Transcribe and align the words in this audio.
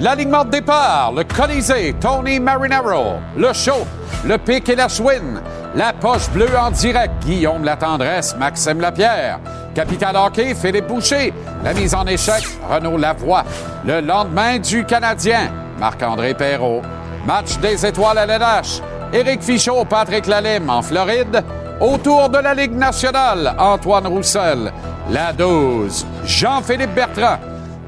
L'alignement 0.00 0.46
de 0.46 0.50
départ, 0.50 1.12
le 1.14 1.24
Colisée, 1.24 1.94
Tony 2.00 2.40
Marinaro, 2.40 3.16
le 3.36 3.52
show, 3.52 3.86
le 4.24 4.38
pic 4.38 4.66
et 4.70 4.74
la 4.74 4.88
chouine, 4.88 5.42
la 5.74 5.92
poche 5.92 6.30
bleue 6.30 6.56
en 6.58 6.70
direct, 6.70 7.12
Guillaume 7.22 7.64
La 7.64 7.76
Tendresse, 7.76 8.34
Maxime 8.38 8.80
Lapierre, 8.80 9.40
Capital 9.74 10.16
Hockey, 10.16 10.54
Philippe 10.54 10.86
Boucher, 10.86 11.34
la 11.62 11.74
mise 11.74 11.94
en 11.94 12.06
échec, 12.06 12.42
Renaud 12.66 12.96
Lavoie, 12.96 13.44
le 13.84 14.00
lendemain 14.00 14.58
du 14.58 14.86
Canadien, 14.86 15.50
Marc-André 15.78 16.32
Perrault, 16.32 16.80
match 17.26 17.58
des 17.58 17.84
étoiles 17.84 18.16
à 18.16 18.24
l'NH, 18.24 18.80
Éric 19.12 19.42
Fichaud, 19.42 19.84
Patrick 19.84 20.26
Lalime 20.26 20.70
en 20.70 20.80
Floride, 20.80 21.44
autour 21.78 22.30
de 22.30 22.38
la 22.38 22.54
Ligue 22.54 22.74
nationale, 22.74 23.54
Antoine 23.58 24.06
Roussel, 24.06 24.72
la 25.10 25.34
12, 25.34 26.06
Jean-Philippe 26.24 26.94
Bertrand, 26.94 27.36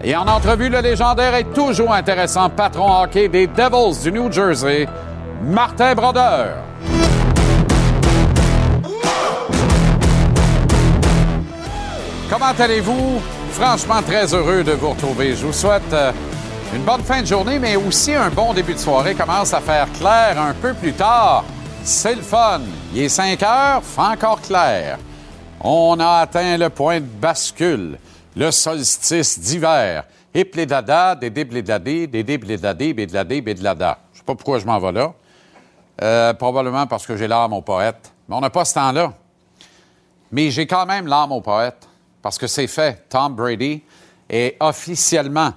et 0.03 0.17
en 0.17 0.27
entrevue, 0.27 0.69
le 0.69 0.81
légendaire 0.81 1.35
et 1.35 1.45
toujours 1.45 1.93
intéressant 1.93 2.51
patron 2.51 3.03
hockey 3.03 3.29
des 3.29 3.47
Devils 3.47 4.03
du 4.03 4.13
New 4.13 4.31
Jersey, 4.33 4.89
Martin 5.43 5.95
Brodeur. 5.95 6.57
Comment 12.29 12.53
allez-vous? 12.59 13.21
Franchement, 13.53 14.03
très 14.03 14.33
heureux 14.35 14.65
de 14.65 14.73
vous 14.73 14.91
retrouver. 14.91 15.37
Je 15.37 15.47
vous 15.47 15.53
souhaite 15.53 15.93
euh, 15.93 16.11
une 16.75 16.83
bonne 16.83 17.03
fin 17.03 17.21
de 17.21 17.27
journée, 17.27 17.59
mais 17.59 17.77
aussi 17.77 18.15
un 18.15 18.31
bon 18.31 18.55
début 18.55 18.73
de 18.73 18.79
soirée. 18.79 19.15
Commence 19.15 19.53
à 19.53 19.61
faire 19.61 19.87
clair 19.99 20.41
un 20.41 20.55
peu 20.55 20.73
plus 20.73 20.95
tard. 20.95 21.45
C'est 21.85 22.15
le 22.15 22.23
fun. 22.23 22.63
Il 22.95 23.03
est 23.03 23.09
5 23.11 23.43
heures, 23.43 23.83
fait 23.83 24.01
encore 24.01 24.41
clair. 24.41 24.99
On 25.61 26.01
a 26.01 26.21
atteint 26.23 26.57
le 26.57 26.71
point 26.71 27.01
de 27.01 27.07
bascule, 27.07 27.99
le 28.37 28.51
solstice 28.51 29.39
d'hiver. 29.39 30.05
Et 30.35 30.45
plédada, 30.45 31.15
dédé 31.15 31.45
blédadé, 31.45 32.07
dédé 32.07 32.39
blédadé, 32.39 32.95
bédladé, 32.95 33.41
bédlada. 33.41 33.99
Je 34.13 34.19
sais 34.19 34.25
pas 34.25 34.35
pourquoi 34.35 34.59
je 34.59 34.67
m'en 34.67 34.79
vais 34.79 34.93
là. 34.93 35.13
Euh, 36.03 36.33
probablement 36.35 36.87
parce 36.87 37.07
que 37.07 37.17
j'ai 37.17 37.29
l'âme 37.29 37.53
au 37.53 37.61
poète. 37.61 38.13
Mais 38.29 38.35
on 38.35 38.41
n'a 38.41 38.51
pas 38.51 38.65
ce 38.65 38.75
temps-là. 38.75 39.13
Mais 40.31 40.51
j'ai 40.51 40.67
quand 40.67 40.87
même 40.87 41.07
l'âme 41.07 41.33
au 41.33 41.43
poète 41.43 41.87
parce 42.23 42.39
que 42.39 42.47
c'est 42.47 42.67
fait. 42.67 43.07
Tom 43.11 43.35
Brady 43.35 43.83
est 44.31 44.57
officiellement 44.61 45.53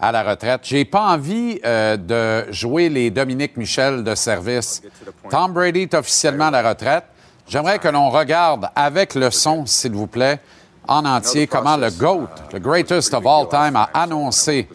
à 0.00 0.10
la 0.10 0.24
retraite. 0.24 0.62
J'ai 0.64 0.84
pas 0.84 1.12
envie 1.12 1.60
euh, 1.64 1.96
de 1.96 2.52
jouer 2.52 2.88
les 2.88 3.10
Dominique 3.10 3.56
Michel 3.56 4.02
de 4.02 4.14
service. 4.14 4.82
Tom 5.30 5.52
Brady 5.52 5.82
est 5.82 5.94
officiellement 5.94 6.46
à 6.46 6.50
la 6.50 6.68
retraite. 6.68 7.04
J'aimerais 7.46 7.78
que 7.78 7.88
l'on 7.88 8.10
regarde 8.10 8.68
avec 8.74 9.14
le 9.14 9.30
son, 9.30 9.64
s'il 9.64 9.92
vous 9.92 10.06
plaît, 10.06 10.40
en 10.88 11.04
entier, 11.04 11.46
comment 11.46 11.76
le 11.76 11.90
GOAT, 11.90 12.28
le 12.52 12.58
greatest 12.58 13.12
of 13.14 13.26
all 13.26 13.46
time, 13.46 13.76
a 13.76 13.90
annoncé 13.94 14.66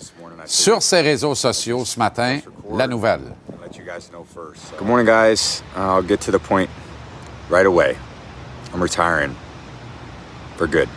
sur 0.45 0.81
ses 0.81 1.01
réseaux 1.01 1.35
sociaux 1.35 1.83
ce 1.85 1.97
matin 1.97 2.39
la 2.69 2.87
nouvelle. 2.87 3.33
Good 4.77 4.87
morning, 4.87 5.05
guys. 5.05 5.61
Uh, 5.75 5.95
I'll 5.95 6.01
get 6.01 6.21
to 6.21 6.31
the 6.31 6.39
point 6.39 6.69
right 7.49 7.65
away. 7.65 7.97
I'm 8.73 8.81
retiring 8.81 9.35
for 10.57 10.67
good. 10.67 10.89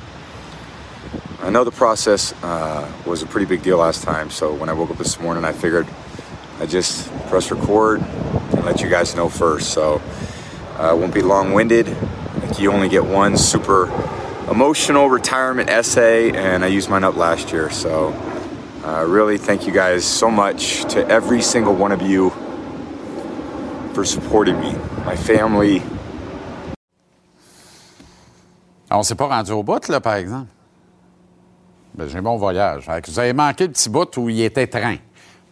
I 1.43 1.51
know 1.51 1.65
the 1.65 1.71
process 1.71 2.33
uh, 2.43 2.91
was 3.07 3.23
a 3.23 3.27
pretty 3.27 3.47
big 3.47 3.63
deal 3.63 3.79
last 3.79 4.03
time, 4.03 4.31
so 4.31 4.55
when 4.55 4.69
I 4.69 4.73
woke 4.73 4.91
up 4.91 4.99
this 4.99 5.21
morning, 5.21 5.45
I 5.45 5.53
figured 5.53 5.87
I'd 6.61 6.71
just 6.71 7.11
press 7.29 7.51
record 7.51 8.01
and 8.01 8.65
let 8.65 8.81
you 8.81 8.89
guys 8.89 9.15
know 9.15 9.29
first. 9.29 9.71
So 9.71 10.01
uh, 10.79 10.95
it 10.95 10.99
won't 10.99 11.15
be 11.15 11.23
long 11.23 11.53
winded. 11.53 11.87
Like 12.43 12.59
you 12.59 12.73
only 12.73 12.89
get 12.89 13.05
one 13.05 13.37
super 13.37 13.87
emotional 14.51 15.09
retirement 15.09 15.69
essay, 15.69 16.31
and 16.33 16.65
I 16.65 16.69
used 16.69 16.89
mine 16.89 17.05
up 17.05 17.17
last 17.17 17.53
year. 17.53 17.71
So 17.71 18.15
uh, 18.85 19.05
really 19.07 19.39
thank 19.39 19.67
you 19.67 19.73
guys 19.73 20.05
so 20.05 20.31
much 20.31 20.85
to 20.95 21.07
every 21.09 21.43
single 21.43 21.75
one 21.75 21.93
of 21.93 22.03
you 22.03 22.31
for 23.95 24.05
supporting 24.05 24.61
me, 24.61 24.75
my 25.05 25.17
family, 25.17 25.83
On 28.91 29.03
s'est 29.03 29.17
pas 29.17 29.27
rendu 29.27 29.51
au 29.51 29.63
bout, 29.63 29.89
là, 29.89 30.01
par 30.01 30.15
exemple. 30.15 30.47
Ben, 31.95 32.09
j'ai 32.09 32.21
bon 32.21 32.37
voyage. 32.37 32.87
Vous 33.09 33.19
avez 33.19 33.33
manqué 33.33 33.67
le 33.67 33.73
petit 33.73 33.89
bout 33.89 34.17
où 34.17 34.29
il 34.29 34.41
était 34.43 34.67
train. 34.67 34.97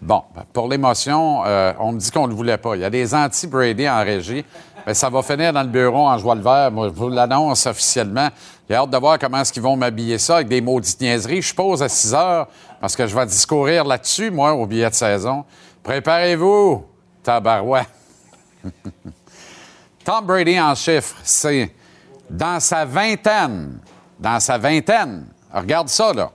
Bon, 0.01 0.23
pour 0.53 0.69
l'émotion, 0.69 1.43
euh, 1.45 1.73
on 1.81 1.93
me 1.93 1.99
dit 1.99 2.11
qu'on 2.11 2.25
ne 2.25 2.33
le 2.33 2.37
voulait 2.37 2.59
pas. 2.59 2.77
Il 2.77 2.83
y 2.83 2.85
a 2.85 2.91
des 2.91 3.15
anti-Brady 3.15 3.89
en 3.89 4.05
régie. 4.05 4.45
Ça 4.93 5.09
va 5.09 5.23
finir 5.23 5.53
dans 5.53 5.63
le 5.63 5.69
bureau 5.69 6.07
en 6.07 6.19
joie 6.19 6.35
le 6.35 6.43
vert. 6.43 6.71
Je 6.71 6.91
vous 6.91 7.09
l'annonce 7.09 7.67
officiellement. 7.67 8.29
J'ai 8.69 8.77
hâte 8.77 8.91
de 8.91 8.99
voir 8.99 9.19
comment 9.19 9.41
est-ce 9.41 9.53
qu'ils 9.53 9.63
vont 9.63 9.77
m'habiller 9.77 10.19
ça 10.19 10.37
avec 10.37 10.49
des 10.49 10.61
maudites 10.61 11.01
niaiseries. 11.01 11.41
Je 11.41 11.55
pose 11.55 11.83
à 11.83 11.89
6 11.89 12.15
heures 12.15 12.49
parce 12.81 12.95
que 12.95 13.07
je 13.07 13.15
vais 13.15 13.27
discourir 13.27 13.85
là-dessus, 13.85 14.31
moi, 14.31 14.53
au 14.53 14.67
billet 14.67 14.91
de 14.91 14.95
saison. 14.95 15.45
Préparez-vous, 15.83 16.85
tabarouette. 17.23 17.89
Tom 20.05 20.27
Brady 20.27 20.61
en 20.61 20.75
chiffres, 20.75 21.17
c'est 21.23 21.75
dans 22.29 22.61
sa 22.61 22.85
vingtaine, 22.85 23.79
dans 24.19 24.39
sa 24.39 24.59
vingtaine, 24.59 25.27
regarde 25.53 25.89
ça 25.89 26.13
là, 26.13 26.31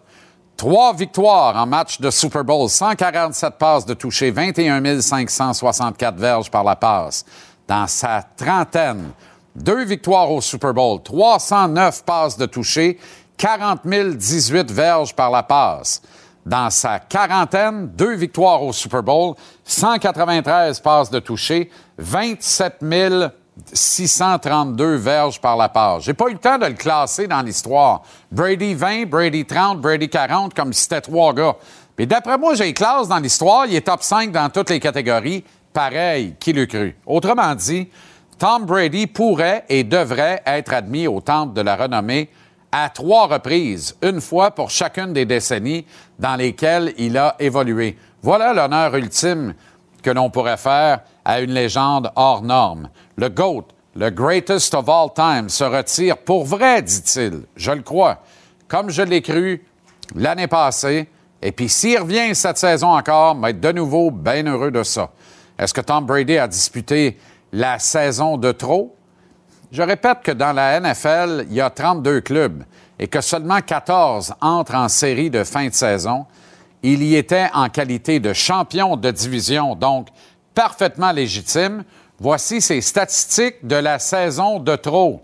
trois 0.57 0.93
victoires 0.93 1.55
en 1.55 1.67
match 1.67 2.01
de 2.01 2.09
Super 2.09 2.43
Bowl, 2.43 2.67
147 2.67 3.57
passes 3.57 3.85
de 3.85 3.93
toucher, 3.93 4.31
21 4.31 5.01
564 5.01 6.15
verges 6.17 6.49
par 6.49 6.63
la 6.63 6.75
passe. 6.75 7.25
Dans 7.69 7.85
sa 7.85 8.24
trentaine, 8.35 9.12
deux 9.56 9.85
victoires 9.85 10.31
au 10.31 10.41
Super 10.41 10.74
Bowl, 10.74 11.03
309 11.03 12.03
passes 12.03 12.35
de 12.35 12.47
toucher, 12.47 12.97
40 13.38 13.81
018 13.85 14.72
verges 14.72 15.16
par 15.16 15.30
la 15.30 15.44
passe. 15.44 16.02
Dans 16.44 16.72
sa 16.72 16.97
quarantaine, 16.97 17.88
deux 17.90 18.16
victoires 18.16 18.63
au 18.63 18.74
Super 18.74 19.03
Bowl, 19.03 19.35
193 19.66 20.80
passes 20.80 21.12
de 21.12 21.19
toucher, 21.19 21.69
27 22.00 22.84
632 23.72 24.96
verges 24.96 25.40
par 25.40 25.56
la 25.56 25.69
passe. 25.69 26.06
J'ai 26.06 26.15
pas 26.15 26.30
eu 26.30 26.33
le 26.33 26.39
temps 26.39 26.57
de 26.57 26.65
le 26.65 26.74
classer 26.74 27.27
dans 27.27 27.44
l'histoire. 27.44 28.01
Brady 28.31 28.74
20, 28.74 29.06
Brady 29.06 29.45
30, 29.45 29.80
Brady 29.80 30.10
40, 30.10 30.56
comme 30.56 30.74
si 30.74 30.83
c'était 30.83 31.01
trois 31.01 31.33
gars. 31.33 31.56
Mais 32.00 32.07
d'après 32.07 32.38
moi, 32.38 32.56
j'ai 32.56 32.74
classe 32.74 33.10
dans 33.10 33.19
l'histoire. 33.19 33.65
Il 33.68 33.75
est 33.75 33.86
top 33.86 34.01
5 34.01 34.31
dans 34.31 34.50
toutes 34.50 34.69
les 34.69 34.80
catégories. 34.80 35.44
Pareil, 35.79 36.35
qui 36.41 36.51
l'eût 36.51 36.67
cru? 36.67 36.97
Autrement 37.05 37.55
dit, 37.55 37.87
Tom 38.37 38.65
Brady 38.65 39.07
pourrait 39.07 39.63
et 39.69 39.85
devrait 39.85 40.43
être 40.45 40.73
admis 40.73 41.07
au 41.07 41.21
temple 41.21 41.53
de 41.53 41.61
la 41.61 41.77
renommée 41.77 42.27
à 42.69 42.89
trois 42.89 43.27
reprises, 43.27 43.95
une 44.03 44.19
fois 44.19 44.51
pour 44.51 44.71
chacune 44.71 45.13
des 45.13 45.25
décennies 45.25 45.85
dans 46.19 46.35
lesquelles 46.35 46.93
il 46.97 47.17
a 47.17 47.37
évolué. 47.39 47.97
Voilà 48.21 48.51
l'honneur 48.51 48.93
ultime 48.93 49.53
que 50.03 50.09
l'on 50.09 50.29
pourrait 50.29 50.57
faire 50.57 50.99
à 51.23 51.39
une 51.39 51.53
légende 51.53 52.11
hors 52.17 52.41
norme. 52.41 52.89
Le 53.15 53.29
GOAT, 53.29 53.67
le 53.95 54.09
greatest 54.09 54.73
of 54.73 54.89
all 54.89 55.13
time, 55.15 55.47
se 55.47 55.63
retire 55.63 56.17
pour 56.17 56.43
vrai, 56.43 56.81
dit-il. 56.81 57.43
Je 57.55 57.71
le 57.71 57.83
crois. 57.83 58.17
Comme 58.67 58.89
je 58.89 59.01
l'ai 59.01 59.21
cru 59.21 59.63
l'année 60.13 60.47
passée. 60.47 61.07
Et 61.41 61.53
puis 61.53 61.69
s'il 61.69 61.99
revient 61.99 62.35
cette 62.35 62.57
saison 62.57 62.89
encore, 62.89 63.35
va 63.35 63.51
être 63.51 63.61
de 63.61 63.71
nouveau 63.71 64.11
bien 64.11 64.45
heureux 64.45 64.71
de 64.71 64.83
ça. 64.83 65.11
Est-ce 65.59 65.73
que 65.73 65.81
Tom 65.81 66.06
Brady 66.06 66.38
a 66.38 66.47
disputé 66.47 67.17
la 67.51 67.79
saison 67.79 68.38
de 68.38 68.53
trop? 68.53 68.95
Je 69.71 69.83
répète 69.83 70.19
que 70.23 70.31
dans 70.31 70.53
la 70.53 70.79
NFL, 70.79 71.47
il 71.50 71.56
y 71.56 71.61
a 71.61 71.69
32 71.69 72.21
clubs 72.21 72.63
et 72.97 73.07
que 73.07 73.19
seulement 73.19 73.59
14 73.59 74.33
entrent 74.39 74.75
en 74.75 74.88
série 74.88 75.29
de 75.29 75.44
fin 75.44 75.67
de 75.67 75.73
saison. 75.73 76.25
Il 76.81 77.03
y 77.03 77.17
était 77.17 77.50
en 77.53 77.67
qualité 77.67 78.21
de 78.21 78.31
champion 78.31 78.95
de 78.95 79.11
division, 79.11 79.75
donc 79.75 80.07
parfaitement 80.56 81.11
légitime. 81.11 81.83
Voici 82.19 82.62
ses 82.62 82.79
statistiques 82.79 83.67
de 83.67 83.75
la 83.75 84.00
saison 84.00 84.59
de 84.59 84.75
trop. 84.77 85.21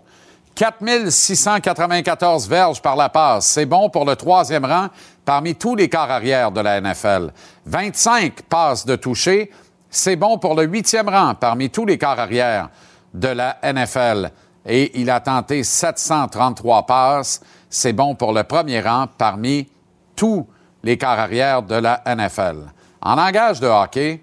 4694 0.54 2.48
verges 2.48 2.80
par 2.80 2.96
la 2.96 3.08
passe. 3.08 3.46
C'est 3.46 3.66
bon 3.66 3.90
pour 3.90 4.04
le 4.04 4.16
troisième 4.16 4.64
rang 4.64 4.88
parmi 5.24 5.54
tous 5.54 5.76
les 5.76 5.88
corps 5.88 6.10
arrière 6.10 6.50
de 6.50 6.60
la 6.60 6.80
NFL. 6.80 7.30
25 7.66 8.42
passes 8.42 8.86
de 8.86 8.96
toucher. 8.96 9.50
C'est 9.90 10.16
bon 10.16 10.38
pour 10.38 10.54
le 10.54 10.64
huitième 10.64 11.08
rang 11.08 11.34
parmi 11.34 11.70
tous 11.70 11.86
les 11.86 11.98
corps 11.98 12.18
arrière 12.18 12.70
de 13.14 13.28
la 13.28 13.58
NFL. 13.62 14.30
Et 14.66 15.00
il 15.00 15.10
a 15.10 15.20
tenté 15.20 15.62
733 15.62 16.86
passes. 16.86 17.40
C'est 17.70 17.92
bon 17.92 18.14
pour 18.14 18.32
le 18.32 18.42
premier 18.44 18.80
rang 18.80 19.06
parmi 19.16 19.68
tous 20.14 20.46
les 20.82 20.98
corps 20.98 21.10
arrière 21.10 21.62
de 21.62 21.76
la 21.76 22.02
NFL. 22.06 22.56
En 23.00 23.14
langage 23.14 23.60
de 23.60 23.66
hockey, 23.66 24.22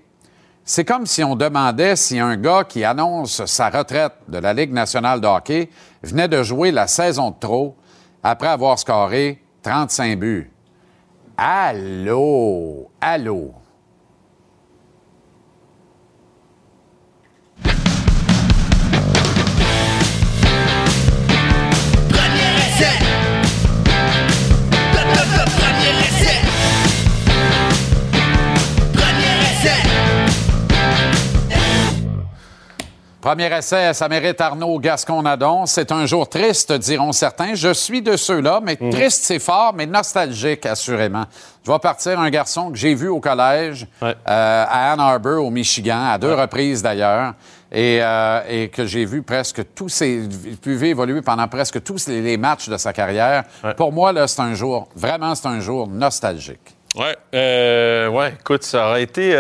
c'est 0.66 0.86
comme 0.86 1.06
si 1.06 1.24
on 1.24 1.36
demandait 1.36 1.96
si 1.96 2.20
un 2.20 2.38
gars 2.38 2.64
qui 2.64 2.84
annonce 2.84 3.46
sa 3.46 3.70
retraite 3.70 4.14
de 4.28 4.38
la 4.38 4.54
Ligue 4.54 4.72
nationale 4.72 5.20
de 5.20 5.28
hockey 5.28 5.70
venait 6.04 6.28
de 6.28 6.42
jouer 6.44 6.72
la 6.72 6.88
saison 6.88 7.32
de 7.32 7.36
trop 7.40 7.76
après 8.24 8.48
avoir 8.48 8.80
scoré 8.80 9.42
35 9.62 10.20
buts. 10.20 10.52
Allô, 11.38 12.90
allô? 13.02 13.54
Premier 33.24 33.46
essai, 33.58 33.94
ça 33.94 34.10
mérite 34.10 34.42
Arnaud 34.42 34.80
Gascon-Nadon. 34.80 35.66
C'est 35.66 35.94
un 35.94 36.06
jour 36.06 36.28
triste, 36.28 36.74
diront 36.74 37.14
certains. 37.14 37.56
Je 37.56 37.72
suis 37.74 38.02
de 38.02 38.18
ceux-là, 38.18 38.60
mais 38.62 38.76
triste, 38.76 39.24
c'est 39.24 39.40
fort, 39.40 39.74
mais 39.74 39.86
nostalgique, 39.86 40.66
assurément. 40.66 41.24
Je 41.66 41.72
vais 41.72 41.80
partir 41.80 42.20
un 42.20 42.30
garçon 42.30 42.70
que 42.70 42.76
j'ai 42.78 42.94
vu 42.94 43.08
au 43.08 43.22
collège, 43.22 43.88
Ouais. 44.02 44.14
euh, 44.28 44.66
à 44.68 44.92
Ann 44.92 45.00
Arbor, 45.00 45.42
au 45.46 45.50
Michigan, 45.52 46.06
à 46.12 46.18
deux 46.18 46.34
reprises 46.34 46.84
d'ailleurs, 46.84 47.36
et, 47.72 48.00
euh, 48.02 48.42
et 48.50 48.68
que 48.68 48.86
j'ai 48.86 49.06
vu 49.06 49.22
presque 49.24 49.62
tous 49.74 49.88
ses... 49.88 50.28
pu 50.62 50.86
évoluer 50.86 51.22
pendant 51.22 51.48
presque 51.48 51.82
tous 51.82 52.10
les, 52.10 52.22
les 52.22 52.36
matchs 52.36 52.68
de 52.68 52.76
sa 52.76 52.92
carrière. 52.92 53.46
Ouais. 53.64 53.74
Pour 53.74 53.94
moi, 53.94 54.12
là, 54.12 54.28
c'est 54.28 54.42
un 54.42 54.54
jour, 54.54 54.90
vraiment, 54.98 55.34
c'est 55.34 55.48
un 55.48 55.62
jour 55.62 55.88
nostalgique. 55.88 56.76
Ouais, 56.98 57.16
euh, 57.34 58.10
ouais, 58.10 58.34
écoute, 58.38 58.64
ça 58.64 58.90
aurait 58.90 59.04
été. 59.04 59.34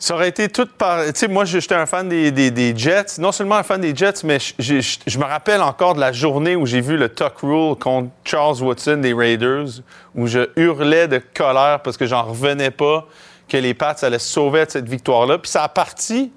Ça 0.00 0.14
aurait 0.14 0.28
été 0.30 0.48
tout 0.48 0.66
par. 0.66 1.04
Tu 1.04 1.10
sais, 1.14 1.28
moi, 1.28 1.44
j'étais 1.44 1.74
un 1.74 1.84
fan 1.84 2.08
des, 2.08 2.74
Jets. 2.76 3.18
Non 3.18 3.32
seulement 3.32 3.56
un 3.56 3.62
fan 3.62 3.80
des 3.82 3.94
Jets, 3.94 4.24
mais 4.24 4.38
je- 4.58 5.18
me 5.18 5.24
rappelle 5.24 5.60
encore 5.60 5.94
de 5.94 6.00
la 6.00 6.10
journée 6.10 6.56
où 6.56 6.64
j'ai 6.64 6.80
vu 6.80 6.96
le 6.96 7.10
Tuck 7.10 7.34
Rule 7.42 7.76
contre 7.76 8.08
Charles 8.24 8.62
Watson 8.62 8.96
des 8.96 9.12
Raiders, 9.12 9.82
où 10.14 10.26
je 10.26 10.48
hurlais 10.56 11.06
de 11.06 11.20
colère 11.34 11.80
parce 11.84 11.98
que 11.98 12.06
j'en 12.06 12.22
revenais 12.22 12.70
pas 12.70 13.06
que 13.46 13.58
les 13.58 13.74
Pats 13.74 13.94
allaient 14.00 14.18
sauver 14.18 14.64
de 14.64 14.70
cette 14.70 14.88
victoire-là. 14.88 15.36
Puis 15.36 15.50
ça 15.50 15.64
a 15.64 15.68
parti 15.68 16.32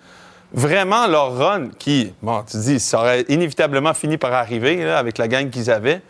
vraiment 0.51 1.07
leur 1.07 1.37
run 1.37 1.69
qui, 1.79 2.13
bon, 2.21 2.43
tu 2.43 2.57
dis, 2.57 2.79
ça 2.81 2.99
aurait 2.99 3.25
inévitablement 3.29 3.93
fini 3.93 4.17
par 4.17 4.33
arriver 4.33 4.83
avec 4.91 5.17
la 5.17 5.29
gang 5.29 5.49
qu'ils 5.49 5.71
avaient. 5.71 6.01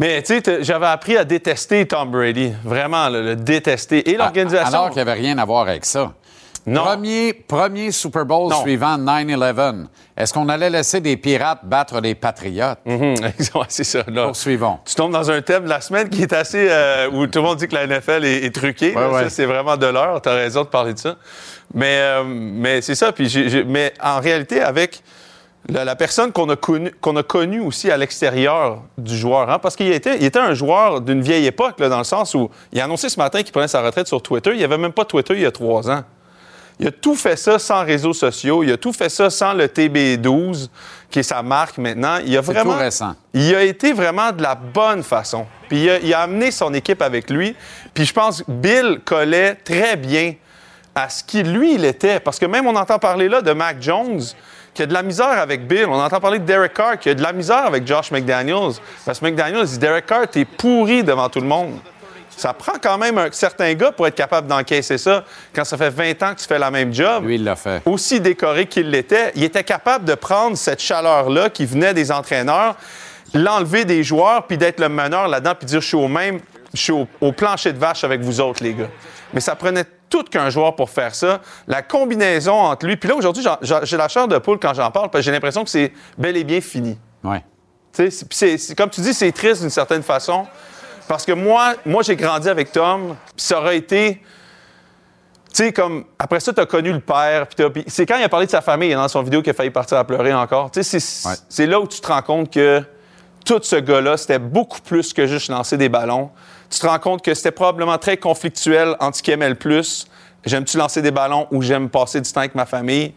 Mais 0.00 0.22
tu 0.22 0.40
sais, 0.42 0.62
j'avais 0.64 0.86
appris 0.86 1.16
à 1.16 1.24
détester 1.24 1.86
Tom 1.86 2.10
Brady, 2.10 2.52
vraiment 2.64 3.08
le, 3.10 3.22
le 3.22 3.36
détester. 3.36 4.10
Et 4.10 4.16
l'organisation. 4.16 4.66
Alors 4.66 4.88
qu'il 4.88 4.96
n'y 4.96 5.08
avait 5.10 5.20
rien 5.20 5.36
à 5.38 5.44
voir 5.44 5.68
avec 5.68 5.84
ça. 5.84 6.12
Non. 6.66 6.82
Premier, 6.84 7.32
premier 7.32 7.90
Super 7.90 8.24
Bowl 8.26 8.50
Non. 8.50 8.60
suivant 8.62 8.96
9-11. 8.98 9.86
Est-ce 10.16 10.32
qu'on 10.34 10.48
allait 10.50 10.68
laisser 10.68 11.00
des 11.00 11.16
pirates 11.16 11.60
battre 11.64 12.00
des 12.00 12.14
patriotes? 12.14 12.78
Ouais, 12.86 13.14
c'est 13.68 13.84
ça. 13.84 14.00
Là. 14.08 14.24
Poursuivons. 14.26 14.78
Tu 14.84 14.94
tombes 14.94 15.12
dans 15.12 15.30
un 15.30 15.40
thème 15.42 15.64
de 15.64 15.68
la 15.70 15.80
semaine 15.80 16.08
qui 16.10 16.22
est 16.22 16.32
assez. 16.32 16.68
euh, 16.70 17.08
où 17.10 17.26
tout 17.26 17.38
le 17.40 17.44
monde 17.46 17.58
dit 17.58 17.66
que 17.68 17.74
la 17.74 17.86
NFL 17.86 18.24
est, 18.24 18.44
est 18.44 18.54
truquée. 18.54 18.94
Ouais, 18.94 19.06
ouais. 19.06 19.30
C'est 19.30 19.46
vraiment 19.46 19.76
de 19.76 19.86
l'heure. 19.86 20.20
Tu 20.22 20.28
as 20.28 20.34
raison 20.34 20.62
de 20.62 20.68
parler 20.68 20.92
de 20.94 20.98
ça. 20.98 21.16
Mais, 21.74 21.96
euh, 21.98 22.24
mais 22.26 22.80
c'est 22.82 22.94
ça. 22.94 23.12
Puis 23.12 23.64
mais 23.66 23.92
en 24.02 24.20
réalité, 24.20 24.60
avec 24.60 25.02
la, 25.68 25.84
la 25.84 25.96
personne 25.96 26.32
qu'on 26.32 26.48
a 26.48 27.22
connue 27.22 27.60
aussi 27.60 27.90
à 27.90 27.96
l'extérieur 27.96 28.82
du 28.96 29.16
joueur, 29.16 29.50
hein, 29.50 29.58
parce 29.58 29.76
qu'il 29.76 29.92
était, 29.92 30.16
il 30.16 30.24
était 30.24 30.38
un 30.38 30.54
joueur 30.54 31.00
d'une 31.00 31.20
vieille 31.20 31.46
époque, 31.46 31.78
là, 31.78 31.88
dans 31.88 31.98
le 31.98 32.04
sens 32.04 32.34
où 32.34 32.50
il 32.72 32.80
a 32.80 32.84
annoncé 32.84 33.08
ce 33.08 33.18
matin 33.18 33.42
qu'il 33.42 33.52
prenait 33.52 33.68
sa 33.68 33.82
retraite 33.82 34.08
sur 34.08 34.22
Twitter. 34.22 34.50
Il 34.52 34.58
n'y 34.58 34.64
avait 34.64 34.78
même 34.78 34.92
pas 34.92 35.04
Twitter 35.04 35.34
il 35.34 35.42
y 35.42 35.46
a 35.46 35.50
trois 35.52 35.90
ans. 35.90 36.02
Il 36.78 36.88
a 36.88 36.90
tout 36.90 37.14
fait 37.14 37.36
ça 37.36 37.58
sans 37.58 37.84
réseaux 37.84 38.14
sociaux. 38.14 38.62
Il 38.64 38.72
a 38.72 38.78
tout 38.78 38.94
fait 38.94 39.10
ça 39.10 39.28
sans 39.28 39.52
le 39.52 39.66
TB12, 39.66 40.68
qui 41.10 41.18
est 41.18 41.22
sa 41.22 41.42
marque 41.42 41.76
maintenant. 41.76 42.16
Il 42.24 42.34
a 42.38 42.42
C'est 42.42 42.52
vraiment. 42.54 42.72
tout 42.72 42.78
récent. 42.78 43.14
Il 43.34 43.54
a 43.54 43.62
été 43.62 43.92
vraiment 43.92 44.32
de 44.32 44.40
la 44.40 44.54
bonne 44.54 45.02
façon. 45.02 45.44
Puis 45.68 45.82
il 45.82 45.90
a, 45.90 45.98
il 45.98 46.14
a 46.14 46.20
amené 46.22 46.50
son 46.50 46.72
équipe 46.72 47.02
avec 47.02 47.28
lui. 47.28 47.54
Puis 47.92 48.06
je 48.06 48.14
pense 48.14 48.42
que 48.42 48.50
Bill 48.50 49.00
collait 49.04 49.56
très 49.56 49.96
bien 49.96 50.32
à 50.94 51.10
ce 51.10 51.22
qui, 51.22 51.42
lui, 51.42 51.74
il 51.74 51.84
était. 51.84 52.18
Parce 52.18 52.38
que 52.38 52.46
même 52.46 52.66
on 52.66 52.74
entend 52.74 52.98
parler 52.98 53.28
là 53.28 53.42
de 53.42 53.52
Mac 53.52 53.76
Jones, 53.82 54.22
qui 54.74 54.82
a 54.82 54.86
de 54.86 54.92
la 54.92 55.02
misère 55.02 55.38
avec 55.38 55.66
Bill. 55.66 55.86
On 55.88 56.00
entend 56.00 56.20
parler 56.20 56.38
de 56.38 56.44
Derek 56.44 56.74
Carr, 56.74 56.98
qui 56.98 57.10
a 57.10 57.14
de 57.14 57.22
la 57.22 57.32
misère 57.32 57.66
avec 57.66 57.86
Josh 57.86 58.10
McDaniels. 58.10 58.74
Parce 59.04 59.20
que 59.20 59.24
McDaniels 59.24 59.66
dit 59.66 59.78
Derek 59.78 60.06
Carr, 60.06 60.28
t'es 60.28 60.44
pourri 60.44 61.02
devant 61.02 61.28
tout 61.28 61.40
le 61.40 61.46
monde. 61.46 61.78
Ça 62.36 62.54
prend 62.54 62.78
quand 62.80 62.96
même 62.96 63.18
un 63.18 63.30
certain 63.32 63.74
gars 63.74 63.92
pour 63.92 64.06
être 64.06 64.14
capable 64.14 64.46
d'encaisser 64.46 64.96
ça 64.96 65.24
quand 65.52 65.64
ça 65.64 65.76
fait 65.76 65.90
20 65.90 66.22
ans 66.22 66.34
que 66.34 66.40
tu 66.40 66.46
fais 66.46 66.58
la 66.58 66.70
même 66.70 66.94
job 66.94 67.26
Lui, 67.26 67.34
il 67.34 67.44
l'a 67.44 67.56
fait. 67.56 67.82
aussi 67.84 68.18
décoré 68.18 68.64
qu'il 68.66 68.88
l'était, 68.88 69.32
il 69.34 69.44
était 69.44 69.64
capable 69.64 70.06
de 70.06 70.14
prendre 70.14 70.56
cette 70.56 70.80
chaleur-là 70.80 71.50
qui 71.50 71.66
venait 71.66 71.92
des 71.92 72.10
entraîneurs, 72.10 72.76
l'enlever 73.34 73.84
des 73.84 74.02
joueurs, 74.02 74.46
puis 74.46 74.56
d'être 74.56 74.80
le 74.80 74.88
meneur 74.88 75.28
là-dedans, 75.28 75.54
puis 75.58 75.66
dire 75.66 75.82
je 75.82 75.88
suis 75.88 75.96
au 75.96 76.08
même, 76.08 76.40
je 76.72 76.80
suis 76.80 76.92
au, 76.92 77.06
au 77.20 77.32
plancher 77.32 77.74
de 77.74 77.78
vache 77.78 78.04
avec 78.04 78.22
vous 78.22 78.40
autres, 78.40 78.62
les 78.62 78.72
gars. 78.72 78.88
Mais 79.34 79.40
ça 79.40 79.54
prenait 79.54 79.84
tout 80.10 80.24
qu'un 80.24 80.50
joueur 80.50 80.74
pour 80.74 80.90
faire 80.90 81.14
ça. 81.14 81.40
La 81.66 81.82
combinaison 81.82 82.52
entre 82.54 82.84
lui, 82.86 82.96
puis 82.96 83.08
là 83.08 83.14
aujourd'hui, 83.14 83.44
j'ai 83.62 83.96
la 83.96 84.08
chair 84.08 84.28
de 84.28 84.36
poule 84.38 84.58
quand 84.58 84.74
j'en 84.74 84.90
parle, 84.90 85.08
parce 85.08 85.22
que 85.22 85.26
j'ai 85.26 85.30
l'impression 85.32 85.64
que 85.64 85.70
c'est 85.70 85.92
bel 86.18 86.36
et 86.36 86.44
bien 86.44 86.60
fini. 86.60 86.98
Ouais. 87.24 87.42
Tu 87.92 88.10
sais, 88.10 88.74
comme 88.76 88.90
tu 88.90 89.00
dis, 89.00 89.14
c'est 89.14 89.32
triste 89.32 89.62
d'une 89.62 89.70
certaine 89.70 90.02
façon. 90.02 90.46
Parce 91.08 91.24
que 91.24 91.32
moi, 91.32 91.74
moi 91.86 92.02
j'ai 92.02 92.14
grandi 92.16 92.48
avec 92.48 92.70
Tom, 92.70 93.16
puis 93.36 93.44
ça 93.44 93.58
aurait 93.58 93.76
été. 93.76 94.22
Tu 95.52 95.64
sais, 95.64 95.72
comme. 95.72 96.04
Après 96.18 96.38
ça, 96.38 96.52
tu 96.52 96.60
as 96.60 96.66
connu 96.66 96.92
le 96.92 97.00
père, 97.00 97.48
puis 97.48 97.84
c'est 97.88 98.06
quand 98.06 98.16
il 98.16 98.22
a 98.22 98.28
parlé 98.28 98.46
de 98.46 98.50
sa 98.52 98.60
famille, 98.60 98.94
dans 98.94 99.08
son 99.08 99.22
vidéo, 99.22 99.42
qu'il 99.42 99.50
a 99.50 99.54
failli 99.54 99.70
partir 99.70 99.98
à 99.98 100.04
pleurer 100.04 100.32
encore. 100.32 100.70
Tu 100.70 100.82
sais, 100.84 101.00
c'est 101.00 101.28
Ouais. 101.28 101.34
c'est 101.48 101.66
là 101.66 101.80
où 101.80 101.88
tu 101.88 102.00
te 102.00 102.06
rends 102.06 102.22
compte 102.22 102.52
que 102.52 102.82
tout 103.44 103.58
ce 103.62 103.76
gars-là, 103.76 104.16
c'était 104.16 104.38
beaucoup 104.38 104.80
plus 104.80 105.12
que 105.12 105.26
juste 105.26 105.48
lancer 105.48 105.76
des 105.76 105.88
ballons. 105.88 106.30
Tu 106.70 106.78
te 106.78 106.86
rends 106.86 106.98
compte 106.98 107.22
que 107.22 107.34
c'était 107.34 107.50
probablement 107.50 107.98
très 107.98 108.16
conflictuel 108.16 108.94
entre 109.00 109.54
plus. 109.54 110.06
J'aime-tu 110.44 110.78
lancer 110.78 111.02
des 111.02 111.10
ballons 111.10 111.46
ou 111.50 111.62
j'aime 111.62 111.90
passer 111.90 112.20
du 112.20 112.30
temps 112.32 112.40
avec 112.40 112.54
ma 112.54 112.64
famille? 112.64 113.12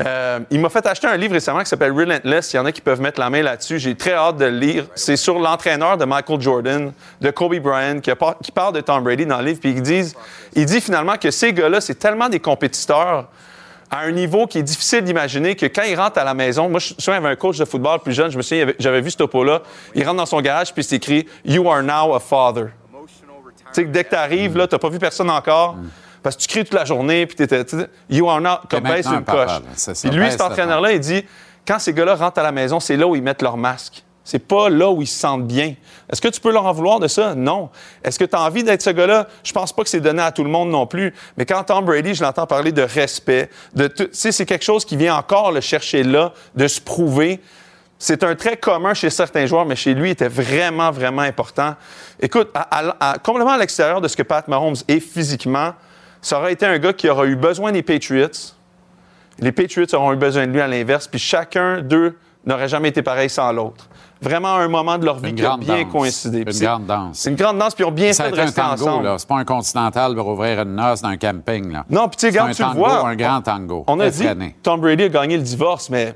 Euh, 0.00 0.38
il 0.50 0.60
m'a 0.60 0.68
fait 0.68 0.86
acheter 0.86 1.08
un 1.08 1.16
livre 1.16 1.32
récemment 1.32 1.60
qui 1.60 1.66
s'appelle 1.66 1.90
Relentless. 1.90 2.52
Il 2.52 2.56
y 2.56 2.58
en 2.60 2.66
a 2.66 2.70
qui 2.70 2.80
peuvent 2.80 3.00
mettre 3.00 3.18
la 3.18 3.30
main 3.30 3.42
là-dessus. 3.42 3.80
J'ai 3.80 3.96
très 3.96 4.12
hâte 4.12 4.36
de 4.36 4.44
le 4.44 4.58
lire. 4.58 4.86
C'est 4.94 5.16
sur 5.16 5.40
l'entraîneur 5.40 5.96
de 5.96 6.04
Michael 6.04 6.40
Jordan, 6.40 6.92
de 7.20 7.30
Kobe 7.30 7.56
Bryant, 7.58 7.98
qui, 8.00 8.12
qui 8.42 8.52
parle 8.52 8.74
de 8.74 8.80
Tom 8.80 9.02
Brady 9.02 9.26
dans 9.26 9.38
le 9.38 9.46
livre. 9.46 9.60
Puis 9.60 9.74
il 10.54 10.64
dit 10.66 10.80
finalement 10.80 11.16
que 11.16 11.30
ces 11.32 11.52
gars-là, 11.52 11.80
c'est 11.80 11.96
tellement 11.96 12.28
des 12.28 12.38
compétiteurs 12.38 13.26
à 13.90 14.00
un 14.00 14.10
niveau 14.10 14.46
qui 14.46 14.58
est 14.58 14.62
difficile 14.62 15.02
d'imaginer 15.02 15.56
que 15.56 15.66
quand 15.66 15.82
ils 15.82 15.98
rentrent 15.98 16.18
à 16.18 16.24
la 16.24 16.34
maison, 16.34 16.68
moi, 16.68 16.78
je 16.78 16.88
souviens, 16.98 17.14
il 17.14 17.22
y 17.22 17.24
avait 17.24 17.28
un 17.30 17.36
coach 17.36 17.58
de 17.58 17.64
football 17.64 18.00
plus 18.00 18.12
jeune, 18.12 18.30
je 18.30 18.36
me 18.36 18.42
souviens, 18.42 18.66
il 18.66 18.74
j'avais 18.78 19.00
vu 19.00 19.10
ce 19.10 19.16
topo-là. 19.16 19.62
Il 19.94 20.04
rentre 20.04 20.18
dans 20.18 20.26
son 20.26 20.40
garage, 20.40 20.74
puis 20.74 20.84
c'est 20.84 20.96
écrit 20.96 21.26
You 21.44 21.68
are 21.70 21.82
now 21.82 22.14
a 22.14 22.20
father. 22.20 22.66
Tu 22.66 23.64
sais 23.72 23.84
que 23.84 23.90
dès 23.90 24.04
que 24.04 24.10
tu 24.10 24.16
arrives, 24.16 24.56
là, 24.56 24.66
tu 24.66 24.74
n'as 24.74 24.78
pas 24.78 24.88
vu 24.88 24.98
personne 24.98 25.30
encore. 25.30 25.76
Parce 26.22 26.36
que 26.36 26.42
tu 26.42 26.48
cries 26.48 26.64
toute 26.64 26.74
la 26.74 26.84
journée, 26.84 27.26
puis 27.26 27.36
tu 27.36 27.42
étais. 27.42 27.64
You 28.10 28.28
are 28.28 28.40
now. 28.40 28.56
Baisse 28.82 29.06
un 29.06 29.18
une 29.18 29.24
papa, 29.24 29.46
coche. 29.46 29.86
là, 29.86 29.94
Puis 30.10 30.18
lui, 30.18 30.30
cet 30.30 30.40
entraîneur-là, 30.40 30.92
il 30.92 31.00
dit 31.00 31.24
quand 31.66 31.78
ces 31.78 31.92
gars-là 31.92 32.14
rentrent 32.14 32.40
à 32.40 32.42
la 32.42 32.52
maison, 32.52 32.80
c'est 32.80 32.96
là 32.96 33.06
où 33.06 33.14
ils 33.14 33.22
mettent 33.22 33.42
leur 33.42 33.56
masque. 33.56 34.02
C'est 34.30 34.40
pas 34.40 34.68
là 34.68 34.90
où 34.90 35.00
ils 35.00 35.06
se 35.06 35.18
sentent 35.18 35.46
bien. 35.46 35.74
Est-ce 36.12 36.20
que 36.20 36.28
tu 36.28 36.38
peux 36.38 36.52
leur 36.52 36.66
en 36.66 36.72
vouloir 36.72 37.00
de 37.00 37.08
ça? 37.08 37.34
Non. 37.34 37.70
Est-ce 38.04 38.18
que 38.18 38.26
tu 38.26 38.36
as 38.36 38.42
envie 38.42 38.62
d'être 38.62 38.82
ce 38.82 38.90
gars-là? 38.90 39.26
Je 39.42 39.54
pense 39.54 39.72
pas 39.72 39.82
que 39.84 39.88
c'est 39.88 40.02
donné 40.02 40.20
à 40.20 40.32
tout 40.32 40.44
le 40.44 40.50
monde 40.50 40.68
non 40.68 40.86
plus. 40.86 41.14
Mais 41.38 41.46
quand 41.46 41.64
Tom 41.64 41.86
Brady, 41.86 42.14
je 42.14 42.22
l'entends 42.22 42.46
parler 42.46 42.70
de 42.70 42.82
respect, 42.82 43.48
de 43.74 43.86
tu 43.86 44.06
c'est 44.12 44.44
quelque 44.44 44.66
chose 44.66 44.84
qui 44.84 44.98
vient 44.98 45.16
encore 45.16 45.50
le 45.50 45.62
chercher 45.62 46.02
là, 46.02 46.34
de 46.54 46.68
se 46.68 46.78
prouver. 46.78 47.40
C'est 47.98 48.22
un 48.22 48.34
trait 48.34 48.58
commun 48.58 48.92
chez 48.92 49.08
certains 49.08 49.46
joueurs, 49.46 49.64
mais 49.64 49.76
chez 49.76 49.94
lui, 49.94 50.10
il 50.10 50.12
était 50.12 50.28
vraiment, 50.28 50.90
vraiment 50.90 51.22
important. 51.22 51.74
Écoute, 52.20 52.50
complètement 53.24 53.52
à 53.52 53.58
l'extérieur 53.58 54.02
de 54.02 54.08
ce 54.08 54.16
que 54.18 54.24
Pat 54.24 54.46
Mahomes 54.46 54.76
est 54.88 55.00
physiquement, 55.00 55.72
ça 56.20 56.38
aurait 56.38 56.52
été 56.52 56.66
un 56.66 56.78
gars 56.78 56.92
qui 56.92 57.08
aurait 57.08 57.28
eu 57.28 57.36
besoin 57.36 57.72
des 57.72 57.82
Patriots, 57.82 58.28
Les 59.38 59.52
Patriots 59.52 59.94
auront 59.94 60.12
eu 60.12 60.16
besoin 60.16 60.46
de 60.46 60.52
lui 60.52 60.60
à 60.60 60.68
l'inverse, 60.68 61.08
puis 61.08 61.18
chacun 61.18 61.80
d'eux 61.80 62.18
n'aurait 62.44 62.68
jamais 62.68 62.90
été 62.90 63.00
pareil 63.00 63.30
sans 63.30 63.52
l'autre. 63.52 63.88
Vraiment 64.20 64.54
un 64.56 64.66
moment 64.68 64.98
de 64.98 65.04
leur 65.04 65.18
vie 65.18 65.30
Une 65.30 65.36
qui 65.36 65.44
a 65.44 65.56
bien 65.56 65.82
danse. 65.84 65.92
coïncidé. 65.92 66.38
Une 66.40 66.52
c'est- 66.52 66.64
grande 66.64 66.86
danse. 66.86 67.18
C'est 67.18 67.30
une 67.30 67.36
grande 67.36 67.58
danse, 67.58 67.74
puis 67.74 67.84
ils 67.84 67.86
ont 67.88 67.92
bien 67.92 68.12
Ça 68.12 68.24
fait 68.24 68.32
de 68.32 68.40
un 68.40 68.50
tango, 68.50 68.72
ensemble. 68.88 69.04
là. 69.04 69.14
C'est 69.18 69.28
pas 69.28 69.36
un 69.36 69.44
continental 69.44 70.14
pour 70.16 70.26
ouvrir 70.26 70.60
une 70.62 70.74
noce 70.74 71.02
dans 71.02 71.08
un 71.10 71.16
camping, 71.16 71.70
là. 71.72 71.84
Non, 71.88 72.08
puis 72.08 72.16
tu 72.16 72.20
sais, 72.26 72.32
C'est 72.32 72.38
regarde, 72.40 72.50
un 72.50 72.54
tu 72.54 72.62
le 72.62 72.68
tango, 72.68 72.78
vois. 72.80 73.08
un 73.08 73.14
grand 73.16 73.40
tango. 73.42 73.84
On 73.86 74.00
a 74.00 74.10
dit. 74.10 74.26
Tom 74.62 74.80
Brady 74.80 75.04
a 75.04 75.08
gagné 75.08 75.36
le 75.36 75.42
divorce, 75.44 75.88
mais 75.88 76.14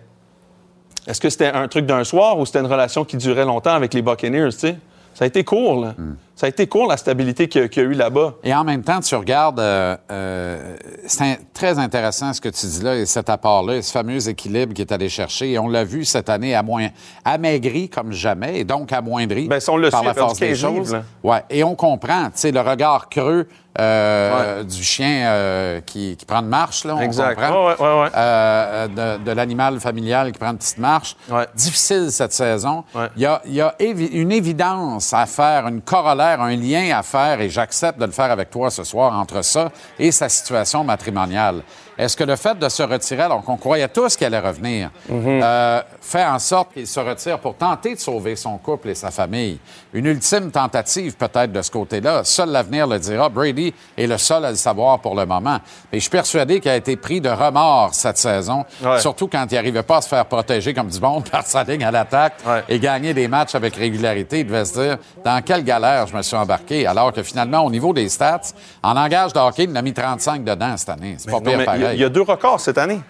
est-ce 1.06 1.20
que 1.20 1.30
c'était 1.30 1.52
un 1.52 1.68
truc 1.68 1.86
d'un 1.86 2.02
soir 2.04 2.38
ou 2.38 2.46
c'était 2.46 2.58
une 2.60 2.66
relation 2.66 3.04
qui 3.04 3.16
durait 3.16 3.44
longtemps 3.44 3.74
avec 3.74 3.94
les 3.94 4.02
Buccaneers, 4.02 4.50
tu 4.52 4.58
sais? 4.58 4.76
Ça 5.14 5.24
a 5.24 5.28
été 5.28 5.44
court, 5.44 5.80
là. 5.84 5.94
Hmm. 5.98 6.14
Ça 6.34 6.46
a 6.46 6.48
été 6.48 6.66
court, 6.66 6.88
la 6.88 6.96
stabilité 6.96 7.46
qu'il 7.48 7.60
y 7.62 7.64
a, 7.64 7.68
qu'il 7.68 7.82
y 7.82 7.86
a 7.86 7.88
eu 7.88 7.92
là-bas. 7.92 8.34
Et 8.42 8.54
en 8.54 8.64
même 8.64 8.82
temps, 8.82 9.00
tu 9.00 9.14
regardes, 9.14 9.60
euh, 9.60 9.96
euh, 10.10 10.76
c'est 11.06 11.38
très 11.52 11.78
intéressant 11.78 12.32
ce 12.32 12.40
que 12.40 12.48
tu 12.48 12.66
dis 12.66 12.82
là, 12.82 12.96
et 12.96 13.06
cet 13.06 13.28
apport-là, 13.30 13.80
ce 13.82 13.92
fameux 13.92 14.28
équilibre 14.28 14.72
qu'il 14.74 14.82
est 14.82 14.92
allé 14.92 15.08
chercher. 15.08 15.52
Et 15.52 15.58
on 15.58 15.68
l'a 15.68 15.84
vu 15.84 16.04
cette 16.04 16.30
année 16.30 16.54
à 16.54 16.62
moins, 16.62 16.88
amaigri 17.24 17.88
comme 17.88 18.12
jamais, 18.12 18.58
et 18.60 18.64
donc 18.64 18.92
amoindri 18.92 19.46
Ben, 19.48 19.60
si 19.60 19.70
on 19.70 19.76
le 19.76 19.90
par 19.90 20.00
suit, 20.00 20.08
la 20.08 20.14
force 20.14 20.38
des 20.38 20.48
15 20.48 20.64
livres, 20.64 20.76
choses. 20.86 20.96
Ouais. 21.22 21.42
Et 21.50 21.62
on 21.64 21.74
comprend, 21.74 22.24
tu 22.26 22.30
sais, 22.34 22.50
le 22.50 22.60
regard 22.60 23.08
creux 23.08 23.46
euh, 23.78 24.62
du 24.64 24.82
chien 24.84 25.26
euh, 25.30 25.80
qui, 25.80 26.16
qui 26.18 26.26
prend 26.26 26.40
une 26.40 26.48
marche, 26.48 26.84
là, 26.84 26.94
on 26.96 27.00
Exact. 27.00 27.36
comprend. 27.36 27.66
Ouais, 27.68 28.02
ouais. 28.02 28.08
Euh, 28.14 28.88
de, 29.18 29.24
de 29.24 29.30
l'animal 29.32 29.80
familial 29.80 30.30
qui 30.32 30.38
prend 30.38 30.50
une 30.50 30.58
petite 30.58 30.78
marche. 30.78 31.16
Difficile 31.54 32.10
cette 32.10 32.32
saison. 32.34 32.84
Il 33.16 33.22
y 33.22 33.26
a, 33.26 33.40
il 33.46 33.54
y 33.54 33.60
a 33.60 33.74
évi- 33.80 34.10
une 34.12 34.32
évidence 34.32 35.12
à 35.14 35.24
faire, 35.26 35.66
une 35.68 35.80
un 36.22 36.56
lien 36.56 36.96
à 36.96 37.02
faire, 37.02 37.40
et 37.40 37.50
j'accepte 37.50 37.98
de 37.98 38.06
le 38.06 38.12
faire 38.12 38.30
avec 38.30 38.50
toi 38.50 38.70
ce 38.70 38.84
soir 38.84 39.12
entre 39.18 39.42
ça 39.42 39.70
et 39.98 40.10
sa 40.12 40.28
situation 40.28 40.84
matrimoniale. 40.84 41.62
Est-ce 42.02 42.16
que 42.16 42.24
le 42.24 42.34
fait 42.34 42.58
de 42.58 42.68
se 42.68 42.82
retirer, 42.82 43.22
alors 43.22 43.44
qu'on 43.44 43.56
croyait 43.56 43.86
tous 43.86 44.16
qu'il 44.16 44.26
allait 44.26 44.40
revenir, 44.40 44.90
euh, 45.08 45.80
fait 46.00 46.24
en 46.24 46.40
sorte 46.40 46.72
qu'il 46.74 46.86
se 46.86 46.98
retire 46.98 47.38
pour 47.38 47.54
tenter 47.54 47.94
de 47.94 48.00
sauver 48.00 48.34
son 48.34 48.58
couple 48.58 48.88
et 48.88 48.94
sa 48.96 49.12
famille? 49.12 49.58
Une 49.92 50.06
ultime 50.06 50.50
tentative 50.50 51.14
peut-être 51.16 51.52
de 51.52 51.62
ce 51.62 51.70
côté-là. 51.70 52.24
Seul 52.24 52.48
l'avenir 52.50 52.88
le 52.88 52.98
dira. 52.98 53.28
Brady 53.28 53.72
est 53.96 54.06
le 54.08 54.18
seul 54.18 54.44
à 54.44 54.50
le 54.50 54.56
savoir 54.56 54.98
pour 54.98 55.14
le 55.14 55.24
moment. 55.26 55.58
Mais 55.92 55.98
je 55.98 56.00
suis 56.00 56.10
persuadé 56.10 56.58
qu'il 56.58 56.72
a 56.72 56.76
été 56.76 56.96
pris 56.96 57.20
de 57.20 57.28
remords 57.28 57.94
cette 57.94 58.18
saison, 58.18 58.64
Ouais. 58.82 58.98
surtout 58.98 59.28
quand 59.28 59.46
il 59.50 59.54
n'arrivait 59.54 59.84
pas 59.84 59.98
à 59.98 60.00
se 60.00 60.08
faire 60.08 60.26
protéger 60.26 60.74
comme 60.74 60.88
du 60.88 60.98
monde 61.00 61.28
par 61.30 61.46
sa 61.46 61.62
ligne 61.62 61.84
à 61.84 61.92
l'attaque 61.92 62.34
Ouais. 62.44 62.64
et 62.68 62.80
gagner 62.80 63.14
des 63.14 63.28
matchs 63.28 63.54
avec 63.54 63.76
régularité. 63.76 64.40
Il 64.40 64.46
devait 64.48 64.64
se 64.64 64.72
dire 64.80 64.98
dans 65.24 65.40
quelle 65.42 65.62
galère 65.62 66.08
je 66.08 66.16
me 66.16 66.22
suis 66.22 66.36
embarqué. 66.36 66.84
Alors 66.84 67.12
que 67.12 67.22
finalement, 67.22 67.60
au 67.60 67.70
niveau 67.70 67.92
des 67.92 68.08
stats, 68.08 68.40
en 68.82 68.94
langage 68.94 69.32
de 69.34 69.38
hockey, 69.38 69.64
il 69.64 69.70
en 69.70 69.76
a 69.76 69.82
mis 69.82 69.92
35 69.92 70.42
dedans 70.42 70.76
cette 70.76 70.88
année. 70.88 71.14
C'est 71.18 71.30
pas 71.30 71.36
Non, 71.38 71.42
pire 71.42 71.58
mais 71.58 71.64
il 71.92 71.98
y 71.98 71.98
a- 71.98 71.98
pareil. 71.98 71.98
il 71.98 72.00
y, 72.02 72.04
a 72.04 72.08
deux 72.08 72.22
records 72.22 72.60
cette 72.60 72.78
année. 72.78 73.00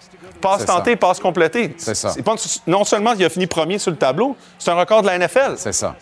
Passe 0.41 0.65
tentée, 0.65 0.95
passe 0.95 1.19
complétée. 1.19 1.73
C'est 1.77 1.95
ça. 1.95 2.13
pas- 2.23 2.35
non 2.67 2.83
seulement 2.83 3.13
il 3.13 3.23
a 3.23 3.29
fini 3.29 3.47
premier 3.47 3.77
sur 3.79 3.91
le 3.91 3.97
tableau, 3.97 4.35
c'est 4.59 4.71
un 4.71 4.75
record 4.75 5.01
de 5.01 5.07
la 5.07 5.15
NFL. 5.17 5.53
C'est 5.57 5.71
ça. 5.71 5.95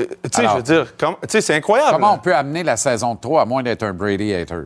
Euh, 0.00 0.04
Tu 0.30 0.30
sais, 0.34 0.42
je 0.48 0.56
veux 0.56 0.62
dire, 0.62 0.86
c'est 1.28 1.54
incroyable. 1.54 1.92
Comment 1.92 2.14
on 2.14 2.18
peut 2.18 2.34
amener 2.34 2.62
la 2.62 2.76
saison 2.76 3.14
de 3.14 3.20
3 3.20 3.42
à 3.42 3.44
moins 3.46 3.62
d'être 3.62 3.82
un 3.82 3.92
Brady 3.92 4.34
hater? 4.34 4.56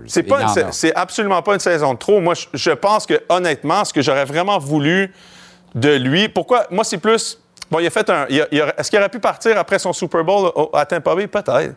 C'est 0.72 0.94
absolument 0.96 1.42
pas 1.42 1.54
une 1.54 1.60
saison 1.60 1.94
de 1.94 1.98
trop. 1.98 2.20
Moi, 2.20 2.34
je, 2.34 2.46
je 2.54 2.70
pense 2.72 3.06
que 3.06 3.20
honnêtement, 3.28 3.84
ce 3.84 3.92
que 3.92 4.02
j'aurais 4.02 4.24
vraiment 4.24 4.58
voulu 4.58 5.14
de 5.74 5.94
lui, 5.94 6.28
pourquoi 6.28 6.66
Moi, 6.70 6.82
c'est 6.84 6.98
plus. 6.98 7.38
Bon, 7.70 7.78
il 7.78 7.86
a 7.86 7.90
fait 7.90 8.08
un. 8.10 8.26
Est-ce 8.26 8.90
qu'il 8.90 8.98
aurait 8.98 9.08
pu 9.08 9.20
partir 9.20 9.56
après 9.58 9.78
son 9.78 9.92
Super 9.92 10.24
Bowl 10.24 10.50
à 10.72 10.84
Tampa 10.86 11.14
Bay? 11.14 11.26
Peut-être. 11.28 11.74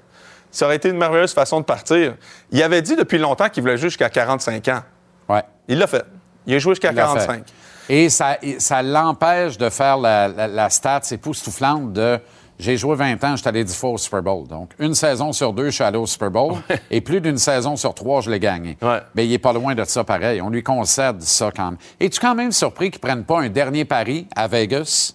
Ça 0.51 0.65
aurait 0.65 0.77
été 0.77 0.89
une 0.89 0.97
merveilleuse 0.97 1.33
façon 1.33 1.59
de 1.59 1.65
partir. 1.65 2.15
Il 2.51 2.63
avait 2.63 2.81
dit 2.81 2.95
depuis 2.95 3.19
longtemps 3.19 3.49
qu'il 3.49 3.61
voulait 3.61 3.77
jouer 3.77 3.89
jusqu'à 3.89 4.09
45 4.09 4.67
ans. 4.69 4.81
Ouais. 5.29 5.43
Il 5.67 5.77
l'a 5.77 5.87
fait. 5.87 6.05
Il 6.45 6.55
a 6.55 6.59
joué 6.59 6.73
jusqu'à 6.73 6.91
Il 6.91 6.95
l'a 6.95 7.03
45. 7.03 7.31
fait. 7.31 7.53
Et 7.89 8.09
ça, 8.09 8.37
ça 8.59 8.81
l'empêche 8.83 9.57
de 9.57 9.69
faire 9.69 9.97
la, 9.97 10.27
la, 10.27 10.47
la 10.47 10.69
stat 10.69 11.01
époustouflante 11.11 11.93
de 11.93 12.19
j'ai 12.59 12.75
joué 12.75 12.93
20 12.95 13.23
ans, 13.23 13.31
je 13.31 13.37
suis 13.37 13.47
allé 13.47 13.63
10 13.63 13.75
fois 13.75 13.91
au 13.91 13.97
Super 13.97 14.21
Bowl. 14.21 14.45
Donc, 14.45 14.71
une 14.79 14.93
saison 14.93 15.31
sur 15.31 15.53
deux, 15.53 15.67
je 15.67 15.75
suis 15.75 15.83
allé 15.83 15.97
au 15.97 16.05
Super 16.05 16.29
Bowl. 16.29 16.55
Et 16.91 16.99
plus 16.99 17.21
d'une 17.21 17.37
saison 17.37 17.77
sur 17.77 17.93
trois, 17.93 18.19
je 18.19 18.29
l'ai 18.29 18.39
gagné. 18.39 18.77
Ouais. 18.81 18.99
Mais 19.15 19.25
il 19.25 19.31
est 19.33 19.39
pas 19.39 19.53
loin 19.53 19.73
de 19.75 19.83
ça 19.85 20.03
pareil. 20.03 20.41
On 20.41 20.49
lui 20.49 20.61
concède 20.61 21.21
ça 21.21 21.51
quand 21.55 21.65
même. 21.71 21.77
Es-tu 22.01 22.19
quand 22.19 22.35
même 22.35 22.51
surpris 22.51 22.91
qu'ils 22.91 22.99
prennent 22.99 23.23
pas 23.23 23.39
un 23.39 23.49
dernier 23.49 23.85
pari 23.85 24.27
à 24.35 24.47
Vegas? 24.47 25.13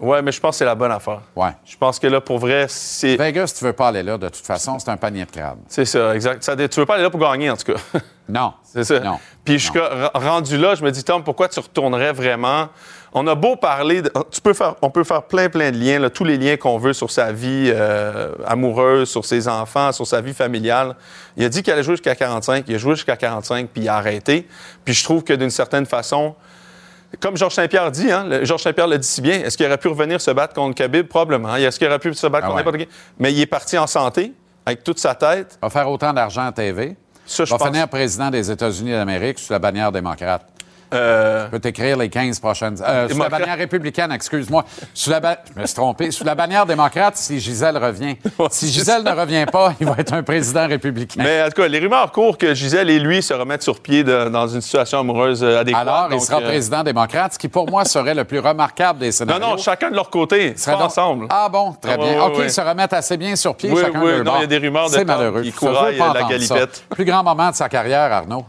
Ouais, 0.00 0.22
mais 0.22 0.32
je 0.32 0.40
pense 0.40 0.52
que 0.54 0.58
c'est 0.58 0.64
la 0.64 0.74
bonne 0.74 0.92
affaire. 0.92 1.20
Ouais. 1.34 1.50
Je 1.66 1.76
pense 1.76 1.98
que 1.98 2.06
là, 2.06 2.20
pour 2.22 2.38
vrai, 2.38 2.66
c'est. 2.68 3.16
Vegas, 3.16 3.54
tu 3.56 3.64
veux 3.64 3.72
pas 3.74 3.88
aller 3.88 4.02
là, 4.02 4.16
de 4.16 4.28
toute 4.28 4.44
façon, 4.44 4.78
c'est 4.78 4.90
un 4.90 4.96
panier 4.96 5.24
de 5.26 5.30
crabe. 5.30 5.58
C'est 5.68 5.84
ça, 5.86 6.14
exact. 6.14 6.42
Ça, 6.42 6.56
tu 6.56 6.80
veux 6.80 6.86
pas 6.86 6.94
aller 6.94 7.02
là 7.02 7.10
pour 7.10 7.20
gagner, 7.20 7.50
en 7.50 7.56
tout 7.56 7.72
cas. 7.72 7.80
Non. 8.28 8.52
C'est 8.64 8.84
ça. 8.84 9.00
Non. 9.00 9.18
Puis 9.44 9.58
je 9.58 9.70
suis 9.70 9.80
rendu 10.14 10.58
là, 10.58 10.74
je 10.74 10.82
me 10.82 10.90
dis, 10.90 11.04
Tom, 11.04 11.22
pourquoi 11.22 11.48
tu 11.48 11.60
retournerais 11.60 12.12
vraiment? 12.12 12.68
On 13.12 13.26
a 13.28 13.34
beau 13.34 13.56
parler, 13.56 14.02
de- 14.02 14.12
tu 14.30 14.40
peux 14.40 14.52
faire, 14.52 14.74
on 14.82 14.90
peut 14.90 15.04
faire 15.04 15.22
plein, 15.22 15.48
plein 15.48 15.70
de 15.70 15.78
liens, 15.78 15.98
là, 16.00 16.10
tous 16.10 16.24
les 16.24 16.36
liens 16.36 16.56
qu'on 16.56 16.76
veut 16.76 16.92
sur 16.92 17.10
sa 17.10 17.32
vie 17.32 17.70
euh, 17.74 18.32
amoureuse, 18.46 19.08
sur 19.08 19.24
ses 19.24 19.46
enfants, 19.48 19.92
sur 19.92 20.06
sa 20.06 20.20
vie 20.20 20.34
familiale. 20.34 20.96
Il 21.36 21.44
a 21.44 21.48
dit 21.48 21.62
qu'il 21.62 21.72
allait 21.72 21.82
jouer 21.84 21.94
jusqu'à 21.94 22.14
45, 22.16 22.64
il 22.68 22.74
a 22.74 22.78
joué 22.78 22.94
jusqu'à 22.96 23.16
45, 23.16 23.68
puis 23.72 23.82
il 23.84 23.88
a 23.88 23.94
arrêté. 23.96 24.46
Puis 24.84 24.92
je 24.92 25.04
trouve 25.04 25.22
que 25.24 25.32
d'une 25.32 25.50
certaine 25.50 25.86
façon, 25.86 26.34
comme 27.20 27.36
Georges 27.36 27.54
Saint-Pierre 27.54 27.90
dit, 27.92 28.10
hein, 28.10 28.26
le- 28.28 28.44
Georges 28.44 28.62
Saint-Pierre 28.64 28.88
le 28.88 28.98
dit 28.98 29.06
si 29.08 29.20
bien, 29.22 29.34
est-ce 29.40 29.56
qu'il 29.56 29.64
aurait 29.64 29.78
pu 29.78 29.88
revenir 29.88 30.20
se 30.20 30.32
battre 30.32 30.52
contre 30.52 30.74
Khabib? 30.74 31.06
Probablement. 31.06 31.54
Est-ce 31.56 31.78
qu'il 31.78 31.86
aurait 31.88 32.00
pu 32.00 32.12
se 32.12 32.26
battre 32.26 32.46
Ah 32.46 32.50
contre 32.50 32.56
ouais. 32.66 32.72
n'importe 32.72 32.90
qui? 32.90 32.96
Mais 33.18 33.32
il 33.32 33.40
est 33.40 33.46
parti 33.46 33.78
en 33.78 33.86
santé, 33.86 34.32
avec 34.66 34.82
toute 34.82 34.98
sa 34.98 35.14
tête. 35.14 35.58
Va 35.62 35.70
faire 35.70 35.88
autant 35.88 36.12
d'argent 36.12 36.44
à 36.44 36.52
TV. 36.52 36.96
Ça, 37.26 37.44
je 37.44 37.50
va 37.50 37.58
pense- 37.58 37.68
finir 37.68 37.88
président 37.88 38.30
des 38.30 38.50
États-Unis 38.50 38.92
d'Amérique 38.92 39.38
sous 39.38 39.52
la 39.52 39.58
bannière 39.58 39.90
démocrate. 39.92 40.42
Euh, 40.94 41.46
Je 41.46 41.50
peux 41.50 41.58
t'écrire 41.58 41.96
les 41.96 42.08
15 42.08 42.38
prochaines. 42.40 42.76
Euh, 42.86 43.08
sous 43.08 43.18
la 43.18 43.28
bannière 43.28 43.56
républicaine, 43.58 44.12
excuse-moi. 44.12 44.64
Sous 44.94 45.10
la 45.10 45.20
ba- 45.20 45.38
Je 45.54 45.60
me 45.60 45.66
suis 45.66 45.74
trompé. 45.74 46.10
Sous 46.10 46.24
la 46.24 46.34
bannière 46.34 46.64
démocrate, 46.66 47.16
si 47.16 47.40
Gisèle 47.40 47.76
revient. 47.78 48.16
Si 48.50 48.70
Gisèle 48.70 49.02
ne 49.02 49.10
revient 49.10 49.46
pas, 49.50 49.72
il 49.80 49.86
va 49.86 49.94
être 49.98 50.12
un 50.14 50.22
président 50.22 50.66
républicain. 50.68 51.22
Mais 51.24 51.42
en 51.42 51.46
tout 51.46 51.60
cas, 51.62 51.68
les 51.68 51.78
rumeurs 51.78 52.12
courent 52.12 52.38
que 52.38 52.54
Gisèle 52.54 52.88
et 52.90 52.98
lui 52.98 53.22
se 53.22 53.34
remettent 53.34 53.62
sur 53.62 53.80
pied 53.80 54.04
de- 54.04 54.28
dans 54.28 54.46
une 54.46 54.60
situation 54.60 55.00
amoureuse 55.00 55.42
euh, 55.42 55.60
adéquate. 55.60 55.82
Alors, 55.82 56.08
il 56.12 56.20
sera 56.20 56.40
euh, 56.40 56.44
président 56.46 56.82
démocrate, 56.82 57.34
ce 57.34 57.38
qui 57.38 57.48
pour 57.48 57.68
moi 57.70 57.84
serait 57.84 58.14
le 58.14 58.24
plus 58.24 58.38
remarquable 58.38 59.00
des 59.00 59.06
Non, 59.06 59.12
scénarios. 59.12 59.46
non, 59.46 59.56
chacun 59.56 59.90
de 59.90 59.96
leur 59.96 60.10
côté. 60.10 60.54
Donc- 60.66 60.80
ensemble. 60.80 61.26
Ah 61.30 61.48
bon, 61.48 61.72
très 61.80 61.94
Ah, 61.94 61.96
bien. 61.96 62.22
OK, 62.24 62.34
ils 62.44 62.50
se 62.50 62.60
remettent 62.60 62.92
assez 62.92 63.16
bien 63.16 63.34
sur 63.36 63.54
pied, 63.56 63.70
Oui, 63.70 63.80
chacun 63.82 64.00
oui, 64.00 64.06
de 64.12 64.16
leur 64.18 64.24
non, 64.24 64.32
il 64.36 64.40
y 64.42 64.44
a 64.44 64.46
des 64.46 64.58
rumeurs 64.58 64.86
de 64.88 64.92
C'est 64.94 65.04
Tom 65.04 65.16
malheureux. 65.16 65.42
qui 65.42 65.52
couraillent 65.52 65.98
la 65.98 66.22
galipette. 66.22 66.76
ça. 66.76 66.82
Plus 66.94 67.04
grand 67.04 67.22
moment 67.24 67.50
de 67.50 67.54
sa 67.56 67.68
carrière, 67.68 68.12
Arnaud. 68.12 68.44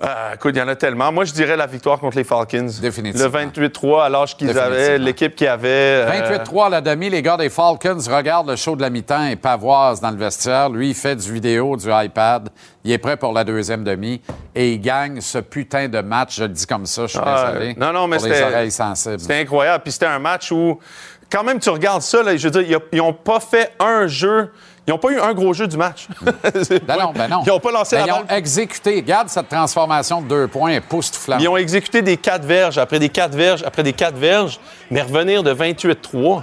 Ah, 0.00 0.30
écoute, 0.34 0.52
il 0.54 0.58
y 0.58 0.62
en 0.62 0.68
a 0.68 0.76
tellement. 0.76 1.10
Moi, 1.10 1.24
je 1.24 1.32
dirais 1.32 1.56
la 1.56 1.66
victoire 1.66 1.98
contre 1.98 2.16
les 2.16 2.22
Falcons. 2.22 2.68
Définitivement. 2.80 3.26
Le 3.26 3.68
28-3 3.68 4.04
à 4.04 4.08
l'âge 4.08 4.36
qu'ils 4.36 4.56
avaient, 4.56 4.96
l'équipe 4.96 5.34
qu'ils 5.34 5.48
avaient. 5.48 5.68
euh, 6.06 6.38
28-3 6.44 6.66
à 6.66 6.68
la 6.68 6.80
demi, 6.80 7.10
les 7.10 7.20
gars 7.20 7.36
des 7.36 7.48
Falcons 7.50 7.98
regardent 8.08 8.48
le 8.50 8.54
show 8.54 8.76
de 8.76 8.80
la 8.82 8.90
mi-temps 8.90 9.26
et 9.26 9.34
pavoise 9.34 10.00
dans 10.00 10.12
le 10.12 10.16
vestiaire. 10.16 10.70
Lui, 10.70 10.90
il 10.90 10.94
fait 10.94 11.16
du 11.16 11.32
vidéo, 11.32 11.76
du 11.76 11.88
iPad. 11.90 12.48
Il 12.84 12.92
est 12.92 12.98
prêt 12.98 13.16
pour 13.16 13.32
la 13.32 13.42
deuxième 13.42 13.82
demi 13.82 14.22
et 14.54 14.72
il 14.74 14.80
gagne 14.80 15.20
ce 15.20 15.38
putain 15.38 15.88
de 15.88 16.00
match. 16.00 16.36
Je 16.36 16.42
le 16.44 16.50
dis 16.50 16.66
comme 16.66 16.86
ça, 16.86 17.02
je 17.02 17.08
suis 17.08 17.18
Ah, 17.20 17.50
désolé. 17.54 17.74
non, 17.76 17.92
non, 17.92 18.06
mais 18.06 18.18
c'était-. 18.20 18.70
C'était 19.18 19.40
incroyable. 19.40 19.82
Puis 19.82 19.92
c'était 19.92 20.06
un 20.06 20.20
match 20.20 20.52
où, 20.52 20.78
quand 21.30 21.42
même, 21.42 21.58
tu 21.58 21.70
regardes 21.70 22.02
ça, 22.02 22.22
là, 22.22 22.36
je 22.36 22.48
veux 22.48 22.62
dire, 22.62 22.80
ils 22.92 22.98
n'ont 22.98 23.12
pas 23.12 23.40
fait 23.40 23.72
un 23.80 24.06
jeu. 24.06 24.52
Ils 24.88 24.92
n'ont 24.92 24.98
pas 24.98 25.10
eu 25.10 25.20
un 25.20 25.34
gros 25.34 25.52
jeu 25.52 25.66
du 25.68 25.76
match. 25.76 26.08
Ben 26.22 26.32
non, 26.98 27.12
ben 27.14 27.28
non. 27.28 27.42
Ils 27.44 27.50
n'ont 27.50 27.60
pas 27.60 27.70
lancé 27.70 27.96
Ben, 27.96 28.06
la 28.06 28.06
ils 28.06 28.16
balle. 28.16 28.24
ont 28.30 28.34
exécuté. 28.36 28.96
Regarde 28.96 29.28
cette 29.28 29.48
transformation 29.50 30.22
de 30.22 30.28
deux 30.28 30.48
points 30.48 30.70
époustouflante. 30.72 31.42
Ils 31.42 31.48
ont 31.48 31.58
exécuté 31.58 32.00
des 32.00 32.16
quatre 32.16 32.44
verges 32.46 32.78
après 32.78 32.98
des 32.98 33.10
quatre 33.10 33.34
verges 33.34 33.62
après 33.64 33.82
des 33.82 33.92
quatre 33.92 34.16
verges, 34.16 34.58
mais 34.90 35.02
revenir 35.02 35.42
de 35.42 35.52
28-3. 35.52 36.42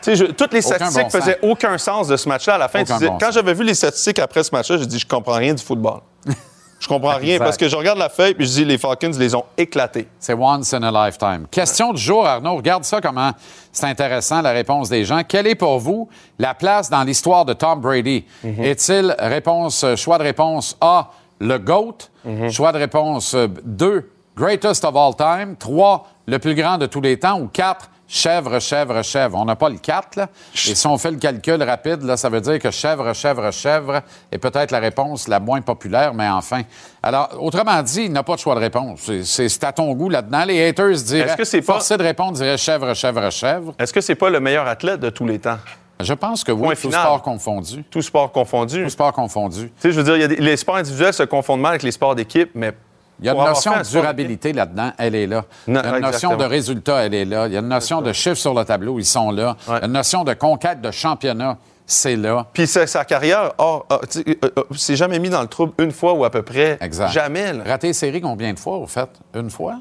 Tu 0.00 0.04
sais, 0.04 0.16
je- 0.16 0.24
toutes 0.32 0.54
les 0.54 0.64
Aucun 0.66 0.76
statistiques 0.76 1.02
bon 1.04 1.10
sens. 1.10 1.20
faisaient 1.20 1.38
aucun 1.42 1.76
sens 1.76 2.08
de 2.08 2.16
ce 2.16 2.26
match-là. 2.28 2.54
À 2.54 2.58
la 2.58 2.68
fin, 2.68 2.80
Aucun 2.80 2.94
tu 2.94 2.98
disais- 3.00 3.10
bon 3.10 3.18
quand 3.20 3.30
j'avais 3.32 3.52
vu 3.52 3.64
les 3.64 3.74
statistiques 3.74 4.18
après 4.18 4.42
ce 4.44 4.50
match-là, 4.54 4.78
j'ai 4.78 4.86
dit, 4.86 4.98
je 4.98 5.06
comprends 5.06 5.34
rien 5.36 5.52
du 5.52 5.62
football. 5.62 6.00
je 6.78 6.86
comprends 6.88 7.16
rien 7.16 7.34
Exact. 7.34 7.44
parce 7.44 7.56
que 7.56 7.68
je 7.68 7.76
regarde 7.76 7.98
la 7.98 8.08
feuille 8.08 8.34
puis 8.34 8.46
je 8.46 8.52
dis, 8.52 8.64
les 8.64 8.78
Falcons 8.78 9.10
les 9.18 9.34
ont 9.34 9.44
éclatés. 9.56 10.06
C'est 10.20 10.34
once 10.34 10.72
in 10.74 10.82
a 10.82 11.06
lifetime. 11.06 11.46
Question 11.50 11.92
du 11.92 12.00
jour, 12.00 12.26
Arnaud. 12.26 12.56
Regarde 12.56 12.84
ça, 12.84 13.00
comment 13.00 13.32
c'est 13.72 13.86
intéressant, 13.86 14.42
la 14.42 14.52
réponse 14.52 14.88
des 14.88 15.04
gens. 15.04 15.22
Quelle 15.26 15.46
est 15.46 15.54
pour 15.54 15.78
vous 15.78 16.08
la 16.38 16.54
place 16.54 16.88
dans 16.90 17.02
l'histoire 17.02 17.44
de 17.44 17.52
Tom 17.52 17.80
Brady? 17.80 18.24
Mhm. 18.44 18.62
Est-il, 18.62 19.14
réponse, 19.18 19.82
euh, 19.84 19.96
choix 19.96 20.18
de 20.18 20.22
réponse 20.24 20.76
A, 20.80 21.10
le 21.40 21.58
GOAT? 21.58 21.98
Mhm. 22.24 22.50
Choix 22.50 22.72
de 22.72 22.78
réponse 22.78 23.34
euh, 23.34 23.48
2, 23.64 24.10
greatest 24.36 24.84
of 24.84 24.94
all 24.96 25.14
time? 25.16 25.56
3, 25.56 26.06
le 26.26 26.38
plus 26.38 26.54
grand 26.54 26.78
de 26.78 26.86
tous 26.86 27.00
les 27.00 27.18
temps? 27.18 27.40
Ou 27.40 27.48
4, 27.48 27.90
chèvre, 28.08 28.58
chèvre, 28.58 29.02
chèvre? 29.02 29.36
On 29.38 29.44
n'a 29.44 29.54
pas 29.54 29.68
le 29.68 29.76
4, 29.76 30.16
là. 30.16 30.28
Et 30.54 30.74
si 30.74 30.86
on 30.86 30.96
fait 30.98 31.10
le 31.10 31.18
calcul 31.18 31.62
rapide, 31.62 32.02
là, 32.02 32.16
ça 32.16 32.28
veut 32.28 32.40
dire 32.40 32.58
que 32.58 32.70
chèvre, 32.70 33.12
chèvre, 33.14 33.50
chèvre 33.52 34.00
est 34.32 34.38
peut-être 34.38 34.70
la 34.70 34.78
réponse 34.78 35.28
la 35.28 35.38
moins 35.38 35.60
populaire, 35.60 36.14
mais 36.14 36.28
enfin. 36.28 36.62
Alors, 37.02 37.28
autrement 37.38 37.80
dit, 37.82 38.04
il 38.06 38.12
n'a 38.12 38.22
pas 38.22 38.34
de 38.34 38.40
choix 38.40 38.54
de 38.54 38.60
réponse. 38.60 39.10
C'est- 39.24 39.62
à 39.64 39.72
ton 39.72 39.92
goût 39.92 40.08
là-dedans. 40.08 40.44
Les 40.46 40.66
haters 40.68 40.90
diraient. 41.02 41.28
Est-ce 41.28 41.36
que 41.36 41.44
c'est 41.44 41.60
pas- 41.60 41.74
Forcé 41.74 41.96
de 41.96 42.02
répondre, 42.02 42.32
diraient 42.32 42.56
chèvre, 42.56 42.94
chèvre, 42.94 43.30
chèvre. 43.30 43.74
Est-ce 43.78 43.92
que 43.92 44.00
c'est 44.00 44.14
pas 44.14 44.30
le 44.30 44.40
meilleur 44.40 44.66
athlète 44.66 45.00
de 45.00 45.10
tous 45.10 45.26
les 45.26 45.38
temps? 45.38 45.58
Je 46.00 46.14
pense 46.14 46.44
que 46.44 46.52
oui, 46.52 46.76
tout 46.80 46.92
sport 46.92 47.22
confondu. 47.22 47.82
Tout 47.90 48.02
sport 48.02 48.30
confondu. 48.30 48.84
Tout 48.84 48.90
sport 48.90 49.12
confondu. 49.12 49.64
Tu 49.66 49.72
sais, 49.80 49.90
je 49.92 49.96
veux 50.00 50.04
dire, 50.04 50.14
il 50.16 50.20
y 50.20 50.24
a 50.24 50.28
des- 50.28 50.36
les 50.36 50.56
sports 50.56 50.76
individuels 50.76 51.12
se 51.12 51.24
confondent 51.24 51.60
mal 51.60 51.70
avec 51.70 51.82
les 51.82 51.90
sports 51.90 52.14
d'équipe, 52.14 52.50
mais 52.54 52.72
Il 53.20 53.26
y 53.26 53.28
a 53.28 53.34
une 53.34 53.44
notion 53.44 53.72
de 53.76 53.82
durabilité 53.82 54.52
là-dedans, 54.52 54.92
elle 54.98 55.14
est 55.14 55.26
là. 55.26 55.44
Non, 55.66 55.80
Il 55.82 55.90
y 55.90 55.92
a 55.92 55.96
une 55.96 56.02
notion 56.02 56.36
de 56.36 56.44
résultat, 56.44 57.04
elle 57.04 57.14
est 57.14 57.24
là. 57.24 57.46
Il 57.46 57.52
y 57.52 57.56
a 57.56 57.60
une 57.60 57.68
notion 57.68 58.00
de 58.00 58.12
chiffres 58.12 58.36
sur 58.36 58.54
le 58.54 58.64
tableau, 58.64 58.98
ils 58.98 59.04
sont 59.04 59.30
là. 59.30 59.56
Il 59.66 59.72
y 59.72 59.76
a 59.76 59.84
une 59.86 59.92
notion 59.92 60.24
de 60.24 60.34
conquête 60.34 60.80
de 60.80 60.90
championnat, 60.90 61.58
c'est 61.86 62.16
là. 62.16 62.46
Puis 62.52 62.66
sa, 62.66 63.04
carrière, 63.04 63.52
oh, 63.58 63.84
s'est 64.76 64.96
jamais 64.96 65.18
mis 65.18 65.30
dans 65.30 65.42
le 65.42 65.48
trouble 65.48 65.72
une 65.78 65.92
fois 65.92 66.12
ou 66.12 66.24
à 66.24 66.30
peu 66.30 66.42
près. 66.42 66.78
Exact. 66.80 67.08
Jamais. 67.08 67.52
là. 67.52 67.64
Raté 67.66 67.88
les 67.88 67.92
séries 67.92 68.20
combien 68.20 68.52
de 68.52 68.58
fois, 68.58 68.76
au 68.76 68.86
fait? 68.86 69.08
Une 69.34 69.50
fois? 69.50 69.78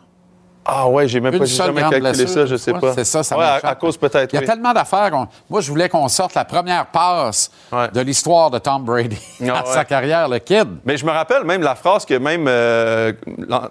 Ah 0.69 0.87
ouais, 0.89 1.07
j'ai 1.07 1.21
même 1.21 1.33
Une 1.33 1.39
pas 1.39 1.45
jamais 1.45 1.79
calculé 1.81 1.99
blessure, 2.01 2.27
ça, 2.29 2.45
je 2.45 2.57
sais 2.57 2.73
pas. 2.73 2.93
C'est 2.93 3.05
ça, 3.05 3.23
ça 3.23 3.37
ouais, 3.37 3.43
à, 3.45 3.69
à 3.69 3.75
cause 3.75 3.95
peut-être. 3.95 4.33
Il 4.33 4.35
y 4.35 4.39
a 4.39 4.41
oui. 4.41 4.45
tellement 4.47 4.73
d'affaires. 4.73 5.11
Moi, 5.49 5.61
je 5.61 5.69
voulais 5.69 5.87
qu'on 5.87 6.07
sorte 6.09 6.35
la 6.35 6.43
première 6.43 6.87
passe 6.87 7.49
Ouais. 7.71 7.87
de 7.93 8.01
l'histoire 8.01 8.51
de 8.51 8.59
Tom 8.59 8.83
Brady 8.83 9.17
Ah 9.49 9.59
à 9.61 9.65
sa 9.65 9.85
carrière, 9.85 10.27
le 10.27 10.39
kid. 10.39 10.67
Mais 10.85 10.97
je 10.97 11.05
me 11.05 11.11
rappelle 11.11 11.45
même 11.45 11.61
la 11.61 11.75
phrase 11.75 12.05
que 12.05 12.15
même 12.15 12.45
euh, 12.47 13.13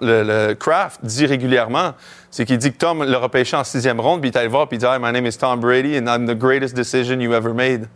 le, 0.00 0.23
le 0.23 0.55
Kraft 0.55 1.00
dit 1.03 1.26
régulièrement, 1.26 1.93
c'est 2.31 2.45
qu'il 2.47 2.59
dit 2.59 2.73
que 2.73 2.79
Tom 2.79 3.03
l'a 3.03 3.19
repêché 3.19 3.57
en 3.57 3.65
sixième 3.65 4.00
ronde, 4.00 4.21
puis 4.21 4.31
il 4.31 4.33
est 4.35 4.38
allé 4.38 4.47
le 4.47 4.53
voir, 4.53 4.67
puis 4.69 4.79
il 4.79 4.81
dit 4.81 4.87
My 5.00 5.12
name 5.12 5.26
is 5.26 5.37
Tom 5.37 5.61
Brady, 5.61 5.99
and 5.99 6.07
I'm 6.07 6.26
the 6.26 6.38
greatest 6.38 6.75
decision 6.75 7.21
you 7.21 7.33
ever 7.35 7.53
made. 7.53 7.88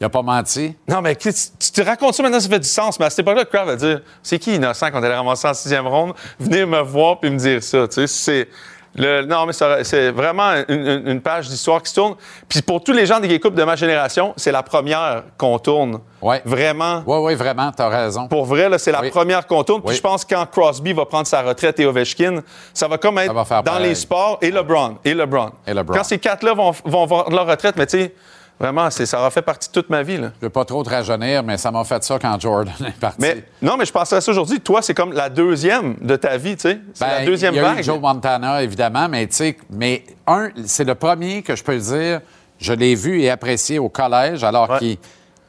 Il 0.00 0.04
n'a 0.04 0.08
pas 0.10 0.22
menti. 0.22 0.76
Non, 0.86 1.00
mais 1.00 1.16
tu, 1.16 1.30
tu 1.32 1.72
te 1.72 1.80
racontes 1.82 2.14
ça 2.14 2.22
maintenant, 2.22 2.38
ça 2.38 2.48
fait 2.48 2.60
du 2.60 2.68
sens, 2.68 3.00
mais 3.00 3.06
à 3.06 3.10
cette 3.10 3.18
époque-là, 3.20 3.44
Kraft 3.44 3.66
va 3.66 3.76
dire 3.76 4.00
C'est 4.22 4.38
qui 4.38 4.54
innocent 4.54 4.90
quand 4.92 5.02
elle 5.02 5.10
est 5.10 5.16
ramassé 5.16 5.48
en 5.48 5.54
sixième 5.54 5.86
ronde? 5.88 6.14
Venez 6.38 6.64
me 6.66 6.80
voir 6.82 7.18
puis 7.18 7.30
me 7.30 7.36
dire 7.38 7.62
ça. 7.62 7.88
Tu 7.88 7.94
sais, 7.94 8.06
c'est. 8.06 8.48
Le, 8.94 9.22
non, 9.26 9.46
mais 9.46 9.52
c'est 9.84 10.10
vraiment 10.10 10.54
une, 10.66 11.20
page 11.20 11.48
d'histoire 11.48 11.82
qui 11.82 11.90
se 11.90 11.94
tourne. 11.94 12.16
Puis 12.48 12.62
pour 12.62 12.82
tous 12.82 12.92
les 12.92 13.06
gens 13.06 13.20
des 13.20 13.38
coupes 13.38 13.54
de 13.54 13.62
ma 13.62 13.76
génération, 13.76 14.32
c'est 14.36 14.50
la 14.50 14.62
première 14.62 15.24
qu'on 15.36 15.58
tourne. 15.58 16.00
Ouais. 16.22 16.42
Vraiment. 16.44 17.02
Oui, 17.06 17.18
oui, 17.20 17.34
vraiment, 17.34 17.70
tu 17.70 17.82
as 17.82 17.88
raison. 17.88 18.26
Pour 18.28 18.44
vrai, 18.46 18.68
là, 18.68 18.78
c'est 18.78 18.90
la 18.90 19.02
Oui. 19.02 19.10
première 19.10 19.46
qu'on 19.46 19.62
tourne. 19.62 19.82
Puis 19.82 19.90
Oui. 19.90 19.94
je 19.96 20.00
pense 20.00 20.24
que 20.24 20.34
quand 20.34 20.46
Crosby 20.46 20.94
va 20.94 21.04
prendre 21.04 21.26
sa 21.26 21.42
retraite 21.42 21.78
et 21.78 21.86
Ovechkin, 21.86 22.40
ça 22.74 22.88
va 22.88 22.98
comme 22.98 23.18
être 23.18 23.32
va 23.32 23.44
dans 23.44 23.62
pareil. 23.62 23.90
les 23.90 23.94
sports 23.94 24.38
et 24.40 24.50
LeBron. 24.50 24.96
Et 25.04 25.14
LeBron. 25.14 25.50
Et 25.66 25.74
LeBron. 25.74 25.96
Quand 25.96 26.04
ces 26.04 26.18
quatre-là 26.18 26.54
vont, 26.54 26.72
vont 26.84 27.06
voir 27.06 27.30
leur 27.30 27.46
retraite, 27.46 27.76
mais 27.76 27.86
tu 27.86 27.98
sais, 27.98 28.14
vraiment, 28.58 28.90
c'est- 28.90 29.06
ça 29.06 29.18
aura 29.18 29.30
fait 29.30 29.42
partie 29.42 29.68
de 29.68 29.72
toute 29.72 29.88
ma 29.90 30.02
vie. 30.02 30.16
Là. 30.16 30.28
Je 30.34 30.38
ne 30.38 30.46
veux 30.46 30.50
pas 30.50 30.64
trop 30.64 30.82
te 30.82 30.90
rajeunir, 30.90 31.42
mais 31.42 31.56
ça 31.58 31.70
m'a 31.70 31.84
fait 31.84 32.02
ça 32.02 32.18
quand 32.18 32.40
Jordan 32.40 32.74
est 32.86 32.98
parti. 32.98 33.16
Mais 33.20 33.44
non, 33.62 33.76
mais 33.76 33.84
je 33.84 33.92
pensais 33.92 34.16
à 34.16 34.20
ça 34.20 34.30
aujourd'hui. 34.30 34.60
Toi, 34.60 34.82
c'est 34.82 34.94
comme 34.94 35.12
la 35.12 35.28
deuxième 35.28 35.94
de 36.00 36.16
ta 36.16 36.36
vie, 36.36 36.56
tu 36.56 36.62
sais. 36.62 36.78
C'est 36.94 37.06
la 37.06 37.18
Ben, 37.18 37.26
deuxième 37.26 37.54
y 37.54 37.58
a 37.58 37.62
vague. 37.62 37.78
eu 37.80 37.82
Joe 37.84 38.00
Montana, 38.00 38.62
évidemment, 38.62 39.08
mais 39.08 39.26
tu 39.26 39.34
sais, 39.36 39.56
mais 39.70 40.04
un, 40.26 40.48
c'est 40.66 40.84
le 40.84 40.94
premier 40.94 41.42
que 41.42 41.54
je 41.56 41.62
peux 41.64 41.78
dire, 41.78 42.20
je 42.58 42.72
l'ai 42.72 42.94
vu 42.94 43.20
et 43.20 43.30
apprécié 43.30 43.78
au 43.78 43.88
collège, 43.88 44.42
alors 44.44 44.70
Ouais. 44.70 44.78
qu'il 44.78 44.98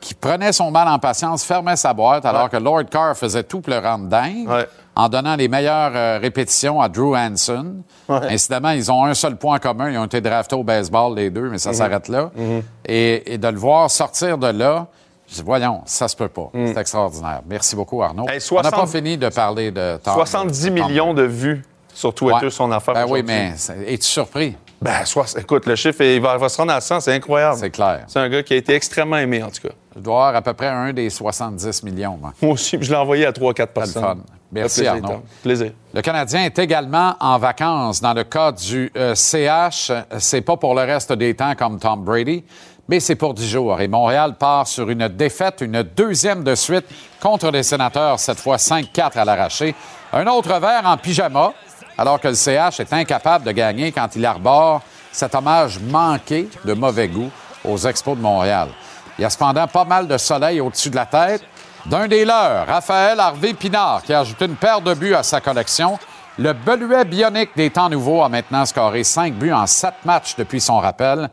qu'il 0.02 0.16
prenait 0.16 0.54
son 0.54 0.72
mal 0.72 0.88
en 0.88 0.98
patience, 0.98 1.44
fermait 1.44 1.76
sa 1.76 1.94
boîte, 1.94 2.26
alors 2.26 2.44
Ouais. 2.44 2.50
que 2.50 2.56
Lord 2.56 2.86
Carr 2.90 3.18
faisait 3.18 3.44
tout 3.44 3.62
le 3.68 3.80
rendre 3.80 4.06
dingue, 4.08 4.48
Ouais. 4.48 4.66
En 5.00 5.10
donnant 5.10 5.36
les 5.36 5.48
meilleures 5.48 5.92
euh, 5.96 6.20
répétitions 6.22 6.82
à 6.82 6.90
Drew 6.90 7.16
Hansen. 7.16 7.82
Ouais. 8.08 8.18
Incidemment, 8.34 8.72
ils 8.72 8.92
ont 8.92 9.06
un 9.06 9.14
seul 9.14 9.38
point 9.38 9.60
commun, 9.60 9.90
ils 9.90 9.98
ont 9.98 10.06
été 10.06 10.20
draftés 10.22 10.56
au 10.56 10.64
baseball, 10.64 11.16
les 11.16 11.30
deux, 11.30 11.44
mais 11.44 11.50
Mhm. 11.52 11.58
ça 11.58 11.74
s'arrête 11.74 12.08
là. 12.10 12.32
et, 12.86 13.34
et 13.34 13.38
de 13.38 13.48
le 13.48 13.58
voir 13.58 13.90
sortir 13.90 14.38
de 14.38 14.48
là, 14.48 14.88
je 15.30 15.36
dis, 15.36 15.44
voyons, 15.44 15.82
ça 15.86 16.08
se 16.08 16.16
peut 16.16 16.28
pas. 16.28 16.50
C'est 16.54 16.78
extraordinaire. 16.78 17.42
Merci 17.48 17.76
beaucoup, 17.76 18.02
Arnaud. 18.02 18.24
Mhm. 18.24 18.30
On 18.30 18.34
n'a 18.34 18.40
60 18.40 18.72
pas 18.76 18.88
fini 18.88 19.18
de 19.18 19.30
parler 19.30 19.72
de 19.72 19.98
Tom. 20.04 20.14
70 20.16 20.66
Tom 20.66 20.74
millions 20.74 21.14
de 21.14 21.24
vues 21.24 21.64
sur 21.94 22.14
Twitter, 22.14 22.46
Ouais. 22.46 22.52
son 22.52 22.72
affaire. 22.72 22.94
Ben 22.96 23.06
oui, 23.08 23.24
mais 23.26 23.54
c'est- 23.56 23.78
es-tu 23.88 24.08
surpris? 24.08 24.56
Ben, 24.82 25.04
soix- 25.06 25.26
écoute, 25.38 25.66
le 25.66 25.76
chiffre, 25.76 26.02
il 26.02 26.22
va, 26.22 26.38
va 26.38 26.48
se 26.50 26.58
rendre 26.58 26.72
à 26.72 26.80
100, 26.82 27.02
c'est 27.02 27.14
incroyable. 27.14 27.58
C'est 27.60 27.70
clair. 27.70 28.06
C'est 28.08 28.20
un 28.20 28.30
gars 28.30 28.42
qui 28.44 28.54
a 28.54 28.58
été 28.58 28.74
extrêmement 28.74 29.18
aimé, 29.18 29.44
en 29.44 29.50
tout 29.50 29.68
cas. 29.68 29.74
Je 30.00 30.04
dois 30.06 30.28
avoir 30.28 30.36
à 30.38 30.42
peu 30.42 30.54
près 30.54 30.68
un 30.68 30.94
des 30.94 31.10
70 31.10 31.84
millions. 31.84 32.18
moi. 32.18 32.32
Moi 32.42 32.54
aussi, 32.54 32.78
je 32.80 32.90
l'ai 32.90 32.98
envoyé 32.98 33.26
à 33.26 33.32
3-4 33.32 33.60
le 33.60 33.66
personnes. 33.66 34.02
fun. 34.02 34.18
Merci, 34.50 34.82
Plaisir, 34.82 35.04
Arnaud. 35.04 35.24
Plaisir. 35.44 35.72
Le 35.94 36.02
Canadien 36.02 36.46
est 36.46 36.58
également 36.58 37.16
en 37.20 37.38
vacances. 37.38 38.00
Dans 38.00 38.14
le 38.14 38.24
cas 38.24 38.54
du 38.54 38.90
euh, 38.96 39.14
CH, 39.14 39.92
c'est 40.18 40.40
pas 40.40 40.56
pour 40.56 40.74
le 40.74 40.84
reste 40.84 41.12
des 41.12 41.36
temps 41.36 41.54
comme 41.54 41.78
Tom 41.80 42.06
Brady, 42.06 42.46
mais 42.88 43.02
c'est 43.02 43.18
pour 43.18 43.34
10 43.34 43.50
jours. 43.50 43.82
Et 43.82 43.90
Montréal 43.90 44.36
part 44.40 44.68
sur 44.68 44.90
une 44.90 45.10
défaite, 45.10 45.60
une 45.60 45.84
deuxième 45.84 46.46
de 46.46 46.56
suite 46.56 46.86
contre 47.20 47.52
les 47.52 47.64
sénateurs, 47.64 48.22
cette 48.22 48.40
fois 48.40 48.56
5-4 48.56 49.18
à 49.20 49.26
l'arraché. 49.26 49.76
Un 50.14 50.26
autre 50.28 50.58
verre 50.62 50.86
en 50.86 50.96
pyjama, 50.96 51.52
alors 51.98 52.22
que 52.22 52.30
le 52.30 52.36
CH 52.36 52.80
est 52.80 52.94
incapable 52.94 53.44
de 53.44 53.52
gagner 53.52 53.92
quand 53.92 54.16
il 54.16 54.26
arbore 54.26 54.82
cet 55.12 55.36
hommage 55.36 55.78
manqué 55.78 56.48
de 56.64 56.74
mauvais 56.74 57.10
goût 57.10 57.30
aux 57.66 57.78
Expos 57.78 58.16
de 58.16 58.22
Montréal. 58.22 58.70
Il 59.20 59.24
y 59.24 59.26
a 59.26 59.30
cependant 59.30 59.68
pas 59.68 59.84
mal 59.84 60.08
de 60.08 60.18
soleil 60.18 60.62
au-dessus 60.62 60.90
de 60.90 60.96
la 60.96 61.06
tête. 61.06 61.44
D'un 61.86 62.08
des 62.08 62.24
leurs, 62.24 62.66
Raphaël 62.66 63.20
Harvey 63.20 63.54
Pinard, 63.54 64.02
qui 64.02 64.14
a 64.14 64.22
ajouté 64.22 64.46
une 64.46 64.56
paire 64.56 64.80
de 64.80 64.94
buts 64.94 65.14
à 65.14 65.24
sa 65.24 65.42
collection. 65.42 66.00
Le 66.38 66.54
Beluet 66.54 67.04
bionique 67.04 67.50
des 67.54 67.70
temps 67.70 67.90
nouveaux 67.90 68.24
a 68.24 68.30
maintenant 68.30 68.66
scoré 68.66 69.04
cinq 69.04 69.34
buts 69.34 69.52
en 69.52 69.68
sept 69.68 70.06
matchs 70.06 70.38
depuis 70.38 70.62
son 70.62 70.78
rappel. 70.78 71.30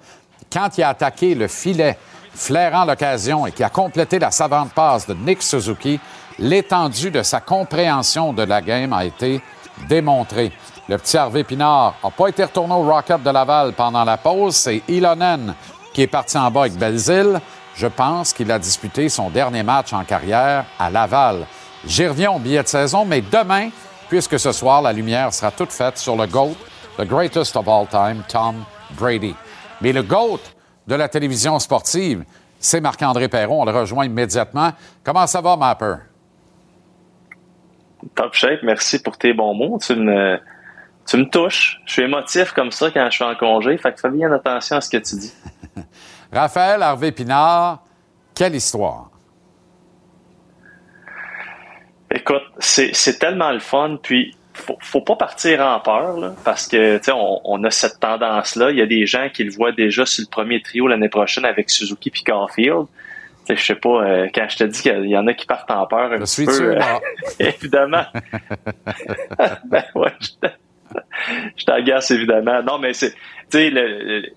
Quand 0.53 0.77
il 0.77 0.83
a 0.83 0.89
attaqué 0.89 1.37
le 1.37 1.47
filet, 1.47 1.97
flairant 2.35 2.87
l'occasion 2.87 3.47
et 3.47 3.53
qui 3.53 3.63
a 3.63 3.69
complété 3.69 4.19
la 4.19 4.33
savante 4.33 4.73
passe 4.73 5.07
de 5.07 5.15
Nick 5.15 5.41
Suzuki, 5.41 6.01
l'étendue 6.41 7.13
de 7.13 7.23
sa 7.23 7.39
compréhension 7.39 8.33
de 8.33 8.43
la 8.43 8.63
game 8.63 8.93
a 8.95 9.05
été 9.05 9.41
démontrée. 9.89 10.51
Le 10.89 10.99
petit 10.99 11.17
Harvey 11.17 11.45
Pinard 11.45 11.95
n'a 12.03 12.11
pas 12.11 12.27
été 12.27 12.43
retourné 12.43 12.75
au 12.75 12.83
Rocket 12.83 13.23
de 13.23 13.31
Laval 13.31 13.75
pendant 13.75 14.03
la 14.03 14.17
pause. 14.17 14.57
C'est 14.57 14.83
Ilonen 14.89 15.55
qui 15.93 16.03
est 16.03 16.09
parti 16.09 16.37
en 16.37 16.51
bas 16.51 16.63
avec 16.63 16.75
Belzile. 16.75 17.41
Je 17.77 17.87
pense 17.87 18.33
qu'il 18.33 18.51
a 18.51 18.59
disputé 18.59 19.11
son 19.11 19.29
dernier 19.29 19.63
match 19.63 19.93
en 19.93 20.03
carrière 20.03 20.65
à 20.79 20.89
Laval. 20.89 21.47
J'y 21.87 22.07
reviens 22.07 22.33
au 22.33 22.39
billet 22.39 22.63
de 22.63 22.69
saison, 22.69 23.05
mais 23.05 23.21
demain, 23.21 23.69
puisque 24.09 24.39
ce 24.39 24.51
soir, 24.51 24.81
la 24.81 24.95
lumière 24.95 25.33
sera 25.35 25.51
toute 25.51 25.73
faite 25.73 25.99
sur 25.99 26.17
le 26.17 26.27
GOAT, 26.27 26.57
the 26.97 27.05
greatest 27.05 27.55
of 27.55 27.69
all 27.69 27.87
time, 27.87 28.23
Tom 28.29 28.65
Brady. 28.99 29.35
Mais 29.83 29.93
le 29.93 30.03
GOAT 30.03 30.41
de 30.87 30.95
la 30.95 31.07
télévision 31.09 31.59
sportive, 31.59 32.25
c'est 32.59 32.81
Marc-André 32.81 33.29
Perron. 33.29 33.61
On 33.61 33.65
le 33.67 33.73
rejoint 33.73 34.07
immédiatement. 34.07 34.71
Comment 35.05 35.27
ça 35.27 35.43
va, 35.43 35.55
Mapper? 35.57 35.97
Top 38.15 38.33
shape, 38.33 38.61
merci 38.63 39.03
pour 39.03 39.19
tes 39.19 39.35
bons 39.35 39.53
mots. 39.53 39.79
Tu 39.85 39.95
me, 39.95 40.39
tu 41.07 41.19
me 41.19 41.29
touches. 41.29 41.79
Je 41.85 41.93
suis 41.93 42.03
émotif 42.05 42.53
comme 42.53 42.71
ça 42.71 42.91
quand 42.91 43.05
je 43.11 43.17
suis 43.17 43.25
en 43.25 43.35
congé. 43.35 43.77
Fait 43.77 43.93
que 43.93 44.01
fais 44.01 44.11
bien 44.11 44.33
attention 44.33 44.77
à 44.77 44.81
ce 44.81 44.89
que 44.89 44.97
tu 44.97 45.17
dis. 45.17 45.35
Raphaël 46.33 46.83
Harvey 46.83 47.13
Pinard, 47.13 47.83
quelle 48.35 48.55
histoire? 48.55 49.11
Écoute, 52.11 52.43
c'est 52.59 53.19
tellement 53.19 53.53
le 53.53 53.59
fun. 53.59 53.99
Puis, 54.03 54.37
faut, 54.55 54.79
faut 54.81 55.01
pas 55.01 55.17
partir 55.17 55.61
en 55.61 55.81
peur, 55.81 56.17
là, 56.19 56.35
parce 56.45 56.67
que, 56.67 56.99
on, 57.13 57.41
on 57.45 57.65
a 57.65 57.71
cette 57.71 58.01
tendance-là. 58.01 58.71
Il 58.71 58.79
y 58.79 58.83
a 58.83 58.87
des 58.87 59.07
gens 59.07 59.29
qui 59.33 59.45
le 59.45 59.51
voient 59.51 59.73
déjà 59.73 60.07
sur 60.07 60.23
le 60.23 60.31
premier 60.31 60.63
trio 60.63 60.87
l'année 60.87 61.09
prochaine 61.09 61.45
avec 61.45 61.69
Suzuki 61.71 62.11
puis 62.11 62.23
Caulfield. 62.23 62.87
Je 63.49 63.55
sais 63.55 63.75
pas, 63.77 64.03
euh, 64.05 64.29
quand 64.35 64.47
je 64.49 64.57
te 64.57 64.65
dis 64.65 64.83
qu'il 64.83 65.07
y 65.07 65.17
en 65.17 65.27
a 65.29 65.35
qui 65.35 65.47
partent 65.47 65.71
en 65.71 65.87
peur 65.87 66.11
un 66.13 66.17
Je 66.17 66.23
petit 66.23 66.33
suis 66.33 66.47
peu, 66.47 66.53
sûr. 66.53 66.71
euh, 66.81 66.99
évidemment. 67.39 68.05
ben 69.67 69.85
ouais, 69.95 70.13
je 71.57 71.65
t'agace 71.65 72.11
évidemment. 72.11 72.63
Non, 72.65 72.79
mais 72.79 72.93
c'est, 72.93 73.13
tu 73.13 73.19
sais, 73.51 73.71
le- 73.71 74.21
le- 74.21 74.29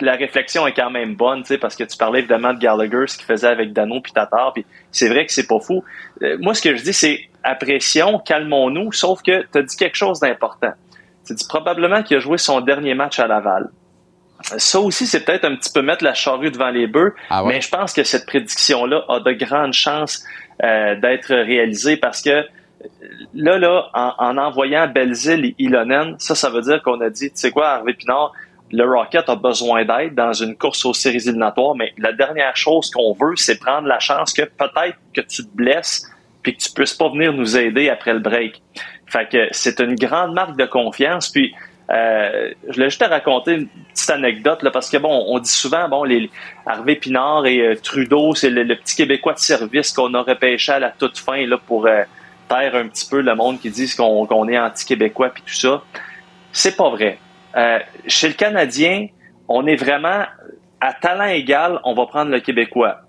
la 0.00 0.12
réflexion 0.14 0.66
est 0.66 0.72
quand 0.72 0.90
même 0.90 1.14
bonne, 1.14 1.42
tu 1.42 1.48
sais, 1.48 1.58
parce 1.58 1.76
que 1.76 1.84
tu 1.84 1.96
parlais 1.96 2.20
évidemment 2.20 2.52
de 2.54 2.58
Gallagher, 2.58 3.06
ce 3.06 3.16
qu'il 3.16 3.26
faisait 3.26 3.48
avec 3.48 3.72
Dano 3.72 4.00
puis 4.00 4.12
Tatar, 4.12 4.52
puis 4.52 4.64
c'est 4.90 5.08
vrai 5.08 5.26
que 5.26 5.32
c'est 5.32 5.46
pas 5.46 5.60
fou. 5.60 5.84
Euh, 6.22 6.36
moi, 6.40 6.54
ce 6.54 6.62
que 6.62 6.74
je 6.76 6.82
dis, 6.82 6.92
c'est 6.92 7.20
apprécions, 7.44 8.18
calmons-nous, 8.18 8.92
sauf 8.92 9.22
que 9.22 9.42
tu 9.52 9.58
as 9.58 9.62
dit 9.62 9.76
quelque 9.76 9.96
chose 9.96 10.20
d'important. 10.20 10.72
Tu 11.26 11.34
dis 11.34 11.46
probablement 11.48 12.02
qu'il 12.02 12.16
a 12.16 12.20
joué 12.20 12.38
son 12.38 12.60
dernier 12.60 12.94
match 12.94 13.18
à 13.20 13.26
Laval. 13.26 13.68
Ça 14.42 14.80
aussi, 14.80 15.06
c'est 15.06 15.24
peut-être 15.24 15.44
un 15.44 15.54
petit 15.54 15.70
peu 15.72 15.82
mettre 15.82 16.02
la 16.02 16.14
charrue 16.14 16.50
devant 16.50 16.70
les 16.70 16.88
bœufs, 16.88 17.14
Ah 17.30 17.44
ouais? 17.44 17.54
mais 17.54 17.60
je 17.60 17.68
pense 17.68 17.92
que 17.92 18.02
cette 18.02 18.26
prédiction-là 18.26 19.04
a 19.08 19.20
de 19.20 19.32
grandes 19.32 19.72
chances 19.72 20.24
euh, 20.64 20.96
d'être 20.96 21.28
réalisée 21.32 21.96
parce 21.96 22.20
que 22.22 22.44
là, 23.34 23.58
là, 23.58 23.88
en, 23.94 24.14
en 24.18 24.38
envoyant 24.38 24.88
Belzile 24.88 25.44
et 25.44 25.54
Ilonen, 25.58 26.16
ça, 26.18 26.34
ça 26.34 26.50
veut 26.50 26.62
dire 26.62 26.82
qu'on 26.82 27.00
a 27.00 27.10
dit, 27.10 27.30
tu 27.30 27.36
sais 27.36 27.50
quoi, 27.52 27.68
Harvey 27.68 27.92
Pinard, 27.94 28.32
le 28.72 28.84
Rocket 28.84 29.28
a 29.28 29.36
besoin 29.36 29.84
d'aide 29.84 30.14
dans 30.14 30.32
une 30.32 30.56
course 30.56 30.84
aux 30.86 30.94
séries 30.94 31.28
éliminatoires, 31.28 31.74
mais 31.74 31.92
la 31.98 32.12
dernière 32.12 32.56
chose 32.56 32.90
qu'on 32.90 33.12
veut, 33.12 33.36
c'est 33.36 33.58
prendre 33.58 33.86
la 33.86 33.98
chance 33.98 34.32
que 34.32 34.42
peut-être 34.42 34.96
que 35.14 35.20
tu 35.20 35.44
te 35.44 35.54
blesses 35.54 36.10
puis 36.42 36.56
que 36.56 36.62
tu 36.62 36.72
puisses 36.72 36.94
pas 36.94 37.08
venir 37.10 37.32
nous 37.32 37.56
aider 37.56 37.88
après 37.88 38.14
le 38.14 38.18
break. 38.18 38.62
Fait 39.06 39.28
que 39.28 39.48
c'est 39.52 39.78
une 39.80 39.94
grande 39.94 40.32
marque 40.32 40.56
de 40.56 40.64
confiance. 40.64 41.28
Puis 41.28 41.54
euh, 41.90 42.52
je 42.66 42.72
voulais 42.72 42.88
juste 42.88 43.02
te 43.02 43.08
raconter 43.08 43.52
une 43.52 43.68
petite 43.68 44.10
anecdote 44.10 44.62
là, 44.62 44.70
parce 44.70 44.88
que 44.88 44.96
bon, 44.96 45.26
on 45.28 45.38
dit 45.38 45.50
souvent 45.50 45.88
bon 45.88 46.04
les 46.04 46.30
Harvey 46.64 46.96
Pinard 46.96 47.44
et 47.44 47.60
euh, 47.60 47.74
Trudeau, 47.76 48.34
c'est 48.34 48.50
le, 48.50 48.74
petit 48.76 48.96
Québécois 48.96 49.34
de 49.34 49.38
service 49.38 49.92
qu'on 49.92 50.14
a 50.14 50.22
repêché 50.22 50.72
à 50.72 50.78
la 50.78 50.90
toute 50.90 51.18
fin 51.18 51.46
là 51.46 51.58
pour 51.58 51.86
euh, 51.86 52.02
taire 52.48 52.74
un 52.74 52.88
petit 52.88 53.06
peu 53.08 53.20
le 53.20 53.34
monde 53.34 53.60
qui 53.60 53.70
dit 53.70 53.94
qu'on 53.94 54.24
qu'on 54.26 54.48
est 54.48 54.58
anti-québécois 54.58 55.30
puis 55.30 55.42
tout 55.42 55.54
ça. 55.54 55.82
C'est 56.52 56.76
pas 56.76 56.88
vrai. 56.88 57.18
Euh, 57.56 57.78
chez 58.06 58.28
le 58.28 58.34
Canadien, 58.34 59.08
on 59.48 59.66
est 59.66 59.76
vraiment 59.76 60.24
à 60.80 60.92
talent 60.92 61.26
égal, 61.26 61.78
on 61.84 61.94
va 61.94 62.06
prendre 62.06 62.30
le 62.30 62.40
Québécois. 62.40 63.02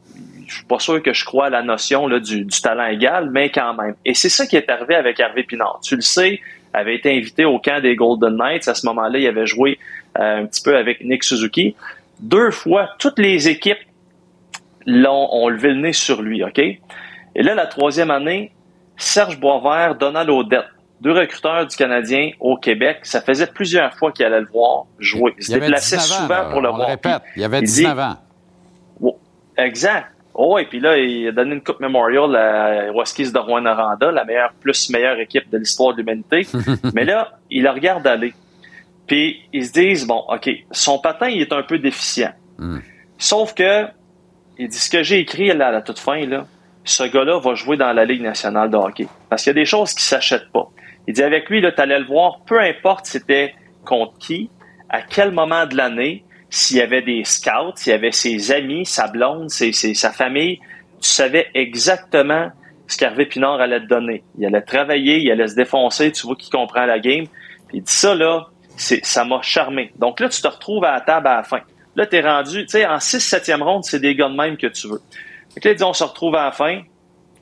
je 0.47 0.55
suis 0.55 0.65
pas 0.65 0.79
sûr 0.79 1.01
que 1.01 1.13
je 1.13 1.25
crois 1.25 1.47
à 1.47 1.49
la 1.49 1.63
notion 1.63 2.07
là, 2.07 2.19
du, 2.19 2.45
talent 2.47 2.85
égal, 2.85 3.29
mais 3.31 3.49
quand 3.49 3.73
même. 3.73 3.95
Et 4.05 4.13
c'est 4.13 4.29
ça 4.29 4.45
qui 4.45 4.55
est 4.55 4.69
arrivé 4.69 4.95
avec 4.95 5.19
Hervé 5.19 5.43
Pinard. 5.43 5.79
Tu 5.81 5.95
le 5.95 6.01
sais, 6.01 6.39
avait 6.73 6.95
été 6.95 7.15
invité 7.15 7.45
au 7.45 7.59
camp 7.59 7.81
des 7.81 7.95
Golden 7.95 8.35
Knights. 8.35 8.67
À 8.67 8.75
ce 8.75 8.85
moment-là, 8.87 9.19
il 9.19 9.27
avait 9.27 9.47
joué 9.47 9.79
euh, 10.19 10.41
un 10.41 10.45
petit 10.45 10.61
peu 10.61 10.75
avec 10.75 11.03
Nick 11.03 11.23
Suzuki. 11.23 11.75
Deux 12.19 12.51
fois, 12.51 12.89
toutes 12.99 13.19
les 13.19 13.47
équipes 13.47 13.79
l'ont 14.85 15.29
ont 15.31 15.49
levé 15.49 15.69
le 15.69 15.81
nez 15.81 15.93
sur 15.93 16.21
lui, 16.21 16.43
OK? 16.43 16.59
Et 16.59 17.41
là, 17.41 17.55
la 17.55 17.65
troisième 17.65 18.11
année, 18.11 18.51
Serge 18.97 19.39
Boisvert, 19.39 19.95
Donald 19.95 20.29
Odette, 20.29 20.65
deux 21.03 21.11
recruteurs 21.11 21.67
du 21.67 21.75
Canadien 21.75 22.31
au 22.39 22.55
Québec. 22.57 22.99
Ça 23.03 23.21
faisait 23.21 23.47
plusieurs 23.47 23.93
fois 23.93 24.11
qu'il 24.13 24.25
allait 24.25 24.39
le 24.39 24.47
voir 24.47 24.85
jouer. 24.99 25.33
Il 25.37 25.43
se 25.43 25.51
déplaçait 25.53 25.99
souvent 25.99 26.49
pour 26.49 26.61
le 26.61 26.69
on 26.69 26.75
voir. 26.75 26.87
Le 26.87 26.93
répète, 26.93 27.21
il 27.35 27.41
y 27.41 27.45
avait 27.45 27.59
Il 27.59 27.65
19 27.65 27.93
dit- 27.95 28.01
ans. 28.01 28.17
Oh, 29.01 29.19
exact. 29.57 30.07
Oh, 30.33 30.57
et 30.57 30.65
puis 30.65 30.79
là, 30.79 30.97
il 30.97 31.27
a 31.27 31.31
donné 31.31 31.55
une 31.55 31.61
Coupe 31.61 31.79
Memorial 31.81 32.35
à 32.35 32.87
Huskies 32.91 33.31
de 33.31 33.37
Rouen-Noranda, 33.37 34.11
la 34.11 34.23
meilleure, 34.23 34.53
plus 34.61 34.89
meilleure 34.89 35.19
équipe 35.19 35.49
de 35.51 35.57
l'histoire 35.57 35.93
de 35.93 35.97
l'humanité. 35.99 36.47
Mais 36.95 37.03
là, 37.05 37.33
il 37.51 37.63
le 37.63 37.69
regarde 37.69 38.07
aller. 38.07 38.33
Puis 39.05 39.41
ils 39.51 39.67
se 39.67 39.73
disent, 39.73 40.07
bon, 40.07 40.23
OK, 40.29 40.49
son 40.71 40.97
patin, 40.99 41.27
il 41.27 41.41
est 41.41 41.51
un 41.53 41.61
peu 41.63 41.77
déficient. 41.77 42.31
Hmm. 42.57 42.79
Sauf 43.17 43.53
que, 43.53 43.85
il 44.57 44.69
dit, 44.69 44.77
ce 44.77 44.89
que 44.89 45.03
j'ai 45.03 45.19
écrit 45.19 45.47
là, 45.53 45.67
à 45.67 45.71
la 45.71 45.81
toute 45.81 45.99
fin, 45.99 46.25
là, 46.25 46.45
ce 46.85 47.03
gars-là 47.03 47.39
va 47.39 47.53
jouer 47.53 47.77
dans 47.77 47.91
la 47.93 48.05
Ligue 48.05 48.21
nationale 48.21 48.69
de 48.71 48.77
hockey. 48.77 49.07
Parce 49.29 49.43
qu'il 49.43 49.51
y 49.51 49.55
a 49.55 49.61
des 49.61 49.65
choses 49.65 49.93
qui 49.93 50.03
s'achètent 50.03 50.51
pas. 50.51 50.67
Il 51.07 51.13
dit, 51.13 51.23
avec 51.23 51.49
lui, 51.49 51.61
tu 51.61 51.81
allais 51.81 51.99
le 51.99 52.05
voir, 52.05 52.39
peu 52.45 52.59
importe 52.59 53.05
c'était 53.05 53.53
contre 53.85 54.17
qui, 54.17 54.49
à 54.89 55.01
quel 55.01 55.31
moment 55.31 55.65
de 55.65 55.75
l'année, 55.75 56.23
s'il 56.49 56.77
y 56.77 56.81
avait 56.81 57.01
des 57.01 57.23
scouts, 57.23 57.73
s'il 57.75 57.91
y 57.91 57.95
avait 57.95 58.11
ses 58.11 58.51
amis, 58.51 58.85
sa 58.85 59.07
blonde, 59.07 59.49
sa 59.49 60.11
famille, 60.11 60.59
tu 61.01 61.09
savais 61.09 61.49
exactement 61.55 62.51
ce 62.87 62.97
qu'Hervé 62.97 63.25
Pinard 63.25 63.59
allait 63.59 63.79
te 63.79 63.87
donner. 63.87 64.23
Il 64.37 64.45
allait 64.45 64.61
travailler, 64.61 65.19
il 65.19 65.31
allait 65.31 65.47
se 65.47 65.55
défoncer, 65.55 66.11
tu 66.11 66.27
vois 66.27 66.35
qu'il 66.35 66.51
comprend 66.51 66.85
la 66.85 66.99
game. 66.99 67.25
Puis 67.67 67.77
il 67.77 67.83
dit 67.83 67.91
ça, 67.91 68.13
là, 68.13 68.47
ça 68.77 69.25
m'a 69.25 69.41
charmé. 69.41 69.91
Donc 69.97 70.19
là, 70.19 70.29
tu 70.29 70.41
te 70.41 70.47
retrouves 70.47 70.83
à 70.85 70.93
la 70.93 71.01
table 71.01 71.27
à 71.27 71.37
la 71.37 71.43
fin. 71.43 71.61
Là, 71.95 72.05
tu 72.05 72.15
es 72.15 72.21
rendu, 72.21 72.63
tu 72.63 72.69
sais, 72.69 72.85
en 72.85 72.97
6-7e 72.97 73.61
ronde, 73.61 73.83
c'est 73.83 73.99
des 73.99 74.15
gars 74.15 74.29
de 74.29 74.35
même 74.35 74.57
que 74.57 74.67
tu 74.67 74.87
veux. 74.87 75.01
Que 75.55 75.67
là, 75.67 75.73
il 75.73 75.75
dit, 75.75 75.83
on 75.83 75.93
se 75.93 76.03
retrouve 76.03 76.35
à 76.35 76.45
la 76.45 76.51
fin. 76.51 76.81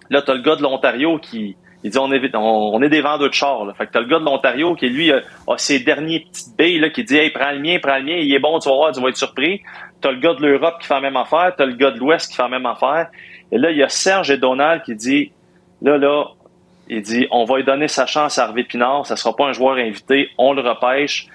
Là, 0.09 0.21
t'as 0.21 0.33
le 0.33 0.41
gars 0.41 0.55
de 0.55 0.61
l'Ontario 0.61 1.19
qui, 1.19 1.55
il 1.83 1.89
dit, 1.89 1.97
on 1.97 2.11
est, 2.11 2.35
on, 2.35 2.81
est 2.81 2.89
des 2.89 3.01
vendeurs 3.01 3.29
de 3.29 3.33
chars, 3.33 3.65
là. 3.65 3.73
Fait 3.73 3.87
que 3.87 3.91
t'as 3.91 4.01
le 4.01 4.05
gars 4.05 4.19
de 4.19 4.25
l'Ontario 4.25 4.75
qui, 4.75 4.89
lui, 4.89 5.11
a, 5.11 5.21
a 5.47 5.57
ses 5.57 5.79
derniers 5.79 6.19
petites 6.19 6.55
billes, 6.57 6.79
là, 6.79 6.89
qui 6.89 7.03
dit, 7.03 7.17
hey, 7.17 7.31
prends 7.31 7.51
le 7.51 7.59
mien, 7.59 7.79
prends 7.81 7.97
le 7.97 8.03
mien, 8.03 8.17
il 8.17 8.33
est 8.33 8.39
bon, 8.39 8.59
tu 8.59 8.69
vas 8.69 8.75
voir, 8.75 8.91
tu 8.91 9.01
vas 9.01 9.09
être 9.09 9.17
surpris. 9.17 9.61
T'as 9.99 10.11
le 10.11 10.19
gars 10.19 10.33
de 10.33 10.45
l'Europe 10.45 10.75
qui 10.79 10.87
fait 10.87 10.93
la 10.93 11.01
même 11.01 11.17
affaire, 11.17 11.53
t'as 11.57 11.65
le 11.65 11.73
gars 11.73 11.91
de 11.91 11.97
l'Ouest 11.97 12.29
qui 12.29 12.35
fait 12.35 12.43
la 12.43 12.49
même 12.49 12.65
affaire. 12.65 13.07
Et 13.51 13.57
là, 13.57 13.71
il 13.71 13.77
y 13.77 13.83
a 13.83 13.89
Serge 13.89 14.31
et 14.31 14.37
Donald 14.37 14.83
qui 14.83 14.95
dit, 14.95 15.31
là, 15.81 15.97
là, 15.97 16.25
il 16.87 17.01
dit, 17.01 17.27
on 17.31 17.45
va 17.45 17.57
lui 17.57 17.63
donner 17.63 17.87
sa 17.87 18.05
chance 18.05 18.37
à 18.37 18.45
Harvey 18.45 18.63
Pinard, 18.63 19.05
ça 19.05 19.15
sera 19.15 19.35
pas 19.35 19.45
un 19.45 19.53
joueur 19.53 19.77
invité, 19.77 20.29
on 20.37 20.53
le 20.53 20.61
repêche. 20.61 21.27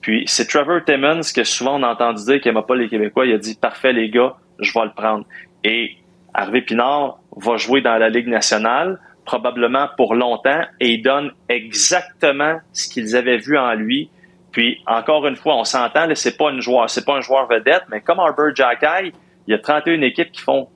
Puis 0.00 0.24
c'est 0.26 0.46
Trevor 0.46 0.84
Timmons 0.84 1.20
que 1.34 1.44
souvent 1.44 1.80
on 1.80 1.82
a 1.82 1.88
entendu 1.88 2.24
dire 2.24 2.40
qu'il 2.40 2.52
n'aimait 2.52 2.66
pas 2.66 2.76
les 2.76 2.88
Québécois. 2.88 3.26
Il 3.26 3.32
a 3.32 3.38
dit 3.38 3.56
parfait 3.56 3.92
les 3.92 4.10
gars, 4.10 4.36
je 4.60 4.72
vais 4.72 4.84
le 4.84 4.92
prendre. 4.92 5.24
Et 5.64 5.96
Harvey 6.34 6.60
Pinard 6.60 7.18
va 7.36 7.56
jouer 7.56 7.80
dans 7.80 7.96
la 7.96 8.08
Ligue 8.08 8.28
nationale 8.28 8.98
probablement 9.28 9.88
pour 9.98 10.14
longtemps 10.14 10.62
et 10.80 10.92
il 10.94 11.02
donne 11.02 11.32
exactement 11.50 12.60
ce 12.72 12.88
qu'ils 12.88 13.14
avaient 13.14 13.36
vu 13.36 13.58
en 13.58 13.74
lui. 13.74 14.08
Puis 14.52 14.82
encore 14.86 15.26
une 15.26 15.36
fois, 15.36 15.54
on 15.56 15.64
s'entend, 15.64 16.06
c'est 16.14 16.38
pas 16.38 16.50
une 16.50 16.62
joueur, 16.62 16.88
c'est 16.88 17.04
pas 17.04 17.14
un 17.18 17.20
joueur 17.20 17.46
vedette, 17.46 17.82
mais 17.90 18.00
comme 18.00 18.20
Arbor 18.20 18.54
Jackay, 18.54 19.12
il 19.46 19.50
y 19.50 19.54
a 19.54 19.58
31 19.58 20.00
équipes 20.00 20.32
qui 20.32 20.40
font 20.40 20.68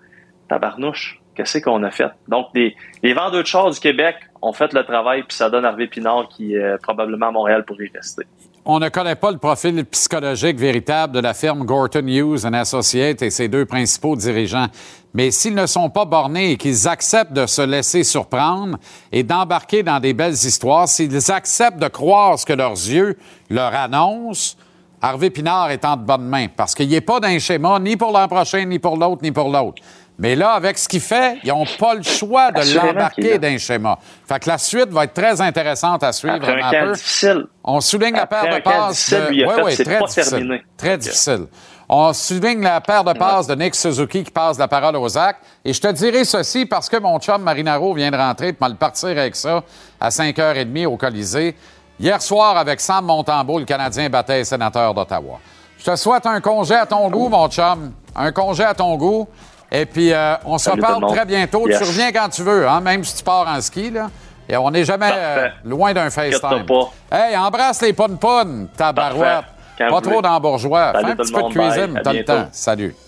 tabarnouche. 0.51 1.19
Qu'est-ce 1.35 1.61
qu'on 1.61 1.83
a 1.83 1.91
fait? 1.91 2.11
Donc, 2.29 2.49
les, 2.55 2.77
les 3.03 3.15
vendeurs 3.15 3.43
de 3.43 3.47
chars 3.47 3.71
du 3.71 3.81
Québec 3.81 4.17
ont 4.43 4.53
fait 4.53 4.71
le 4.75 4.85
travail, 4.85 5.23
puis 5.23 5.35
ça 5.35 5.49
donne 5.49 5.65
Harvey 5.65 5.87
Pinard 5.87 6.29
qui 6.29 6.55
est 6.55 6.77
probablement 6.83 7.29
à 7.29 7.31
Montréal 7.31 7.65
pour 7.65 7.81
y 7.81 7.89
rester. 7.89 8.25
On 8.67 8.79
ne 8.79 8.91
connaît 8.91 9.17
pas 9.17 9.33
le 9.33 9.39
profil 9.39 9.85
psychologique 9.87 10.57
véritable 10.57 11.15
de 11.15 11.21
la 11.21 11.35
firme 11.35 11.65
Gorton 11.65 12.07
Hughes 12.07 12.45
Associates 12.45 13.23
et 13.23 13.31
ses 13.31 13.49
deux 13.49 13.65
principaux 13.65 14.15
dirigeants. 14.15 14.67
Mais 15.15 15.31
s'ils 15.31 15.55
ne 15.55 15.67
sont 15.67 15.91
pas 15.91 16.05
bornés 16.05 16.53
et 16.53 16.57
qu'ils 16.57 16.89
acceptent 16.89 17.35
de 17.35 17.47
se 17.47 17.63
laisser 17.63 18.03
surprendre 18.03 18.79
et 19.11 19.23
d'embarquer 19.23 19.83
dans 19.83 20.01
des 20.01 20.15
belles 20.15 20.33
histoires, 20.33 20.89
s'ils 20.89 21.31
acceptent 21.31 21.79
de 21.79 21.89
croire 21.89 22.39
ce 22.39 22.47
que 22.47 22.55
leurs 22.55 22.73
yeux 22.73 23.19
leur 23.51 23.75
annoncent, 23.75 24.57
Harvey 25.03 25.31
Pinard 25.31 25.71
est 25.71 25.85
en 25.85 25.97
de 25.97 26.03
bonnes 26.03 26.29
mains 26.29 26.47
parce 26.57 26.75
qu'il 26.75 26.89
n'est 26.89 27.01
pas 27.01 27.21
d'un 27.21 27.39
schéma 27.39 27.79
ni 27.81 27.97
pour 27.97 28.13
l'an 28.13 28.29
prochain, 28.29 28.65
ni 28.65 28.79
pour 28.79 28.97
l'autre, 28.97 29.21
ni 29.23 29.33
pour 29.33 29.51
l'autre. 29.51 29.83
Mais 30.19 30.37
là, 30.37 30.53
avec 30.53 30.79
ce 30.79 30.89
qu'il 30.89 31.01
fait, 31.01 31.39
ils 31.43 31.49
n'ont 31.49 31.67
pas 31.79 31.95
le 31.95 32.03
choix 32.03 32.53
de 32.53 32.77
l'embarquer 32.77 33.39
d'un 33.39 33.59
schéma. 33.59 33.99
Fait 34.29 34.39
que 34.39 34.49
la 34.49 34.59
suite 34.59 34.91
va 34.91 35.05
être 35.05 35.15
très 35.15 35.41
intéressante 35.41 36.05
à 36.05 36.13
suivre 36.13 36.37
Après 36.37 36.63
un 36.63 36.67
un 36.67 36.71
camp 36.71 36.85
peu. 36.87 36.93
difficile. 36.93 37.47
On 37.65 37.81
souligne 37.81 38.15
la 38.15 38.27
paire 38.27 38.55
de 38.55 38.63
passes. 38.63 39.11
de... 39.11 39.45
ouais, 39.45 39.75
c'est 39.75 39.85
très 39.85 39.99
difficile. 40.01 40.31
terminé. 40.31 40.63
Très 40.77 40.99
difficile. 40.99 41.47
On 41.95 42.15
souligne 42.15 42.63
la 42.63 42.81
paire 42.81 43.05
de 43.05 43.13
passes 43.13 43.47
de 43.47 43.55
Nick 43.55 43.75
Suzuki 43.75 44.25
qui 44.25 44.31
passe 44.31 44.59
la 44.59 44.67
parole 44.67 44.97
aux 44.97 45.19
actes. 45.19 45.41
Et 45.63 45.75
je 45.75 45.81
te 45.83 45.89
dirai 45.89 46.25
ceci 46.25 46.65
parce 46.65 46.89
que 46.89 46.97
mon 46.97 47.19
chum 47.19 47.43
Marinaro 47.43 47.93
vient 47.93 48.11
de 48.11 48.17
rentrer 48.17 48.49
et 48.49 48.57
m'a 48.59 48.71
le 48.71 48.77
partir 48.77 49.11
avec 49.11 49.37
ça 49.37 49.63
à 50.01 50.09
5h30 50.09 50.87
au 50.87 50.97
Colisée. 50.97 51.55
Hier 52.01 52.23
soir, 52.23 52.57
avec 52.57 52.81
Sam 52.81 53.05
Montembeau, 53.05 53.59
le 53.59 53.67
Canadien 53.67 54.09
battait 54.09 54.39
les 54.39 54.45
sénateurs 54.47 54.95
d'Ottawa. 54.95 55.39
Je 55.77 55.85
te 55.85 55.95
souhaite 55.97 56.25
un 56.25 56.41
congé 56.41 56.77
à 56.77 56.87
ton 56.87 57.11
goût, 57.11 57.29
mon 57.29 57.47
chum. 57.51 57.93
Un 58.17 58.33
congé 58.33 58.65
à 58.65 58.73
ton 58.73 58.97
goût. 58.97 59.29
Et 59.71 59.85
puis, 59.85 60.15
euh, 60.15 60.35
on 60.47 60.57
se 60.57 60.71
Salut 60.71 60.81
reparle 60.81 61.07
très 61.15 61.27
bientôt. 61.27 61.69
Yes. 61.69 61.77
Tu 61.77 61.85
reviens 61.85 62.11
quand 62.11 62.31
tu 62.31 62.43
veux, 62.43 62.67
hein, 62.67 62.81
même 62.81 63.05
si 63.05 63.17
tu 63.17 63.23
pars 63.23 63.47
en 63.47 63.61
ski. 63.61 63.91
Là. 63.91 64.09
Et 64.49 64.57
on 64.57 64.71
n'est 64.71 64.87
jamais 64.87 65.11
euh, 65.13 65.49
loin 65.63 65.93
d'un 65.93 66.09
FaceTime. 66.09 66.65
Hey, 67.11 67.37
embrasse 67.37 67.83
les 67.83 67.93
pun-pun, 67.93 68.69
ta 68.79 68.93
barouette. 68.95 69.45
Quand 69.79 69.91
Pas 69.91 70.01
trop 70.01 70.23
dans 70.23 70.41
bourgeois. 70.41 70.93
Salut 70.93 71.05
Fais 71.07 71.13
un 71.13 71.17
petit 71.17 71.33
peu 71.33 71.43
de 71.43 71.49
cuisine, 71.49 72.01
t'as 72.03 72.13
le 72.13 72.25
temps. 72.25 72.49
Salut. 72.53 72.95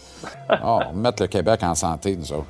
Oh, 0.50 0.56
on 0.64 0.78
va 0.78 0.92
mettre 0.94 1.22
le 1.22 1.28
Québec 1.28 1.62
en 1.62 1.74
santé, 1.74 2.16
nous 2.16 2.32
autres. 2.32 2.46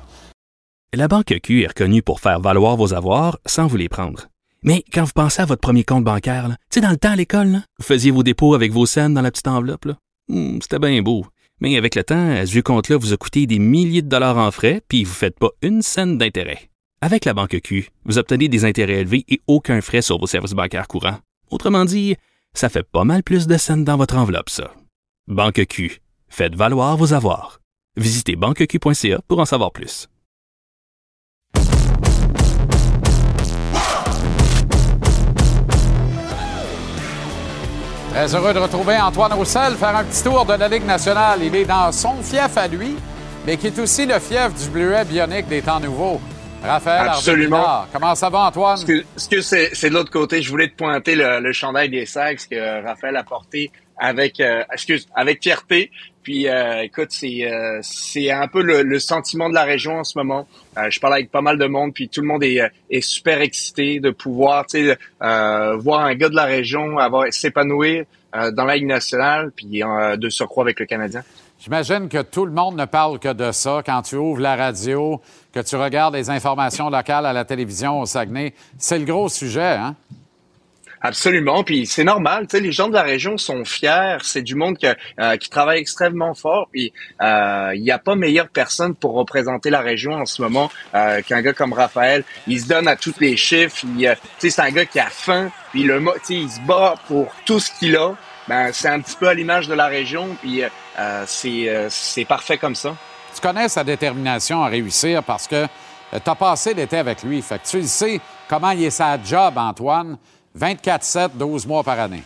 La 0.93 1.09
Banque 1.09 1.33
Q 1.43 1.63
est 1.63 1.67
reconnue 1.67 2.01
pour 2.01 2.21
faire 2.21 2.39
valoir 2.39 2.77
vos 2.77 2.93
avoirs 2.93 3.37
sans 3.45 3.67
vous 3.67 3.75
les 3.75 3.89
prendre. 3.89 4.27
Mais 4.63 4.81
quand 4.93 5.03
vous 5.03 5.11
pensez 5.13 5.41
à 5.41 5.45
votre 5.45 5.59
premier 5.59 5.83
compte 5.83 6.05
bancaire, 6.05 6.47
tu 6.47 6.55
sais, 6.75 6.81
dans 6.81 6.89
le 6.89 6.95
temps 6.95 7.11
à 7.11 7.15
l'école, 7.17 7.59
vous 7.77 7.85
faisiez 7.85 8.11
vos 8.11 8.23
dépôts 8.23 8.53
avec 8.55 8.71
vos 8.71 8.85
scènes 8.85 9.13
dans 9.13 9.21
la 9.21 9.29
petite 9.31 9.49
enveloppe. 9.49 9.89
Hmm, 10.29 10.59
C'était 10.61 10.79
bien 10.79 11.01
beau. 11.01 11.25
Mais 11.59 11.75
avec 11.77 11.95
le 11.95 12.03
temps, 12.05 12.31
à 12.31 12.45
ce 12.45 12.51
vieux 12.53 12.61
compte-là 12.61 12.95
vous 12.97 13.11
a 13.11 13.17
coûté 13.17 13.45
des 13.45 13.59
milliers 13.59 14.01
de 14.01 14.07
dollars 14.09 14.37
en 14.37 14.51
frais, 14.51 14.81
puis 14.87 15.03
vous 15.03 15.11
ne 15.11 15.15
faites 15.15 15.37
pas 15.37 15.49
une 15.61 15.81
scène 15.81 16.17
d'intérêt. 16.17 16.69
Avec 17.01 17.25
la 17.25 17.33
Banque 17.33 17.59
Q, 17.61 17.89
vous 18.05 18.17
obtenez 18.17 18.47
des 18.47 18.63
intérêts 18.63 19.01
élevés 19.01 19.25
et 19.27 19.41
aucun 19.47 19.81
frais 19.81 20.01
sur 20.01 20.17
vos 20.17 20.27
services 20.27 20.53
bancaires 20.53 20.87
courants. 20.87 21.17
Autrement 21.51 21.83
dit, 21.83 22.15
ça 22.55 22.69
fait 22.69 22.83
pas 22.83 23.03
mal 23.03 23.21
plus 23.23 23.47
de 23.47 23.57
scènes 23.57 23.83
dans 23.83 23.97
votre 23.97 24.17
enveloppe, 24.17 24.49
ça. 24.49 24.71
Banque 25.27 25.65
Q. 25.67 26.01
Faites 26.27 26.55
valoir 26.55 26.97
vos 26.97 27.13
avoirs. 27.13 27.59
Visitez 27.97 28.35
banqueq.ca 28.35 29.19
pour 29.27 29.39
en 29.39 29.45
savoir 29.45 29.71
plus. 29.71 30.09
Très 38.11 38.33
heureux 38.33 38.53
de 38.53 38.59
retrouver 38.59 38.97
Antoine 38.97 39.33
Roussel, 39.33 39.75
faire 39.75 39.95
un 39.95 40.05
petit 40.05 40.23
tour 40.23 40.45
de 40.45 40.53
la 40.53 40.69
Ligue 40.69 40.85
nationale. 40.85 41.39
Il 41.43 41.53
est 41.53 41.65
dans 41.65 41.91
son 41.91 42.21
fief 42.23 42.55
à 42.55 42.67
lui, 42.67 42.95
mais 43.45 43.57
qui 43.57 43.67
est 43.67 43.77
aussi 43.77 44.05
le 44.05 44.19
fief 44.19 44.53
du 44.53 44.69
bleuet 44.69 45.03
bionique 45.03 45.47
des 45.47 45.61
temps 45.61 45.81
nouveaux. 45.81 46.21
Raphaël 46.65 47.07
Absolument. 47.09 47.85
Comment 47.93 48.15
ça 48.15 48.29
va, 48.29 48.39
Antoine? 48.45 48.75
Excuse, 48.77 49.05
excuse, 49.15 49.45
c'est, 49.45 49.69
c'est 49.73 49.89
de 49.89 49.93
l'autre 49.93 50.11
côté. 50.11 50.41
Je 50.41 50.49
voulais 50.49 50.67
te 50.67 50.75
pointer 50.75 51.15
le, 51.15 51.39
le 51.39 51.51
chandail 51.53 51.89
des 51.89 52.05
Sags 52.05 52.39
que 52.49 52.83
Raphaël 52.85 53.15
a 53.15 53.23
porté 53.23 53.71
avec, 53.97 54.39
euh, 54.39 54.63
excuse, 54.73 55.07
avec 55.15 55.41
fierté. 55.41 55.91
Puis, 56.21 56.47
euh, 56.49 56.81
écoute, 56.81 57.09
c'est, 57.11 57.45
euh, 57.45 57.79
c'est 57.81 58.31
un 58.31 58.47
peu 58.47 58.61
le, 58.63 58.81
le 58.81 58.99
sentiment 58.99 59.47
de 59.47 59.53
la 59.53 59.63
région 59.63 59.99
en 59.99 60.03
ce 60.03 60.17
moment. 60.17 60.47
Euh, 60.77 60.89
je 60.89 60.99
parle 60.99 61.13
avec 61.13 61.31
pas 61.31 61.41
mal 61.41 61.57
de 61.57 61.67
monde, 61.67 61.93
puis 61.93 62.09
tout 62.09 62.21
le 62.21 62.27
monde 62.27 62.43
est, 62.43 62.59
euh, 62.61 62.67
est 62.89 63.01
super 63.01 63.41
excité 63.41 63.99
de 63.99 64.09
pouvoir, 64.09 64.65
tu 64.65 64.87
sais, 64.87 64.97
euh, 65.21 65.75
voir 65.77 66.01
un 66.01 66.15
gars 66.15 66.29
de 66.29 66.35
la 66.35 66.45
région 66.45 66.97
avoir 66.97 67.25
s'épanouir 67.31 68.05
euh, 68.35 68.51
dans 68.51 68.65
la 68.65 68.75
Ligue 68.75 68.87
nationale, 68.87 69.51
puis 69.55 69.83
euh, 69.83 70.17
de 70.17 70.29
surcroît 70.29 70.63
avec 70.63 70.79
le 70.79 70.87
Canadien. 70.87 71.21
J'imagine 71.59 72.09
que 72.09 72.21
tout 72.21 72.45
le 72.45 72.51
monde 72.51 72.75
ne 72.75 72.85
parle 72.85 73.17
que 73.19 73.31
de 73.31 73.51
ça. 73.51 73.81
Quand 73.85 74.01
tu 74.01 74.15
ouvres 74.17 74.41
la 74.41 74.55
radio, 74.57 75.21
que 75.55 75.61
tu 75.61 75.77
regardes 75.77 76.15
les 76.15 76.29
informations 76.29 76.89
locales 76.89 77.25
à 77.25 77.31
la 77.31 77.45
télévision 77.45 78.01
au 78.01 78.05
Saguenay, 78.05 78.53
c'est 78.77 78.99
le 78.99 79.05
gros 79.05 79.29
sujet, 79.29 79.61
hein? 79.61 79.95
Absolument, 81.01 81.63
puis 81.63 81.85
c'est 81.85 82.03
normal. 82.03 82.47
Tu 82.47 82.57
sais, 82.57 82.63
les 82.63 82.71
gens 82.71 82.87
de 82.89 82.93
la 82.93 83.03
région 83.03 83.37
sont 83.37 83.63
fiers. 83.63 84.17
C'est 84.23 84.41
du 84.41 84.55
monde 84.55 84.75
euh, 85.19 85.37
qui 85.37 85.49
travaille 85.51 85.79
extrêmement 85.79 86.33
fort. 86.33 86.67
Puis 86.71 86.91
euh, 87.21 87.71
il 87.75 87.83
n'y 87.83 87.91
a 87.91 87.99
pas 87.99 88.15
meilleure 88.15 88.49
personne 88.49 88.95
pour 88.95 89.13
représenter 89.13 89.69
la 89.69 89.81
région 89.81 90.13
en 90.13 90.25
ce 90.25 90.41
moment 90.41 90.71
euh, 90.95 91.21
qu'un 91.21 91.43
gars 91.43 91.53
comme 91.53 91.73
Raphaël. 91.73 92.23
Il 92.47 92.59
se 92.59 92.67
donne 92.67 92.87
à 92.87 92.95
tous 92.95 93.13
les 93.19 93.37
chiffres. 93.37 93.75
Tu 93.81 94.07
sais, 94.39 94.49
c'est 94.49 94.61
un 94.61 94.71
gars 94.71 94.85
qui 94.85 94.99
a 94.99 95.09
faim. 95.09 95.51
Puis 95.71 95.83
le, 95.83 95.99
tu 95.99 96.19
sais, 96.23 96.33
il 96.33 96.49
se 96.49 96.59
bat 96.61 96.95
pour 97.07 97.31
tout 97.45 97.59
ce 97.59 97.69
qu'il 97.77 97.95
a. 97.97 98.15
Ben, 98.47 98.71
c'est 98.73 98.89
un 98.89 98.99
petit 98.99 99.15
peu 99.15 99.27
à 99.27 99.35
l'image 99.35 99.67
de 99.67 99.75
la 99.75 99.85
région. 99.85 100.29
Puis 100.41 100.63
c'est 101.17 102.25
parfait 102.27 102.57
comme 102.57 102.75
ça. 102.75 102.95
Tu 103.35 103.41
connais 103.41 103.69
sa 103.69 103.83
détermination 103.83 104.63
à 104.63 104.67
réussir 104.67 105.23
parce 105.23 105.47
que 105.47 105.67
tu 106.11 106.29
as 106.29 106.35
passé 106.35 106.73
l'été 106.73 106.97
avec 106.97 107.23
lui. 107.23 107.41
Fait 107.41 107.59
que 107.59 107.67
tu 107.67 107.83
sais 107.83 108.19
comment 108.47 108.71
il 108.71 108.83
est 108.83 108.89
sa 108.89 109.21
job, 109.21 109.57
Antoine. 109.57 110.17
24-7, 110.57 111.31
12 111.35 111.67
mois 111.67 111.83
par 111.83 111.99
année. 111.99 112.23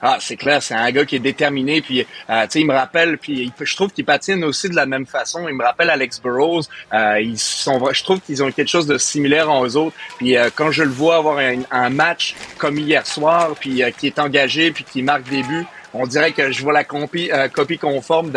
Ah, 0.00 0.18
c'est 0.20 0.36
clair, 0.36 0.62
c'est 0.62 0.74
un 0.74 0.90
gars 0.92 1.04
qui 1.04 1.16
est 1.16 1.20
déterminé, 1.20 1.80
puis 1.80 2.06
euh, 2.30 2.42
tu 2.44 2.50
sais, 2.50 2.60
il 2.60 2.66
me 2.66 2.72
rappelle, 2.72 3.18
puis 3.18 3.52
je 3.60 3.74
trouve 3.74 3.90
qu'il 3.90 4.04
patine 4.04 4.44
aussi 4.44 4.68
de 4.68 4.76
la 4.76 4.86
même 4.86 5.06
façon. 5.06 5.48
Il 5.48 5.54
me 5.56 5.64
rappelle 5.64 5.90
Alex 5.90 6.20
Burrows. 6.20 6.62
Euh, 6.94 7.20
ils 7.20 7.38
sont, 7.38 7.84
je 7.92 8.04
trouve 8.04 8.20
qu'ils 8.20 8.40
ont 8.44 8.52
quelque 8.52 8.68
chose 8.68 8.86
de 8.86 8.96
similaire 8.96 9.50
en 9.50 9.64
eux 9.66 9.76
autres. 9.76 9.96
Puis 10.18 10.36
euh, 10.36 10.50
quand 10.54 10.70
je 10.70 10.84
le 10.84 10.90
vois 10.90 11.16
avoir 11.16 11.38
un, 11.38 11.90
match 11.90 12.36
comme 12.58 12.78
hier 12.78 13.04
soir, 13.06 13.56
puis 13.58 13.82
qui 13.98 14.06
est 14.06 14.20
engagé, 14.20 14.70
puis 14.70 14.84
qui 14.84 15.02
marque 15.02 15.28
des 15.28 15.42
buts, 15.42 15.66
on 15.92 16.06
dirait 16.06 16.30
que 16.30 16.52
je 16.52 16.62
vois 16.62 16.72
la 16.72 16.84
copie, 16.84 17.30
copie 17.52 17.78
conforme 17.78 18.30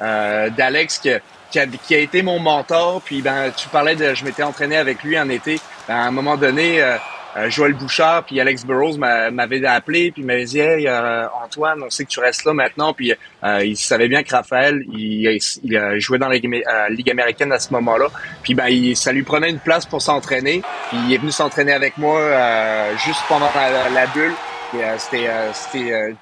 d'Alex 0.00 0.98
qui, 0.98 1.10
a, 1.10 1.98
été 1.98 2.22
mon 2.22 2.38
mentor. 2.38 3.00
Puis 3.02 3.22
ben, 3.22 3.50
tu 3.56 3.68
parlais 3.68 3.96
de, 3.96 4.14
je 4.14 4.24
m'étais 4.24 4.42
entraîné 4.42 4.76
avec 4.76 5.02
lui 5.02 5.18
en 5.18 5.28
été. 5.28 5.60
Ben, 5.88 5.96
à 5.96 6.06
un 6.06 6.10
moment 6.10 6.36
donné 6.36 6.82
euh, 7.36 7.50
Joël 7.50 7.74
Bouchard 7.74 8.24
puis 8.24 8.40
Alex 8.40 8.64
Burrows 8.64 8.96
m'avaient 8.96 9.64
appelé 9.66 10.12
puis 10.12 10.22
m'avaient 10.22 10.44
dit 10.44 10.60
hey, 10.60 10.86
euh, 10.86 11.26
Antoine 11.42 11.82
on 11.82 11.90
sait 11.90 12.04
que 12.04 12.10
tu 12.10 12.20
restes 12.20 12.44
là 12.44 12.54
maintenant 12.54 12.92
puis 12.92 13.12
euh, 13.42 13.64
il 13.64 13.76
savait 13.76 14.06
bien 14.06 14.22
que 14.22 14.30
Raphaël 14.30 14.84
il, 14.92 15.40
il, 15.64 16.00
jouait 16.00 16.18
dans 16.18 16.28
la 16.28 16.88
Ligue 16.88 17.10
américaine 17.10 17.50
à 17.50 17.58
ce 17.58 17.72
moment-là 17.72 18.06
puis 18.42 18.54
ben 18.54 18.68
il, 18.68 18.96
ça 18.96 19.10
lui 19.10 19.24
prenait 19.24 19.50
une 19.50 19.58
place 19.58 19.84
pour 19.84 20.00
s'entraîner 20.00 20.62
puis 20.90 20.98
il 21.08 21.12
est 21.12 21.18
venu 21.18 21.32
s'entraîner 21.32 21.72
avec 21.72 21.98
moi 21.98 22.20
juste 23.04 23.20
pendant 23.28 23.50
la, 23.92 24.06
bulle 24.06 24.34
c'était 24.98 25.28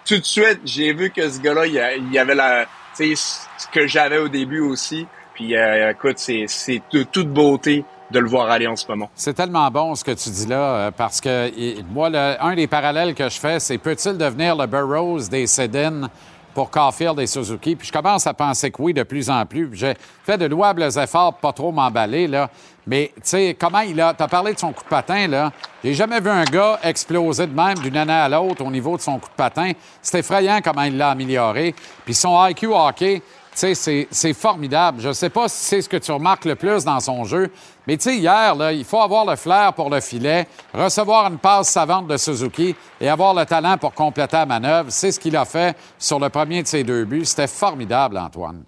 tout 0.06 0.18
de 0.18 0.24
suite 0.24 0.61
j'ai 0.64 0.94
vu 0.94 1.11
que 1.11 1.28
ce 1.28 1.40
gars-là 1.40 1.66
il, 1.66 2.12
y 2.12 2.18
avait 2.18 2.35
la 2.35 2.66
ce 2.94 3.68
que 3.72 3.87
j'avais 3.87 4.18
au 4.18 4.28
début 4.28 4.61
aussi 4.61 5.07
puis 5.35 5.55
écoute 5.55 6.18
c'est 6.18 6.83
de 6.92 7.02
toute 7.05 7.28
beauté 7.28 7.85
de 8.12 8.18
le 8.18 8.28
voir 8.28 8.50
aller 8.50 8.66
en 8.66 8.76
ce 8.76 8.87
moment. 8.87 9.11
C'est 9.14 9.35
tellement 9.35 9.68
bon 9.70 9.94
ce 9.94 10.05
que 10.05 10.12
tu 10.12 10.31
dis 10.31 10.46
là, 10.46 10.74
euh, 10.74 10.90
parce 10.90 11.20
que 11.20 11.50
moi, 11.92 12.11
un 12.40 12.55
des 12.55 12.66
parallèles 12.66 13.14
que 13.14 13.28
je 13.28 13.40
fais, 13.40 13.59
c'est 13.59 13.78
peut-il 13.78 14.16
devenir 14.16 14.55
le 14.55 14.66
Burroughs 14.66 15.28
des 15.28 15.46
Sedin 15.46 16.09
pour 16.54 16.70
Caulfield 16.70 17.18
et 17.18 17.26
Suzuki? 17.26 17.76
Puis 17.76 17.88
je 17.88 17.92
commence 17.92 18.26
à 18.26 18.34
penser 18.34 18.70
que 18.70 18.80
oui, 18.80 18.94
de 18.94 19.02
plus 19.02 19.28
en 19.30 19.44
plus. 19.46 19.70
J'ai 19.72 19.94
fait 20.24 20.38
de 20.38 20.46
louables 20.46 20.82
efforts 20.82 21.32
pour 21.34 21.40
pas 21.40 21.52
trop 21.52 21.72
m'emballer, 21.72 22.26
là. 22.26 22.48
Mais, 22.86 23.12
tu 23.14 23.20
sais, 23.24 23.56
comment 23.58 23.80
il 23.80 24.00
a... 24.00 24.12
Tu 24.12 24.22
as 24.22 24.28
parlé 24.28 24.54
de 24.54 24.58
son 24.58 24.72
coup 24.72 24.82
de 24.82 24.88
patin, 24.88 25.28
là. 25.28 25.52
J'ai 25.84 25.94
jamais 25.94 26.20
vu 26.20 26.30
un 26.30 26.44
gars 26.44 26.80
exploser 26.82 27.46
de 27.46 27.54
même 27.54 27.78
d'une 27.78 27.96
année 27.96 28.12
à 28.12 28.28
l'autre 28.28 28.64
au 28.64 28.70
niveau 28.70 28.96
de 28.96 29.02
son 29.02 29.18
coup 29.18 29.28
de 29.28 29.36
patin. 29.36 29.72
C'est 30.00 30.18
effrayant 30.18 30.60
comment 30.62 30.82
il 30.82 30.96
l'a 30.96 31.10
amélioré. 31.10 31.74
Puis 32.04 32.14
son 32.14 32.44
IQ 32.46 32.66
hockey, 32.68 33.22
sais, 33.54 34.06
c'est 34.10 34.32
formidable. 34.32 35.00
Je 35.00 35.12
sais 35.12 35.30
pas 35.30 35.48
si 35.48 35.64
c'est 35.64 35.82
ce 35.82 35.88
que 35.88 35.96
tu 35.96 36.10
remarques 36.12 36.44
le 36.44 36.54
plus 36.54 36.84
dans 36.84 37.00
son 37.00 37.24
jeu, 37.24 37.50
mais 37.86 37.96
tu 37.96 38.04
sais, 38.04 38.16
hier, 38.16 38.54
là, 38.54 38.72
il 38.72 38.84
faut 38.84 39.00
avoir 39.00 39.24
le 39.24 39.36
flair 39.36 39.72
pour 39.74 39.90
le 39.90 40.00
filet, 40.00 40.46
recevoir 40.72 41.26
une 41.26 41.38
passe 41.38 41.68
savante 41.68 42.06
de 42.06 42.16
Suzuki 42.16 42.74
et 43.00 43.08
avoir 43.08 43.34
le 43.34 43.44
talent 43.44 43.76
pour 43.76 43.92
compléter 43.92 44.36
la 44.36 44.46
manœuvre. 44.46 44.90
C'est 44.90 45.12
ce 45.12 45.18
qu'il 45.18 45.36
a 45.36 45.44
fait 45.44 45.76
sur 45.98 46.18
le 46.18 46.28
premier 46.28 46.62
de 46.62 46.68
ses 46.68 46.84
deux 46.84 47.04
buts. 47.04 47.24
C'était 47.24 47.48
formidable, 47.48 48.18
Antoine. 48.18 48.64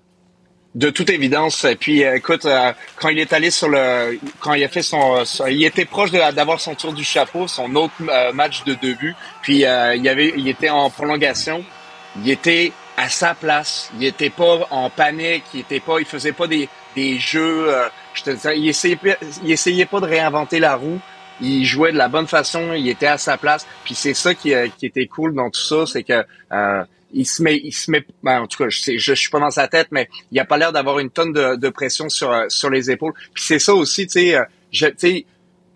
De 0.74 0.90
toute 0.90 1.08
évidence. 1.10 1.64
Et 1.64 1.76
puis, 1.76 2.04
euh, 2.04 2.16
écoute, 2.16 2.44
euh, 2.46 2.72
quand 2.96 3.08
il 3.08 3.20
est 3.20 3.32
allé 3.32 3.52
sur 3.52 3.68
le, 3.68 4.18
quand 4.40 4.54
il 4.54 4.64
a 4.64 4.68
fait 4.68 4.82
son, 4.82 5.22
il 5.48 5.64
était 5.64 5.84
proche 5.84 6.10
d'avoir 6.10 6.58
son 6.60 6.74
tour 6.74 6.92
du 6.92 7.04
chapeau, 7.04 7.46
son 7.46 7.72
autre 7.76 7.94
euh, 8.08 8.32
match 8.32 8.64
de 8.64 8.74
deux 8.74 8.94
buts. 8.94 9.14
Puis, 9.40 9.58
il 9.58 9.66
avait, 10.08 10.34
il 10.36 10.48
était 10.48 10.70
en 10.70 10.90
prolongation. 10.90 11.64
Il 12.20 12.28
était 12.28 12.72
à 12.96 13.08
sa 13.08 13.34
place. 13.34 13.90
Il 13.98 14.04
était 14.04 14.30
pas 14.30 14.66
en 14.70 14.90
panique. 14.90 15.44
Il 15.54 15.60
était 15.60 15.80
pas, 15.80 15.98
il 15.98 16.06
faisait 16.06 16.32
pas 16.32 16.46
des, 16.46 16.68
des 16.94 17.18
jeux. 17.18 17.66
Euh, 17.68 17.88
je 18.14 18.22
te 18.22 18.56
il 18.56 18.68
essayait, 18.68 18.98
il 19.42 19.50
essayait 19.50 19.86
pas 19.86 20.00
de 20.00 20.06
réinventer 20.06 20.60
la 20.60 20.76
roue. 20.76 21.00
Il 21.40 21.64
jouait 21.64 21.92
de 21.92 21.98
la 21.98 22.08
bonne 22.08 22.28
façon. 22.28 22.72
Il 22.74 22.88
était 22.88 23.06
à 23.06 23.18
sa 23.18 23.36
place. 23.36 23.66
Puis 23.84 23.94
c'est 23.94 24.14
ça 24.14 24.34
qui, 24.34 24.54
euh, 24.54 24.68
qui 24.78 24.86
était 24.86 25.06
cool 25.06 25.34
dans 25.34 25.50
tout 25.50 25.60
ça, 25.60 25.84
c'est 25.86 26.04
que 26.04 26.24
euh, 26.52 26.84
il 27.12 27.26
se 27.26 27.42
met, 27.42 27.56
il 27.62 27.72
se 27.72 27.90
met. 27.90 28.04
Ben, 28.22 28.42
en 28.42 28.46
tout 28.46 28.62
cas, 28.62 28.68
je, 28.68 28.80
sais, 28.80 28.98
je, 28.98 29.14
suis 29.14 29.30
pas 29.30 29.40
dans 29.40 29.50
sa 29.50 29.66
tête, 29.68 29.88
mais 29.90 30.08
il 30.30 30.38
a 30.38 30.44
pas 30.44 30.56
l'air 30.56 30.72
d'avoir 30.72 31.00
une 31.00 31.10
tonne 31.10 31.32
de, 31.32 31.56
de, 31.56 31.68
pression 31.68 32.08
sur 32.08 32.32
sur 32.48 32.70
les 32.70 32.90
épaules. 32.90 33.14
Puis 33.34 33.44
c'est 33.44 33.58
ça 33.58 33.74
aussi, 33.74 34.06
tu 34.06 34.12
sais. 34.12 34.38
tu 34.70 34.92
sais, 34.96 35.26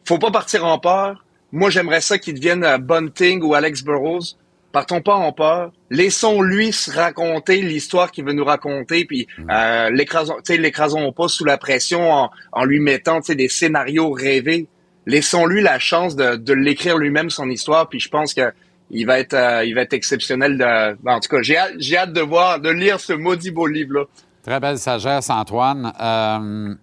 faut 0.05 0.19
pas 0.19 0.31
partir 0.31 0.65
en 0.65 0.79
peur. 0.79 1.25
Moi, 1.51 1.71
j'aimerais 1.71 2.03
ça 2.03 2.19
qu'il 2.19 2.35
devienne 2.35 2.77
Bunting 2.79 3.43
ou 3.43 3.55
Alex 3.55 3.83
Burrows 3.83 4.37
partons 4.79 5.01
pas 5.01 5.17
en 5.17 5.33
peur. 5.33 5.73
Laissons-lui 5.91 6.73
se 6.73 6.93
raconter 6.93 7.63
l'histoire 7.63 8.13
qu'il 8.13 8.25
veut 8.25 8.33
nous 8.33 8.45
raconter, 8.45 9.05
puis 9.05 9.27
mm. 9.37 9.51
euh, 9.51 9.91
l'écrasons, 9.91 10.37
l'écrasons 10.49 11.11
pas 11.13 11.27
sous 11.27 11.45
la 11.45 11.59
pression 11.59 12.13
en, 12.13 12.31
en 12.53 12.65
lui 12.65 12.79
mettant 12.79 13.19
des 13.19 13.49
scénarios 13.49 14.13
rêvés. 14.13 14.69
Laissons-lui 15.07 15.63
la 15.63 15.81
chance 15.81 16.15
de, 16.15 16.37
de 16.37 16.53
l'écrire 16.53 16.97
lui-même 16.97 17.29
son 17.29 17.51
histoire, 17.51 17.89
puis 17.89 17.99
je 17.99 18.09
pense 18.09 18.35
que 18.35 18.53
il 18.91 19.05
va 19.05 19.19
être, 19.19 19.35
euh, 19.35 19.65
il 19.65 19.75
va 19.75 19.81
être 19.81 19.95
exceptionnel. 19.95 20.57
De... 20.57 20.97
Ben, 21.03 21.17
en 21.17 21.21
tout 21.21 21.29
cas, 21.29 21.43
j'ai 21.43 21.57
hâte, 21.57 21.73
j'ai 21.79 21.97
hâte 21.97 22.13
de 22.13 22.21
voir, 22.21 22.61
de 22.61 22.71
lire 22.71 23.01
ce 23.01 23.13
maudit 23.13 23.51
beau 23.51 23.67
livre-là. 23.67 24.05
Très 24.45 24.61
belle 24.61 24.79
sagesse, 24.79 25.29
Antoine. 25.29 25.93
Euh, 26.01 26.75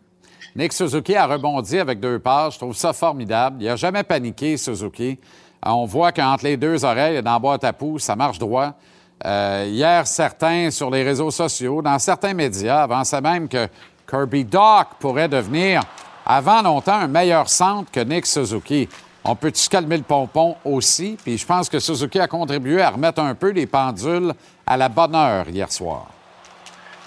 Nick 0.57 0.73
Suzuki 0.73 1.15
a 1.15 1.27
rebondi 1.27 1.79
avec 1.79 2.01
deux 2.01 2.19
pages. 2.19 2.53
Je 2.55 2.59
trouve 2.59 2.75
ça 2.75 2.91
formidable. 2.91 3.57
Il 3.61 3.67
n'a 3.67 3.77
jamais 3.77 4.03
paniqué, 4.03 4.57
Suzuki. 4.57 5.17
On 5.65 5.85
voit 5.85 6.11
qu'entre 6.11 6.43
les 6.43 6.57
deux 6.57 6.85
oreilles, 6.85 7.21
dans 7.23 7.39
boîte 7.39 7.63
à 7.63 7.73
pouce, 7.73 8.03
ça 8.03 8.15
marche 8.15 8.37
droit. 8.37 8.73
Euh, 9.25 9.65
hier, 9.67 10.05
certains 10.05 10.69
sur 10.69 10.91
les 10.91 11.03
réseaux 11.03 11.31
sociaux, 11.31 11.81
dans 11.81 11.97
certains 11.97 12.33
médias, 12.33 12.83
avançaient 12.83 13.21
même 13.21 13.47
que 13.47 13.67
Kirby 14.07 14.45
Doc 14.45 14.87
pourrait 14.99 15.27
devenir, 15.27 15.81
avant 16.25 16.61
longtemps, 16.61 16.93
un 16.93 17.07
meilleur 17.07 17.49
centre 17.49 17.89
que 17.91 17.99
Nick 18.01 18.27
Suzuki. 18.27 18.87
On 19.23 19.35
peut-tu 19.35 19.61
se 19.61 19.69
calmer 19.69 19.97
le 19.97 20.03
pompon 20.03 20.55
aussi? 20.63 21.17
Puis 21.23 21.39
je 21.39 21.45
pense 21.45 21.67
que 21.67 21.79
Suzuki 21.79 22.19
a 22.19 22.27
contribué 22.27 22.81
à 22.81 22.91
remettre 22.91 23.21
un 23.21 23.33
peu 23.33 23.49
les 23.49 23.65
pendules 23.65 24.33
à 24.67 24.77
la 24.77 24.87
bonne 24.87 25.15
heure 25.15 25.49
hier 25.49 25.71
soir. 25.71 26.05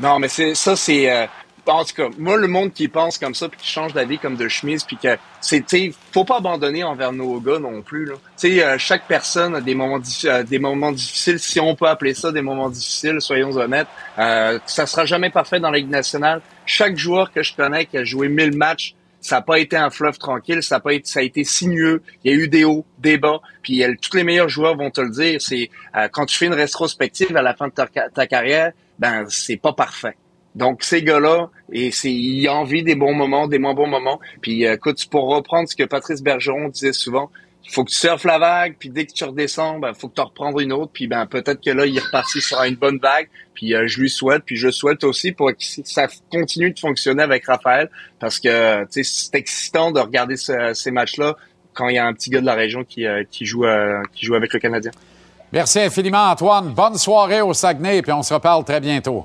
Non, 0.00 0.18
mais 0.18 0.28
c'est 0.28 0.54
ça, 0.54 0.74
c'est 0.74 1.10
euh, 1.10 1.26
en 1.74 1.84
tout 1.84 1.94
cas, 1.94 2.08
moi, 2.18 2.36
le 2.36 2.46
monde 2.46 2.72
qui 2.72 2.88
pense 2.88 3.18
comme 3.18 3.34
ça, 3.34 3.48
puis 3.48 3.58
qui 3.60 3.68
change 3.68 3.92
d'avis 3.92 4.18
comme 4.18 4.36
de 4.36 4.48
chemise, 4.48 4.84
puis 4.84 4.96
que 4.96 5.16
c'est, 5.40 5.64
tu 5.64 5.94
faut 6.12 6.24
pas 6.24 6.38
abandonner 6.38 6.84
envers 6.84 7.12
nos 7.12 7.40
gars 7.40 7.58
non 7.58 7.82
plus. 7.82 8.06
Tu 8.06 8.12
sais, 8.36 8.64
euh, 8.64 8.78
chaque 8.78 9.06
personne 9.06 9.54
a 9.54 9.60
des 9.60 9.74
moments, 9.74 10.00
euh, 10.24 10.42
des 10.42 10.58
moments 10.58 10.92
difficiles, 10.92 11.38
si 11.38 11.60
on 11.60 11.74
peut 11.74 11.86
appeler 11.86 12.14
ça 12.14 12.32
des 12.32 12.42
moments 12.42 12.70
difficiles, 12.70 13.20
soyons 13.20 13.56
honnêtes. 13.56 13.88
Euh, 14.18 14.58
ça 14.66 14.86
sera 14.86 15.04
jamais 15.04 15.30
parfait 15.30 15.60
dans 15.60 15.70
la 15.70 15.78
Ligue 15.78 15.90
nationale. 15.90 16.40
Chaque 16.66 16.96
joueur 16.96 17.32
que 17.32 17.42
je 17.42 17.54
connais 17.54 17.86
qui 17.86 17.98
a 17.98 18.04
joué 18.04 18.28
1000 18.28 18.56
matchs, 18.56 18.94
ça 19.20 19.36
n'a 19.36 19.42
pas 19.42 19.58
été 19.58 19.76
un 19.76 19.90
fleuve 19.90 20.18
tranquille, 20.18 20.62
ça 20.62 20.76
a 20.76 20.80
pas 20.80 20.92
été, 20.92 21.06
ça 21.06 21.20
a 21.20 21.22
été 21.22 21.44
sinueux. 21.44 22.02
Il 22.24 22.32
y 22.32 22.34
a 22.34 22.38
eu 22.38 22.48
des 22.48 22.64
hauts, 22.64 22.84
des 22.98 23.18
bas. 23.18 23.40
Puis 23.62 23.82
tous 24.00 24.16
les 24.16 24.24
meilleurs 24.24 24.48
joueurs 24.48 24.76
vont 24.76 24.90
te 24.90 25.00
le 25.00 25.10
dire. 25.10 25.40
C'est 25.42 25.70
euh, 25.96 26.08
quand 26.08 26.26
tu 26.26 26.36
fais 26.36 26.46
une 26.46 26.54
rétrospective 26.54 27.36
à 27.36 27.42
la 27.42 27.54
fin 27.54 27.68
de 27.68 27.72
ta, 27.72 27.86
ta 27.86 28.26
carrière, 28.26 28.72
ben 28.98 29.26
c'est 29.28 29.56
pas 29.56 29.72
parfait. 29.72 30.16
Donc 30.58 30.82
ces 30.82 31.04
gars-là, 31.04 31.50
et 31.72 31.92
c'est 31.92 32.12
ils 32.12 32.48
envie 32.48 32.82
des 32.82 32.96
bons 32.96 33.14
moments, 33.14 33.46
des 33.46 33.60
moins 33.60 33.74
bons 33.74 33.86
moments. 33.86 34.18
Puis 34.42 34.66
euh, 34.66 34.74
écoute, 34.74 34.98
pour 35.08 35.28
reprendre 35.28 35.68
ce 35.68 35.76
que 35.76 35.84
Patrice 35.84 36.20
Bergeron 36.20 36.68
disait 36.68 36.92
souvent, 36.92 37.30
il 37.64 37.70
faut 37.70 37.84
que 37.84 37.90
tu 37.90 37.96
surfes 37.96 38.24
la 38.24 38.40
vague, 38.40 38.74
puis 38.76 38.88
dès 38.90 39.06
que 39.06 39.12
tu 39.12 39.22
redescends, 39.22 39.78
ben 39.78 39.94
faut 39.94 40.08
que 40.08 40.16
tu 40.16 40.20
reprends 40.20 40.58
une 40.58 40.72
autre, 40.72 40.90
puis 40.92 41.06
ben 41.06 41.26
peut-être 41.26 41.62
que 41.64 41.70
là 41.70 41.86
il 41.86 41.96
est 41.96 42.00
reparti 42.00 42.40
sur 42.40 42.60
une 42.62 42.74
bonne 42.74 42.98
vague. 42.98 43.28
Puis 43.54 43.72
euh, 43.72 43.86
je 43.86 44.00
lui 44.00 44.10
souhaite, 44.10 44.42
puis 44.44 44.56
je 44.56 44.68
souhaite 44.70 45.04
aussi 45.04 45.30
pour 45.30 45.50
que 45.50 45.56
ça 45.58 46.08
continue 46.32 46.72
de 46.72 46.78
fonctionner 46.78 47.22
avec 47.22 47.46
Raphaël, 47.46 47.88
parce 48.18 48.40
que 48.40 48.84
c'est 48.90 49.34
excitant 49.34 49.92
de 49.92 50.00
regarder 50.00 50.34
ces 50.36 50.90
matchs-là 50.90 51.36
quand 51.72 51.88
il 51.88 51.94
y 51.94 51.98
a 51.98 52.06
un 52.06 52.14
petit 52.14 52.30
gars 52.30 52.40
de 52.40 52.46
la 52.46 52.54
région 52.54 52.82
qui, 52.82 53.06
euh, 53.06 53.22
qui 53.30 53.46
joue 53.46 53.64
qui 54.12 54.26
joue 54.26 54.34
avec 54.34 54.52
le 54.52 54.58
Canadien. 54.58 54.90
Merci 55.52 55.78
infiniment 55.78 56.30
Antoine. 56.32 56.70
Bonne 56.70 56.98
soirée 56.98 57.42
au 57.42 57.54
Saguenay, 57.54 58.02
puis 58.02 58.10
on 58.10 58.24
se 58.24 58.34
reparle 58.34 58.64
très 58.64 58.80
bientôt. 58.80 59.24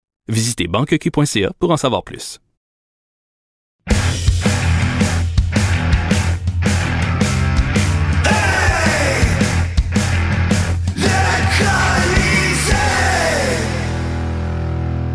Visitez 0.31 0.69
banqueq.ca 0.69 1.51
pour 1.59 1.71
en 1.71 1.77
savoir 1.77 2.03
plus. 2.03 2.39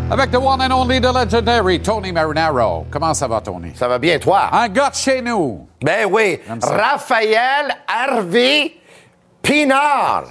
Avec 0.09 0.31
the 0.31 0.39
one 0.39 0.61
and 0.61 0.71
only, 0.71 0.99
the 0.99 1.11
legendary 1.11 1.79
Tony 1.79 2.11
Marinaro. 2.11 2.85
Comment 2.91 3.13
ça 3.15 3.27
va, 3.27 3.41
Tony? 3.41 3.71
Ça 3.75 3.87
va 3.87 3.97
bien, 3.97 4.19
toi? 4.19 4.49
Un 4.53 4.69
gars 4.69 4.91
de 4.91 4.95
chez 4.95 5.21
nous. 5.21 5.67
Ben 5.81 6.07
oui. 6.09 6.39
Raphaël 6.61 7.75
Harvey 7.87 8.73
Pinard. 9.41 10.25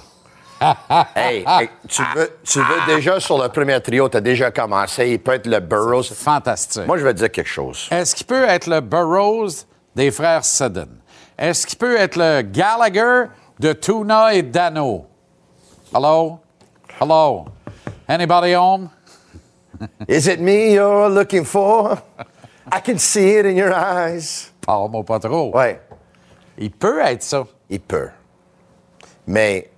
hey, 1.15 1.43
hey, 1.47 1.69
tu, 1.87 2.01
veux, 2.15 2.31
tu 2.43 2.59
veux 2.59 2.95
déjà 2.95 3.19
sur 3.19 3.41
le 3.41 3.49
premier 3.49 3.79
trio, 3.81 4.09
tu 4.09 4.17
as 4.17 4.21
déjà 4.21 4.51
commencé. 4.51 5.09
Il 5.11 5.19
peut 5.19 5.33
être 5.33 5.47
le 5.47 5.59
Burroughs. 5.59 6.13
Fantastique. 6.13 6.85
Moi, 6.87 6.97
je 6.97 7.03
vais 7.03 7.13
te 7.13 7.19
dire 7.19 7.31
quelque 7.31 7.47
chose. 7.47 7.87
Est-ce 7.91 8.15
qu'il 8.15 8.25
peut 8.25 8.43
être 8.45 8.67
le 8.67 8.81
Burroughs 8.81 9.65
des 9.95 10.11
frères 10.11 10.43
Sudden? 10.43 10.89
Est-ce 11.37 11.67
qu'il 11.67 11.77
peut 11.77 11.97
être 11.97 12.17
le 12.17 12.41
Gallagher 12.41 13.25
de 13.59 13.73
Tuna 13.73 14.33
et 14.33 14.41
Dano? 14.43 15.05
Hello? 15.93 16.39
Hello? 16.99 17.45
Anybody 18.07 18.53
home? 18.55 18.89
Is 20.07 20.27
it 20.27 20.39
me 20.39 20.73
you're 20.73 21.09
looking 21.09 21.45
for? 21.45 22.01
I 22.71 22.79
can 22.79 22.97
see 22.97 23.37
it 23.37 23.45
in 23.45 23.55
your 23.55 23.71
eyes. 23.73 24.51
Parle-moi 24.61 25.03
pas 25.03 25.19
trop. 25.19 25.51
Ouais, 25.55 25.79
Il 26.57 26.71
peut 26.71 26.99
être 27.01 27.21
ça. 27.23 27.45
il 27.69 27.79
peut. 27.79 28.09
Mais 29.27 29.69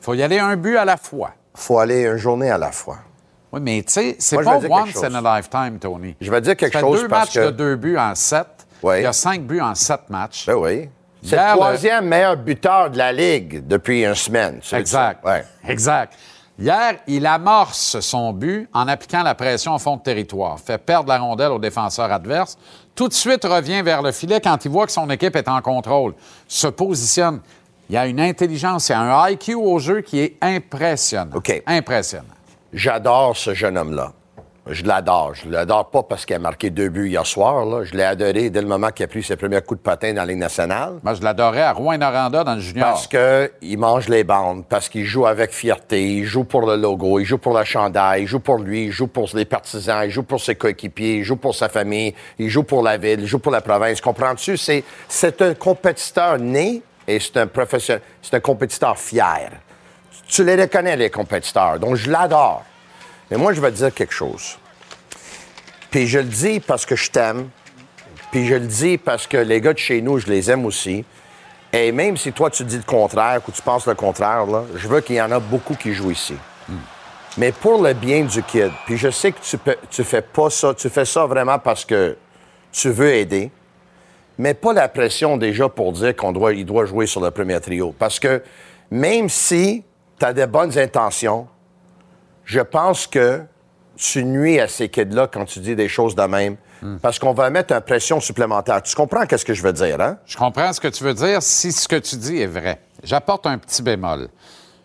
faut 0.00 0.14
y 0.14 0.22
aller 0.22 0.38
un 0.38 0.56
but 0.56 0.76
à 0.76 0.84
la 0.84 0.96
fois. 0.96 1.30
faut 1.54 1.78
aller 1.78 2.02
une 2.04 2.16
journée 2.16 2.50
à 2.50 2.58
la 2.58 2.70
fois. 2.72 2.98
Oui, 3.52 3.60
mais 3.62 3.82
tu 3.82 3.92
sais, 3.92 4.16
c'est 4.18 4.36
pas 4.36 4.58
once 4.58 5.02
in 5.02 5.14
a 5.24 5.36
lifetime, 5.36 5.78
Tony. 5.80 6.14
Je 6.20 6.30
vais 6.30 6.40
dire 6.40 6.54
quelque 6.56 6.72
Ça 6.74 6.80
fait 6.80 6.86
chose 6.86 7.00
deux 7.02 7.08
parce 7.08 7.34
matchs 7.34 7.34
que- 7.34 7.46
de 7.46 7.50
deux 7.50 7.76
buts 7.76 7.96
en 7.98 8.14
sept. 8.14 8.46
Oui. 8.82 8.98
Il 8.98 9.02
y 9.02 9.06
a 9.06 9.12
cinq 9.12 9.42
buts 9.42 9.60
en 9.60 9.74
sept 9.74 10.02
matchs. 10.10 10.46
Ben 10.46 10.54
oui. 10.54 10.88
C'est 11.22 11.34
le 11.36 11.42
le- 11.42 11.48
troisième 11.56 12.06
meilleur 12.06 12.36
buteur 12.36 12.90
de 12.90 12.98
la 12.98 13.12
Ligue 13.12 13.66
depuis 13.66 14.04
une 14.04 14.14
semaine. 14.14 14.60
Exact. 14.72 15.24
Ouais. 15.24 15.44
Exact. 15.66 16.12
Hier, 16.60 16.96
il 17.06 17.24
amorce 17.26 17.98
son 18.00 18.32
but 18.32 18.68
en 18.72 18.86
appliquant 18.86 19.22
la 19.22 19.34
pression 19.34 19.74
au 19.74 19.78
fond 19.78 19.96
de 19.96 20.02
territoire, 20.02 20.58
fait 20.60 20.76
perdre 20.78 21.08
la 21.08 21.18
rondelle 21.18 21.52
au 21.52 21.58
défenseur 21.58 22.12
adverse, 22.12 22.56
tout 22.94 23.08
de 23.08 23.12
suite 23.14 23.44
revient 23.44 23.80
vers 23.82 24.02
le 24.02 24.12
filet 24.12 24.40
quand 24.40 24.64
il 24.64 24.70
voit 24.70 24.86
que 24.86 24.92
son 24.92 25.08
équipe 25.10 25.36
est 25.36 25.48
en 25.48 25.60
contrôle, 25.60 26.14
se 26.48 26.66
positionne. 26.66 27.40
Il 27.88 27.94
y 27.94 27.98
a 27.98 28.06
une 28.06 28.20
intelligence, 28.20 28.90
il 28.90 28.92
y 28.92 28.94
a 28.94 29.00
un 29.00 29.30
IQ 29.30 29.54
au 29.54 29.78
jeu 29.78 30.02
qui 30.02 30.20
est 30.20 30.36
impressionnant. 30.42 31.36
OK. 31.36 31.62
Impressionnant. 31.66 32.24
J'adore 32.72 33.36
ce 33.36 33.54
jeune 33.54 33.78
homme-là. 33.78 34.12
Je 34.70 34.84
l'adore. 34.84 35.34
Je 35.34 35.48
l'adore 35.48 35.88
pas 35.88 36.02
parce 36.02 36.26
qu'il 36.26 36.36
a 36.36 36.38
marqué 36.38 36.68
deux 36.68 36.90
buts 36.90 37.08
hier 37.08 37.24
soir. 37.24 37.64
Là. 37.64 37.84
Je 37.84 37.94
l'ai 37.94 38.02
adoré 38.02 38.50
dès 38.50 38.60
le 38.60 38.66
moment 38.66 38.90
qu'il 38.90 39.04
a 39.04 39.08
pris 39.08 39.22
ses 39.22 39.36
premiers 39.36 39.62
coups 39.62 39.80
de 39.80 39.82
patin 39.82 40.12
dans 40.12 40.20
la 40.20 40.26
Ligue 40.26 40.38
nationale. 40.38 40.96
Moi, 41.02 41.14
je 41.14 41.22
l'adorais 41.22 41.62
à 41.62 41.72
Rouen-Noranda 41.72 42.44
dans 42.44 42.54
le 42.54 42.60
junior. 42.60 42.88
Parce 42.88 43.06
qu'il 43.06 43.78
mange 43.78 44.08
les 44.08 44.24
bandes, 44.24 44.64
parce 44.68 44.90
qu'il 44.90 45.06
joue 45.06 45.26
avec 45.26 45.52
fierté, 45.52 46.16
il 46.16 46.24
joue 46.24 46.44
pour 46.44 46.66
le 46.66 46.76
logo, 46.76 47.18
il 47.18 47.24
joue 47.24 47.38
pour 47.38 47.56
le 47.56 47.64
chandail, 47.64 48.22
il 48.22 48.26
joue 48.26 48.40
pour 48.40 48.58
lui, 48.58 48.84
il 48.84 48.92
joue 48.92 49.06
pour 49.06 49.30
les 49.32 49.46
partisans, 49.46 50.02
il 50.04 50.10
joue 50.10 50.22
pour 50.22 50.42
ses 50.42 50.54
coéquipiers, 50.54 51.16
il 51.16 51.24
joue 51.24 51.36
pour 51.36 51.54
sa 51.54 51.70
famille, 51.70 52.14
il 52.38 52.50
joue 52.50 52.64
pour 52.64 52.82
la 52.82 52.98
ville, 52.98 53.20
il 53.20 53.26
joue 53.26 53.38
pour 53.38 53.52
la 53.52 53.62
province. 53.62 54.02
Comprends-tu? 54.02 54.58
C'est, 54.58 54.84
c'est 55.08 55.40
un 55.40 55.54
compétiteur 55.54 56.38
né 56.38 56.82
et 57.08 57.18
c'est 57.18 57.38
un 57.38 57.46
professionnel, 57.46 58.02
c'est 58.22 58.34
un 58.34 58.40
compétiteur 58.40 58.98
fier. 58.98 59.50
Tu 60.28 60.44
les 60.44 60.56
reconnais, 60.60 60.94
les 60.94 61.10
compétiteurs. 61.10 61.78
Donc, 61.78 61.96
je 61.96 62.10
l'adore. 62.10 62.64
Mais 63.30 63.38
moi, 63.38 63.54
je 63.54 63.60
vais 63.62 63.70
te 63.70 63.76
dire 63.76 63.94
quelque 63.94 64.12
chose. 64.12 64.58
Puis 65.90 66.06
je 66.06 66.18
le 66.18 66.26
dis 66.26 66.60
parce 66.60 66.84
que 66.84 66.94
je 66.94 67.10
t'aime. 67.10 67.48
Puis 68.30 68.46
je 68.46 68.54
le 68.54 68.66
dis 68.66 68.98
parce 68.98 69.26
que 69.26 69.38
les 69.38 69.62
gars 69.62 69.72
de 69.72 69.78
chez 69.78 70.02
nous, 70.02 70.18
je 70.18 70.26
les 70.26 70.50
aime 70.50 70.66
aussi. 70.66 71.02
Et 71.72 71.92
même 71.92 72.18
si 72.18 72.30
toi, 72.32 72.50
tu 72.50 72.62
dis 72.64 72.76
le 72.76 72.82
contraire 72.82 73.40
ou 73.48 73.52
tu 73.52 73.62
penses 73.62 73.86
le 73.86 73.94
contraire, 73.94 74.44
là, 74.44 74.64
je 74.74 74.86
veux 74.86 75.00
qu'il 75.00 75.16
y 75.16 75.22
en 75.22 75.32
a 75.32 75.40
beaucoup 75.40 75.74
qui 75.74 75.94
jouent 75.94 76.10
ici. 76.10 76.34
Mais 77.38 77.52
pour 77.52 77.82
le 77.82 77.94
bien 77.94 78.24
du 78.24 78.42
kid, 78.42 78.70
puis 78.84 78.98
je 78.98 79.10
sais 79.10 79.32
que 79.32 79.40
tu, 79.40 79.56
peux, 79.56 79.76
tu 79.90 80.04
fais 80.04 80.22
pas 80.22 80.50
ça, 80.50 80.74
tu 80.74 80.90
fais 80.90 81.04
ça 81.04 81.24
vraiment 81.24 81.58
parce 81.58 81.84
que 81.84 82.16
tu 82.72 82.90
veux 82.90 83.12
aider, 83.12 83.50
mais 84.38 84.54
pas 84.54 84.72
la 84.72 84.88
pression 84.88 85.36
déjà 85.36 85.68
pour 85.68 85.92
dire 85.92 86.14
qu'on 86.16 86.32
doit, 86.32 86.52
il 86.54 86.64
doit 86.64 86.86
jouer 86.86 87.06
sur 87.06 87.20
le 87.20 87.30
premier 87.30 87.60
trio. 87.60 87.94
Parce 87.98 88.18
que 88.18 88.42
même 88.90 89.28
si 89.28 89.84
tu 90.18 90.24
as 90.24 90.32
des 90.32 90.46
bonnes 90.46 90.78
intentions, 90.78 91.48
je 92.44 92.60
pense 92.60 93.06
que 93.06 93.42
tu 93.96 94.24
nuis 94.24 94.60
à 94.60 94.68
ces 94.68 94.88
kids-là 94.88 95.26
quand 95.26 95.44
tu 95.44 95.58
dis 95.58 95.74
des 95.74 95.88
choses 95.88 96.14
de 96.14 96.22
même, 96.22 96.56
parce 97.02 97.18
qu'on 97.18 97.32
va 97.32 97.50
mettre 97.50 97.74
une 97.74 97.80
pression 97.80 98.20
supplémentaire. 98.20 98.80
Tu 98.82 98.94
comprends 98.94 99.26
qu'est-ce 99.26 99.44
que 99.44 99.54
je 99.54 99.62
veux 99.62 99.72
dire, 99.72 100.00
hein? 100.00 100.16
Je 100.24 100.36
comprends 100.36 100.72
ce 100.72 100.80
que 100.80 100.86
tu 100.86 101.02
veux 101.02 101.14
dire 101.14 101.42
si 101.42 101.72
ce 101.72 101.88
que 101.88 101.96
tu 101.96 102.16
dis 102.16 102.40
est 102.40 102.46
vrai. 102.46 102.80
J'apporte 103.02 103.46
un 103.46 103.58
petit 103.58 103.82
bémol. 103.82 104.28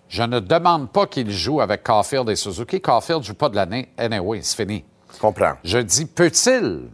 Je 0.09 0.23
ne 0.23 0.39
demande 0.39 0.91
pas 0.91 1.05
qu'il 1.05 1.29
joue 1.31 1.61
avec 1.61 1.83
Caulfield 1.83 2.29
et 2.29 2.35
Suzuki. 2.35 2.81
Caulfield 2.81 3.19
ne 3.19 3.25
joue 3.25 3.33
pas 3.35 3.49
de 3.49 3.55
l'année. 3.55 3.89
Anyway, 3.97 4.39
c'est 4.41 4.55
fini. 4.55 4.83
Je 5.13 5.19
comprends. 5.19 5.53
Je 5.63 5.77
dis 5.77 6.05
peut-il. 6.05 6.89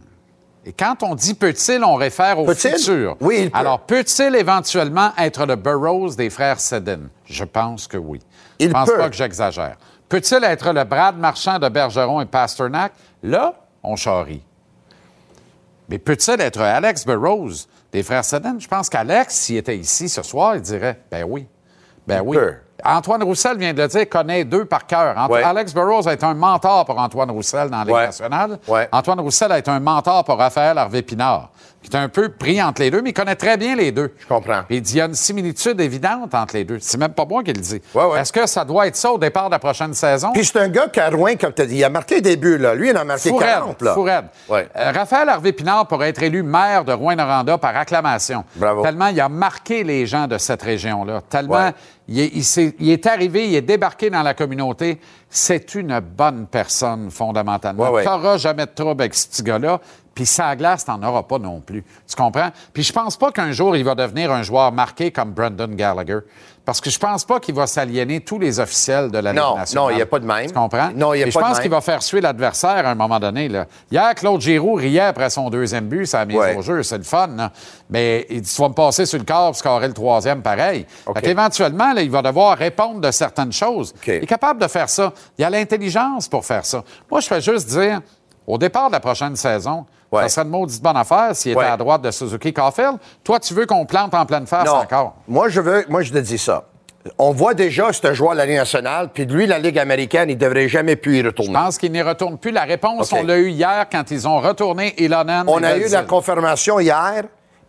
Et 0.66 0.72
quand 0.72 1.02
on 1.02 1.14
dit 1.14 1.34
peut-il, 1.34 1.82
on 1.84 1.94
réfère 1.94 2.38
au 2.38 2.44
Peut-il? 2.44 2.72
futur. 2.76 3.16
Oui, 3.20 3.36
il 3.44 3.50
peut. 3.50 3.58
Alors, 3.58 3.80
peut-il 3.80 4.36
éventuellement 4.36 5.12
être 5.16 5.46
le 5.46 5.56
Burroughs 5.56 6.16
des 6.16 6.28
frères 6.28 6.60
Seddon? 6.60 7.08
Je 7.24 7.44
pense 7.44 7.86
que 7.86 7.96
oui. 7.96 8.20
Il 8.58 8.68
Je 8.68 8.72
pense 8.72 8.88
peut. 8.90 8.98
pas 8.98 9.08
que 9.08 9.16
j'exagère. 9.16 9.76
Peut-il 10.08 10.44
être 10.44 10.72
le 10.72 10.84
Brad 10.84 11.16
Marchand 11.16 11.58
de 11.58 11.68
Bergeron 11.68 12.20
et 12.20 12.26
Pasternak? 12.26 12.92
Là, 13.22 13.54
on 13.82 13.96
charrie. 13.96 14.42
Mais 15.88 15.98
peut-il 15.98 16.40
être 16.40 16.60
Alex 16.60 17.06
Burroughs 17.06 17.66
des 17.92 18.02
frères 18.02 18.24
Seddon? 18.24 18.56
Je 18.58 18.68
pense 18.68 18.88
qu'Alex, 18.90 19.34
s'il 19.34 19.56
était 19.56 19.76
ici 19.78 20.08
ce 20.08 20.22
soir, 20.22 20.56
il 20.56 20.62
dirait 20.62 21.00
ben 21.10 21.24
oui. 21.26 21.46
Ben 22.06 22.22
Il 22.22 22.28
oui. 22.28 22.36
peut. 22.36 22.54
Antoine 22.84 23.22
Roussel 23.22 23.58
vient 23.58 23.72
de 23.72 23.82
le 23.82 23.88
dire, 23.88 24.08
connaît 24.08 24.44
deux 24.44 24.64
par 24.64 24.86
cœur. 24.86 25.14
Ant- 25.16 25.28
Ouais. 25.28 25.42
Alex 25.42 25.72
Burroughs 25.74 26.06
a 26.08 26.12
été 26.14 26.24
un 26.26 26.34
mentor 26.34 26.84
pour 26.84 26.98
Antoine 26.98 27.30
Roussel 27.30 27.68
dans 27.70 27.78
la 27.78 27.84
Ligue 27.84 27.94
Ouais. 27.94 28.06
nationale. 28.06 28.58
Ouais. 28.68 28.88
Antoine 28.92 29.20
Roussel 29.20 29.52
a 29.52 29.58
été 29.58 29.70
un 29.70 29.80
mentor 29.80 30.24
pour 30.24 30.38
Raphaël 30.38 30.76
Harvey-Pinard, 30.78 31.50
qui 31.82 31.90
est 31.90 31.96
un 31.96 32.08
peu 32.08 32.28
pris 32.28 32.62
entre 32.62 32.82
les 32.82 32.90
deux, 32.90 33.00
mais 33.00 33.10
il 33.10 33.14
connaît 33.14 33.36
très 33.36 33.56
bien 33.56 33.74
les 33.74 33.90
deux. 33.90 34.12
Je 34.18 34.26
comprends. 34.26 34.62
Puis 34.66 34.76
il 34.76 34.82
dit 34.82 34.94
il 34.94 34.98
y 34.98 35.00
a 35.00 35.06
une 35.06 35.14
similitude 35.14 35.80
évidente 35.80 36.34
entre 36.34 36.54
les 36.54 36.64
deux. 36.64 36.78
C'est 36.80 36.98
même 36.98 37.12
pas 37.14 37.24
moi 37.24 37.42
qui 37.42 37.52
le 37.52 37.60
dis. 37.60 37.80
Ouais, 37.94 38.04
ouais. 38.04 38.20
Est-ce 38.20 38.32
que 38.32 38.46
ça 38.46 38.64
doit 38.64 38.86
être 38.86 38.96
ça 38.96 39.12
au 39.12 39.18
départ 39.18 39.46
de 39.46 39.52
la 39.52 39.58
prochaine 39.58 39.94
saison? 39.94 40.32
Puis 40.32 40.44
c'est 40.44 40.58
un 40.58 40.68
gars 40.68 40.88
qui 40.88 41.00
a 41.00 41.08
Rouen, 41.10 41.36
comme 41.40 41.52
tu 41.54 41.62
as 41.62 41.66
dit. 41.66 41.76
Il 41.76 41.84
a 41.84 41.88
marqué 41.88 42.20
des 42.20 42.36
buts, 42.36 42.58
là. 42.58 42.74
Lui, 42.74 42.90
il 42.90 42.96
en 42.96 43.00
a 43.00 43.04
marqué 43.04 43.30
Fou 43.30 43.38
40, 43.38 43.66
raide, 43.68 43.76
là. 43.82 43.94
fou 43.94 44.02
raide. 44.02 44.24
Ouais. 44.48 44.68
Euh, 44.76 44.92
Raphaël 44.92 45.28
Harvey-Pinard 45.30 45.86
pourrait 45.86 46.10
être 46.10 46.22
élu 46.22 46.42
maire 46.42 46.84
de 46.84 46.92
Rouen-Noranda 46.92 47.56
par 47.58 47.76
acclamation. 47.76 48.44
Bravo. 48.56 48.82
Tellement 48.82 49.06
il 49.08 49.20
a 49.20 49.28
marqué 49.28 49.82
les 49.82 50.06
gens 50.06 50.26
de 50.26 50.36
cette 50.38 50.62
région-là. 50.62 51.22
Tellement 51.28 51.54
Ouais. 51.54 51.72
il, 52.08 52.20
est, 52.20 52.30
il 52.34 52.44
s'est- 52.44 52.74
il 52.78 52.90
est 52.90 53.06
arrivé, 53.06 53.48
il 53.48 53.54
est 53.54 53.62
débarqué 53.62 54.10
dans 54.10 54.22
la 54.22 54.34
communauté. 54.34 55.00
C'est 55.32 55.76
une 55.76 56.00
bonne 56.00 56.46
personne, 56.50 57.10
fondamentalement. 57.10 57.84
Ouais, 57.84 57.90
ouais. 57.90 58.02
Tu 58.02 58.08
n'auras 58.08 58.36
jamais 58.36 58.66
de 58.66 58.72
trouble 58.74 59.00
avec 59.02 59.14
ce 59.14 59.28
petit 59.28 59.42
gars-là. 59.44 59.80
Puis 60.20 60.26
sans 60.26 60.54
glace, 60.54 60.84
tu 60.84 60.90
n'en 60.90 61.02
auras 61.02 61.22
pas 61.22 61.38
non 61.38 61.62
plus. 61.62 61.82
Tu 62.06 62.14
comprends? 62.14 62.50
Puis 62.74 62.82
je 62.82 62.92
pense 62.92 63.16
pas 63.16 63.32
qu'un 63.32 63.52
jour, 63.52 63.74
il 63.74 63.82
va 63.84 63.94
devenir 63.94 64.30
un 64.30 64.42
joueur 64.42 64.70
marqué 64.70 65.10
comme 65.10 65.30
Brendan 65.30 65.74
Gallagher. 65.74 66.18
Parce 66.62 66.78
que 66.82 66.90
je 66.90 66.98
pense 66.98 67.24
pas 67.24 67.40
qu'il 67.40 67.54
va 67.54 67.66
s'aliéner 67.66 68.20
tous 68.20 68.38
les 68.38 68.60
officiels 68.60 69.10
de 69.10 69.16
la 69.16 69.32
Ligue 69.32 69.40
Non, 69.40 69.56
nationale. 69.56 69.84
non, 69.88 69.90
il 69.96 69.98
y 69.98 70.02
a 70.02 70.06
pas 70.06 70.18
de 70.18 70.26
même. 70.26 70.46
Tu 70.46 70.52
comprends? 70.52 70.90
Non, 70.94 71.14
il 71.14 71.20
y 71.20 71.22
a 71.22 71.26
Et 71.26 71.30
pas 71.30 71.30
je 71.30 71.38
de 71.38 71.42
pense 71.44 71.52
même. 71.54 71.62
qu'il 71.62 71.70
va 71.70 71.80
faire 71.80 72.02
suer 72.02 72.20
l'adversaire 72.20 72.86
à 72.86 72.90
un 72.90 72.94
moment 72.94 73.18
donné. 73.18 73.48
Là. 73.48 73.64
Hier, 73.90 74.14
Claude 74.14 74.42
Giroux 74.42 74.74
riait 74.74 75.00
après 75.00 75.30
son 75.30 75.48
deuxième 75.48 75.86
but, 75.88 76.04
ça 76.04 76.20
a 76.20 76.24
mis 76.26 76.36
Ouais. 76.36 76.54
au 76.54 76.60
jeu, 76.60 76.82
c'est 76.82 76.98
le 76.98 77.02
fun. 77.04 77.28
là. 77.28 77.50
Mais 77.88 78.26
il 78.28 78.42
dit, 78.42 78.54
tu 78.54 78.60
vas 78.60 78.68
me 78.68 78.74
passer 78.74 79.06
sur 79.06 79.18
le 79.18 79.24
corps 79.24 79.46
pour 79.46 79.56
scorer 79.56 79.88
le 79.88 79.94
troisième 79.94 80.42
pareil. 80.42 80.84
Fait 81.14 81.22
qu'éventuellement, 81.22 81.94
là, 81.94 82.02
il 82.02 82.10
va 82.10 82.20
devoir 82.20 82.58
répondre 82.58 83.00
de 83.00 83.10
certaines 83.10 83.52
choses. 83.52 83.94
Il 84.06 84.12
est 84.12 84.26
capable 84.26 84.60
de 84.60 84.68
faire 84.68 84.90
ça. 84.90 85.14
Il 85.38 85.44
a 85.46 85.48
l'intelligence 85.48 86.28
pour 86.28 86.44
faire 86.44 86.66
ça. 86.66 86.84
Moi, 87.10 87.20
je 87.20 87.26
fais 87.26 87.40
juste 87.40 87.68
dire, 87.70 88.00
au 88.46 88.58
départ 88.58 88.88
de 88.88 88.92
la 88.92 89.00
prochaine 89.00 89.34
saison, 89.34 89.86
Ouais. 90.12 90.22
ça 90.22 90.28
serait 90.28 90.44
une 90.46 90.50
maudite 90.50 90.82
bonne 90.82 90.96
affaire 90.96 91.30
s'il 91.34 91.52
était 91.52 91.60
Ouais. 91.60 91.66
à 91.66 91.76
droite 91.76 92.02
de 92.02 92.10
Suzuki 92.10 92.52
Caulfield. 92.52 92.96
Toi, 93.22 93.38
tu 93.38 93.54
veux 93.54 93.66
qu'on 93.66 93.86
plante 93.86 94.12
en 94.14 94.26
pleine 94.26 94.46
face 94.46 94.68
encore? 94.68 95.14
Moi, 95.28 95.48
je 95.48 95.60
veux, 95.60 95.84
moi, 95.88 96.02
je 96.02 96.12
te 96.12 96.18
dis 96.18 96.38
ça. 96.38 96.64
On 97.16 97.30
voit 97.32 97.54
déjà, 97.54 97.92
c'est 97.92 98.04
un 98.06 98.12
joueur 98.12 98.32
de 98.32 98.36
la 98.38 98.44
Ligue 98.46 98.56
nationale, 98.56 99.08
puis 99.14 99.24
lui, 99.24 99.46
la 99.46 99.58
Ligue 99.58 99.78
américaine, 99.78 100.28
il 100.28 100.36
devrait 100.36 100.68
jamais 100.68 100.96
pu 100.96 101.16
y 101.16 101.20
Je 101.22 101.26
retourner. 101.28 101.52
pense 101.54 101.78
qu'il 101.78 101.92
n'y 101.92 102.02
retourne 102.02 102.36
plus. 102.36 102.50
La 102.50 102.64
réponse, 102.64 103.10
on 103.12 103.22
l'a 103.22 103.38
eu 103.38 103.48
hier 103.48 103.86
quand 103.90 104.10
ils 104.10 104.28
ont 104.28 104.38
retourné 104.40 104.94
Ilonen. 105.02 105.44
On 105.46 105.62
a 105.62 105.76
eu 105.76 105.88
la 105.88 106.02
confirmation 106.02 106.78
hier. 106.78 107.22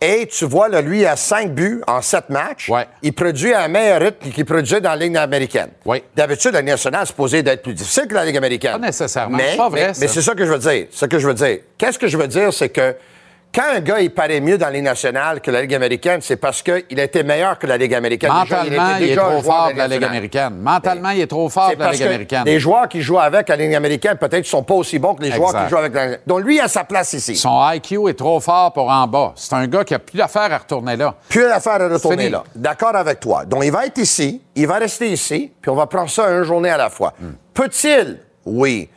Et 0.03 0.25
tu 0.25 0.45
vois, 0.45 0.67
là, 0.67 0.81
lui, 0.81 1.01
il 1.01 1.05
a 1.05 1.15
cinq 1.15 1.51
buts 1.51 1.81
en 1.85 2.01
sept 2.01 2.29
matchs. 2.29 2.69
Ouais. 2.69 2.87
Il 3.03 3.13
produit 3.13 3.53
un 3.53 3.67
meilleur 3.67 4.01
rythme 4.01 4.31
qu'il 4.31 4.45
produisait 4.45 4.81
dans 4.81 4.89
la 4.89 4.95
Ligue 4.95 5.15
américaine. 5.15 5.69
Oui. 5.85 6.03
D'habitude, 6.15 6.53
la 6.53 6.61
Ligue 6.61 6.69
nationale 6.71 7.03
est 7.03 7.05
supposée 7.05 7.43
d'être 7.43 7.61
plus 7.61 7.75
difficile 7.75 8.07
que 8.07 8.15
la 8.15 8.25
Ligue 8.25 8.37
américaine. 8.37 8.79
Pas 8.79 8.87
nécessairement. 8.87 9.37
Mais, 9.37 9.51
C'est 9.51 9.57
pas 9.57 9.69
vrai, 9.69 9.81
mais, 9.89 9.93
mais 10.01 10.07
c'est 10.07 10.23
ça 10.23 10.33
que 10.33 10.43
je 10.43 10.51
veux 10.51 10.57
dire. 10.57 10.87
C'est 10.89 10.99
ce 11.01 11.05
que 11.05 11.19
je 11.19 11.27
veux 11.27 11.35
dire. 11.35 11.59
Qu'est-ce 11.77 11.99
que 11.99 12.07
je 12.07 12.17
veux 12.17 12.27
dire, 12.27 12.51
c'est 12.51 12.69
que 12.69 12.95
quand 13.53 13.63
un 13.75 13.81
gars, 13.81 13.99
il 13.99 14.11
paraît 14.11 14.39
mieux 14.39 14.57
dans 14.57 14.67
la 14.67 14.71
Ligue 14.71 14.83
nationale 14.83 15.41
que 15.41 15.51
la 15.51 15.61
Ligue 15.61 15.75
américaine, 15.75 16.21
c'est 16.21 16.37
parce 16.37 16.61
qu'il 16.61 16.99
a 16.99 17.03
été 17.03 17.21
meilleur 17.23 17.59
que 17.59 17.67
la 17.67 17.75
Ligue 17.75 17.93
américaine. 17.93 18.31
Mentalement, 18.31 18.95
était 18.95 19.05
il 19.05 19.11
est 19.11 19.15
trop 19.15 19.41
fort 19.41 19.71
de 19.73 19.77
la 19.77 19.87
Ligue 19.87 20.03
américaine. 20.03 20.55
Mentalement, 20.61 21.09
il 21.09 21.21
est 21.21 21.27
trop 21.27 21.49
fort 21.49 21.71
de 21.75 21.79
la 21.79 21.91
Ligue 21.91 22.03
américaine. 22.03 22.43
les 22.45 22.59
joueurs 22.59 22.87
qui 22.87 23.01
jouent 23.01 23.19
avec 23.19 23.49
la 23.49 23.57
Ligue 23.57 23.75
américaine, 23.75 24.15
peut-être, 24.17 24.37
ne 24.37 24.43
sont 24.43 24.63
pas 24.63 24.75
aussi 24.75 24.99
bons 24.99 25.15
que 25.15 25.23
les 25.23 25.31
joueurs 25.31 25.63
qui 25.63 25.69
jouent 25.69 25.77
avec 25.77 25.93
la 25.93 26.17
Donc, 26.25 26.41
lui, 26.41 26.55
il 26.55 26.61
a 26.61 26.69
sa 26.69 26.85
place 26.85 27.11
ici. 27.11 27.35
Son 27.35 27.61
IQ 27.71 28.09
est 28.09 28.17
trop 28.17 28.39
fort 28.39 28.71
pour 28.71 28.89
en 28.89 29.05
bas. 29.05 29.33
C'est 29.35 29.53
un 29.53 29.67
gars 29.67 29.83
qui 29.83 29.95
a 29.95 29.99
plus 29.99 30.17
d'affaires 30.17 30.53
à 30.53 30.57
retourner 30.57 30.95
là. 30.95 31.15
Plus 31.27 31.43
d'affaire 31.43 31.81
à 31.81 31.89
retourner 31.89 32.29
là. 32.29 32.43
D'accord 32.55 32.95
avec 32.95 33.19
toi. 33.19 33.43
Donc, 33.43 33.65
il 33.65 33.71
va 33.71 33.85
être 33.85 33.97
ici, 33.97 34.41
il 34.55 34.65
va 34.65 34.75
rester 34.75 35.09
ici, 35.09 35.51
puis 35.61 35.69
on 35.69 35.75
va 35.75 35.87
prendre 35.87 36.09
ça 36.09 36.29
une 36.29 36.43
journée 36.43 36.69
à 36.69 36.77
la 36.77 36.89
fois. 36.89 37.13
Peut-il? 37.53 38.19
Oui. 38.45 38.87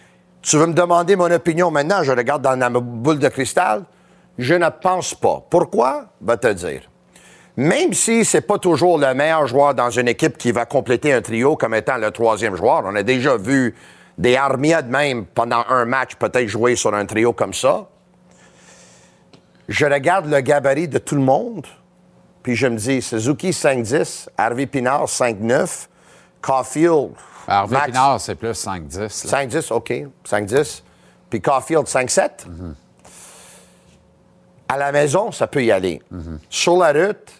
Tu 0.42 0.56
veux 0.58 0.66
me 0.66 0.74
demander 0.74 1.16
mon 1.16 1.30
opinion 1.30 1.72
maintenant? 1.72 2.02
Je 2.02 2.12
regarde 2.12 2.42
dans 2.42 2.56
ma 2.56 2.68
boule 2.78 3.18
de 3.18 3.28
cristal. 3.28 3.82
Je 4.38 4.54
ne 4.54 4.68
pense 4.68 5.14
pas. 5.14 5.42
Pourquoi? 5.48 6.06
Va 6.20 6.36
te 6.36 6.52
dire. 6.52 6.82
Même 7.56 7.92
si 7.92 8.24
c'est 8.24 8.40
pas 8.40 8.58
toujours 8.58 8.98
le 8.98 9.14
meilleur 9.14 9.46
joueur 9.46 9.74
dans 9.74 9.90
une 9.90 10.08
équipe 10.08 10.36
qui 10.36 10.50
va 10.50 10.66
compléter 10.66 11.12
un 11.12 11.22
trio 11.22 11.56
comme 11.56 11.74
étant 11.74 11.96
le 11.98 12.10
troisième 12.10 12.56
joueur, 12.56 12.82
on 12.84 12.94
a 12.96 13.02
déjà 13.04 13.36
vu 13.36 13.74
des 14.18 14.36
Armiades 14.36 14.88
même 14.88 15.24
pendant 15.26 15.64
un 15.68 15.84
match 15.84 16.16
peut-être 16.16 16.48
jouer 16.48 16.74
sur 16.74 16.92
un 16.94 17.06
trio 17.06 17.32
comme 17.32 17.54
ça. 17.54 17.86
Je 19.68 19.86
regarde 19.86 20.26
le 20.26 20.40
gabarit 20.40 20.88
de 20.88 20.98
tout 20.98 21.14
le 21.14 21.22
monde, 21.22 21.66
puis 22.42 22.54
je 22.54 22.66
me 22.66 22.76
dis 22.76 23.00
Suzuki 23.00 23.50
5-10, 23.50 24.28
Harvey 24.36 24.66
Pinard 24.66 25.06
5-9, 25.06 25.86
Caulfield. 26.42 27.12
Harvey 27.46 27.74
Max- 27.74 27.86
Pinard, 27.86 28.20
c'est 28.20 28.34
plus 28.34 28.52
5-10. 28.52 28.98
là. 29.30 29.44
5-10, 29.46 29.72
OK. 29.72 29.92
5-10. 30.28 30.82
Puis 31.30 31.40
Caulfield 31.40 31.86
5-7. 31.86 32.30
À 34.74 34.76
la 34.76 34.90
maison, 34.90 35.30
ça 35.30 35.46
peut 35.46 35.62
y 35.62 35.70
aller. 35.70 36.02
Sur 36.50 36.76
la 36.78 36.92
route, 36.92 37.30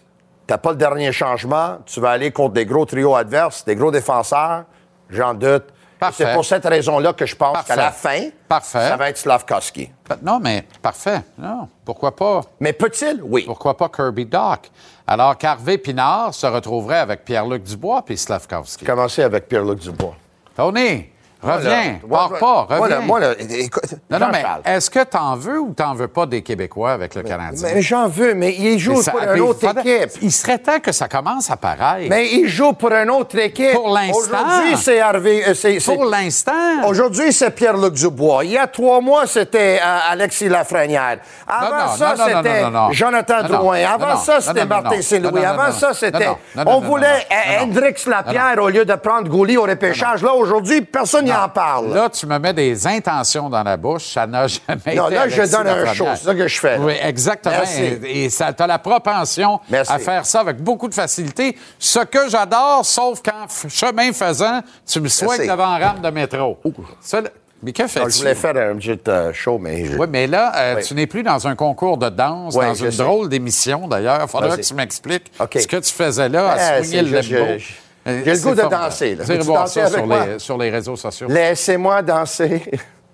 t'as 0.47 0.57
pas 0.57 0.69
le 0.71 0.77
dernier 0.77 1.11
changement. 1.11 1.79
Tu 1.85 1.99
vas 1.99 2.11
aller 2.11 2.31
contre 2.31 2.53
des 2.53 2.65
gros 2.65 2.85
trios 2.85 3.13
adverses, 3.13 3.65
des 3.65 3.75
gros 3.75 3.91
défenseurs. 3.91 4.63
J'en 5.09 5.33
doute. 5.33 5.65
Parfait. 5.99 6.25
C'est 6.27 6.33
pour 6.33 6.45
cette 6.45 6.65
raison-là 6.65 7.11
que 7.11 7.25
je 7.25 7.35
pense 7.35 7.61
qu'à 7.63 7.75
la 7.75 7.91
fin, 7.91 8.29
Parfait. 8.47 8.87
ça 8.89 8.95
va 8.95 9.09
être 9.09 9.17
Slavkovski. 9.17 9.89
Non, 10.21 10.39
mais 10.39 10.65
parfait. 10.81 11.21
Non, 11.37 11.67
pourquoi 11.83 12.15
pas? 12.15 12.41
Mais 12.61 12.71
peut-il? 12.71 13.21
Oui. 13.21 13.43
Pourquoi 13.45 13.75
pas 13.75 13.89
Kirby 13.89 14.25
Doc? 14.25 14.71
Alors 15.05 15.37
qu'Harvey 15.37 15.77
Pinard 15.77 16.33
se 16.33 16.47
retrouverait 16.47 16.99
avec 16.99 17.25
Pierre-Luc 17.25 17.63
Dubois 17.63 18.01
puis 18.05 18.17
Slavkovski. 18.17 18.85
Commencer 18.85 19.23
avec 19.23 19.47
Pierre-Luc 19.49 19.79
Dubois. 19.79 20.15
Tony, 20.55 21.09
reviens. 21.53 21.99
Moi, 22.07 22.29
Pars 22.39 22.67
pas, 22.67 22.77
moi, 22.77 22.87
là, 22.89 22.95
reviens. 22.95 23.07
moi, 23.07 23.19
là, 23.19 23.33
écoute, 23.39 23.83
non, 24.09 24.19
non, 24.19 24.27
mais 24.31 24.43
est-ce 24.65 24.89
que 24.89 25.03
t'en 25.03 25.35
veux 25.35 25.59
ou 25.59 25.73
t'en 25.73 25.93
veux 25.93 26.07
pas 26.07 26.25
des 26.25 26.41
Québécois 26.41 26.91
avec 26.93 27.15
le 27.15 27.23
Canadien? 27.23 27.69
Mais 27.73 27.81
j'en 27.81 28.07
veux, 28.07 28.33
mais 28.33 28.53
il 28.57 28.79
joue 28.79 28.93
Mais 28.97 29.01
ça- 29.01 29.11
pour 29.11 29.21
mais 29.21 29.35
une 29.35 29.41
autre 29.41 29.63
équipe. 29.77 30.11
Il 30.21 30.31
serait 30.31 30.57
temps 30.59 30.79
que 30.79 30.91
ça 30.91 31.07
commence 31.07 31.49
à 31.51 31.57
paraître. 31.57 32.07
Mais 32.09 32.31
il 32.33 32.47
joue 32.47 32.73
pour 32.73 32.91
une 32.91 33.09
autre 33.09 33.37
équipe. 33.39 33.73
Pour 33.73 33.89
l'instant. 33.89 34.17
Aujourd'hui, 34.17 34.77
c'est 34.77 34.99
Harvey. 34.99 35.43
euh, 35.47 35.79
Pour 35.85 36.05
l'instant. 36.05 36.51
Aujourd'hui, 36.87 37.31
c'est 37.33 37.51
Pierre-Luc 37.51 37.93
Dubois. 37.93 38.43
Il 38.45 38.51
y 38.51 38.57
a 38.57 38.67
trois 38.67 39.01
mois, 39.01 39.27
c'était 39.27 39.79
euh, 39.83 39.97
Alexis 40.11 40.49
Lafrenière. 40.49 41.17
Avant 41.47 41.87
Non, 41.87 41.95
ça, 41.95 42.15
c'était. 42.17 42.63
Jonathan. 42.91 43.43
Drouin. 43.47 43.79
Avant 43.85 44.17
ça, 44.17 44.41
c'était 44.41 44.65
Martin. 44.65 45.01
Saint-Louis. 45.01 45.43
Avant 45.45 45.71
ça, 45.71 45.93
c'était. 45.93 46.29
On 46.65 46.79
voulait. 46.79 47.25
Hendrix 47.61 47.95
Lapierre 48.07 48.55
au 48.61 48.69
lieu 48.69 48.85
de 48.85 48.95
prendre 48.95 49.29
Gouli 49.29 49.57
au 49.57 49.63
repêchage. 49.63 50.23
Là, 50.23 50.33
aujourd'hui, 50.33 50.81
personne 50.81 51.25
n'y 51.25 51.31
en 51.35 51.49
parle. 51.49 51.93
Là, 51.93 52.09
tu 52.09 52.25
me 52.25 52.37
mets 52.39 52.53
des 52.53 52.87
intentions 52.87 53.49
dans 53.49 53.63
la 53.63 53.77
bouche. 53.77 54.05
Ça 54.13 54.25
n'a 54.27 54.47
jamais 54.47 54.79
été. 54.85 54.95
Non, 54.95 55.07
là, 55.09 55.27
je 55.27 55.41
donne 55.43 55.67
un 55.67 55.93
show. 55.93 56.05
C'est 56.15 56.25
ça 56.25 56.33
que 56.35 56.47
je 56.47 56.59
fais, 56.59 56.77
là. 56.77 56.83
Oui, 56.85 56.93
exactement. 57.01 57.55
Merci. 57.57 57.81
Et, 58.03 58.25
et 58.25 58.29
ça, 58.29 58.53
tu 58.53 58.63
as 58.63 58.67
la 58.67 58.79
propension 58.79 59.59
Merci. 59.69 59.91
à 59.91 59.99
faire 59.99 60.25
ça 60.25 60.39
avec 60.41 60.57
beaucoup 60.61 60.87
de 60.87 60.93
facilité. 60.93 61.57
Ce 61.79 61.99
que 61.99 62.29
j'adore, 62.29 62.85
sauf 62.85 63.21
quand, 63.23 63.45
f- 63.47 63.69
chemin 63.69 64.11
faisant, 64.13 64.61
tu 64.87 64.99
me 65.01 65.07
souhaites 65.07 65.39
Merci. 65.39 65.51
devant 65.51 65.77
rame 65.77 66.01
de 66.01 66.09
métro. 66.09 66.57
Ça, 67.01 67.21
mais 67.63 67.71
que 67.71 67.81
Non, 67.81 67.87
fais-tu? 67.87 68.11
je 68.11 68.17
voulais 68.19 68.35
faire 68.35 68.55
un 68.71 68.75
petit 68.75 68.99
euh, 69.07 69.33
show, 69.33 69.57
mais. 69.57 69.85
je- 69.85 69.97
Oui, 69.97 70.05
mais 70.09 70.27
là, 70.27 70.51
euh, 70.55 70.75
Oui. 70.77 70.83
tu 70.83 70.93
n'es 70.93 71.07
plus 71.07 71.23
dans 71.23 71.47
un 71.47 71.55
concours 71.55 71.97
de 71.97 72.09
danse, 72.09 72.53
Oui, 72.55 72.65
dans 72.65 72.73
une 72.75 72.91
sais. 72.91 72.97
drôle 73.03 73.29
d'émission, 73.29 73.87
d'ailleurs. 73.87 74.19
Il 74.21 74.27
faudra 74.27 74.55
que 74.55 74.61
tu 74.61 74.73
m'expliques 74.73 75.31
ce 75.39 75.65
que 75.67 75.77
tu 75.77 75.91
faisais 75.93 76.29
là 76.29 76.51
à 76.51 76.79
Eh, 76.79 76.83
swinguer 76.83 77.01
le 77.01 77.21
je- 77.21 77.63
j'ai 78.05 78.33
le 78.33 78.39
goût 78.41 78.55
de 78.55 78.61
danser, 78.69 79.15
là. 79.15 79.23
Voir 79.41 79.61
danser 79.63 79.81
ça 79.81 79.85
avec 79.87 79.97
sur 79.97 80.07
les, 80.25 80.39
sur 80.39 80.57
les 80.57 80.69
réseaux 80.69 80.95
sociaux. 80.95 81.27
Laissez-moi 81.29 82.01
danser. 82.01 82.61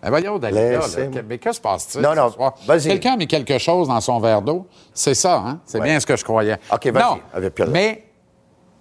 Eh, 0.03 0.09
voyons, 0.09 0.39
mais 1.29 1.37
que 1.37 1.51
se 1.51 1.61
passe-t-il? 1.61 2.01
Non, 2.01 2.15
non, 2.15 2.33
vas-y. 2.65 2.87
Quelqu'un 2.87 3.13
a 3.13 3.17
mis 3.17 3.27
quelque 3.27 3.57
chose 3.59 3.87
dans 3.87 4.01
son 4.01 4.19
verre 4.19 4.41
d'eau. 4.41 4.65
C'est 4.95 5.13
ça, 5.13 5.35
hein? 5.45 5.59
C'est 5.63 5.77
Ouais. 5.79 5.85
bien 5.85 5.99
ce 5.99 6.05
que 6.07 6.15
je 6.15 6.23
croyais. 6.23 6.57
OK, 6.73 6.87
vas-y, 6.87 7.03
Non, 7.03 7.19
avec 7.33 7.53
Pierre-Luc. 7.53 7.73
mais 7.75 8.03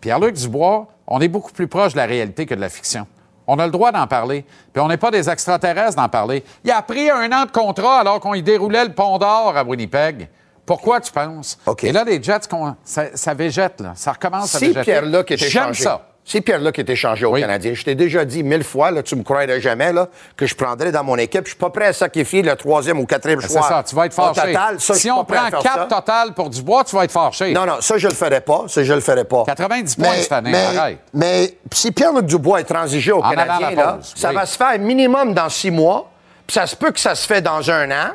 Pierre-Luc 0.01 0.35
Dubois, 0.37 0.87
on 1.07 1.21
est 1.21 1.29
beaucoup 1.29 1.53
plus 1.53 1.69
proche 1.69 1.93
de 1.93 1.99
la 1.99 2.07
réalité 2.07 2.47
que 2.47 2.55
de 2.55 2.61
la 2.61 2.71
fiction. 2.71 3.07
On 3.47 3.59
a 3.59 3.67
le 3.67 3.73
droit 3.73 3.93
d'en 3.93 4.07
parler. 4.07 4.45
Puis 4.73 4.81
on 4.83 4.89
n'est 4.89 4.97
pas 4.97 5.11
des 5.11 5.29
extraterrestres 5.29 5.97
d'en 5.97 6.09
parler. 6.09 6.43
Il 6.65 6.71
a 6.71 6.81
pris 6.83 7.11
un 7.11 7.31
an 7.33 7.45
de 7.45 7.51
contrat 7.51 7.99
alors 8.01 8.21
qu'on 8.21 8.33
y 8.35 8.43
déroulait 8.43 8.85
le 8.85 8.93
pont 8.95 9.19
d'or 9.19 9.53
à 9.57 9.63
Winnipeg. 9.65 10.29
Pourquoi 10.67 11.01
tu 11.01 11.11
penses? 11.13 11.59
OK. 11.67 11.85
Et 11.85 11.93
là, 11.93 12.05
les 12.05 12.23
Jets, 12.23 12.41
qu'on- 12.49 12.77
ça, 12.85 13.05
ça 13.15 13.35
végète, 13.35 13.81
là. 13.81 13.93
Ça 13.97 14.13
recommence 14.13 14.55
à 14.55 14.59
Si 14.59 14.67
végéter. 14.67 14.83
Pierre-Luc 14.83 15.31
était 15.33 15.49
J'aime 15.49 15.75
ça. 15.75 16.07
Si 16.23 16.41
Pierre-Luc 16.43 16.79
était 16.79 16.95
changé 16.95 17.25
au 17.27 17.33
Oui. 17.33 17.41
Canadien, 17.41 17.73
je 17.75 17.83
t'ai 17.83 17.95
déjà 17.97 18.25
dit 18.25 18.45
mille 18.45 18.63
fois, 18.63 18.91
là, 18.93 19.03
tu 19.03 19.17
me 19.17 19.25
croirais 19.25 19.61
jamais, 19.61 19.93
là, 19.93 20.07
que 20.37 20.47
je 20.47 20.55
prendrais 20.55 20.93
dans 20.93 21.03
mon 21.03 21.17
équipe. 21.17 21.45
Je 21.45 21.51
suis 21.51 21.59
pas 21.59 21.71
prêt 21.71 21.87
à 21.87 21.93
sacrifier 21.93 22.43
le 22.43 22.55
troisième 22.55 23.01
ou 23.01 23.07
quatrième 23.07 23.41
C'est 23.41 23.49
choix. 23.49 23.63
ça, 23.63 23.83
tu 23.83 23.97
vas 23.97 24.07
être 24.07 24.13
fâché. 24.15 24.41
total, 24.53 24.79
ça, 24.81 24.95
si 24.95 25.11
on 25.11 25.25
prend 25.25 25.49
faire 25.49 25.59
4 25.59 25.63
ça. 25.63 25.87
total 25.87 26.35
pour 26.35 26.51
Dubois, 26.51 26.85
tu 26.85 26.95
vas 26.95 27.05
être 27.05 27.11
fâché. 27.11 27.53
Non, 27.53 27.67
non, 27.67 27.81
ça, 27.81 27.99
je 27.99 28.07
le 28.07 28.15
ferai 28.15 28.43
pas. 28.43 28.65
Ça, 28.69 28.85
je 28.85 28.93
le 28.93 29.01
ferai 29.01 29.25
pas. 29.25 29.45
90 29.47 29.97
points 29.97 30.13
cette 30.21 30.31
année, 30.33 30.53
mais, 30.53 30.79
arrête. 30.79 30.99
Mais 31.15 31.57
si 31.73 31.91
Pierre-Luc 31.91 32.27
Dubois 32.27 32.61
est 32.61 32.65
transigé 32.65 33.11
au 33.11 33.21
En 33.23 33.29
à 33.31 33.35
Canadien, 33.35 33.71
là, 33.73 33.93
pause, 33.95 34.13
ça 34.15 34.29
oui. 34.29 34.35
va 34.37 34.47
se 34.47 34.57
faire 34.57 34.79
minimum 34.79 35.33
dans 35.35 35.49
six 35.49 35.71
mois. 35.73 36.11
Puis 36.47 36.55
ça 36.55 36.67
se 36.67 36.77
peut 36.77 36.91
que 36.93 37.01
ça 37.01 37.15
se 37.15 37.27
fait 37.27 37.41
dans 37.41 37.69
un 37.71 37.91
an. 37.91 38.11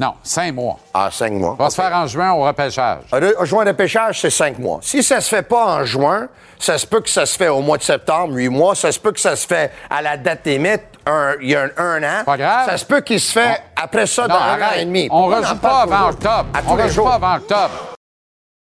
Non, 0.00 0.14
5 0.22 0.54
mois. 0.54 0.78
Ah, 0.94 1.10
cinq 1.12 1.32
mois. 1.34 1.56
Ça 1.58 1.64
va 1.64 1.70
se 1.70 1.74
faire 1.76 1.92
en 1.94 2.06
juin 2.06 2.32
au 2.32 2.44
repêchage. 2.44 3.02
Re- 3.12 3.44
Juin 3.44 3.66
de 3.66 3.72
pêchage, 3.72 4.20
c'est 4.22 4.30
cinq 4.30 4.58
mois. 4.58 4.78
Si 4.82 5.02
ça 5.02 5.20
se 5.20 5.28
fait 5.28 5.42
pas 5.42 5.66
en 5.80 5.84
juin, 5.84 6.28
ça 6.58 6.78
se 6.78 6.86
peut 6.86 7.00
que 7.02 7.10
ça 7.10 7.26
se 7.26 7.36
fait 7.36 7.48
au 7.48 7.60
mois 7.60 7.76
de 7.76 7.82
septembre, 7.82 8.32
huit 8.34 8.48
mois. 8.48 8.74
Ça 8.74 8.90
se 8.92 8.98
peut 8.98 9.12
que 9.12 9.20
ça 9.20 9.36
se 9.36 9.46
fait 9.46 9.70
à 9.90 10.00
la 10.00 10.16
date 10.16 10.46
limite, 10.46 10.80
un- 11.04 11.34
il 11.42 11.50
y 11.50 11.54
a 11.54 11.64
un, 11.64 11.70
un 11.76 12.02
an. 12.02 12.24
Pas 12.24 12.38
grave. 12.38 12.68
Ça 12.70 12.78
se 12.78 12.86
peut 12.86 13.02
qu'il 13.02 13.20
se 13.20 13.30
fait 13.30 13.60
après 13.76 14.06
ça 14.06 14.22
Non, 14.26 14.34
dans 14.36 14.40
un 14.40 14.62
an 14.62 14.72
et 14.78 14.84
demi. 14.86 15.08
On 15.10 15.28
ne 15.28 15.34
en 15.34 15.38
rejoue 15.40 15.56
pas 15.56 15.82
avant 15.82 16.08
octobre. 16.08 16.46
On 16.66 16.76
ne 16.76 16.82
rejoue 16.82 17.04
pas 17.04 17.14
avant 17.16 17.36
octobre. 17.36 17.70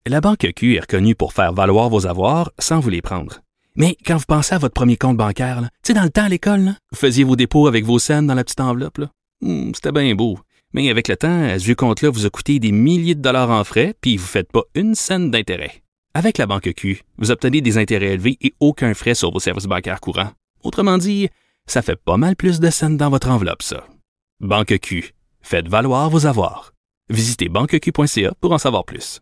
La 0.08 0.20
Banque 0.22 0.46
Q 0.56 0.76
est 0.76 0.80
reconnue 0.82 1.16
pour 1.16 1.32
faire 1.32 1.54
valoir 1.54 1.88
vos 1.88 2.06
avoirs 2.06 2.52
sans 2.60 2.80
vous 2.82 2.90
les 2.90 3.02
prendre. 3.02 3.40
Mais 3.76 3.96
quand 4.06 4.18
vous 4.18 4.26
pensez 4.28 4.56
à 4.56 4.58
votre 4.58 4.74
premier 4.74 4.98
compte 4.98 5.16
bancaire, 5.16 5.62
tu 5.62 5.68
sais, 5.84 5.94
dans 5.94 6.04
le 6.04 6.10
temps 6.10 6.26
à 6.26 6.30
l'école, 6.30 6.60
là, 6.62 6.72
vous 6.92 6.98
faisiez 6.98 7.24
vos 7.24 7.38
dépôts 7.38 7.68
avec 7.68 7.86
vos 7.86 8.00
scènes 8.00 8.28
dans 8.28 8.34
la 8.34 8.44
petite 8.44 8.60
enveloppe. 8.60 9.00
Hmm, 9.42 9.72
C'était 9.74 9.94
bien 9.94 10.14
beau. 10.16 10.38
Mais 10.74 10.90
avec 10.90 11.08
le 11.08 11.18
temps, 11.18 11.44
à 11.44 11.58
ce 11.58 11.72
compte-là 11.72 12.10
vous 12.10 12.26
a 12.26 12.30
coûté 12.30 12.60
des 12.60 12.72
milliers 12.72 13.16
de 13.16 13.22
dollars 13.22 13.50
en 13.50 13.64
frais, 13.64 13.96
puis 14.02 14.18
vous 14.18 14.24
ne 14.24 14.30
faites 14.30 14.52
pas 14.52 14.64
une 14.76 14.96
scène 14.96 15.32
d'intérêt. 15.32 15.82
Avec 16.14 16.38
la 16.38 16.48
Banque 16.48 16.74
Q, 16.76 17.04
vous 17.18 17.32
obtenez 17.32 17.62
des 17.62 17.78
intérêts 17.78 18.14
élevés 18.14 18.38
et 18.42 18.54
aucun 18.60 18.94
frais 18.94 19.16
sur 19.16 19.32
vos 19.32 19.40
services 19.40 19.66
bancaires 19.66 20.02
courants. 20.02 20.32
Autrement 20.64 20.98
dit, 20.98 21.30
ça 21.66 21.82
fait 21.82 21.96
pas 21.96 22.18
mal 22.18 22.36
plus 22.36 22.60
de 22.60 22.70
scènes 22.70 22.98
dans 22.98 23.10
votre 23.10 23.30
enveloppe, 23.30 23.64
ça. 23.64 23.88
Banque 24.40 24.78
Q. 24.80 25.14
Faites 25.42 25.68
valoir 25.68 26.10
vos 26.10 26.26
avoirs. 26.26 26.74
Visitez 27.10 27.50
banqueq.ca 27.50 28.34
pour 28.40 28.52
en 28.52 28.58
savoir 28.58 28.86
plus. 28.86 29.22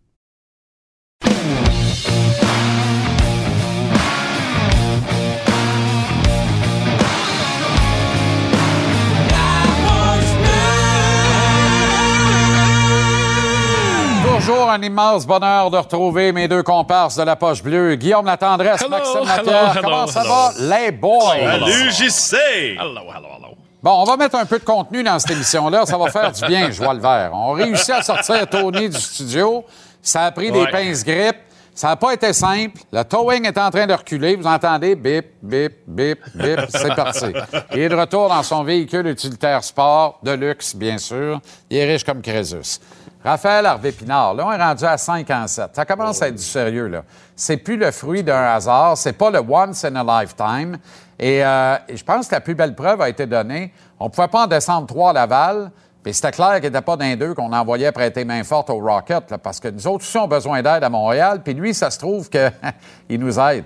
Toujours 14.38 14.69
un 14.69 14.81
immense 14.81 15.25
bonheur 15.25 15.71
de 15.71 15.77
retrouver 15.77 16.31
mes 16.31 16.47
deux 16.47 16.61
comparses 16.63 17.15
de 17.15 17.23
la 17.23 17.35
poche 17.35 17.63
bleue, 17.63 17.95
Guillaume 17.95 18.25
Latendresse, 18.25 18.81
Hello, 18.81 18.91
Maxime 18.91 19.15
hello, 19.17 19.25
Lapierre. 19.25 19.71
hello, 19.77 19.81
Comment 19.83 20.07
ça 20.07 20.21
hello. 20.21 20.29
va, 20.29 20.51
les 20.79 20.91
boys? 20.91 21.35
Salut, 21.39 21.91
JC! 21.91 22.35
Hello, 22.79 23.01
hello, 23.01 23.27
hello. 23.38 23.47
Bon, 23.81 23.91
on 23.91 24.03
va 24.03 24.15
mettre 24.17 24.35
un 24.35 24.45
peu 24.45 24.59
de 24.59 24.63
contenu 24.63 25.01
dans 25.03 25.17
cette 25.19 25.31
émission-là. 25.31 25.85
Ça 25.85 25.97
va 25.97 26.09
faire 26.11 26.31
du 26.31 26.45
bien, 26.45 26.69
je 26.71 26.81
vois 26.83 26.93
le 26.93 26.99
vert. 26.99 27.31
On 27.33 27.53
réussit 27.53 27.89
à 27.89 28.01
sortir 28.03 28.47
Tony 28.47 28.89
du 28.89 28.97
studio. 28.99 29.65
Ça 30.01 30.25
a 30.25 30.31
pris 30.31 30.51
des 30.51 30.67
pinces 30.67 31.03
grippe. 31.03 31.38
Ça 31.73 31.89
n'a 31.89 31.95
pas 31.95 32.13
été 32.13 32.31
simple. 32.33 32.79
Le 32.91 33.03
towing 33.03 33.45
est 33.45 33.57
en 33.57 33.69
train 33.69 33.85
de 33.85 33.93
reculer. 33.93 34.35
Vous 34.35 34.47
entendez 34.47 34.95
bip, 34.95 35.25
bip, 35.41 35.73
bip, 35.88 36.19
bip. 36.33 36.59
C'est 36.69 36.95
parti. 36.95 37.25
Il 37.73 37.79
est 37.79 37.89
de 37.89 37.95
retour 37.95 38.29
dans 38.29 38.41
son 38.43 38.63
véhicule 38.63 39.07
utilitaire 39.07 39.63
sport, 39.63 40.19
de 40.23 40.31
luxe, 40.31 40.75
bien 40.75 40.97
sûr. 40.97 41.39
Il 41.69 41.77
est 41.77 41.85
riche 41.91 42.03
comme 42.03 42.21
Crésus. 42.21 42.79
Raphaël 43.28 43.65
Harvey 43.65 43.91
Pinard, 43.91 44.36
là, 44.36 44.45
on 44.47 44.51
est 44.53 44.63
rendu 44.63 44.86
à 44.86 44.97
5 44.97 45.30
en 45.32 45.47
7. 45.47 45.71
Ça 45.73 45.84
commence 45.84 46.21
à 46.21 46.30
être 46.30 46.36
du 46.36 46.43
sérieux, 46.43 46.88
là. 46.88 47.03
C'est 47.36 47.57
plus 47.57 47.75
le 47.75 47.91
fruit 47.91 48.23
d'un 48.23 48.41
hasard. 48.41 48.97
C'est 48.97 49.11
pas 49.11 49.30
le 49.30 49.39
once 49.39 49.84
in 49.84 49.97
a 49.97 50.21
lifetime. 50.21 50.78
Et, 51.19 51.43
euh, 51.43 51.75
je 51.93 52.01
pense 52.03 52.30
que 52.30 52.36
la 52.36 52.39
plus 52.39 52.55
belle 52.55 52.73
preuve 52.73 53.01
a 53.01 53.09
été 53.09 53.25
donnée. 53.25 53.73
On 53.99 54.09
pouvait 54.09 54.30
pas 54.30 54.45
en 54.45 54.47
descendre 54.47 54.88
trois 54.88 55.09
à 55.09 55.13
Laval. 55.13 55.71
Puis 56.03 56.13
c'était 56.13 56.32
clair 56.32 56.61
qu'il 56.61 56.71
n'était 56.71 56.82
pas 56.82 56.95
d'un 56.95 57.17
d'eux 57.17 57.34
qu'on 57.34 57.51
envoyait 57.51 57.91
prêter 57.91 58.23
main 58.23 58.45
forte 58.45 58.69
au 58.69 58.80
Rocket, 58.80 59.30
là, 59.30 59.38
parce 59.38 59.59
que 59.59 59.67
nous 59.67 59.86
autres 59.88 60.05
aussi, 60.05 60.17
on 60.17 60.23
a 60.23 60.28
besoin 60.28 60.61
d'aide 60.61 60.86
à 60.86 60.89
Montréal. 60.89 61.41
Puis 61.43 61.53
lui, 61.53 61.73
ça 61.73 61.91
se 61.91 61.99
trouve 61.99 62.30
qu'il 62.30 62.49
nous 63.19 63.38
aide. 63.41 63.65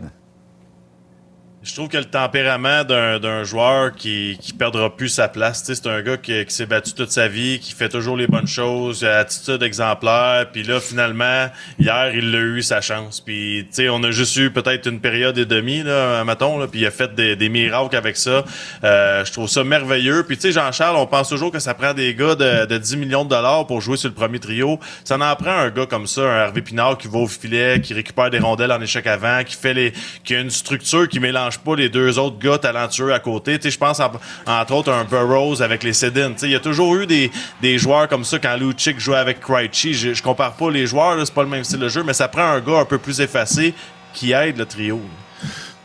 Je 1.63 1.75
trouve 1.75 1.89
que 1.89 1.97
le 1.97 2.05
tempérament 2.05 2.83
d'un 2.83 3.43
joueur 3.43 3.91
qui, 3.91 4.35
qui 4.41 4.51
perdra 4.51 4.95
plus 4.95 5.09
sa 5.09 5.27
place, 5.27 5.61
c'est 5.63 5.85
un 5.85 6.01
gars 6.01 6.17
qui, 6.17 6.43
qui 6.43 6.51
s'est 6.55 6.65
battu 6.65 6.93
toute 6.93 7.11
sa 7.11 7.27
vie, 7.27 7.59
qui 7.59 7.73
fait 7.73 7.87
toujours 7.87 8.17
les 8.17 8.25
bonnes 8.25 8.47
choses, 8.47 9.03
a 9.03 9.19
attitude 9.19 9.61
exemplaire, 9.61 10.47
puis 10.51 10.63
là 10.63 10.79
finalement 10.79 11.51
hier 11.77 12.15
il 12.15 12.35
a 12.35 12.39
eu 12.39 12.63
sa 12.63 12.81
chance, 12.81 13.21
puis 13.21 13.67
tu 13.69 13.75
sais 13.75 13.89
on 13.89 14.01
a 14.01 14.09
juste 14.09 14.35
eu 14.37 14.49
peut-être 14.49 14.87
une 14.87 14.99
période 14.99 15.37
et 15.37 15.45
demie 15.45 15.83
là, 15.83 16.23
mettons 16.23 16.57
là, 16.57 16.65
puis 16.65 16.79
il 16.79 16.85
a 16.87 16.89
fait 16.89 17.13
des, 17.13 17.35
des 17.35 17.49
miracles 17.49 17.95
avec 17.95 18.17
ça. 18.17 18.43
Euh, 18.83 19.23
je 19.23 19.31
trouve 19.31 19.47
ça 19.47 19.63
merveilleux. 19.63 20.23
Puis 20.23 20.37
tu 20.37 20.41
sais 20.41 20.51
Jean-Charles, 20.53 20.95
on 20.95 21.05
pense 21.05 21.29
toujours 21.29 21.51
que 21.51 21.59
ça 21.59 21.75
prend 21.75 21.93
des 21.93 22.15
gars 22.15 22.33
de, 22.33 22.65
de 22.65 22.77
10 22.79 22.97
millions 22.97 23.23
de 23.23 23.29
dollars 23.29 23.67
pour 23.67 23.81
jouer 23.81 23.97
sur 23.97 24.09
le 24.09 24.15
premier 24.15 24.39
trio. 24.39 24.79
Ça 25.03 25.15
en 25.15 25.35
prend 25.35 25.51
un 25.51 25.69
gars 25.69 25.85
comme 25.85 26.07
ça, 26.07 26.21
un 26.21 26.45
Hervé 26.45 26.63
Pinard 26.63 26.97
qui 26.97 27.07
va 27.07 27.19
au 27.19 27.27
filet, 27.27 27.81
qui 27.81 27.93
récupère 27.93 28.31
des 28.31 28.39
rondelles 28.39 28.71
en 28.71 28.81
échec 28.81 29.05
avant, 29.05 29.43
qui 29.43 29.55
fait 29.55 29.75
les, 29.75 29.93
qui 30.23 30.33
a 30.33 30.39
une 30.39 30.49
structure 30.49 31.07
qui 31.07 31.19
mélange 31.19 31.50
pas 31.59 31.75
les 31.75 31.89
deux 31.89 32.17
autres 32.19 32.37
gars 32.39 32.57
talentueux 32.57 33.13
à 33.13 33.19
côté. 33.19 33.59
Je 33.63 33.77
pense 33.77 33.99
en- 33.99 34.11
entre 34.47 34.73
autres 34.73 34.91
un 34.91 35.03
Burroughs 35.03 35.61
avec 35.61 35.83
les 35.83 35.93
Sedin. 35.93 36.33
Il 36.43 36.49
y 36.51 36.55
a 36.55 36.59
toujours 36.59 36.95
eu 36.95 37.05
des, 37.07 37.31
des 37.61 37.77
joueurs 37.77 38.07
comme 38.07 38.23
ça 38.23 38.39
quand 38.39 38.55
Lucic 38.57 38.99
jouait 38.99 39.17
avec 39.17 39.39
Krejci. 39.39 39.93
Je, 39.93 40.13
je 40.13 40.23
compare 40.23 40.53
pas 40.53 40.69
les 40.71 40.85
joueurs, 40.87 41.17
c'est 41.25 41.33
pas 41.33 41.43
le 41.43 41.49
même 41.49 41.63
style 41.63 41.79
de 41.79 41.89
jeu, 41.89 42.03
mais 42.03 42.13
ça 42.13 42.27
prend 42.27 42.43
un 42.43 42.59
gars 42.59 42.79
un 42.79 42.85
peu 42.85 42.97
plus 42.97 43.19
effacé 43.21 43.73
qui 44.13 44.31
aide 44.33 44.57
le 44.57 44.65
trio. 44.65 44.99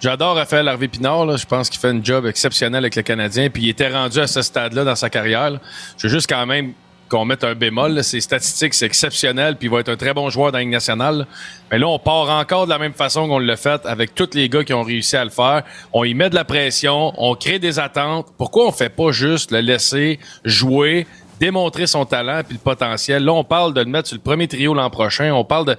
J'adore 0.00 0.36
Raphaël 0.36 0.68
Harvey 0.68 0.88
Pinard. 0.88 1.36
Je 1.38 1.46
pense 1.46 1.70
qu'il 1.70 1.80
fait 1.80 1.88
un 1.88 2.02
job 2.02 2.26
exceptionnel 2.26 2.84
avec 2.84 2.96
le 2.96 3.02
Canadien. 3.02 3.48
Puis 3.48 3.62
il 3.64 3.68
était 3.70 3.88
rendu 3.92 4.18
à 4.20 4.26
ce 4.26 4.42
stade-là 4.42 4.84
dans 4.84 4.94
sa 4.94 5.08
carrière. 5.08 5.52
Je 5.96 6.06
veux 6.06 6.12
juste 6.12 6.28
quand 6.28 6.44
même 6.44 6.72
qu'on 7.08 7.24
mette 7.24 7.44
un 7.44 7.54
bémol. 7.54 7.92
là. 7.92 8.02
Ses 8.02 8.20
statistiques, 8.20 8.74
c'est 8.74 8.86
exceptionnel. 8.86 9.56
Puis 9.56 9.68
il 9.68 9.70
va 9.70 9.80
être 9.80 9.88
un 9.88 9.96
très 9.96 10.14
bon 10.14 10.30
joueur 10.30 10.52
dans 10.52 10.58
la 10.58 10.64
nationale. 10.64 11.26
Mais 11.70 11.78
là, 11.78 11.88
on 11.88 11.98
part 11.98 12.28
encore 12.30 12.66
de 12.66 12.70
la 12.70 12.78
même 12.78 12.92
façon 12.92 13.28
qu'on 13.28 13.38
l'a 13.38 13.56
fait 13.56 13.84
avec 13.86 14.14
tous 14.14 14.30
les 14.34 14.48
gars 14.48 14.64
qui 14.64 14.72
ont 14.72 14.82
réussi 14.82 15.16
à 15.16 15.24
le 15.24 15.30
faire. 15.30 15.62
On 15.92 16.04
y 16.04 16.14
met 16.14 16.30
de 16.30 16.34
la 16.34 16.44
pression. 16.44 17.12
On 17.16 17.34
crée 17.34 17.58
des 17.58 17.78
attentes. 17.78 18.28
Pourquoi 18.36 18.66
on 18.66 18.72
fait 18.72 18.88
pas 18.88 19.12
juste 19.12 19.50
le 19.50 19.60
laisser 19.60 20.18
jouer 20.44 21.06
démontrer 21.38 21.86
son 21.86 22.04
talent 22.04 22.40
puis 22.46 22.56
le 22.56 22.62
potentiel? 22.62 23.24
Là, 23.24 23.32
on 23.32 23.44
parle 23.44 23.74
de 23.74 23.80
le 23.80 23.90
mettre 23.90 24.08
sur 24.08 24.16
le 24.16 24.22
premier 24.22 24.48
trio 24.48 24.74
l'an 24.74 24.90
prochain. 24.90 25.32
On 25.32 25.44
parle 25.44 25.66
de... 25.66 25.76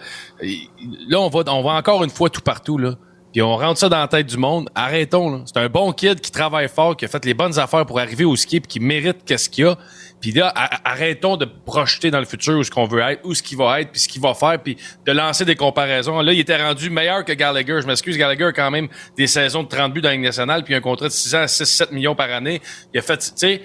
Là, 1.09 1.19
on 1.19 1.30
va, 1.30 1.43
on 1.47 1.63
va 1.63 1.71
encore 1.71 2.03
une 2.03 2.09
fois 2.09 2.30
tout 2.30 2.41
partout, 2.41 2.78
là. 2.78 2.93
Puis 3.34 3.41
on 3.41 3.55
rentre 3.57 3.80
ça 3.80 3.89
dans 3.89 3.99
la 3.99 4.07
tête 4.07 4.25
du 4.25 4.38
monde. 4.38 4.69
Arrêtons, 4.73 5.30
là. 5.30 5.41
C'est 5.45 5.57
un 5.57 5.67
bon 5.67 5.91
kid 5.91 6.19
qui 6.21 6.32
travaille 6.32 6.69
fort, 6.69 6.95
qui 6.95 7.05
a 7.05 7.07
fait 7.07 7.23
les 7.25 7.34
bonnes 7.34 7.59
affaires 7.59 7.86
pour 7.86 7.99
arriver 7.99 8.23
au 8.23 8.36
ski 8.36 8.59
puis 8.59 8.67
qui 8.67 8.80
mérite 8.80 9.17
qu'est-ce 9.25 9.49
qu'il 9.49 9.65
y 9.65 9.67
a. 9.67 9.78
Puis 10.20 10.32
là, 10.32 10.51
arrêtons 10.84 11.38
de 11.38 11.45
projeter 11.45 12.09
dans 12.09 12.20
le 12.20 12.26
futur 12.26 12.57
où 12.57 12.63
ce 12.63 12.72
qu'on 12.72 12.86
veut 12.86 13.01
être, 13.01 13.22
où 13.24 13.36
ce 13.36 13.43
qu'il 13.43 13.57
va 13.57 13.82
être, 13.82 13.91
puis 13.91 14.01
ce 14.01 14.07
qu'il 14.07 14.22
va 14.22 14.34
faire, 14.34 14.59
puis 14.61 14.78
de 15.05 15.11
lancer 15.11 15.45
des 15.45 15.55
comparaisons. 15.55 16.22
Là, 16.22 16.34
il 16.34 16.39
était 16.39 16.61
rendu 16.61 16.89
meilleur 16.89 17.24
que 17.24 17.34
Gallagher. 17.34 17.80
Je 17.82 17.88
m'excuse, 17.88 18.18
Gallagher 18.18 18.45
a 18.45 18.51
quand 18.51 18.72
même 18.72 18.88
des 19.15 19.28
saisons 19.28 19.63
de 19.63 19.68
30 19.68 19.93
buts 19.93 20.01
dans 20.01 20.09
la 20.09 20.18
nationale, 20.18 20.63
puis 20.63 20.74
un 20.74 20.82
contrat 20.82 21.07
de 21.07 21.13
6 21.13 21.36
ans 21.36 21.41
à 21.41 21.45
6-7 21.45 21.93
millions 21.93 22.15
par 22.15 22.32
année. 22.32 22.61
Il 22.93 22.99
a 22.99 23.03
fait, 23.03 23.18
tu 23.18 23.32
sais, 23.36 23.61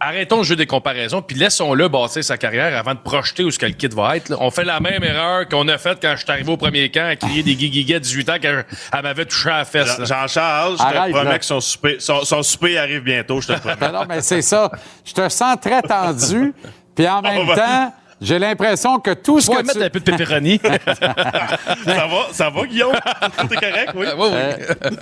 arrêtons 0.00 0.38
le 0.38 0.42
jeu 0.44 0.56
des 0.56 0.66
comparaisons, 0.66 1.22
puis 1.22 1.36
laissons-le 1.36 1.88
bâtir 1.88 2.22
sa 2.22 2.36
carrière 2.36 2.76
avant 2.76 2.94
de 2.94 2.98
projeter 2.98 3.44
où 3.44 3.50
ce 3.50 3.58
que 3.58 3.66
le 3.66 3.72
kid 3.72 3.94
va 3.94 4.16
être. 4.16 4.28
là. 4.28 4.36
On 4.40 4.50
fait 4.50 4.64
la 4.64 4.80
même 4.80 5.02
erreur 5.02 5.48
qu'on 5.48 5.66
a 5.68 5.78
faite 5.78 5.98
quand 6.02 6.12
je 6.16 6.22
suis 6.24 6.30
arrivé 6.30 6.50
au 6.50 6.56
premier 6.56 6.90
camp 6.90 7.06
à 7.08 7.16
crier 7.16 7.42
des 7.42 7.54
guiguiguets 7.54 7.96
à 7.96 8.00
18 8.00 8.28
ans 8.30 8.36
quand 8.42 8.62
elle 8.92 9.02
m'avait 9.02 9.24
touché 9.24 9.48
à 9.50 9.58
la 9.58 9.64
fesse. 9.64 9.98
Jean-Charles, 10.04 10.76
je 10.78 10.82
Arrête, 10.82 11.06
te 11.06 11.10
promets 11.16 11.30
là. 11.30 11.38
que 11.38 11.44
son 11.44 11.60
souper, 11.60 11.96
son, 11.98 12.24
son 12.24 12.42
souper 12.42 12.78
arrive 12.78 13.00
bientôt, 13.02 13.40
je 13.40 13.48
te 13.48 13.52
le 13.52 13.58
promets. 13.60 13.76
Ben 13.80 13.92
non, 13.92 14.04
mais 14.08 14.20
c'est 14.20 14.42
ça. 14.42 14.70
Je 15.04 15.12
te 15.12 15.28
sens 15.28 15.56
très 15.60 15.82
tendu. 15.82 16.52
Puis 16.94 17.08
en 17.08 17.22
même 17.22 17.46
ben. 17.46 17.54
temps, 17.56 17.94
j'ai 18.24 18.38
l'impression 18.38 18.98
que 18.98 19.12
tout 19.12 19.40
ce 19.40 19.50
que 19.50 19.56
mettre 19.56 19.72
tu... 19.72 19.82
un 19.82 19.90
peu 19.90 20.00
de 20.00 20.04
pépéronie. 20.04 20.60
ça 21.84 22.06
va, 22.06 22.32
ça 22.32 22.50
va, 22.50 22.66
Guillaume? 22.66 22.94
T'es 23.48 23.56
correct, 23.56 23.92
oui? 23.94 24.06
Ouais, 24.06 24.30
ouais. 24.30 24.58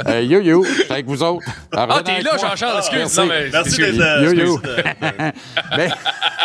Euh, 0.08 0.22
yo, 0.22 0.40
yo, 0.40 0.64
c'est 0.64 0.90
avec 0.90 1.06
vous 1.06 1.22
autres. 1.22 1.46
Ah, 1.74 1.86
t'es 2.04 2.20
là, 2.20 2.36
Jean-Charles, 2.36 2.78
excuse. 2.78 2.98
Merci. 2.98 3.20
Non, 3.20 3.26
mais 3.26 3.48
Merci 3.52 3.80
d'être 3.80 4.00
euh, 4.00 4.24
Yo, 4.24 4.32
yo. 4.32 4.60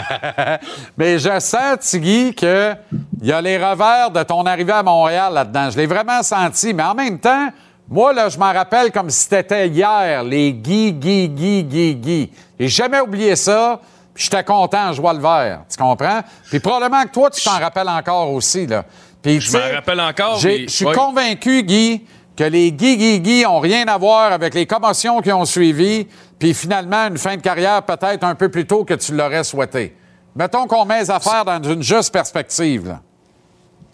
mais 0.97 1.19
je 1.19 1.39
sens, 1.39 1.79
Tigui, 1.79 2.33
qu'il 2.33 2.77
y 3.23 3.31
a 3.31 3.41
les 3.41 3.57
revers 3.57 4.11
de 4.11 4.21
ton 4.23 4.45
arrivée 4.45 4.73
à 4.73 4.83
Montréal 4.83 5.33
là-dedans. 5.33 5.69
Je 5.71 5.77
l'ai 5.77 5.87
vraiment 5.87 6.21
senti. 6.21 6.73
Mais 6.73 6.83
en 6.83 6.93
même 6.93 7.19
temps, 7.19 7.49
moi, 7.89 8.13
là, 8.13 8.29
je 8.29 8.37
m'en 8.37 8.53
rappelle 8.53 8.91
comme 8.91 9.09
si 9.09 9.27
c'était 9.29 9.67
hier, 9.67 10.23
les 10.23 10.53
Guy, 10.53 10.93
Guy, 10.93 11.29
Guy, 11.29 11.63
Guy, 11.63 11.95
Guy. 11.95 12.31
J'ai 12.59 12.67
jamais 12.67 12.99
oublié 12.99 13.35
ça. 13.35 13.79
Puis 14.17 14.25
j'étais 14.31 14.43
content, 14.43 14.93
je 14.93 14.99
vois 14.99 15.13
le 15.13 15.19
vert. 15.19 15.61
Tu 15.69 15.77
comprends? 15.77 16.21
Puis 16.49 16.59
probablement 16.59 17.03
que 17.03 17.09
toi, 17.09 17.29
tu 17.29 17.43
t'en 17.43 17.59
rappelles 17.59 17.87
encore 17.87 18.31
aussi, 18.31 18.65
là. 18.65 18.83
Puis, 19.21 19.39
Je 19.39 19.55
m'en 19.55 19.75
rappelle 19.75 19.99
encore, 19.99 20.39
Je 20.39 20.65
suis 20.67 20.85
convaincu, 20.85 21.61
Guy, 21.61 22.03
que 22.35 22.43
les 22.43 22.71
Guy, 22.71 22.97
Guy, 22.97 23.19
Guy 23.19 23.45
ont 23.45 23.59
rien 23.59 23.85
à 23.87 23.95
voir 23.99 24.33
avec 24.33 24.55
les 24.55 24.65
commotions 24.65 25.21
qui 25.21 25.31
ont 25.31 25.45
suivi, 25.45 26.07
puis 26.39 26.55
finalement, 26.55 27.07
une 27.09 27.19
fin 27.19 27.35
de 27.35 27.41
carrière 27.41 27.83
peut-être 27.83 28.23
un 28.23 28.33
peu 28.33 28.49
plus 28.49 28.65
tôt 28.65 28.83
que 28.85 28.95
tu 28.95 29.13
l'aurais 29.13 29.43
souhaité. 29.43 29.95
Mettons 30.35 30.65
qu'on 30.65 30.85
met 30.85 31.01
les 31.01 31.11
affaires 31.11 31.45
dans 31.45 31.61
une 31.61 31.83
juste 31.83 32.11
perspective, 32.11 32.87
là. 32.87 33.01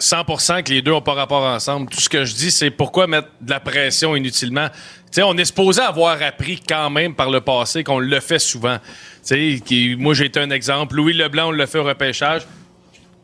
100% 0.04 0.64
que 0.64 0.72
les 0.72 0.82
deux 0.82 0.92
ont 0.92 1.02
pas 1.02 1.14
rapport 1.14 1.44
ensemble. 1.44 1.90
Tout 1.90 2.02
ce 2.02 2.10
que 2.10 2.26
je 2.26 2.36
dis, 2.36 2.52
c'est 2.52 2.72
pourquoi 2.72 3.08
mettre 3.08 3.30
de 3.40 3.50
la 3.50 3.60
pression 3.60 4.16
inutilement. 4.16 4.68
Tu 4.70 4.76
sais, 5.12 5.24
on 5.24 5.38
est 5.38 5.46
supposé 5.46 5.82
avoir 5.82 6.22
appris 6.22 6.60
quand 6.60 6.90
même 6.90 7.16
par 7.16 7.30
le 7.30 7.40
passé 7.40 7.84
qu'on 7.84 8.00
le 8.00 8.20
fait 8.20 8.40
souvent. 8.40 8.78
Moi, 9.32 10.14
j'ai 10.14 10.26
été 10.26 10.40
un 10.40 10.50
exemple. 10.50 10.96
Louis 10.96 11.14
Leblanc, 11.14 11.48
on 11.48 11.52
l'a 11.52 11.68
fait 11.68 11.80
au 11.80 11.84
repêchage. 11.84 12.42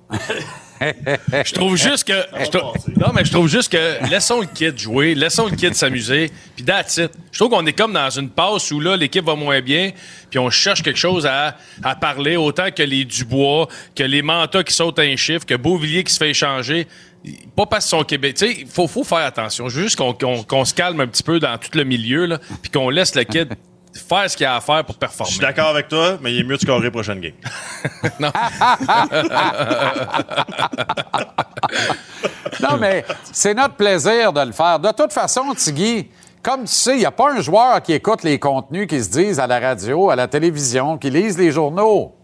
je 1.45 1.53
trouve 1.53 1.75
juste 1.75 2.05
que. 2.05 2.13
je 2.43 2.49
trou- 2.49 2.73
non, 2.97 3.11
mais 3.13 3.25
je 3.25 3.31
trouve 3.31 3.47
juste 3.47 3.71
que 3.71 4.09
laissons 4.09 4.41
le 4.41 4.47
kid 4.47 4.77
jouer, 4.77 5.15
laissons 5.15 5.47
le 5.47 5.55
kid 5.55 5.73
s'amuser, 5.75 6.31
puis 6.55 6.63
that's 6.65 6.97
it. 6.97 7.11
Je 7.31 7.39
trouve 7.39 7.49
qu'on 7.51 7.65
est 7.65 7.73
comme 7.73 7.93
dans 7.93 8.09
une 8.09 8.29
passe 8.29 8.71
où 8.71 8.79
là, 8.79 8.95
l'équipe 8.95 9.25
va 9.25 9.35
moins 9.35 9.61
bien, 9.61 9.91
puis 10.29 10.39
on 10.39 10.49
cherche 10.49 10.81
quelque 10.81 10.99
chose 10.99 11.25
à, 11.25 11.57
à 11.83 11.95
parler, 11.95 12.37
autant 12.37 12.71
que 12.71 12.83
les 12.83 13.05
Dubois, 13.05 13.67
que 13.95 14.03
les 14.03 14.21
Mantas 14.21 14.63
qui 14.63 14.73
sautent 14.73 14.99
un 14.99 15.15
chiffre, 15.15 15.45
que 15.45 15.55
Beauvillier 15.55 16.03
qui 16.03 16.13
se 16.13 16.17
fait 16.17 16.29
échanger. 16.29 16.87
Pas 17.53 17.65
parce 17.65 17.83
qu'ils 17.85 17.97
sont 17.97 18.03
Québec. 18.05 18.35
Tu 18.37 18.47
sais, 18.47 18.57
il 18.61 18.67
faut, 18.67 18.87
faut 18.87 19.03
faire 19.03 19.17
attention. 19.19 19.67
Je 19.67 19.75
veux 19.77 19.83
juste 19.83 19.97
qu'on 19.97 20.13
qu'on- 20.13 20.41
qu'on 20.43 20.63
se 20.63 20.73
calme 20.73 21.01
un 21.01 21.07
petit 21.07 21.21
peu 21.23 21.37
dans 21.39 21.57
tout 21.57 21.77
le 21.77 21.83
milieu, 21.83 22.25
là, 22.25 22.37
puis 22.61 22.71
qu'on 22.71 22.89
laisse 22.89 23.13
le 23.15 23.23
kid 23.25 23.49
faire 23.93 24.29
ce 24.29 24.37
qu'il 24.37 24.45
a 24.45 24.55
à 24.55 24.61
faire 24.61 24.83
pour 24.83 24.95
Je 24.95 24.99
performer. 24.99 25.31
suis 25.31 25.39
d'accord 25.39 25.69
avec 25.69 25.87
toi, 25.87 26.17
mais 26.21 26.33
il 26.33 26.41
est 26.41 26.43
mieux 26.43 26.57
de 26.57 26.61
scorer 26.61 26.91
prochaine 26.91 27.19
game. 27.19 27.33
Non, 32.61 32.77
mais 32.77 33.05
c'est 33.31 33.53
notre 33.53 33.75
plaisir 33.75 34.33
de 34.33 34.41
le 34.41 34.51
faire. 34.51 34.79
De 34.79 34.91
toute 34.91 35.13
façon, 35.13 35.53
Tigui, 35.55 36.09
comme 36.41 36.61
tu 36.61 36.67
sais, 36.73 36.95
il 36.95 36.99
n'y 36.99 37.05
a 37.05 37.11
pas 37.11 37.31
un 37.31 37.41
joueur 37.41 37.81
qui 37.81 37.93
écoute 37.93 38.23
les 38.23 38.39
contenus 38.39 38.87
qui 38.87 39.01
se 39.03 39.09
disent 39.09 39.39
à 39.39 39.47
la 39.47 39.59
radio, 39.59 40.09
à 40.09 40.15
la 40.15 40.27
télévision, 40.27 40.97
qui 40.97 41.09
lise 41.09 41.37
les 41.37 41.51
journaux. 41.51 42.15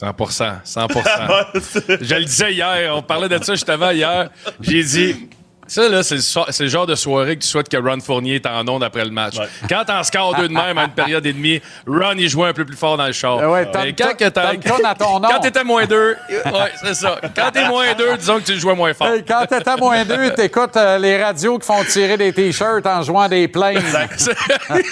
100% 0.00 0.62
100% 0.64 1.98
Je 2.02 2.14
le 2.14 2.24
disais 2.24 2.52
hier, 2.52 2.94
on 2.96 3.02
parlait 3.02 3.28
de 3.28 3.42
ça 3.42 3.54
justement 3.54 3.90
hier. 3.90 4.30
J'ai 4.60 4.82
dit, 4.82 5.28
ça, 5.68 5.88
là, 5.88 6.02
c'est 6.02 6.16
le, 6.16 6.20
so- 6.20 6.46
c'est 6.48 6.64
le 6.64 6.68
genre 6.70 6.86
de 6.86 6.94
soirée 6.94 7.36
que 7.36 7.42
tu 7.42 7.48
souhaites 7.48 7.68
que 7.68 7.76
Ron 7.76 8.00
Fournier 8.00 8.36
est 8.36 8.46
en 8.46 8.66
onde 8.66 8.82
après 8.82 9.04
le 9.04 9.10
match. 9.10 9.34
Quand 9.68 9.84
t'en 9.86 10.02
scores 10.02 10.34
deux 10.36 10.48
de 10.48 10.52
même 10.54 10.78
à 10.78 10.84
une 10.84 10.90
période 10.90 11.24
et 11.26 11.32
demie, 11.32 11.60
Ron, 11.86 12.14
il 12.16 12.28
jouait 12.28 12.48
un 12.48 12.52
peu 12.52 12.64
plus 12.64 12.76
fort 12.76 12.96
dans 12.96 13.06
le 13.06 13.12
char. 13.12 13.38
Ah 13.42 13.50
ouais, 13.50 13.68
Mais 13.74 13.92
quand, 13.92 14.12
que 14.16 14.24
t'as 14.24 14.30
t'as- 14.30 14.52
le 14.52 14.58
tonne 14.60 14.84
à 14.84 14.94
ton 14.94 15.20
nom. 15.20 15.28
quand 15.28 15.40
t'étais 15.40 15.64
moins 15.64 15.86
deux, 15.86 16.16
ouais, 16.30 16.72
c'est 16.82 16.94
ça. 16.94 17.18
Quand 17.36 17.50
t'es 17.52 17.66
moins 17.68 17.92
deux, 17.94 18.16
disons 18.16 18.38
que 18.38 18.44
tu 18.44 18.52
le 18.54 18.58
jouais 18.58 18.74
moins 18.74 18.94
fort. 18.94 19.08
Hey, 19.08 19.24
quand 19.24 19.46
t'es 19.46 19.68
à 19.68 19.76
moins 19.76 20.04
deux, 20.04 20.30
t'écoutes 20.34 20.76
euh, 20.76 20.98
les 20.98 21.22
radios 21.22 21.58
qui 21.58 21.66
font 21.66 21.84
tirer 21.84 22.16
des 22.16 22.32
T-shirts 22.32 22.86
en 22.86 23.02
jouant 23.02 23.28
des 23.28 23.48
plaines. 23.48 23.82
C'est 24.16 24.32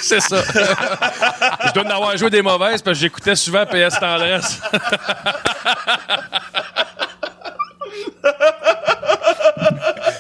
c'est 0.03 0.21
ça. 0.21 0.43
Je 1.67 1.73
dois 1.73 1.85
en 1.85 1.91
avoir 1.91 2.17
joué 2.17 2.31
des 2.31 2.43
mauvaises 2.43 2.83
parce 2.83 2.97
que 2.99 3.03
j'écoutais 3.03 3.35
souvent 3.37 3.65
PS 3.67 3.99
Tendresse. 3.99 4.61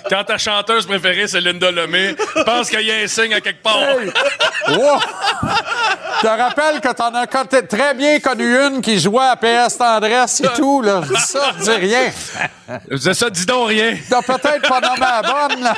Quand 0.08 0.24
ta 0.24 0.38
chanteuse 0.38 0.86
préférée, 0.86 1.26
c'est 1.26 1.40
Linda 1.40 1.70
Lemay, 1.70 2.14
pense 2.44 2.70
qu'il 2.70 2.82
y 2.82 2.92
a 2.92 2.96
un 2.96 3.06
signe 3.06 3.34
à 3.34 3.40
quelque 3.40 3.62
part. 3.62 3.78
Hey! 3.78 4.12
Wow! 4.68 5.00
Je 6.16 6.20
te 6.22 6.26
rappelle 6.26 6.80
que 6.80 6.92
t'en 6.92 7.14
as 7.14 7.26
très 7.26 7.94
bien 7.94 8.18
connu 8.20 8.44
une 8.44 8.80
qui 8.80 8.98
jouait 8.98 9.26
à 9.26 9.36
PS 9.36 9.76
Tendresse 9.76 10.40
et 10.40 10.48
tout, 10.56 10.80
là. 10.82 11.02
Je 11.02 11.14
dis 11.14 11.20
ça, 11.20 11.52
je 11.58 11.64
dis 11.64 11.70
rien. 11.70 12.12
Ça, 13.14 13.30
dis 13.30 13.46
donc 13.46 13.68
rien. 13.68 13.96
T'as 14.08 14.22
peut-être 14.22 14.68
pas 14.68 14.80
nommé 14.80 15.00
la 15.00 15.22
bonne, 15.22 15.62
là. 15.62 15.74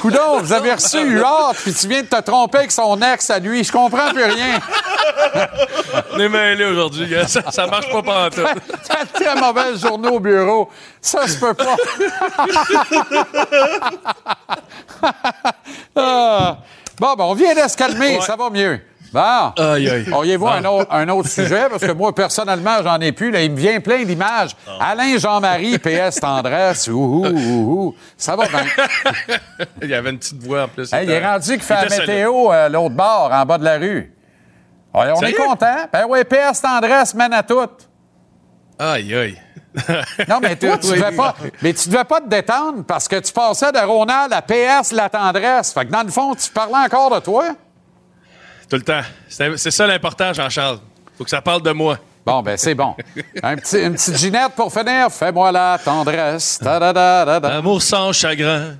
Coudon, 0.00 0.40
vous 0.40 0.52
avez 0.52 0.72
reçu 0.72 0.98
Huard, 0.98 1.54
puis 1.54 1.72
tu 1.74 1.88
viens 1.88 2.02
de 2.02 2.06
te 2.06 2.20
tromper 2.20 2.58
avec 2.58 2.72
son 2.72 3.00
ex 3.00 3.30
à 3.30 3.38
lui. 3.38 3.64
Je 3.64 3.72
comprends 3.72 4.10
plus 4.10 4.24
rien. 4.24 4.60
On 6.12 6.18
est 6.20 6.28
mêlés 6.28 6.64
aujourd'hui. 6.64 7.12
Ça, 7.26 7.50
ça 7.50 7.66
marche 7.66 7.90
pas 7.90 8.02
pantoute. 8.02 8.46
T'as 8.86 9.04
très 9.06 9.34
mauvaise 9.40 9.80
journée 9.80 10.08
au 10.08 10.20
bureau. 10.20 10.68
Ça 11.00 11.26
se 11.26 11.38
peut 11.38 11.54
pas. 11.54 11.76
Ah. 15.94 16.58
Bon, 16.98 17.14
ben, 17.14 17.24
on 17.24 17.34
vient 17.34 17.54
de 17.54 17.68
se 17.68 17.76
calmer. 17.76 18.20
Ça 18.20 18.34
va 18.36 18.50
mieux. 18.50 18.80
Bon. 19.12 19.52
Aïe, 19.56 19.88
aïe. 19.88 20.06
Auriez-vous 20.12 20.44
Bon. 20.44 20.50
un, 20.52 20.64
autre, 20.64 20.86
un 20.92 21.08
autre 21.08 21.28
sujet? 21.28 21.66
Parce 21.70 21.82
que 21.84 21.92
moi, 21.92 22.14
personnellement, 22.14 22.82
j'en 22.82 23.00
ai 23.00 23.12
plus. 23.12 23.30
Là, 23.30 23.42
il 23.42 23.52
me 23.52 23.56
vient 23.56 23.80
plein 23.80 24.04
d'images. 24.04 24.50
Alain 24.80 25.16
Jean-Marie, 25.18 25.78
PS 25.78 26.16
Tendresse. 26.20 26.88
Ouhou, 26.88 27.26
ouhou. 27.26 27.94
Ça 28.16 28.36
va 28.36 28.46
bien. 28.46 28.64
Il 29.82 29.88
y 29.88 29.94
avait 29.94 30.10
une 30.10 30.18
petite 30.18 30.42
voix 30.42 30.64
en 30.64 30.68
plus. 30.68 30.92
Hey, 30.92 31.04
il 31.06 31.10
est 31.10 31.24
rendu 31.26 31.52
qu'il 31.52 31.62
fait 31.62 31.88
la 31.88 31.98
météo 31.98 32.52
euh, 32.52 32.68
l'autre 32.68 32.94
bord, 32.94 33.30
en 33.32 33.44
bas 33.46 33.58
de 33.58 33.64
la 33.64 33.78
rue. 33.78 34.12
Ouais, 34.94 35.10
on 35.14 35.20
est 35.22 35.30
Sérieux? 35.30 35.36
content. 35.46 35.76
Ben 35.92 36.04
oui, 36.08 36.20
PS 36.24 36.60
Tendresse 36.60 37.14
mène 37.14 37.32
à 37.32 37.42
tout. 37.42 37.60
Aïe, 38.78 39.14
aïe. 39.14 39.38
Non, 40.28 40.38
mais 40.40 40.56
toi, 40.56 40.78
tu 40.78 40.88
devais 40.92 41.12
pas, 41.14 41.34
mais 41.62 41.72
tu 41.72 41.88
devais 41.88 42.04
pas 42.04 42.20
te 42.20 42.28
détendre 42.28 42.84
parce 42.84 43.06
que 43.08 43.16
tu 43.16 43.32
passais 43.32 43.70
de 43.72 43.78
Ronald 43.78 44.32
à 44.32 44.42
PS 44.42 44.92
La 44.92 45.08
Tendresse. 45.08 45.72
Fait 45.72 45.86
que 45.86 45.90
dans 45.92 46.02
le 46.02 46.10
fond, 46.10 46.34
tu 46.34 46.50
parlais 46.50 46.84
encore 46.86 47.14
de 47.14 47.20
toi. 47.20 47.50
Tout 48.68 48.76
le 48.76 48.82
temps. 48.82 49.00
C'est 49.28 49.70
ça 49.70 49.86
l'important, 49.86 50.32
Jean-Charles. 50.32 50.78
Faut 51.16 51.24
que 51.24 51.30
ça 51.30 51.40
parle 51.40 51.62
de 51.62 51.70
moi. 51.72 51.98
Bon, 52.24 52.42
ben 52.42 52.56
c'est 52.58 52.74
bon. 52.74 52.94
Un 53.42 53.56
petit, 53.56 53.78
une 53.78 53.94
petite 53.94 54.18
ginette 54.18 54.52
pour 54.54 54.70
finir. 54.72 55.10
Fais-moi 55.10 55.50
la 55.50 55.78
tendresse. 55.82 56.58
Ta-da-da-da-da. 56.62 57.56
Amour 57.56 57.80
sans 57.80 58.12
chagrin. 58.12 58.76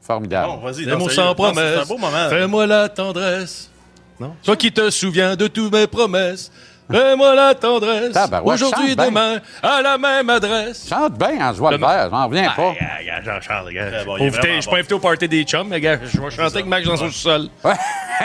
Formidable. 0.00 0.48
Bon, 0.48 0.56
vas-y. 0.58 0.86
L'amour 0.86 1.08
non, 1.08 1.14
sans 1.14 1.34
promesse. 1.34 1.74
C'est 1.74 1.82
un 1.82 1.84
beau 1.84 1.98
moment. 1.98 2.28
Fais-moi 2.30 2.66
la 2.66 2.88
tendresse. 2.88 3.70
Non? 4.18 4.34
Toi 4.42 4.56
qui 4.56 4.72
te 4.72 4.88
souviens 4.90 5.36
de 5.36 5.46
toutes 5.46 5.72
mes 5.72 5.86
promesses. 5.86 6.50
Fais-moi 6.90 7.34
la 7.34 7.54
tendresse. 7.54 8.12
Tabarouette, 8.12 8.54
Aujourd'hui, 8.54 8.88
chante 8.88 8.96
bien. 8.96 9.06
demain, 9.06 9.40
à 9.62 9.82
la 9.82 9.98
même 9.98 10.28
adresse. 10.30 10.88
Chante 10.88 11.18
bien 11.18 11.48
en 11.50 11.54
joie 11.54 11.70
le 11.70 11.78
vert, 11.78 12.08
j'en 12.10 12.26
reviens 12.26 12.50
pas. 12.50 12.74
Ah, 12.80 13.04
gars, 13.04 13.22
Jean-Charles, 13.22 13.72
gars. 13.72 13.90
Très 13.90 14.04
bon, 14.04 14.16
Je 14.16 14.22
il 14.22 14.26
est 14.26 14.30
suis 14.30 14.40
pas 14.40 14.46
invité- 14.46 14.46
vraiment 14.48 14.56
je 14.56 14.60
suis 14.60 14.66
bon. 14.66 14.70
pas 14.72 14.78
invité 14.78 14.94
au 14.94 14.98
party 14.98 15.28
des 15.28 15.44
chums, 15.44 15.68
mais 15.68 15.80
gars, 15.80 15.98
je 16.04 16.20
vais 16.20 16.30
chanter 16.30 16.42
avec 16.42 16.66
Max 16.66 16.86
dans 16.86 16.96
son 16.96 17.10
sol. 17.10 17.48
Ouais, 17.64 17.72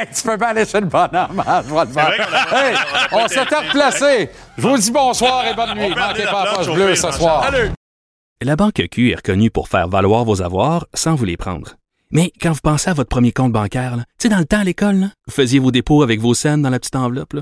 tu 0.16 0.24
peux 0.24 0.38
pas 0.38 0.48
aller 0.48 0.66
chez 0.66 0.80
le 0.80 0.88
bonhomme 0.88 1.44
en 1.46 1.62
joie 1.64 1.86
le 1.86 1.92
vert. 1.92 2.06
vrai 2.08 2.18
qu'on 2.18 2.56
a- 2.58 2.62
Hey, 2.70 2.76
on 3.12 3.28
s'était 3.28 3.56
replacé. 3.56 4.30
Je 4.58 4.62
vous 4.68 4.78
dis 4.78 4.92
bonsoir 4.92 5.46
et 5.48 5.54
bonne 5.54 5.76
nuit. 5.76 5.90
Manquez 5.96 6.24
la 6.26 6.32
pas 6.32 6.44
la 6.46 6.52
planche 6.52 6.58
poche 6.58 6.68
au 6.70 6.74
bleue 6.74 6.94
pire, 6.94 6.98
ce 6.98 7.12
soir. 7.12 7.44
Salut! 7.46 7.70
La 8.42 8.56
Banque 8.56 8.82
Q 8.92 9.12
est 9.12 9.16
reconnue 9.16 9.50
pour 9.52 9.70
faire 9.70 9.88
valoir 9.88 10.24
vos 10.26 10.42
avoirs 10.42 10.86
sans 10.94 11.16
vous 11.16 11.26
les 11.26 11.38
prendre. 11.38 11.76
Mais 12.12 12.32
quand 12.42 12.52
vous 12.52 12.60
pensez 12.62 12.90
à 12.90 12.94
votre 12.94 13.10
premier 13.10 13.32
compte 13.32 13.52
bancaire, 13.52 13.96
là, 13.96 14.04
tu 14.20 14.24
sais, 14.24 14.30
dans 14.30 14.38
le 14.38 14.46
temps 14.46 14.60
à 14.60 14.64
l'école, 14.64 14.96
là, 14.96 15.08
vous 15.28 15.34
faisiez 15.34 15.60
vos 15.60 15.72
dépôts 15.72 16.04
avec 16.04 16.20
vos 16.20 16.34
scènes 16.34 16.62
dans 16.62 16.70
la 16.70 16.80
petite 16.80 16.96
enveloppe. 16.96 17.34
là. 17.34 17.42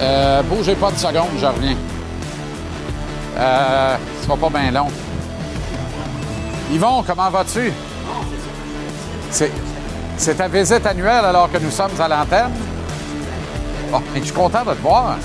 Euh, 0.00 0.42
bougez 0.42 0.74
pas 0.74 0.90
de 0.90 0.96
seconde, 0.96 1.28
je 1.38 1.46
reviens. 1.46 1.76
Euh, 3.38 3.96
ce 4.18 4.26
sera 4.26 4.36
pas 4.36 4.50
bien 4.50 4.70
long. 4.70 4.88
Yvon, 6.72 7.02
comment 7.06 7.30
vas-tu? 7.30 7.72
C'est, 9.30 10.34
ta 10.36 10.48
visite 10.48 10.86
annuelle 10.86 11.24
alors 11.24 11.50
que 11.50 11.58
nous 11.58 11.70
sommes 11.70 11.98
à 11.98 12.08
l'antenne? 12.08 12.52
Bon, 13.90 14.02
mais 14.12 14.20
je 14.20 14.24
suis 14.24 14.34
content 14.34 14.64
de 14.64 14.72
te 14.72 14.82
voir. 14.82 15.16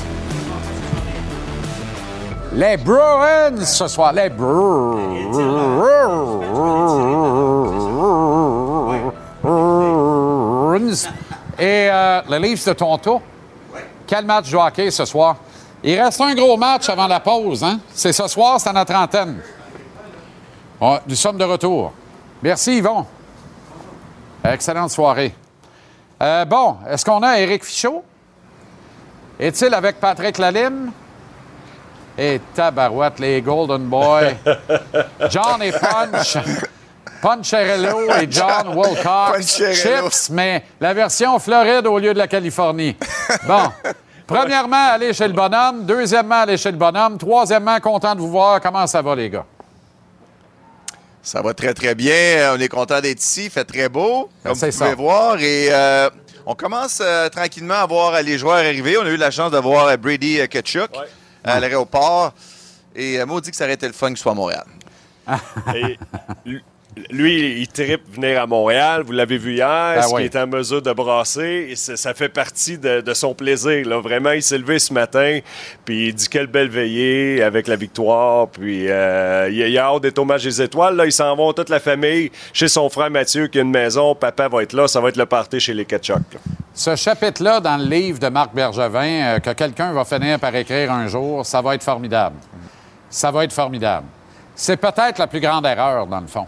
Les 2.53 2.77
Bruins 2.77 3.63
ce 3.63 3.87
soir. 3.87 4.13
Les 4.13 4.29
Bruins. 4.29 4.97
Et 11.59 11.89
euh, 11.89 12.21
le 12.29 12.37
Leafs 12.37 12.65
de 12.65 12.73
Toronto. 12.73 13.21
Quel 14.11 14.25
match 14.25 14.51
de 14.51 14.57
hockey 14.57 14.91
ce 14.91 15.05
soir? 15.05 15.37
Il 15.81 15.97
reste 15.97 16.19
un 16.19 16.35
gros 16.35 16.57
match 16.57 16.89
avant 16.89 17.07
la 17.07 17.21
pause. 17.21 17.63
Hein? 17.63 17.79
C'est 17.93 18.11
ce 18.11 18.27
soir, 18.27 18.59
c'est 18.59 18.67
à 18.67 18.73
notre 18.73 18.93
antenne. 18.93 19.39
Nous 21.07 21.15
sommes 21.15 21.37
de 21.37 21.45
retour. 21.45 21.93
Merci, 22.43 22.79
Yvon. 22.79 23.05
Excellente 24.43 24.91
soirée. 24.91 25.33
Euh, 26.21 26.43
bon, 26.43 26.75
est-ce 26.89 27.05
qu'on 27.05 27.23
a 27.23 27.39
Éric 27.39 27.63
Fichaud? 27.63 28.03
Est-il 29.39 29.73
avec 29.73 29.97
Patrick 30.01 30.37
Lalime? 30.39 30.91
Et 32.17 32.41
tabarouette, 32.53 33.17
les 33.17 33.41
Golden 33.41 33.85
Boys. 33.87 34.33
John 35.29 35.63
et 35.63 35.71
Punch. 35.71 36.37
Poncherello 37.21 38.11
et 38.19 38.27
John 38.29 38.67
Wilcox. 38.75 39.61
Chips, 39.73 40.29
mais 40.29 40.63
la 40.79 40.93
version 40.93 41.37
Floride 41.39 41.85
au 41.87 41.99
lieu 41.99 42.13
de 42.13 42.17
la 42.17 42.27
Californie. 42.27 42.95
Bon. 43.47 43.71
Premièrement, 44.27 44.91
aller 44.93 45.13
chez 45.13 45.27
le 45.27 45.33
bonhomme. 45.33 45.85
Deuxièmement, 45.85 46.41
aller 46.41 46.55
chez 46.57 46.71
le 46.71 46.77
bonhomme. 46.77 47.17
Troisièmement, 47.17 47.79
content 47.81 48.15
de 48.15 48.21
vous 48.21 48.29
voir. 48.31 48.61
Comment 48.61 48.87
ça 48.87 49.01
va, 49.01 49.13
les 49.13 49.29
gars? 49.29 49.45
Ça 51.21 51.41
va 51.41 51.53
très, 51.53 51.73
très 51.73 51.93
bien. 51.95 52.53
On 52.55 52.59
est 52.59 52.69
content 52.69 53.01
d'être 53.01 53.21
ici. 53.21 53.45
Il 53.45 53.49
fait 53.51 53.65
très 53.65 53.89
beau, 53.89 54.29
comme 54.43 54.55
c'est 54.55 54.71
vous 54.71 54.77
pouvez 54.77 54.89
ça. 54.89 54.95
voir. 54.95 55.37
Et 55.39 55.67
euh, 55.71 56.09
on 56.45 56.55
commence 56.55 56.99
euh, 57.01 57.27
tranquillement 57.29 57.75
à 57.75 57.85
voir 57.85 58.13
euh, 58.15 58.21
les 58.21 58.37
joueurs 58.37 58.55
arriver. 58.57 58.97
On 58.97 59.03
a 59.05 59.09
eu 59.09 59.17
la 59.17 59.31
chance 59.31 59.51
de 59.51 59.57
voir 59.57 59.87
euh, 59.87 59.97
Brady 59.97 60.39
euh, 60.39 60.47
Kachuk 60.47 60.89
à 61.43 61.59
l'aéroport. 61.59 62.33
Et 62.95 63.19
euh, 63.19 63.25
maudit 63.25 63.51
que 63.51 63.57
ça 63.57 63.65
aurait 63.65 63.73
été 63.73 63.85
le 63.87 63.93
fun 63.93 64.07
qu'il 64.07 64.17
soit 64.17 64.31
à 64.31 64.35
Montréal. 64.35 64.65
Et 65.75 65.99
lui- 67.09 67.61
il 67.61 67.67
tripe 67.67 68.01
venir 68.15 68.41
à 68.41 68.45
Montréal. 68.47 69.03
Vous 69.05 69.13
l'avez 69.13 69.37
vu 69.37 69.53
hier, 69.53 69.93
Ben 69.95 70.01
ce 70.01 70.13
oui. 70.13 70.29
qu'il 70.29 70.37
est 70.37 70.41
en 70.43 70.47
mesure 70.47 70.81
de 70.81 70.91
brasser. 70.91 71.73
Ça, 71.75 72.13
fait 72.13 72.29
partie 72.29 72.77
de, 72.77 73.01
de 73.01 73.13
son 73.13 73.33
plaisir. 73.33 73.87
Là. 73.87 73.99
Vraiment, 74.01 74.31
il 74.31 74.43
s'est 74.43 74.57
levé 74.57 74.77
ce 74.79 74.93
matin, 74.93 75.39
puis 75.85 76.07
il 76.09 76.13
dit 76.15 76.27
quelle 76.27 76.47
belle 76.47 76.69
veillée 76.69 77.41
avec 77.43 77.67
la 77.67 77.75
victoire. 77.77 78.47
Puis 78.49 78.89
euh, 78.89 79.47
il, 79.49 79.57
il 79.59 79.77
a 79.77 79.85
hâte 79.85 80.01
d'être 80.03 80.19
au 80.19 80.25
match 80.25 80.43
des 80.43 80.61
étoiles. 80.61 80.95
Là, 80.95 81.05
ils 81.05 81.11
s'en 81.11 81.35
vont, 81.35 81.53
toute 81.53 81.69
la 81.69 81.79
famille, 81.79 82.31
chez 82.53 82.67
son 82.67 82.89
frère 82.89 83.09
Mathieu 83.09 83.47
qui 83.47 83.59
a 83.59 83.61
une 83.61 83.71
maison. 83.71 84.13
Papa 84.15 84.47
va 84.49 84.63
être 84.63 84.73
là. 84.73 84.87
Ça 84.87 84.99
va 84.99 85.09
être 85.09 85.17
le 85.17 85.25
party 85.25 85.59
chez 85.59 85.73
les 85.73 85.85
Ketchuk. 85.85 86.17
là. 86.33 86.39
Ce 86.73 86.95
chapitre-là 86.95 87.59
dans 87.59 87.77
le 87.77 87.85
livre 87.85 88.17
de 88.19 88.27
Marc 88.29 88.53
Bergevin, 88.53 89.35
euh, 89.35 89.39
que 89.39 89.51
quelqu'un 89.51 89.91
va 89.93 90.05
finir 90.05 90.39
par 90.39 90.55
écrire 90.55 90.91
un 90.91 91.07
jour, 91.07 91.45
ça 91.45 91.61
va 91.61 91.75
être 91.75 91.83
formidable. 91.83 92.35
Ça 93.09 93.29
va 93.31 93.43
être 93.43 93.51
formidable. 93.53 94.05
C'est 94.55 94.77
peut-être 94.77 95.17
la 95.19 95.27
plus 95.27 95.39
grande 95.41 95.65
erreur, 95.65 96.07
dans 96.07 96.19
le 96.21 96.27
fond. 96.27 96.45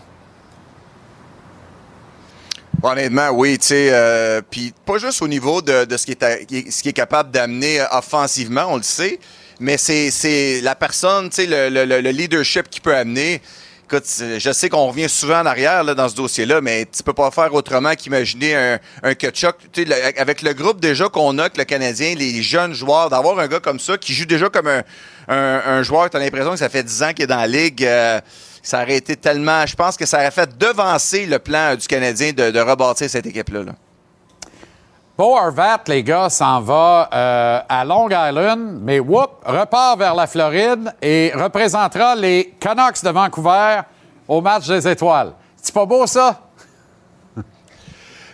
Honnêtement, 2.86 3.30
oui, 3.30 3.58
tu 3.60 3.68
sais, 3.68 3.90
euh, 3.94 4.42
puis 4.50 4.74
pas 4.86 4.98
juste 4.98 5.22
au 5.22 5.28
niveau 5.30 5.62
de, 5.62 5.86
de 5.86 5.96
ce 5.96 6.06
qui 6.06 6.12
est, 6.12 6.70
ce 6.72 6.84
qui 6.84 6.90
est 6.90 6.94
capable 6.94 7.32
d'amener 7.32 7.80
euh, 7.80 7.86
offensivement, 7.92 8.66
on 8.68 8.76
le 8.76 8.84
sait, 8.84 9.20
mais 9.62 9.78
c'est, 9.78 10.12
la 10.60 10.76
personne, 10.76 11.30
tu 11.30 11.36
sais, 11.38 11.46
le, 11.46 11.70
le- 11.70 11.86
le- 11.86 12.02
le 12.02 12.10
leadership 12.10 12.70
qu'il 12.70 12.82
peut 12.82 12.94
amener. 12.94 13.42
Écoute, 13.86 14.04
je 14.38 14.52
sais 14.52 14.68
qu'on 14.70 14.88
revient 14.88 15.08
souvent 15.08 15.40
en 15.42 15.46
arrière 15.46 15.84
là, 15.86 15.94
dans 15.96 16.10
ce 16.10 16.16
dossier-là, 16.16 16.60
mais 16.60 16.86
tu 16.86 17.04
peux 17.04 17.14
pas 17.14 17.32
faire 17.32 17.54
autrement 17.54 17.94
qu'imaginer 17.96 18.56
un, 18.56 18.80
un 19.04 19.14
sais, 19.74 19.86
le- 19.86 20.20
avec 20.20 20.42
le 20.42 20.52
groupe 20.54 20.82
déjà 20.82 21.08
qu'on 21.08 21.38
a, 21.40 21.50
que 21.50 21.60
le 21.60 21.64
Canadien, 21.66 22.16
les 22.16 22.42
jeunes 22.44 22.74
joueurs, 22.74 23.10
d'avoir 23.10 23.40
un 23.40 23.48
gars 23.48 23.60
comme 23.62 23.80
ça 23.80 23.98
qui 23.98 24.14
joue 24.14 24.26
déjà 24.26 24.50
comme 24.50 24.68
un, 24.68 24.84
un, 25.30 25.62
un 25.66 25.84
joueur, 25.84 26.10
tu 26.10 26.18
as 26.18 26.20
l'impression 26.20 26.52
que 26.52 26.58
ça 26.60 26.68
fait 26.70 26.84
10 26.84 27.04
ans 27.04 27.14
qu'il 27.14 27.24
est 27.24 27.28
dans 27.28 27.38
la 27.38 27.48
ligue. 27.48 27.86
euh, 27.86 28.20
ça 28.64 28.82
aurait 28.82 28.96
été 28.96 29.16
tellement. 29.16 29.66
Je 29.68 29.76
pense 29.76 29.96
que 29.98 30.06
ça 30.08 30.18
aurait 30.18 30.32
fait 30.32 30.58
devancer 30.58 31.26
le 31.28 31.38
plan 31.38 31.72
euh, 31.72 31.76
du 31.76 31.86
Canadien 31.86 32.32
de, 32.34 32.50
de 32.50 32.60
rebâtir 32.60 33.08
cette 33.10 33.26
équipe-là. 33.28 33.64
là. 33.64 33.72
Beau 35.16 35.38
les 35.90 36.02
gars, 36.04 36.28
s'en 36.30 36.60
va 36.62 37.08
euh, 37.14 37.60
à 37.70 37.86
Long 37.86 38.10
Island, 38.10 38.80
mais 38.82 39.00
whoop, 39.00 39.44
repart 39.46 40.00
vers 40.00 40.16
la 40.16 40.26
Floride 40.26 40.92
et 41.04 41.32
représentera 41.36 42.16
les 42.16 42.56
Canucks 42.60 43.04
de 43.04 43.10
Vancouver 43.12 43.82
au 44.28 44.42
match 44.42 44.66
des 44.68 44.88
étoiles. 44.88 45.34
C'est 45.62 45.74
pas 45.74 45.86
beau, 45.86 46.08
ça? 46.08 46.40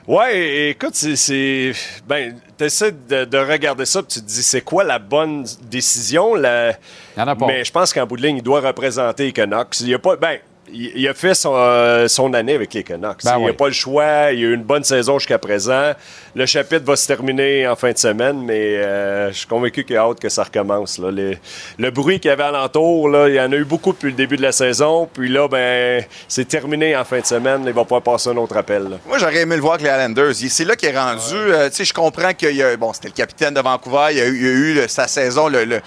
Ouais, 0.08 0.38
é- 0.38 0.70
écoute, 0.70 0.96
c'est- 0.96 1.16
c'est. 1.16 1.74
Ben, 2.08 2.40
t'essaies 2.60 2.92
de, 2.92 3.24
de 3.24 3.38
regarder 3.38 3.86
ça, 3.86 4.04
puis 4.04 4.12
tu 4.12 4.22
te 4.22 4.26
dis, 4.26 4.44
c'est 4.44 4.62
quoi 4.62 4.84
la 4.84 5.00
bonne 5.00 5.46
décision? 5.72 6.36
La... 6.36 6.72
Y 7.18 7.22
en 7.22 7.28
a 7.28 7.36
pas. 7.36 7.48
Mais 7.48 7.64
je 7.64 7.72
pense 7.72 7.94
qu'en 7.94 8.06
bout 8.06 8.18
de 8.18 8.22
ligne, 8.22 8.38
il 8.38 8.44
doit 8.44 8.60
représenter 8.60 9.32
Canucks. 9.32 9.80
Il 9.80 9.88
y 9.88 9.94
a 9.94 10.00
pas. 10.00 10.18
Ben, 10.18 10.40
il, 10.74 10.92
il 10.96 11.08
a 11.08 11.14
fait 11.14 11.34
son, 11.34 11.54
euh, 11.56 12.08
son 12.08 12.34
année 12.34 12.54
avec 12.56 12.74
les 12.74 12.84
Canucks. 12.84 13.24
Ben 13.24 13.36
il 13.38 13.42
oui. 13.42 13.46
n'a 13.48 13.54
pas 13.54 13.68
le 13.68 13.74
choix. 13.74 14.32
Il 14.32 14.40
a 14.46 14.48
eu 14.50 14.54
une 14.54 14.64
bonne 14.64 14.84
saison 14.84 15.20
jusqu'à 15.20 15.38
présent. 15.40 15.94
Le 16.36 16.46
chapitre 16.46 16.86
va 16.86 16.96
se 16.96 17.08
terminer 17.08 17.68
en 17.68 17.76
fin 17.76 17.92
de 17.92 17.98
semaine, 17.98 18.42
mais 18.44 18.78
euh, 18.78 19.32
je 19.32 19.38
suis 19.40 19.48
convaincu 19.48 19.84
qu'il 19.84 19.98
a 19.98 20.02
hâte 20.02 20.20
que 20.20 20.30
ça 20.30 20.44
recommence. 20.44 20.98
là. 21.00 21.12
Les- 21.12 21.38
le 21.78 21.92
bruit 21.92 22.20
qu'il 22.20 22.30
y 22.30 22.32
avait 22.32 22.44
alentour, 22.44 23.10
là, 23.10 23.28
il 23.30 23.36
y 23.36 23.40
en 23.42 23.52
a 23.52 23.56
eu 23.56 23.66
beaucoup 23.66 23.92
depuis 23.94 24.12
le 24.12 24.16
début 24.18 24.38
de 24.38 24.42
la 24.42 24.52
saison. 24.52 25.10
Puis 25.14 25.30
là, 25.30 25.48
ben, 25.48 26.04
c'est 26.28 26.48
terminé 26.48 26.96
en 26.96 27.04
fin 27.04 27.20
de 27.20 27.26
semaine. 27.26 27.64
Il 27.66 27.74
va 27.74 27.84
pouvoir 27.84 28.02
passer 28.02 28.30
un 28.30 28.38
autre 28.38 28.56
appel. 28.58 28.84
là. 28.84 28.98
Moi, 29.08 29.18
j'aurais 29.18 29.42
aimé 29.42 29.56
le 29.56 29.62
voir 29.62 29.74
avec 29.76 29.86
les 29.86 29.92
Islanders. 29.92 30.34
C'est 30.36 30.66
là 30.66 30.76
qu'il 30.76 30.90
est 30.90 30.98
rendu. 31.00 31.34
Euh, 31.36 31.70
tu 31.70 31.76
sais, 31.78 31.86
je 31.86 31.94
comprends 31.94 32.34
qu'il 32.34 32.56
y 32.56 32.64
a. 32.64 32.76
Bon, 32.78 32.94
c'était 32.94 33.08
le 33.10 33.14
capitaine 33.14 33.54
de 33.54 33.62
Vancouver. 33.62 34.08
Il 34.12 34.20
a 34.20 34.26
eu, 34.28 34.38
il 34.40 34.46
a 34.46 34.50
eu 34.52 34.74
le- 34.76 34.88
sa 34.88 35.08
saison. 35.08 35.48
Le, 35.48 35.66
le- 35.66 35.82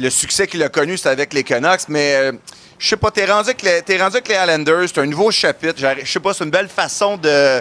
le 0.00 0.10
succès 0.10 0.46
qu'il 0.46 0.62
a 0.62 0.68
connu, 0.68 0.96
c'était 0.96 1.08
avec 1.08 1.32
les 1.32 1.42
Canucks. 1.44 1.88
Mais 1.88 2.14
euh, 2.16 2.32
je 2.78 2.88
sais 2.88 2.96
pas, 2.96 3.10
t'es 3.10 3.24
rendu, 3.24 3.50
avec 3.50 3.62
les- 3.62 3.80
rendu 4.02 4.16
avec 4.16 4.28
les 4.28 4.34
Islanders. 4.36 4.88
C'est 4.88 4.98
un 5.00 5.06
nouveau 5.06 5.30
chapitre. 5.30 5.74
Je 6.02 6.10
sais 6.10 6.20
pas, 6.20 6.32
c'est 6.34 6.44
une 6.44 6.50
belle 6.50 6.68
façon 6.68 7.16
de. 7.16 7.60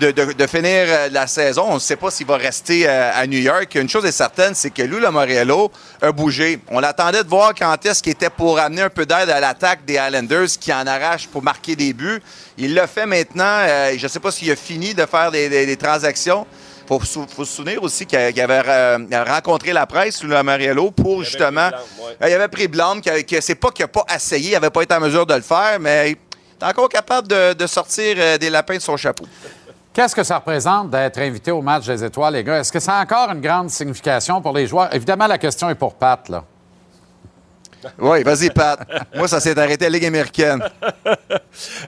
De, 0.00 0.10
de- 0.10 0.46
finir 0.48 0.86
euh, 0.88 1.08
la 1.12 1.28
saison. 1.28 1.66
On 1.68 1.74
ne 1.74 1.78
sait 1.78 1.94
pas 1.94 2.10
s'il 2.10 2.26
va 2.26 2.36
rester 2.36 2.82
euh, 2.84 3.12
à 3.14 3.28
New 3.28 3.38
York. 3.38 3.72
Une 3.76 3.88
chose 3.88 4.04
est 4.04 4.10
certaine, 4.10 4.52
c'est 4.56 4.70
que 4.70 4.82
Lou 4.82 4.98
Lamoriello 4.98 5.70
a 6.02 6.10
bougé. 6.10 6.58
On 6.68 6.80
l'attendait 6.80 7.22
de 7.22 7.28
voir 7.28 7.54
quand 7.56 7.86
est-ce 7.86 8.02
qu'il 8.02 8.10
était 8.10 8.28
pour 8.28 8.58
amener 8.58 8.82
un 8.82 8.90
peu 8.90 9.06
d'aide 9.06 9.30
à 9.30 9.38
l'attaque 9.38 9.84
des 9.84 9.94
Islanders 9.94 10.48
qui 10.58 10.72
en 10.72 10.84
arrache 10.84 11.28
pour 11.28 11.44
marquer 11.44 11.76
des 11.76 11.92
buts. 11.92 12.20
Il 12.58 12.74
l'a 12.74 12.88
fait 12.88 13.06
maintenant. 13.06 13.44
Euh, 13.60 13.94
je 13.96 14.02
ne 14.02 14.08
sais 14.08 14.18
pas 14.18 14.32
s'il 14.32 14.50
a 14.50 14.56
fini 14.56 14.94
de 14.94 15.06
faire 15.06 15.30
des- 15.30 15.48
des 15.48 15.76
transactions. 15.76 16.44
Il 16.84 16.88
faut, 16.88 17.00
faut 17.00 17.44
se 17.44 17.56
souvenir 17.56 17.82
aussi 17.82 18.04
qu'il 18.04 18.18
avait 18.18 18.62
euh, 18.66 18.98
rencontré 19.26 19.72
la 19.72 19.86
presse, 19.86 20.22
Lou 20.22 20.28
Lamoriello, 20.28 20.90
pour 20.90 21.24
justement. 21.24 21.70
Il 22.20 22.32
avait 22.32 22.48
pris 22.48 22.68
que, 22.68 23.22
que 23.22 23.40
c'est 23.40 23.54
pas 23.54 23.70
qu'il 23.70 23.84
n'a 23.84 23.88
pas 23.88 24.04
essayé, 24.14 24.50
il 24.50 24.52
n'avait 24.52 24.70
pas 24.70 24.82
été 24.82 24.94
en 24.94 25.00
mesure 25.00 25.24
de 25.24 25.34
le 25.34 25.40
faire, 25.40 25.78
mais 25.80 26.10
il 26.10 26.16
est 26.60 26.64
encore 26.64 26.88
capable 26.88 27.26
de, 27.28 27.54
de 27.54 27.66
sortir 27.66 28.16
euh, 28.18 28.36
des 28.36 28.50
lapins 28.50 28.76
de 28.76 28.82
son 28.82 28.96
chapeau. 28.98 29.24
Qu'est-ce 29.94 30.14
que 30.14 30.24
ça 30.24 30.36
représente 30.36 30.90
d'être 30.90 31.18
invité 31.18 31.52
au 31.52 31.62
match 31.62 31.86
des 31.86 32.04
étoiles, 32.04 32.34
les 32.34 32.44
gars? 32.44 32.58
Est-ce 32.58 32.72
que 32.72 32.80
ça 32.80 32.98
a 32.98 33.02
encore 33.02 33.30
une 33.30 33.40
grande 33.40 33.70
signification 33.70 34.42
pour 34.42 34.52
les 34.52 34.66
joueurs? 34.66 34.92
Évidemment, 34.94 35.26
la 35.26 35.38
question 35.38 35.70
est 35.70 35.76
pour 35.76 35.94
Pat, 35.94 36.28
là. 36.28 36.44
Oui, 37.98 38.22
vas-y, 38.22 38.50
Pat. 38.50 38.80
Moi, 39.14 39.28
ça 39.28 39.40
s'est 39.40 39.58
arrêté 39.58 39.86
à 39.86 39.88
la 39.88 39.98
Ligue 39.98 40.06
américaine. 40.06 40.62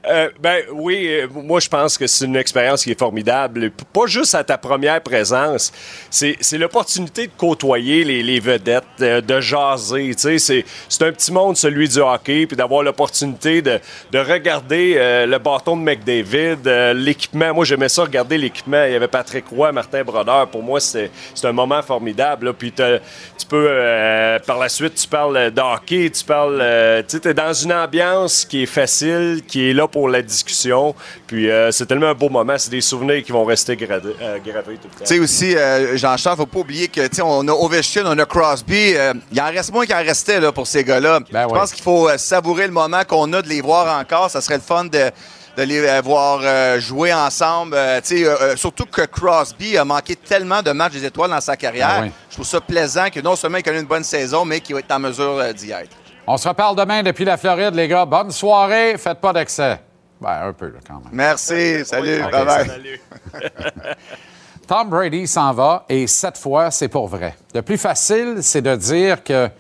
Euh, 0.07 0.29
ben 0.41 0.63
oui, 0.73 1.09
euh, 1.09 1.29
moi 1.33 1.61
je 1.61 1.69
pense 1.69 1.99
que 1.99 2.07
c'est 2.07 2.25
une 2.25 2.37
expérience 2.37 2.85
qui 2.85 2.93
est 2.93 2.99
formidable. 2.99 3.71
Pas 3.93 4.07
juste 4.07 4.35
à 4.35 4.45
ta 4.45 4.59
première 4.59 5.01
présence, 5.01 5.73
c'est 6.11 6.37
l'opportunité 6.53 7.27
de 7.27 7.33
côtoyer 7.37 8.05
les, 8.05 8.23
les 8.23 8.41
vedettes, 8.41 8.85
de, 8.99 9.41
jaser. 9.41 10.13
C'est 10.17 11.03
un 11.03 11.13
petit 11.13 11.33
monde, 11.33 11.57
celui 11.57 11.89
du 11.89 11.99
hockey, 11.99 12.47
puis 12.47 12.57
d'avoir 12.57 12.83
l'opportunité 12.83 13.63
de, 13.63 13.81
de 14.13 14.19
regarder 14.19 14.95
euh, 14.97 15.27
le 15.27 15.39
bâton 15.39 15.77
de 15.77 15.83
McDavid, 15.83 16.59
euh, 16.67 16.95
l'équipement. 16.95 17.55
Moi 17.55 17.65
j'aimais 17.65 17.89
ça, 17.89 18.03
regarder 18.03 18.39
l'équipement. 18.39 18.85
Il 18.85 18.93
y 18.93 18.97
avait 18.97 19.09
Patrick 19.09 19.47
Roy, 19.49 19.73
Martin 19.73 20.05
Brodeur. 20.05 20.49
Pour 20.49 20.63
moi, 20.63 20.81
c'est 20.81 21.11
un 21.43 21.53
moment 21.53 21.83
formidable. 21.83 22.55
Puis 22.55 22.73
tu 22.73 23.47
peux, 23.49 24.39
par 24.47 24.59
la 24.59 24.69
suite, 24.69 24.95
tu 24.95 25.09
parles 25.09 25.51
de 25.51 25.61
tu 25.87 26.25
parles. 26.27 26.59
euh, 26.61 27.01
tu 27.03 27.17
sais, 27.17 27.21
t'es 27.21 27.35
dans 27.35 27.53
une 27.53 27.73
ambiance 27.73 28.45
qui 28.45 28.63
est 28.65 28.67
facile, 28.67 29.43
qui 29.47 29.71
est 29.71 29.73
là 29.73 29.87
pour 29.89 30.09
la 30.09 30.21
discussion. 30.23 30.95
Puis 31.27 31.51
euh, 31.51 31.71
c'est 31.71 31.87
tellement 31.87 32.09
un 32.09 32.15
beau 32.15 32.29
moment. 32.29 32.55
C'est 32.59 32.71
des 32.71 32.81
souvenirs 32.81 33.23
qui 33.23 33.33
vont 33.33 33.45
rester 33.45 33.77
gradés- 33.77 34.15
euh, 34.21 34.39
gravés 34.45 34.75
tout 34.77 34.89
le 34.93 34.99
temps. 34.99 35.05
Tu 35.05 35.07
sais 35.07 35.19
aussi, 35.19 35.57
euh, 35.57 35.97
Jean-Charles, 35.97 36.37
faut 36.37 36.47
pas 36.47 36.59
oublier 36.61 36.89
que, 36.89 37.01
on 37.23 37.47
a 37.49 37.53
Ovechkin, 37.53 38.03
on 38.05 38.19
a 38.19 38.27
Crosby. 38.27 38.95
euh, 38.97 39.15
il 39.33 39.41
en 39.41 39.47
reste 39.47 39.73
moins 39.73 39.87
qu'il 39.87 39.95
en 39.95 40.05
restait 40.05 40.41
là, 40.41 40.53
pour 40.53 40.67
ces 40.67 40.85
gars-là. 40.85 41.21
Je 41.31 41.37
pense 41.61 41.73
qu'il 41.73 41.83
faut 41.85 42.09
savourer 42.19 42.67
le 42.67 42.73
moment 42.73 43.03
qu'on 43.07 43.33
a 43.33 43.41
de 43.43 43.49
les 43.49 43.61
voir 43.61 43.99
encore. 44.01 44.31
Ça 44.31 44.41
serait 44.41 44.57
le 44.57 44.63
fun 44.63 44.85
de, 44.85 45.11
de 45.57 45.63
les 45.63 46.01
voir 46.01 46.41
euh, 46.43 46.79
jouer 46.79 47.13
ensemble. 47.13 47.75
Euh, 47.75 48.01
tu 48.03 48.19
sais, 48.19 48.27
euh, 48.27 48.57
surtout 48.57 48.85
que 48.85 49.03
Crosby 49.03 49.79
a 49.79 49.85
manqué 49.85 50.15
tellement 50.15 50.63
de 50.63 50.71
matchs 50.73 50.93
des 50.93 51.05
étoiles 51.07 51.31
dans 51.31 51.41
sa 51.41 51.57
carrière. 51.57 51.89
Ah 51.91 52.01
oui. 52.03 52.11
Je 52.29 52.35
trouve 52.35 52.47
ça 52.47 52.61
plaisant 52.61 53.09
que 53.11 53.21
non 53.21 53.37
seulement 53.37 53.59
il 53.59 53.63
connaît 53.63 53.81
une 53.81 53.87
bonne 53.87 54.05
saison, 54.05 54.45
mais 54.45 54.61
qu'il 54.61 54.75
va 54.75 54.81
être 54.81 54.93
en 54.93 54.99
mesure 54.99 55.39
euh, 55.39 55.53
d'y 55.53 55.71
être. 55.71 55.97
On 56.27 56.37
se 56.37 56.49
reparle 56.49 56.77
demain 56.77 57.03
depuis 57.03 57.25
la 57.25 57.37
Floride, 57.37 57.75
les 57.75 57.89
gars. 57.89 58.05
Bonne 58.05 58.31
soirée. 58.31 58.97
Faites 58.99 59.21
pas 59.21 59.33
d'excès. 59.33 59.81
Ben, 60.21 60.49
un 60.49 60.53
peu, 60.53 60.67
là, 60.67 60.79
quand 60.87 60.95
même. 60.95 61.09
Merci. 61.13 61.85
Salut. 61.85 62.23
Ok, 62.23 62.33
Bye-bye. 62.33 62.67
salut. 62.67 63.01
Tom 64.67 64.91
Brady 64.91 65.27
s'en 65.27 65.53
va 65.53 65.85
et 65.89 66.07
cette 66.07 66.37
fois, 66.37 66.71
c'est 66.71 66.89
pour 66.89 67.07
vrai. 67.07 67.37
Le 67.55 67.63
plus 67.63 67.79
facile, 67.79 68.39
c'est 68.41 68.63
de 68.63 68.75
dire 68.75 69.23
qu'il 69.23 69.51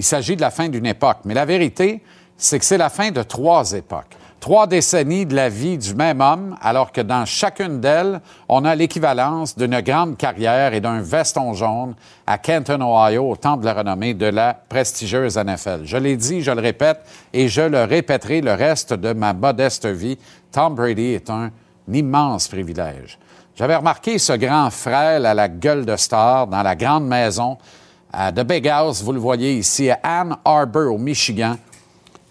s'agit 0.00 0.34
de 0.34 0.40
la 0.40 0.50
fin 0.50 0.68
d'une 0.68 0.86
époque. 0.86 1.18
Mais 1.24 1.34
la 1.34 1.44
vérité, 1.44 2.02
c'est 2.36 2.58
que 2.58 2.64
c'est 2.64 2.78
la 2.78 2.90
fin 2.90 3.10
de 3.10 3.22
trois 3.22 3.72
époques. 3.72 4.16
Trois 4.46 4.68
décennies 4.68 5.26
de 5.26 5.34
la 5.34 5.48
vie 5.48 5.76
du 5.76 5.92
même 5.96 6.20
homme, 6.20 6.56
alors 6.62 6.92
que 6.92 7.00
dans 7.00 7.24
chacune 7.24 7.80
d'elles, 7.80 8.20
on 8.48 8.64
a 8.64 8.76
l'équivalence 8.76 9.58
d'une 9.58 9.80
grande 9.80 10.16
carrière 10.16 10.72
et 10.72 10.80
d'un 10.80 11.00
veston 11.00 11.52
jaune 11.52 11.96
à 12.28 12.38
Canton, 12.38 12.80
Ohio, 12.80 13.28
au 13.28 13.34
temps 13.34 13.56
de 13.56 13.64
la 13.64 13.74
renommée 13.74 14.14
de 14.14 14.26
la 14.26 14.54
prestigieuse 14.54 15.36
NFL. 15.36 15.80
Je 15.82 15.96
l'ai 15.96 16.16
dit, 16.16 16.42
je 16.42 16.52
le 16.52 16.60
répète, 16.60 17.00
et 17.32 17.48
je 17.48 17.62
le 17.62 17.82
répéterai 17.82 18.40
le 18.40 18.52
reste 18.52 18.94
de 18.94 19.12
ma 19.12 19.32
modeste 19.32 19.86
vie. 19.86 20.16
Tom 20.52 20.76
Brady 20.76 21.14
est 21.14 21.28
un 21.28 21.50
immense 21.92 22.46
privilège. 22.46 23.18
J'avais 23.56 23.74
remarqué 23.74 24.16
ce 24.16 24.34
grand 24.34 24.70
frêle 24.70 25.26
à 25.26 25.34
la 25.34 25.48
gueule 25.48 25.84
de 25.84 25.96
star 25.96 26.46
dans 26.46 26.62
la 26.62 26.76
grande 26.76 27.08
maison 27.08 27.58
The 28.12 28.44
Big 28.44 28.68
House, 28.68 29.02
vous 29.02 29.10
le 29.10 29.18
voyez 29.18 29.54
ici, 29.54 29.90
à 29.90 29.98
Ann 30.04 30.36
Arbor, 30.44 30.94
au 30.94 30.98
Michigan, 30.98 31.56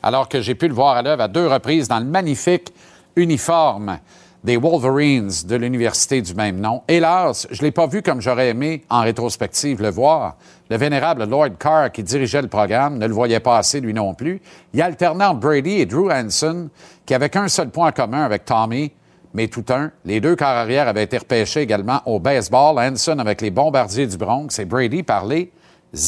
alors 0.06 0.30
que 0.30 0.40
j'ai 0.40 0.54
pu 0.54 0.68
le 0.68 0.74
voir 0.76 0.96
à 0.96 1.02
l'œuvre 1.02 1.24
à 1.24 1.28
deux 1.28 1.48
reprises 1.48 1.88
dans 1.88 1.98
le 1.98 2.06
magnifique 2.06 2.72
uniforme 3.16 3.98
des 4.44 4.56
Wolverines 4.56 5.32
de 5.48 5.56
l'université 5.56 6.22
du 6.22 6.36
même 6.36 6.60
nom. 6.60 6.84
Hélas, 6.88 7.48
je 7.50 7.60
ne 7.60 7.66
l'ai 7.66 7.72
pas 7.72 7.88
vu 7.88 8.04
comme 8.04 8.22
j'aurais 8.22 8.50
aimé 8.50 8.84
en 8.92 9.02
rétrospective 9.02 9.82
le 9.82 9.90
voir. 9.90 10.36
Le 10.70 10.78
vénérable 10.78 11.28
Lloyd 11.28 11.58
Carr, 11.58 11.92
qui 11.92 12.04
dirigeait 12.04 12.44
le 12.44 12.48
programme, 12.48 13.00
ne 13.00 13.08
le 13.08 13.14
voyait 13.16 13.40
pas 13.40 13.58
assez 13.58 13.82
lui 13.82 13.96
non 13.96 14.14
plus. 14.14 14.40
Il 14.76 14.82
alternait 14.84 15.26
entre 15.26 15.40
Brady 15.40 15.80
et 15.80 15.88
Drew 15.88 16.12
Hansen, 16.12 16.70
qui 17.04 17.16
avaient 17.16 17.30
qu'un 17.30 17.48
seul 17.48 17.72
point 17.72 17.92
commun 17.92 18.24
avec 18.24 18.46
Tommy, 18.46 18.92
mais 19.34 19.48
tout 19.48 19.66
un. 19.70 19.90
Les 20.06 20.22
deux 20.22 20.36
quarts 20.36 20.56
arrière 20.56 20.88
avaient 20.88 21.04
été 21.04 21.18
repêchés 21.18 21.62
également 21.62 22.04
au 22.06 22.20
baseball. 22.20 22.78
Hanson 22.78 23.18
avec 23.18 23.42
les 23.42 23.50
Bombardiers 23.50 24.06
du 24.06 24.18
Bronx 24.18 24.60
et 24.60 24.66
Brady 24.66 25.02
par 25.02 25.26
les 25.26 25.52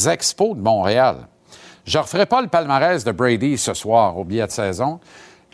Expos 0.06 0.56
de 0.56 0.62
Montréal. 0.62 1.26
Je 1.88 1.96
ne 1.96 2.02
referai 2.02 2.26
pas 2.26 2.42
le 2.42 2.48
palmarès 2.48 3.02
de 3.02 3.12
Brady 3.12 3.56
ce 3.56 3.72
soir 3.72 4.18
au 4.18 4.22
billet 4.22 4.46
de 4.46 4.50
saison. 4.50 5.00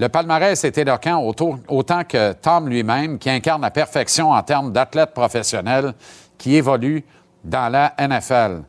Le 0.01 0.09
palmarès 0.09 0.65
est 0.65 0.77
éloquent 0.77 1.23
autant, 1.69 2.03
que 2.03 2.33
Tom 2.33 2.69
lui-même, 2.69 3.21
qui 3.21 3.31
incarne 3.31 3.63
la 3.63 3.71
perfection 3.71 4.33
en 4.33 4.43
termes 4.43 4.73
d'athlète 4.73 5.15
professionnel 5.15 5.95
qui 6.37 6.57
évolue 6.57 7.05
dans 7.45 7.69
la 7.69 7.95
NFL. 8.01 8.65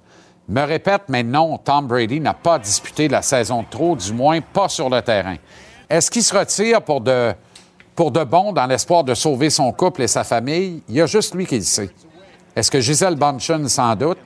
Me 0.48 0.62
répète, 0.62 1.06
mais 1.08 1.24
non, 1.24 1.58
Tom 1.58 1.88
Brady 1.88 2.20
n'a 2.20 2.36
pas 2.36 2.60
disputé 2.60 3.08
la 3.08 3.24
saison 3.24 3.64
de 3.64 3.68
trop, 3.68 3.96
du 3.96 4.14
moins 4.14 4.42
pas 4.42 4.70
sur 4.70 4.88
le 4.88 5.02
terrain. 5.02 5.38
Est-ce 5.90 6.12
qu'il 6.12 6.22
se 6.22 6.38
retire 6.38 6.84
pour 6.84 7.02
de, 7.02 7.34
pour 7.96 8.12
de 8.12 8.24
bon 8.24 8.54
dans 8.54 8.68
l'espoir 8.68 9.04
de 9.04 9.16
sauver 9.16 9.50
son 9.50 9.72
couple 9.72 10.04
et 10.04 10.08
sa 10.08 10.24
famille? 10.24 10.84
Il 10.88 10.94
y 10.94 11.02
a 11.02 11.08
juste 11.08 11.34
lui 11.34 11.48
qui 11.48 11.58
le 11.58 11.64
sait. 11.64 11.90
Est-ce 12.56 12.70
que 12.70 12.80
Gisèle 12.80 13.16
Bunchen 13.16 13.68
s'en 13.68 13.96
doute? 13.96 14.20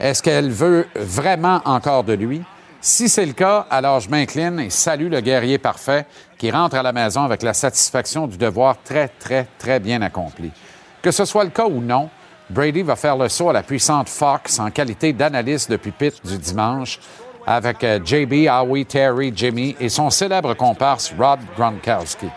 Est-ce 0.00 0.22
qu'elle 0.22 0.50
veut 0.50 0.86
vraiment 0.94 1.60
encore 1.64 2.04
de 2.04 2.14
lui? 2.14 2.42
Si 2.80 3.08
c'est 3.08 3.24
le 3.24 3.32
cas, 3.32 3.66
alors 3.70 4.00
je 4.00 4.10
m'incline 4.10 4.60
et 4.60 4.68
salue 4.68 5.08
le 5.08 5.20
guerrier 5.20 5.56
parfait 5.58 6.06
qui 6.36 6.50
rentre 6.50 6.76
à 6.76 6.82
la 6.82 6.92
maison 6.92 7.22
avec 7.22 7.42
la 7.42 7.54
satisfaction 7.54 8.26
du 8.26 8.36
devoir 8.36 8.76
très, 8.84 9.08
très, 9.08 9.46
très 9.58 9.80
bien 9.80 10.02
accompli. 10.02 10.50
Que 11.00 11.10
ce 11.10 11.24
soit 11.24 11.44
le 11.44 11.50
cas 11.50 11.66
ou 11.66 11.80
non, 11.80 12.10
Brady 12.50 12.82
va 12.82 12.96
faire 12.96 13.16
le 13.16 13.28
saut 13.28 13.48
à 13.48 13.52
la 13.54 13.62
puissante 13.62 14.08
Fox 14.08 14.58
en 14.58 14.70
qualité 14.70 15.12
d'analyste 15.12 15.70
de 15.70 15.76
pupitre 15.76 16.20
du 16.24 16.36
dimanche 16.36 16.98
avec 17.46 17.82
euh, 17.84 18.00
JB, 18.04 18.48
Howie, 18.50 18.84
Terry, 18.84 19.32
Jimmy 19.34 19.76
et 19.80 19.88
son 19.88 20.10
célèbre 20.10 20.54
comparse 20.54 21.14
Rod 21.18 21.40
Gronkowski. 21.56 22.28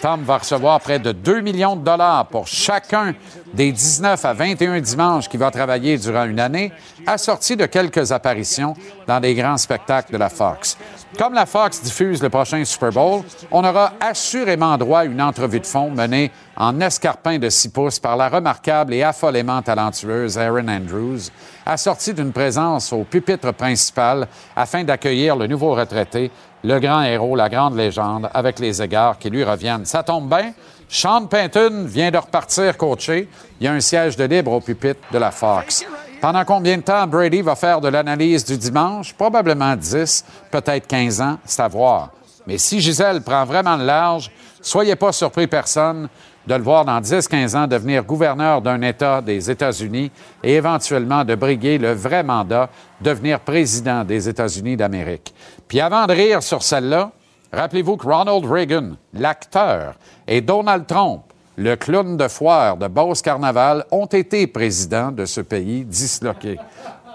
Tom 0.00 0.22
va 0.22 0.38
recevoir 0.38 0.80
près 0.80 0.98
de 0.98 1.12
2 1.12 1.40
millions 1.40 1.76
de 1.76 1.84
dollars 1.84 2.26
pour 2.26 2.46
chacun 2.46 3.14
des 3.54 3.72
19 3.72 4.22
à 4.24 4.32
21 4.34 4.80
dimanches 4.80 5.28
qu'il 5.28 5.40
va 5.40 5.50
travailler 5.50 5.96
durant 5.96 6.24
une 6.24 6.40
année, 6.40 6.72
assorti 7.06 7.56
de 7.56 7.66
quelques 7.66 8.12
apparitions 8.12 8.74
dans 9.06 9.20
des 9.20 9.34
grands 9.34 9.56
spectacles 9.56 10.12
de 10.12 10.18
la 10.18 10.28
Fox. 10.28 10.76
Comme 11.18 11.32
la 11.32 11.46
Fox 11.46 11.80
diffuse 11.82 12.22
le 12.22 12.28
prochain 12.28 12.62
Super 12.64 12.92
Bowl, 12.92 13.22
on 13.50 13.64
aura 13.64 13.94
assurément 14.00 14.76
droit 14.76 15.00
à 15.00 15.04
une 15.06 15.22
entrevue 15.22 15.60
de 15.60 15.66
fond 15.66 15.90
menée 15.90 16.30
en 16.56 16.78
escarpin 16.80 17.38
de 17.38 17.48
6 17.48 17.70
pouces 17.70 17.98
par 17.98 18.16
la 18.16 18.28
remarquable 18.28 18.92
et 18.92 19.02
affolément 19.02 19.62
talentueuse 19.62 20.36
Erin 20.36 20.68
Andrews, 20.68 21.30
assortie 21.64 22.12
d'une 22.12 22.32
présence 22.32 22.92
au 22.92 23.04
pupitre 23.04 23.52
principal 23.52 24.28
afin 24.54 24.84
d'accueillir 24.84 25.36
le 25.36 25.46
nouveau 25.46 25.74
retraité, 25.74 26.30
le 26.66 26.80
grand 26.80 27.02
héros, 27.02 27.36
la 27.36 27.48
grande 27.48 27.76
légende, 27.76 28.28
avec 28.34 28.58
les 28.58 28.82
égards 28.82 29.18
qui 29.18 29.30
lui 29.30 29.44
reviennent. 29.44 29.84
Ça 29.84 30.02
tombe 30.02 30.28
bien. 30.28 30.52
Sean 30.88 31.26
Payton 31.26 31.84
vient 31.86 32.10
de 32.10 32.18
repartir 32.18 32.76
coacher. 32.76 33.28
Il 33.60 33.64
y 33.64 33.68
a 33.68 33.72
un 33.72 33.78
siège 33.78 34.16
de 34.16 34.24
libre 34.24 34.50
au 34.50 34.60
pupitre 34.60 35.00
de 35.12 35.18
la 35.18 35.30
Fox. 35.30 35.86
Pendant 36.20 36.44
combien 36.44 36.76
de 36.76 36.82
temps 36.82 37.06
Brady 37.06 37.40
va 37.40 37.54
faire 37.54 37.80
de 37.80 37.86
l'analyse 37.86 38.44
du 38.44 38.58
dimanche? 38.58 39.14
Probablement 39.14 39.76
10, 39.76 40.24
peut-être 40.50 40.88
15 40.88 41.20
ans, 41.20 41.38
c'est 41.44 41.62
à 41.62 41.68
voir. 41.68 42.10
Mais 42.48 42.58
si 42.58 42.80
Gisèle 42.80 43.22
prend 43.22 43.44
vraiment 43.44 43.76
le 43.76 43.84
large, 43.84 44.28
soyez 44.60 44.96
pas 44.96 45.12
surpris 45.12 45.46
personne 45.46 46.08
de 46.46 46.54
le 46.54 46.62
voir 46.62 46.84
dans 46.84 47.00
10-15 47.00 47.56
ans 47.56 47.66
devenir 47.66 48.04
gouverneur 48.04 48.62
d'un 48.62 48.80
État 48.82 49.20
des 49.20 49.50
États-Unis 49.50 50.10
et 50.42 50.54
éventuellement 50.54 51.24
de 51.24 51.34
briguer 51.34 51.78
le 51.78 51.92
vrai 51.92 52.22
mandat, 52.22 52.70
devenir 53.00 53.40
président 53.40 54.04
des 54.04 54.28
États-Unis 54.28 54.76
d'Amérique. 54.76 55.34
Puis 55.68 55.80
avant 55.80 56.06
de 56.06 56.12
rire 56.12 56.42
sur 56.42 56.62
celle-là, 56.62 57.10
rappelez-vous 57.52 57.96
que 57.96 58.06
Ronald 58.06 58.44
Reagan, 58.44 58.92
l'acteur, 59.14 59.94
et 60.26 60.40
Donald 60.40 60.86
Trump, 60.86 61.22
le 61.56 61.74
clown 61.76 62.16
de 62.16 62.28
foire 62.28 62.76
de 62.76 62.86
Beauce 62.86 63.22
Carnaval, 63.22 63.84
ont 63.90 64.06
été 64.06 64.46
présidents 64.46 65.10
de 65.10 65.24
ce 65.24 65.40
pays 65.40 65.84
disloqué. 65.84 66.58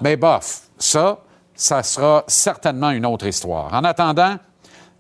Mais 0.02 0.18
bof, 0.18 0.62
ça, 0.78 1.20
ça 1.54 1.84
sera 1.84 2.24
certainement 2.28 2.90
une 2.92 3.06
autre 3.06 3.28
histoire. 3.28 3.74
En 3.74 3.84
attendant, 3.84 4.38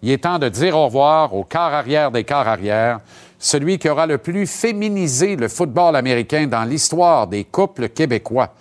il 0.03 0.11
est 0.11 0.23
temps 0.23 0.39
de 0.39 0.47
dire 0.47 0.77
au 0.77 0.85
revoir 0.85 1.33
au 1.33 1.43
quart 1.43 1.73
arrière 1.73 2.11
des 2.11 2.23
quarts 2.23 2.47
arrière, 2.47 2.99
celui 3.37 3.79
qui 3.79 3.89
aura 3.89 4.05
le 4.05 4.19
plus 4.19 4.45
féminisé 4.45 5.35
le 5.35 5.47
football 5.47 5.95
américain 5.95 6.45
dans 6.45 6.63
l'histoire 6.63 7.27
des 7.27 7.43
couples 7.43 7.89
québécois. 7.89 8.53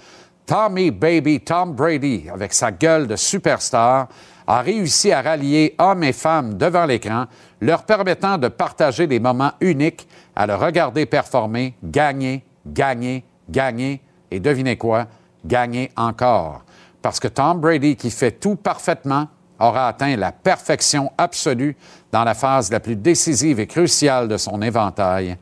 Tommy 0.47 0.91
Baby 0.91 1.41
Tom 1.41 1.75
Brady, 1.75 2.29
avec 2.33 2.53
sa 2.53 2.73
gueule 2.73 3.07
de 3.07 3.17
superstar, 3.17 4.09
a 4.51 4.63
réussi 4.63 5.13
à 5.13 5.23
rallier 5.23 5.77
hommes 5.79 6.03
et 6.03 6.13
femmes 6.13 6.55
devant 6.55 6.85
l'écran, 6.85 7.27
leur 7.61 7.85
permettant 7.85 8.37
de 8.37 8.49
partager 8.49 9.07
des 9.07 9.21
moments 9.21 9.53
uniques 9.61 10.09
à 10.35 10.45
le 10.45 10.57
regarder 10.57 11.07
performer, 11.07 11.77
gagner, 11.85 12.43
gagner, 12.67 13.23
gagner, 13.49 14.01
et 14.29 14.41
devinez 14.41 14.77
quoi, 14.77 15.07
gagner 15.45 15.93
encore. 15.97 16.63
Parce 17.01 17.21
que 17.21 17.29
Tom 17.29 17.61
Brady, 17.61 17.95
qui 17.95 18.11
fait 18.11 18.33
tout 18.33 18.57
parfaitement, 18.57 19.29
aura 19.61 19.87
atteint 19.87 20.17
la 20.17 20.33
perfection 20.33 21.13
absolue 21.17 21.77
dans 22.11 22.25
la 22.25 22.35
phase 22.35 22.73
la 22.73 22.81
plus 22.81 22.97
décisive 22.97 23.61
et 23.61 23.69
cruciale 23.69 24.27
de 24.27 24.37
son 24.37 24.61
éventail, 24.63 25.37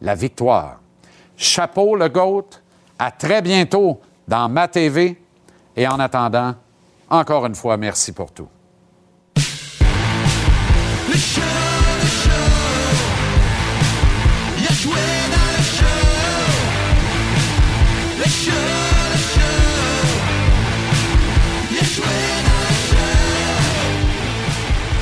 la 0.00 0.14
victoire. 0.14 0.80
Chapeau 1.36 1.96
le 1.96 2.08
GOAT, 2.08 2.48
à 2.98 3.10
très 3.10 3.42
bientôt 3.42 4.00
dans 4.26 4.48
ma 4.48 4.68
TV 4.68 5.20
et 5.76 5.86
en 5.86 6.00
attendant, 6.00 6.54
encore 7.10 7.44
une 7.44 7.54
fois, 7.54 7.76
merci 7.76 8.12
pour 8.12 8.32
tout. 8.32 8.48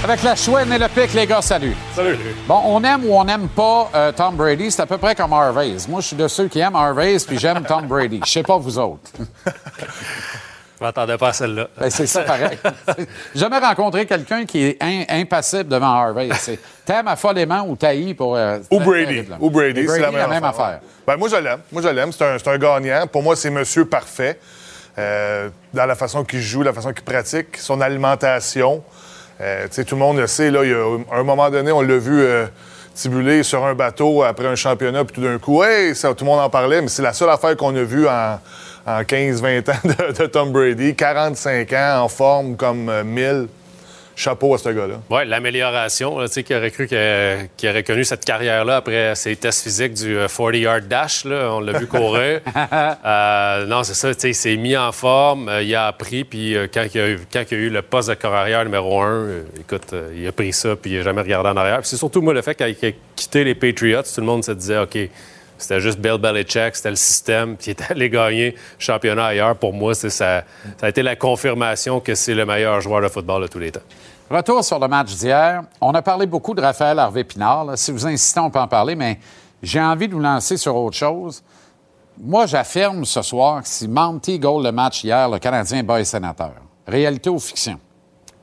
Avec 0.05 0.23
la 0.25 0.35
chouette 0.35 0.67
et 0.73 0.79
le 0.79 0.89
pic, 0.89 1.15
les 1.15 1.27
gars, 1.27 1.41
salut. 1.43 1.77
Salut. 1.95 2.19
Bon, 2.49 2.61
on 2.65 2.83
aime 2.83 3.05
ou 3.05 3.15
on 3.15 3.25
n'aime 3.25 3.49
pas 3.49 3.89
euh, 3.95 4.11
Tom 4.13 4.35
Brady, 4.35 4.71
c'est 4.71 4.83
à 4.83 4.87
peu 4.87 4.99
près 4.99 5.15
comme 5.15 5.33
Harvey's. 5.33 5.87
Moi, 5.89 6.01
je 6.01 6.09
suis 6.09 6.17
de 6.17 6.27
ceux 6.27 6.49
qui 6.49 6.59
aiment 6.59 6.75
Harvey's, 6.75 7.25
puis 7.25 7.39
j'aime 7.39 7.63
Tom 7.65 7.87
Brady. 7.87 8.21
Je 8.27 8.31
sais 8.31 8.43
pas 8.43 8.57
vous 8.59 8.79
autres. 8.79 9.11
Je 10.81 10.85
m'attendais 10.85 11.17
pas 11.17 11.29
à 11.29 11.33
celle-là. 11.33 11.69
Ben, 11.79 11.89
c'est 11.91 12.09
ça, 12.09 12.23
pareil. 12.23 12.59
J'ai 12.99 13.07
jamais 13.41 13.59
rencontré 13.61 14.05
quelqu'un 14.05 14.45
qui 14.45 14.65
est 14.65 14.79
in- 14.83 15.05
impassible 15.21 15.69
devant 15.69 15.87
Harvey's. 15.95 16.33
C'est 16.41 16.59
T'aimes 16.85 17.07
affolément 17.07 17.65
ou 17.69 17.77
taillis 17.77 18.15
pour... 18.15 18.35
euh, 18.35 18.59
Ou 18.73 18.81
Brady. 18.81 19.23
Ou 19.39 19.49
Brady, 19.51 19.87
c'est 19.87 20.01
la 20.01 20.11
même, 20.11 20.29
même 20.29 20.43
affaire. 20.43 20.81
Ben, 21.07 21.17
moi, 21.17 21.29
je 21.29 21.37
l'aime. 21.37 21.61
Moi, 21.71 21.83
je 21.83 21.89
l'aime. 21.89 22.11
C'est 22.11 22.25
un, 22.25 22.53
un 22.53 22.59
gagnant. 22.59 23.07
Pour 23.07 23.23
moi, 23.23 23.37
c'est 23.37 23.51
monsieur 23.51 23.85
parfait. 23.85 24.41
Euh, 24.99 25.51
dans 25.73 25.87
la 25.87 25.95
façon 25.95 26.25
qu'il 26.25 26.41
joue, 26.41 26.63
la 26.65 26.73
façon 26.73 26.93
qu'il 26.93 27.05
pratique, 27.05 27.59
son 27.59 27.81
alimentation. 27.81 28.83
Euh, 29.43 29.67
tout 29.69 29.95
le 29.95 30.01
monde 30.01 30.19
le 30.19 30.27
sait. 30.27 30.51
Là, 30.51 30.65
y 30.65 30.73
a 30.73 31.19
un 31.19 31.23
moment 31.25 31.51
donné, 31.51 31.73
on 31.73 31.81
l'a 31.81 31.99
vu 31.99 32.21
euh, 32.21 32.47
tibuler 32.95 33.43
sur 33.43 33.65
un 33.65 33.75
bateau 33.75 34.23
après 34.23 34.47
un 34.47 34.55
championnat, 34.55 35.05
puis 35.05 35.15
tout 35.17 35.23
d'un 35.23 35.39
coup, 35.39 35.63
tout 35.63 36.25
le 36.25 36.25
monde 36.25 36.41
en 36.41 36.51
parlait, 36.51 36.81
mais 36.81 36.89
c'est 36.89 37.03
la 37.03 37.13
seule 37.13 37.31
affaire 37.31 37.57
qu'on 37.57 37.75
a 37.75 37.83
vue 37.83 38.07
en, 38.07 38.39
en 38.87 39.01
15-20 39.03 39.71
ans 39.71 39.75
de, 39.85 40.13
de 40.23 40.27
Tom 40.27 40.53
Brady. 40.53 40.95
45 40.95 41.73
ans, 41.73 42.03
en 42.05 42.09
forme 42.09 42.57
comme 42.57 42.89
euh, 42.89 43.03
1000. 43.03 43.49
Chapeau 44.15 44.55
à 44.55 44.59
ce 44.59 44.69
gars-là. 44.69 44.97
Oui, 45.11 45.21
l'amélioration. 45.27 46.21
Tu 46.23 46.29
sais, 46.29 46.43
qui 46.43 46.55
aurait 46.55 46.71
cru 46.71 46.87
qu'il 46.87 47.69
aurait 47.71 47.83
connu 47.83 48.05
cette 48.05 48.25
carrière-là 48.25 48.77
après 48.77 49.15
ses 49.15 49.35
tests 49.37 49.63
physiques 49.65 49.95
du 49.95 50.17
euh, 50.19 50.27
40-yard 50.27 50.83
dash. 50.87 51.25
Là, 51.25 51.49
on 51.55 51.61
l'a 51.61 51.79
vu 51.79 51.87
courir. 51.87 52.41
Euh, 53.05 53.67
non, 53.67 53.83
c'est 53.83 53.95
ça. 53.95 54.15
tu 54.15 54.21
sais, 54.21 54.31
Il 54.31 54.35
s'est 54.35 54.57
mis 54.57 54.77
en 54.77 54.93
forme, 54.93 55.49
euh, 55.49 55.63
il 55.63 55.75
a 55.75 55.87
appris, 55.89 56.25
puis 56.25 56.57
euh, 56.57 56.67
quand, 56.73 56.85
il 56.95 57.01
a, 57.01 57.09
eu- 57.11 57.21
quand 57.33 57.43
il 57.51 57.55
a 57.55 57.59
eu 57.59 57.71
le 57.71 57.83
poste 57.83 58.09
de 58.11 58.15
corps 58.15 58.35
arrière 58.35 58.65
numéro 58.65 59.01
un, 59.01 59.11
euh, 59.13 59.43
écoute, 59.61 59.93
euh, 59.93 60.13
il 60.17 60.27
a 60.27 60.33
pris 60.33 60.53
ça, 60.53 60.77
puis 60.77 60.93
il 60.93 60.99
n'a 60.99 61.03
jamais 61.05 61.23
regardé 61.23 61.49
en 61.49 61.57
arrière. 61.57 61.79
Puis 61.81 61.89
c'est 61.89 61.97
surtout, 61.97 62.21
moi, 62.23 62.33
le 62.35 62.43
fait 62.43 62.55
qu'il 62.55 62.67
a 62.67 62.91
quitté 63.17 63.45
les 63.45 63.55
Patriots, 63.55 64.03
tout 64.03 64.21
le 64.21 64.27
monde 64.27 64.45
se 64.45 64.53
disait, 64.53 64.79
OK, 64.79 64.97
c'était 65.63 65.81
juste 65.81 65.99
Bill 65.99 66.19
Belichick, 66.19 66.77
c'était 66.77 66.91
le 66.91 66.97
système, 66.97 67.57
puis 67.57 67.69
il 67.69 67.71
était 67.71 67.93
allé 67.93 68.11
gagner 68.11 68.51
le 68.53 68.57
championnat 68.79 69.27
ailleurs. 69.27 69.57
Pour 69.57 69.73
moi, 69.73 69.95
ça, 69.95 70.11
ça 70.11 70.45
a 70.81 70.89
été 70.89 71.03
la 71.03 71.17
confirmation 71.17 72.01
que 72.01 72.15
c'est 72.15 72.35
le 72.35 72.45
meilleur 72.45 72.81
joueur 72.81 73.03
de 73.03 73.09
football 73.09 73.43
de 73.43 73.47
tous 73.47 73.59
les 73.59 73.71
temps. 73.71 73.81
Retour 74.31 74.65
sur 74.65 74.79
le 74.79 74.89
match 74.89 75.15
d'hier. 75.15 75.63
On 75.81 75.93
a 75.93 76.01
parlé 76.01 76.27
beaucoup 76.27 76.55
de 76.55 76.61
Raphaël 76.63 76.99
Harvey-Pinard. 76.99 77.77
Si 77.77 77.93
vous 77.93 78.07
insistez, 78.07 78.41
on 78.41 78.51
peut 78.51 78.61
en 78.61 78.69
parler, 78.69 78.95
mais 78.95 79.19
j'ai 79.63 79.81
envie 79.81 80.09
de 80.09 80.15
vous 80.15 80.21
lancer 80.21 80.57
sur 80.57 80.75
autre 80.75 80.97
chose. 80.97 81.43
Moi, 82.19 82.47
j'affirme 82.47 83.05
ce 83.05 83.21
soir 83.23 83.63
que 83.63 83.69
si 83.69 83.89
Monty 83.89 84.39
goal 84.39 84.65
le 84.65 84.73
match 84.73 85.05
hier, 85.05 85.29
le 85.29 85.39
Canadien 85.39 85.83
bat 85.83 85.99
les 85.99 86.05
sénateurs. 86.05 86.55
Réalité 86.87 87.31
ou 87.31 87.39
fiction? 87.39 87.79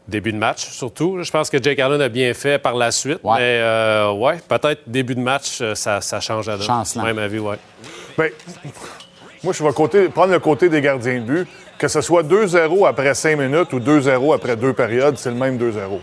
Début 0.09 0.31
de 0.33 0.37
match, 0.37 0.65
surtout. 0.69 1.19
Je 1.21 1.29
pense 1.31 1.49
que 1.49 1.61
Jake 1.61 1.79
Allen 1.79 2.01
a 2.01 2.09
bien 2.09 2.33
fait 2.33 2.57
par 2.57 2.73
la 2.75 2.91
suite. 2.91 3.19
Mais 3.23 3.59
euh, 3.61 4.11
ouais, 4.11 4.37
peut-être 4.47 4.81
début 4.87 5.13
de 5.15 5.19
match, 5.21 5.59
euh, 5.61 5.75
ça, 5.75 6.01
ça 6.01 6.19
change 6.19 6.47
la 6.47 6.57
donne. 6.57 6.65
Chancelant. 6.65 7.03
Même 7.03 7.19
avis, 7.19 7.39
ouais. 7.39 7.57
Ben, 8.17 8.31
moi, 9.43 9.53
je 9.53 9.63
vais 9.63 9.71
côté- 9.71 10.09
prendre 10.09 10.33
le 10.33 10.39
côté 10.39 10.67
des 10.69 10.81
gardiens 10.81 11.19
de 11.19 11.25
but. 11.25 11.47
Que 11.77 11.87
ce 11.87 12.01
soit 12.01 12.23
2-0 12.23 12.85
après 12.87 13.13
5 13.13 13.37
minutes 13.39 13.71
ou 13.71 13.79
2-0 13.79 14.33
après 14.35 14.57
deux 14.57 14.73
périodes, 14.73 15.17
c'est 15.17 15.29
le 15.29 15.35
même 15.37 15.57
2-0. 15.57 16.01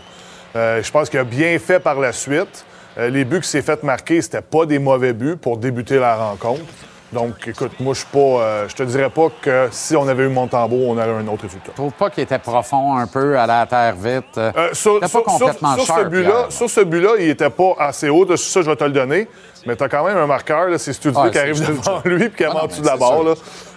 Euh, 0.55 0.81
je 0.81 0.91
pense 0.91 1.07
qu'il 1.09 1.19
a 1.19 1.23
bien 1.23 1.59
fait 1.59 1.79
par 1.79 1.99
la 1.99 2.11
suite. 2.13 2.65
Euh, 2.97 3.09
les 3.11 3.25
buts 3.25 3.35
qu'il 3.35 3.45
s'est 3.45 3.61
fait 3.61 3.83
marquer, 3.83 4.21
c'était 4.23 4.41
pas 4.41 4.65
des 4.65 4.79
mauvais 4.79 5.13
buts 5.13 5.35
pour 5.39 5.57
débuter 5.57 5.99
la 5.99 6.15
rencontre. 6.15 6.61
Donc, 7.13 7.47
écoute, 7.47 7.71
moi, 7.79 7.93
je 7.93 7.99
suis 7.99 8.07
pas. 8.07 8.19
euh, 8.19 8.67
je 8.67 8.75
te 8.75 8.83
dirais 8.83 9.09
pas 9.09 9.27
que 9.41 9.69
si 9.71 9.95
on 9.95 10.05
avait 10.09 10.23
eu 10.25 10.27
Montembeau, 10.29 10.87
on 10.89 10.97
aurait 10.97 11.09
un 11.09 11.27
autre 11.29 11.43
résultat. 11.43 11.67
Je 11.69 11.71
trouve 11.73 11.93
pas 11.93 12.09
qu'il 12.09 12.23
était 12.23 12.37
profond 12.37 12.97
un 12.97 13.07
peu, 13.07 13.39
à 13.39 13.47
la 13.47 13.65
terre 13.65 13.95
vite. 13.95 14.25
Euh, 14.37 14.51
sur, 14.73 14.95
C'était 14.95 14.99
pas 14.99 15.07
sur- 15.07 15.23
complètement 15.23 15.73
sur- 15.75 15.83
sur 15.85 15.95
sharp 15.95 15.99
ce 16.03 16.09
but-là, 16.09 16.29
hier. 16.29 16.45
sur 16.51 16.69
ce 16.69 16.81
but-là, 16.81 17.09
il 17.19 17.29
était 17.29 17.49
pas 17.49 17.75
assez 17.79 18.09
haut. 18.09 18.25
De, 18.25 18.35
ça, 18.35 18.61
je 18.61 18.69
vais 18.69 18.75
te 18.75 18.83
le 18.83 18.91
donner. 18.91 19.29
Mais 19.65 19.75
tu 19.75 19.83
as 19.83 19.89
quand 19.89 20.05
même 20.05 20.17
un 20.17 20.27
marqueur. 20.27 20.67
là, 20.67 20.77
C'est 20.77 20.93
Studio 20.93 21.19
Ouais, 21.21 21.31
qui 21.31 21.39
arrive 21.39 21.59
devant 21.65 22.01
lui 22.05 22.25
et 22.25 22.29
qui 22.29 22.43
est 22.43 22.47
Ah 22.49 22.53
non, 22.53 22.59
en 22.63 22.67
dessous 22.67 22.81
de 22.81 22.87
la 22.87 22.97
barre. 22.97 23.23
là. 23.23 23.33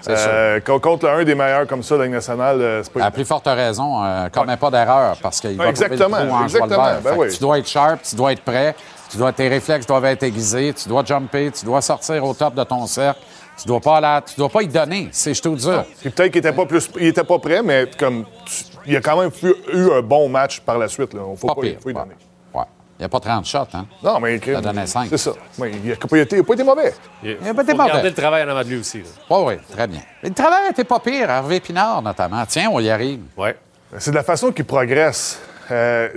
Euh, 0.09 0.61
con- 0.61 0.79
contre 0.81 1.09
un 1.09 1.23
des 1.25 1.35
meilleurs 1.35 1.67
comme 1.67 1.83
ça 1.83 1.97
de 1.97 2.03
la 2.03 2.09
nationale, 2.09 2.61
euh, 2.61 2.83
c'est 2.83 2.93
pas 2.93 3.05
À 3.05 3.11
plus 3.11 3.25
forte 3.25 3.47
raison, 3.47 4.03
euh, 4.05 4.29
commets 4.29 4.57
pas 4.57 4.71
d'erreur 4.71 5.17
parce 5.23 5.41
qu'il 5.41 5.57
va 5.57 5.67
Ouais, 5.67 5.73
trouver 5.73 5.89
le 5.89 5.95
exactement, 5.95 6.27
trou 6.27 6.35
en 6.37 6.45
exactement, 6.45 6.85
ben 7.05 7.15
oui. 7.17 7.29
Tu 7.33 7.39
dois 7.41 7.59
être 7.59 7.69
sharp, 7.69 8.03
tu 8.03 8.15
dois 8.17 8.33
être 8.33 8.43
prêt, 8.43 8.75
tu 9.11 9.17
dois, 9.17 9.33
tes 9.33 9.49
réflexes 9.49 9.87
doivent 9.87 10.05
être 10.07 10.23
aiguisés, 10.23 10.73
tu 10.73 10.89
dois 10.89 11.05
jumper, 11.05 11.51
tu 11.51 11.65
dois 11.65 11.81
sortir 11.83 12.25
au 12.25 12.33
top 12.35 12.55
de 12.55 12.65
ton 12.65 12.87
cercle, 12.87 13.21
tu 13.61 13.67
dois 13.67 13.81
pas 13.81 13.99
aller, 13.99 14.25
tu 14.27 14.37
dois 14.37 14.49
pas 14.49 14.63
y 14.63 14.69
donner. 14.69 15.09
C'est 15.13 15.35
je 15.35 15.43
te. 15.43 15.49
Puis 15.49 16.11
peut-être 16.11 16.31
qu'il 16.33 16.39
était 16.39 16.53
pas 16.53 16.67
plus, 16.67 16.89
il 16.99 17.09
était 17.09 17.25
pas 17.25 17.39
prêt, 17.39 17.63
mais 17.63 17.89
comme 17.99 18.25
tu- 18.47 18.65
il 18.87 18.97
a 18.97 19.01
quand 19.01 19.21
même 19.21 19.31
eu, 19.43 19.53
eu 19.77 19.93
un 19.93 20.01
bon 20.03 20.29
match 20.29 20.61
par 20.61 20.79
la 20.79 20.89
suite. 20.89 21.13
Là. 21.13 21.21
Faut 21.37 21.47
Pas 21.49 21.55
pas, 21.55 21.61
pire, 21.61 21.77
faut 21.83 21.91
y 21.91 21.95
donner. 21.95 22.15
Ouais. 22.55 22.63
Il 22.99 23.03
n'y 23.03 23.05
a 23.07 23.09
pas 23.09 23.21
30 23.21 23.45
shots, 23.47 23.59
hein? 23.75 23.87
Non, 24.03 24.21
mais 24.21 24.39
Ça 24.41 24.61
donnait 24.61 24.87
cinq. 24.87 25.07
C'est 25.11 25.19
ça. 25.19 25.33
Il 25.59 25.65
n'a 25.89 25.97
pas, 25.97 26.19
été- 26.19 26.37
il 26.37 26.41
a 26.41 26.45
pas 26.45 26.55
été 26.55 26.65
mauvais. 26.65 26.95
Il 27.23 27.31
a 27.33 27.55
pas 27.55 27.63
été 27.63 27.73
mauvais. 27.73 27.85
regarder 27.91 28.09
le 28.11 28.15
travail 28.15 28.43
en 28.45 28.49
avant 28.49 28.63
de 28.63 28.69
lui 28.69 28.79
aussi. 28.79 29.03
Oui, 29.31 29.39
oui, 29.47 29.55
très 29.71 29.87
bien. 29.87 30.01
Le 30.23 30.31
travail 30.31 30.69
n'était 30.69 30.85
pas 30.85 30.99
pire, 31.01 31.29
Hervé 31.31 31.61
Pinard 31.61 32.01
notamment. 32.03 32.45
Tiens, 32.47 32.69
on 32.73 32.79
y 32.81 32.89
arrive. 32.91 33.21
Ouais. 33.37 33.57
C'est 33.99 34.11
de 34.13 34.17
la 34.17 34.23
façon 34.23 34.53
qu'il 34.53 34.65
progresse. 34.65 35.41
Euh, 35.71 36.09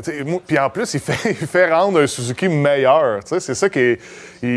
Puis 0.48 0.58
en 0.60 0.70
plus, 0.70 0.94
il 0.94 1.00
fait, 1.00 1.30
il 1.42 1.48
fait 1.48 1.72
rendre 1.72 2.02
un 2.02 2.08
Suzuki 2.08 2.48
meilleur. 2.48 3.20
C'est 3.26 3.54
ça 3.54 3.70
qui 3.70 3.80
est. 3.80 4.00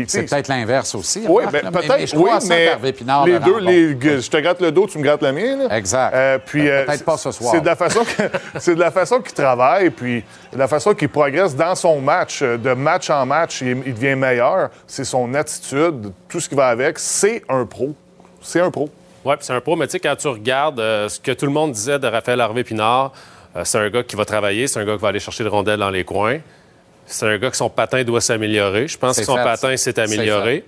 C'est 0.07 0.23
peut-être 0.23 0.49
l'inverse 0.49 0.93
aussi. 0.95 1.23
Oui, 1.27 1.43
ben, 1.51 1.71
peut-être. 1.71 1.95
mais 1.97 2.07
je 2.07 2.15
crois 2.15 2.39
oui, 2.41 2.45
mais 2.49 2.65
les 3.25 3.31
le 3.33 3.39
deux, 3.39 3.93
bon. 3.93 4.21
je 4.21 4.29
te 4.29 4.37
gratte 4.37 4.61
le 4.61 4.71
dos, 4.71 4.85
tu 4.87 4.97
me 4.97 5.03
grattes 5.03 5.21
le 5.21 5.31
mien. 5.31 5.55
là. 5.67 5.77
Exact. 5.77 6.13
Euh, 6.13 6.37
puis, 6.45 6.63
Mais 6.63 6.71
euh, 6.71 6.85
peut-être 6.85 6.97
c'est- 6.97 7.03
pas 7.05 7.17
ce 7.17 7.31
soir. 7.31 7.53
C'est 7.53 7.61
de 7.61 7.65
la 7.65 7.75
façon 7.77 8.01
c'est 8.59 8.75
de 8.75 8.79
la 8.79 8.91
façon 8.91 9.21
qu'il 9.21 9.33
travaille, 9.33 9.89
puis 9.91 10.23
de 10.51 10.57
la 10.57 10.67
façon 10.67 10.93
qu'il 10.93 11.07
progresse 11.09 11.55
dans 11.55 11.75
son 11.75 12.01
match. 12.01 12.41
Euh, 12.41 12.57
De 12.57 12.73
match 12.73 13.09
en 13.09 13.25
match, 13.25 13.61
il, 13.61 13.81
il 13.85 13.93
devient 13.93 14.15
meilleur. 14.15 14.69
C'est 14.87 15.05
son 15.05 15.33
attitude, 15.35 16.11
tout 16.27 16.39
ce 16.41 16.49
qui 16.49 16.55
va 16.55 16.67
avec. 16.67 16.99
C'est 16.99 17.43
un 17.47 17.65
pro. 17.65 17.93
C'est 18.41 18.59
un 18.59 18.71
pro. 18.71 18.89
Oui, 19.23 19.35
c'est 19.39 19.53
un 19.53 19.61
pro, 19.61 19.75
mais 19.75 19.85
tu 19.87 19.91
sais, 19.93 19.99
quand 19.99 20.15
tu 20.15 20.27
regardes 20.27 20.79
euh, 20.79 21.07
ce 21.09 21.19
que 21.19 21.31
tout 21.31 21.45
le 21.45 21.51
monde 21.51 21.71
disait 21.71 21.99
de 21.99 22.07
Raphaël 22.07 22.39
Harvey-Pinard, 22.41 23.11
c'est 23.63 23.77
un 23.79 23.89
gars 23.89 24.03
qui 24.03 24.15
va 24.15 24.25
travailler, 24.25 24.67
c'est 24.67 24.79
un 24.79 24.85
gars 24.85 24.95
qui 24.95 25.01
va 25.01 25.07
aller 25.09 25.19
chercher 25.19 25.43
le 25.43 25.49
rondelle 25.49 25.79
dans 25.79 25.89
les 25.89 26.03
coins. 26.03 26.39
C'est 27.05 27.25
un 27.25 27.37
gars 27.37 27.49
que 27.49 27.57
son 27.57 27.69
patin 27.69 28.03
doit 28.03 28.21
s'améliorer. 28.21 28.87
Je 28.87 28.97
pense 28.97 29.17
que 29.17 29.23
son 29.25 29.35
fait, 29.37 29.43
patin 29.43 29.77
s'est 29.77 29.97
amélioré. 29.99 30.65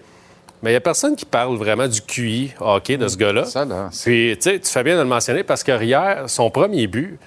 Mais 0.61 0.71
il 0.71 0.73
n'y 0.73 0.77
a 0.77 0.81
personne 0.81 1.15
qui 1.15 1.25
parle 1.25 1.55
vraiment 1.57 1.87
du 1.87 2.01
QI 2.01 2.51
hockey 2.59 2.97
de 2.97 3.07
ce 3.07 3.15
gars-là. 3.17 3.45
Ça, 3.45 3.63
là. 3.65 3.89
Puis, 4.03 4.35
tu 4.41 4.49
sais, 4.49 4.59
tu 4.59 4.69
fais 4.69 4.83
bien 4.83 4.95
de 4.95 5.01
le 5.01 5.07
mentionner 5.07 5.43
parce 5.43 5.63
que 5.63 5.81
hier, 5.83 6.23
son 6.27 6.49
premier 6.49 6.85
but, 6.87 7.17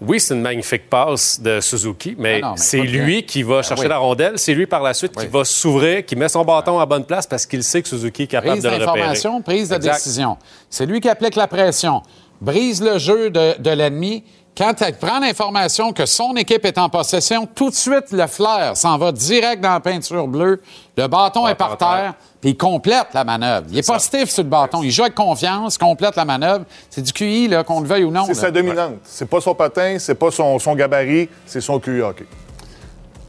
oui, 0.00 0.18
c'est 0.18 0.32
une 0.32 0.40
magnifique 0.40 0.88
passe 0.88 1.40
de 1.42 1.60
Suzuki, 1.60 2.14
mais, 2.18 2.40
Ah 2.42 2.52
mais 2.52 2.56
c'est 2.62 2.80
lui 2.80 3.16
bien. 3.16 3.22
qui 3.22 3.42
va 3.42 3.58
Ah 3.58 3.62
chercher 3.62 3.82
oui. 3.82 3.88
la 3.90 3.98
rondelle. 3.98 4.38
C'est 4.38 4.54
lui, 4.54 4.66
par 4.66 4.82
la 4.82 4.94
suite, 4.94 5.14
qui 5.14 5.26
va 5.26 5.44
s'ouvrir, 5.44 6.06
qui 6.06 6.16
met 6.16 6.28
son 6.30 6.42
bâton 6.42 6.78
à 6.78 6.86
bonne 6.86 7.04
place 7.04 7.26
parce 7.26 7.44
qu'il 7.44 7.62
sait 7.62 7.82
que 7.82 7.88
Suzuki 7.88 8.22
est 8.22 8.26
capable 8.26 8.52
Prise 8.52 8.62
de 8.64 8.68
le 8.70 8.74
repérer. 8.76 8.86
d'information, 8.96 9.42
prise 9.42 9.68
de 9.68 9.74
Exact. 9.74 9.92
décision. 9.94 10.38
C'est 10.70 10.86
lui 10.86 11.00
qui 11.00 11.08
applique 11.10 11.36
la 11.36 11.46
pression, 11.48 12.02
brise 12.40 12.82
le 12.82 12.96
jeu 12.98 13.28
de, 13.28 13.58
de 13.60 13.70
l'ennemi. 13.70 14.24
Quand 14.56 14.74
il 14.86 14.94
prend 14.94 15.20
l'information 15.20 15.92
que 15.92 16.04
son 16.04 16.34
équipe 16.36 16.64
est 16.66 16.76
en 16.76 16.88
possession, 16.90 17.46
tout 17.54 17.70
de 17.70 17.74
suite, 17.74 18.10
le 18.12 18.26
flair 18.26 18.76
s'en 18.76 18.98
va 18.98 19.10
direct 19.10 19.62
dans 19.62 19.72
la 19.72 19.80
peinture 19.80 20.26
bleue. 20.26 20.60
Le 20.96 21.06
bâton 21.06 21.48
est 21.48 21.54
par 21.54 21.78
terre, 21.78 22.14
puis 22.40 22.50
il 22.50 22.56
complète 22.58 23.06
la 23.14 23.24
manœuvre. 23.24 23.66
Il 23.70 23.76
n'est 23.76 23.82
pas 23.82 23.98
stiff 23.98 24.28
sur 24.28 24.42
le 24.42 24.50
bâton. 24.50 24.82
Il 24.82 24.90
joue 24.90 25.02
avec 25.02 25.14
confiance, 25.14 25.78
complète 25.78 26.16
la 26.16 26.26
manœuvre. 26.26 26.64
C'est 26.90 27.00
du 27.00 27.12
QI, 27.12 27.48
là, 27.48 27.64
qu'on 27.64 27.80
le 27.80 27.86
veuille 27.86 28.04
ou 28.04 28.10
non. 28.10 28.24
C'est 28.26 28.34
sa 28.34 28.50
dominante. 28.50 28.96
C'est 29.04 29.28
pas 29.28 29.40
son 29.40 29.54
patin, 29.54 29.96
c'est 29.98 30.14
pas 30.16 30.30
son, 30.30 30.58
son 30.58 30.74
gabarit, 30.74 31.30
c'est 31.46 31.62
son 31.62 31.78
QI 31.78 32.02
hockey. 32.02 32.26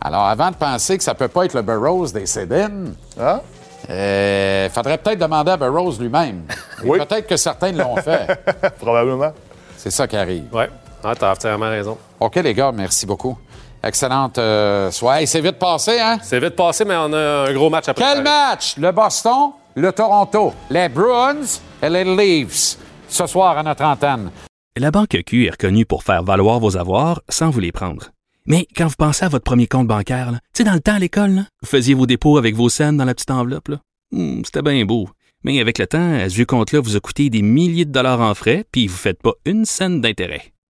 Alors, 0.02 0.26
avant 0.26 0.50
de 0.50 0.56
penser 0.56 0.98
que 0.98 1.04
ça 1.04 1.14
peut 1.14 1.28
pas 1.28 1.46
être 1.46 1.54
le 1.54 1.62
Burroughs 1.62 2.12
des 2.12 2.26
Cédines, 2.26 2.94
Hein? 3.20 3.40
il 3.88 4.70
faudrait 4.74 4.98
peut-être 4.98 5.20
demander 5.20 5.52
à 5.52 5.58
Burroughs 5.58 5.98
lui-même. 6.00 6.44
Oui. 6.84 6.98
Peut-être 7.00 7.28
que 7.28 7.38
certains 7.38 7.72
l'ont 7.72 7.96
fait. 7.98 8.28
Probablement. 8.80 9.32
C'est 9.78 9.92
ça 9.92 10.08
qui 10.08 10.16
arrive. 10.18 10.46
Oui, 10.54 10.64
ah, 11.04 11.16
t'as 11.16 11.32
entièrement 11.32 11.70
raison. 11.70 11.98
OK, 12.20 12.36
les 12.36 12.54
gars, 12.54 12.72
merci 12.72 13.06
beaucoup. 13.06 13.38
Excellente 13.84 14.38
euh, 14.38 14.92
soirée. 14.92 15.26
C'est 15.26 15.42
vite 15.42 15.58
passé, 15.58 16.00
hein? 16.00 16.20
C'est 16.22 16.40
vite 16.40 16.56
passé, 16.56 16.86
mais 16.86 16.96
on 16.96 17.12
a 17.14 17.48
un 17.50 17.54
gros 17.54 17.70
match 17.70 17.88
après. 17.90 18.04
Quel 18.04 18.24
match? 18.24 18.76
Le 18.78 18.92
Boston, 18.92 19.52
le 19.76 19.92
Toronto, 19.92 20.54
les 20.70 20.88
Bruins 20.90 21.60
et 21.82 21.90
les 21.90 22.04
Leafs. 22.04 22.78
Ce 23.10 23.26
soir 23.26 23.58
à 23.58 23.64
notre 23.64 23.84
antenne. 23.84 24.30
La 24.78 24.92
Banque 24.92 25.18
Q 25.26 25.48
est 25.48 25.52
reconnue 25.52 25.86
pour 25.86 26.04
faire 26.04 26.24
valoir 26.24 26.60
vos 26.60 26.78
avoirs 26.78 27.22
sans 27.28 27.50
vous 27.50 27.60
les 27.60 27.72
prendre. 27.72 28.12
Mais 28.46 28.68
quand 28.76 28.88
vous 28.88 28.96
pensez 28.98 29.26
à 29.26 29.30
votre 29.30 29.44
premier 29.44 29.68
compte 29.68 29.88
bancaire, 29.88 30.32
tu 30.32 30.38
sais, 30.60 30.64
dans 30.64 30.74
le 30.74 30.80
temps 30.80 30.96
à 30.96 31.00
l'école, 31.00 31.32
là, 31.32 31.42
vous 31.62 31.68
faisiez 31.68 31.94
vos 31.94 32.06
dépôts 32.06 32.38
avec 32.38 32.56
vos 32.56 32.70
scènes 32.70 32.98
dans 32.98 33.06
la 33.06 33.14
petite 33.14 33.32
enveloppe. 33.32 33.68
là. 33.68 33.78
Hmm, 34.12 34.42
C'était 34.46 34.62
bien 34.62 34.84
beau. 34.86 35.10
Mais 35.44 35.60
avec 35.60 35.78
le 35.78 35.88
temps, 35.88 36.14
à 36.14 36.30
ce 36.30 36.36
vieux 36.36 36.46
compte-là 36.46 36.80
vous 36.82 36.96
a 36.96 37.00
coûté 37.00 37.30
des 37.30 37.42
milliers 37.42 37.86
de 37.86 37.92
dollars 37.92 38.22
en 38.22 38.34
frais, 38.36 38.64
puis 38.72 38.88
vous 38.88 38.94
ne 38.94 39.00
faites 39.00 39.22
pas 39.22 39.34
une 39.46 39.66
scène 39.66 40.00
d'intérêt. 40.02 40.54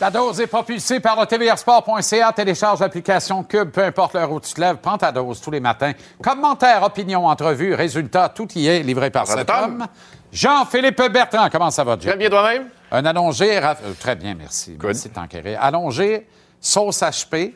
La 0.00 0.10
dose 0.10 0.40
est 0.42 0.46
propulsée 0.46 1.00
par 1.00 1.18
le 1.18 1.26
tvrsport.ca. 1.26 2.32
Télécharge 2.32 2.80
l'application 2.80 3.42
Cube, 3.42 3.70
peu 3.70 3.82
importe 3.82 4.12
l'heure 4.14 4.30
où 4.30 4.38
tu 4.40 4.52
te 4.52 4.60
lèves. 4.60 4.76
Prends 4.76 4.98
ta 4.98 5.10
dose 5.10 5.40
tous 5.40 5.50
les 5.50 5.60
matins. 5.60 5.92
Commentaires, 6.22 6.82
opinions, 6.82 7.26
entrevues, 7.26 7.72
résultats, 7.74 8.28
tout 8.28 8.46
y 8.56 8.66
est 8.66 8.82
livré 8.82 9.10
par 9.10 9.26
cet 9.26 9.48
homme. 9.48 9.86
Jean-Philippe 10.30 11.02
Bertrand, 11.10 11.48
comment 11.50 11.70
ça 11.70 11.82
va, 11.82 11.92
Jean? 11.92 12.08
Très 12.10 12.16
bien 12.18 12.28
toi-même? 12.28 12.68
Un 12.92 13.04
allongé, 13.06 13.58
raf- 13.58 13.78
euh, 13.84 13.92
très 13.98 14.16
bien, 14.16 14.34
merci. 14.34 14.76
Merci 14.82 15.08
de 15.08 15.14
t'enquérir. 15.14 15.58
Allongé, 15.62 16.26
sauce 16.60 17.00
HP, 17.00 17.54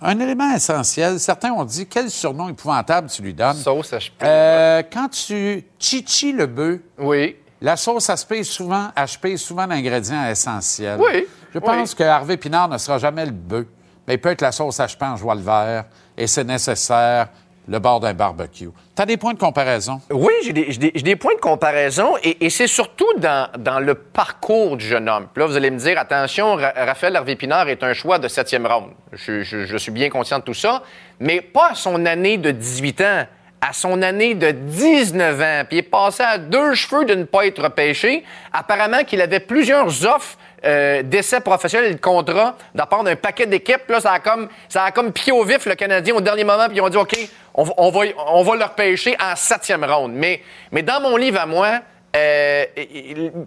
un 0.00 0.18
élément 0.20 0.50
essentiel. 0.54 1.20
Certains 1.20 1.52
ont 1.52 1.64
dit, 1.64 1.86
quel 1.86 2.10
surnom 2.10 2.48
épouvantable 2.48 3.10
tu 3.10 3.20
lui 3.20 3.34
donnes? 3.34 3.56
Sauce 3.56 3.92
HP. 3.92 4.10
Euh, 4.22 4.82
quand 4.90 5.08
tu 5.08 5.64
chichi 5.78 6.32
le 6.32 6.46
bœuf, 6.46 6.80
Oui. 6.98 7.36
La 7.60 7.76
sauce 7.76 8.08
HP 8.08 8.36
est 8.36 8.42
souvent, 8.44 8.88
HP 8.96 9.36
souvent 9.36 9.66
l'ingrédient 9.66 10.28
essentiel. 10.28 10.96
Oui, 11.00 11.26
Je 11.52 11.58
oui. 11.58 11.64
pense 11.64 11.94
que 11.94 12.04
Harvey 12.04 12.36
Pinard 12.36 12.68
ne 12.68 12.78
sera 12.78 12.98
jamais 12.98 13.24
le 13.26 13.32
bœuf, 13.32 13.66
mais 14.06 14.14
il 14.14 14.20
peut 14.20 14.30
être 14.30 14.42
la 14.42 14.52
sauce 14.52 14.78
HP 14.78 15.02
en 15.04 15.16
joie 15.16 15.34
le 15.34 15.42
vert, 15.42 15.84
et 16.16 16.26
c'est 16.26 16.44
nécessaire 16.44 17.28
le 17.70 17.78
bord 17.80 18.00
d'un 18.00 18.14
barbecue. 18.14 18.70
Tu 18.96 19.02
as 19.02 19.04
des 19.04 19.18
points 19.18 19.34
de 19.34 19.38
comparaison? 19.38 20.00
Oui, 20.10 20.32
j'ai 20.42 20.52
des, 20.54 21.16
points 21.16 21.34
de 21.34 21.40
comparaison 21.40 22.14
et, 22.22 22.46
et 22.46 22.48
c'est 22.48 22.66
surtout 22.66 23.12
dans, 23.18 23.50
dans 23.58 23.78
le 23.78 23.94
parcours 23.94 24.78
du 24.78 24.86
jeune 24.86 25.06
homme. 25.06 25.26
Puis 25.34 25.42
là, 25.42 25.46
vous 25.48 25.54
allez 25.56 25.70
me 25.70 25.76
dire, 25.78 25.98
attention, 25.98 26.54
Ra- 26.54 26.72
Raphaël 26.74 27.14
Harvey-Pinard 27.16 27.68
est 27.68 27.82
un 27.82 27.92
choix 27.92 28.18
de 28.18 28.26
septième 28.26 28.66
ronde. 28.66 28.92
Je, 29.12 29.42
je- 29.42 29.66
je 29.66 29.76
suis 29.76 29.92
bien 29.92 30.08
conscient 30.08 30.38
de 30.38 30.44
tout 30.44 30.54
ça, 30.54 30.82
mais 31.20 31.42
pas 31.42 31.72
à 31.72 31.74
son 31.74 32.06
année 32.06 32.38
de 32.38 32.50
18 32.52 33.00
ans, 33.02 33.26
à 33.60 33.72
son 33.72 34.02
année 34.02 34.34
de 34.34 34.50
19 34.52 35.40
ans. 35.40 35.62
Puis 35.68 35.76
il 35.76 35.80
est 35.80 35.82
passé 35.82 36.22
à 36.22 36.38
deux 36.38 36.74
cheveux 36.74 37.04
de 37.04 37.14
ne 37.14 37.24
pas 37.24 37.46
être 37.46 37.62
repêché. 37.62 38.24
Apparemment 38.52 39.02
qu'il 39.04 39.20
avait 39.20 39.40
plusieurs 39.40 40.06
offres 40.06 40.36
euh, 40.64 41.02
d'essais 41.02 41.40
professionnels 41.40 41.90
et 41.92 41.94
de 41.94 42.00
contrats 42.00 42.56
de 42.74 43.04
d'un 43.04 43.16
paquet 43.16 43.46
d'équipes. 43.46 43.88
Là, 43.88 44.00
ça 44.00 44.12
a 44.12 44.90
comme 44.90 45.12
piqué 45.12 45.32
au 45.32 45.44
vif 45.44 45.66
le 45.66 45.74
Canadien 45.74 46.14
au 46.14 46.20
dernier 46.20 46.44
moment, 46.44 46.66
puis 46.68 46.76
ils 46.76 46.80
ont 46.80 46.88
dit 46.88 46.96
OK, 46.96 47.16
on, 47.54 47.62
va- 47.64 47.72
on 47.76 48.42
va 48.42 48.56
le 48.56 48.64
repêcher 48.64 49.16
en 49.20 49.34
septième 49.36 49.84
ronde. 49.84 50.12
Mais 50.14 50.40
mais 50.72 50.82
dans 50.82 51.00
mon 51.00 51.16
livre 51.16 51.40
à 51.40 51.46
moi. 51.46 51.80
euh, 52.16 52.64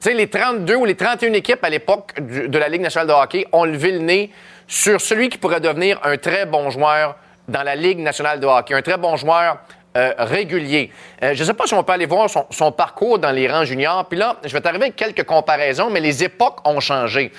les 0.06 0.28
32 0.30 0.76
ou 0.76 0.86
les 0.86 0.96
31 0.96 1.34
équipes 1.34 1.64
à 1.64 1.70
l'époque 1.70 2.14
de 2.22 2.58
la 2.58 2.70
Ligue 2.70 2.82
nationale 2.82 3.08
de 3.08 3.14
hockey 3.14 3.46
ont 3.52 3.66
levé 3.66 3.92
le 3.92 4.00
nez 4.00 4.30
sur 4.68 5.02
celui 5.02 5.30
qui 5.30 5.38
pourrait 5.38 5.60
devenir 5.60 6.00
un 6.04 6.16
très 6.18 6.46
bon 6.46 6.70
joueur 6.70 7.16
dans 7.48 7.64
la 7.64 7.76
Ligue 7.76 8.00
nationale 8.00 8.40
de 8.40 8.46
hockey, 8.46 8.74
un 8.76 8.82
très 8.84 8.98
bon 8.98 9.16
joueur 9.18 9.58
euh, 9.98 10.14
régulier. 10.18 10.90
Euh, 11.22 11.34
je 11.34 11.42
ne 11.42 11.48
sais 11.48 11.54
pas 11.54 11.68
si 11.68 11.74
on 11.74 11.84
peut 11.84 11.92
aller 11.92 12.06
voir 12.06 12.30
son, 12.30 12.72
parcours 12.72 13.20
dans 13.20 13.32
les 13.32 13.50
rangs 13.50 13.66
juniors. 13.66 14.06
Puis 14.06 14.18
là, 14.18 14.38
je 14.44 14.54
vais 14.54 14.62
t'arriver 14.62 14.86
avec 14.86 14.96
quelques 14.96 15.26
comparaisons, 15.26 15.90
mais 15.90 16.00
les 16.00 16.24
époques 16.24 16.66
ont 16.66 16.80
changé. 16.80 17.32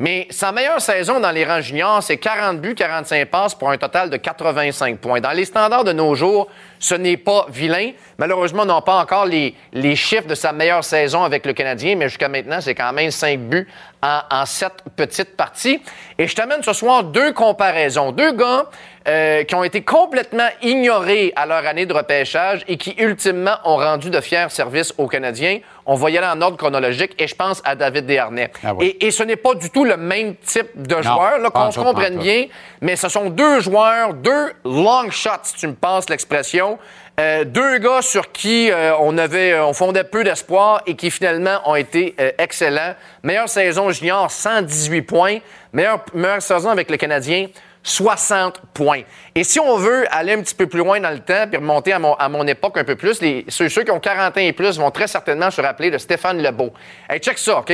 Mais 0.00 0.26
sa 0.30 0.50
meilleure 0.50 0.80
saison 0.80 1.20
dans 1.20 1.30
les 1.30 1.44
rangs 1.44 1.60
juniors, 1.60 2.02
c'est 2.02 2.16
40 2.16 2.58
buts, 2.60 2.74
45 2.74 3.28
passes 3.28 3.54
pour 3.54 3.70
un 3.70 3.76
total 3.76 4.10
de 4.10 4.16
85 4.16 4.98
points. 4.98 5.20
Dans 5.20 5.30
les 5.30 5.44
standards 5.44 5.84
de 5.84 5.92
nos 5.92 6.14
jours, 6.14 6.48
ce 6.78 6.94
n'est 6.94 7.18
pas 7.18 7.46
vilain. 7.50 7.90
Malheureusement, 8.18 8.62
on 8.62 8.66
n'a 8.66 8.80
pas 8.80 8.98
encore 8.98 9.26
les, 9.26 9.54
les 9.74 9.94
chiffres 9.94 10.26
de 10.26 10.34
sa 10.34 10.52
meilleure 10.52 10.84
saison 10.84 11.22
avec 11.22 11.44
le 11.44 11.52
Canadien, 11.52 11.96
mais 11.96 12.08
jusqu'à 12.08 12.28
maintenant, 12.28 12.62
c'est 12.62 12.74
quand 12.74 12.92
même 12.94 13.10
5 13.10 13.38
buts 13.40 13.68
en, 14.02 14.20
en 14.30 14.46
7 14.46 14.72
petites 14.96 15.36
parties. 15.36 15.82
Et 16.18 16.26
je 16.26 16.34
t'amène 16.34 16.62
ce 16.62 16.72
soir 16.72 17.04
deux 17.04 17.34
comparaisons. 17.34 18.10
Deux 18.10 18.32
gars 18.32 18.64
euh, 19.08 19.44
qui 19.44 19.54
ont 19.54 19.64
été 19.64 19.80
complètement 19.80 20.48
ignorés 20.60 21.32
à 21.34 21.46
leur 21.46 21.66
année 21.66 21.86
de 21.86 21.94
repêchage 21.94 22.62
et 22.68 22.76
qui, 22.76 22.94
ultimement, 22.98 23.56
ont 23.64 23.76
rendu 23.76 24.10
de 24.10 24.20
fiers 24.20 24.50
services 24.50 24.92
aux 24.98 25.06
Canadiens. 25.06 25.60
On 25.86 25.94
va 25.94 26.10
y 26.10 26.18
aller 26.18 26.26
en 26.26 26.42
ordre 26.42 26.58
chronologique 26.58 27.14
et 27.18 27.26
je 27.26 27.34
pense 27.34 27.62
à 27.64 27.74
David 27.74 28.04
Desharnais. 28.04 28.52
Ah 28.62 28.74
oui. 28.74 28.88
et, 29.00 29.06
et 29.06 29.10
ce 29.10 29.22
n'est 29.22 29.36
pas 29.36 29.54
du 29.54 29.70
tout 29.70 29.86
le 29.86 29.96
même 29.96 30.34
type 30.36 30.70
de 30.74 31.00
joueur, 31.00 31.38
là, 31.38 31.50
pas 31.50 31.60
en 31.60 31.66
qu'on 31.66 31.72
se 31.72 31.80
comprenne 31.80 32.18
bien, 32.18 32.44
mais 32.82 32.94
ce 32.94 33.08
sont 33.08 33.30
deux 33.30 33.60
joueurs, 33.60 34.12
deux 34.12 34.52
long 34.66 35.10
shots, 35.10 35.30
si 35.44 35.54
tu 35.54 35.68
me 35.68 35.74
passes 35.74 36.10
l'expression. 36.10 36.78
Euh, 37.18 37.44
deux 37.44 37.78
gars 37.78 38.02
sur 38.02 38.30
qui 38.32 38.70
euh, 38.70 38.92
on 38.98 39.16
avait, 39.16 39.58
on 39.60 39.72
fondait 39.72 40.04
peu 40.04 40.24
d'espoir 40.24 40.82
et 40.86 40.94
qui 40.94 41.10
finalement 41.10 41.58
ont 41.64 41.74
été 41.74 42.14
excellents. 42.36 42.94
Meilleure 43.22 43.48
saison 43.48 43.90
junior, 43.90 44.30
118 44.30 45.02
points. 45.02 45.38
Meilleure, 45.72 46.04
meilleure 46.12 46.42
saison 46.42 46.68
avec 46.68 46.90
le 46.90 46.96
Canadien, 46.98 47.46
60 47.82 48.60
points. 48.74 49.02
Et 49.34 49.44
si 49.44 49.58
on 49.58 49.76
veut 49.76 50.06
aller 50.10 50.34
un 50.34 50.42
petit 50.42 50.54
peu 50.54 50.66
plus 50.66 50.80
loin 50.80 51.00
dans 51.00 51.10
le 51.10 51.20
temps 51.20 51.46
puis 51.48 51.56
remonter 51.56 51.92
à 51.92 51.98
mon, 51.98 52.14
à 52.14 52.28
mon 52.28 52.46
époque 52.46 52.76
un 52.78 52.84
peu 52.84 52.96
plus, 52.96 53.20
les, 53.20 53.44
ceux, 53.48 53.68
ceux 53.68 53.84
qui 53.84 53.90
ont 53.90 54.00
40 54.00 54.36
ans 54.36 54.40
et 54.40 54.52
plus 54.52 54.78
vont 54.78 54.90
très 54.90 55.06
certainement 55.06 55.50
se 55.50 55.60
rappeler 55.60 55.90
de 55.90 55.98
Stéphane 55.98 56.42
Lebeau. 56.42 56.72
Hey, 57.08 57.20
check 57.20 57.38
ça, 57.38 57.58
OK? 57.58 57.72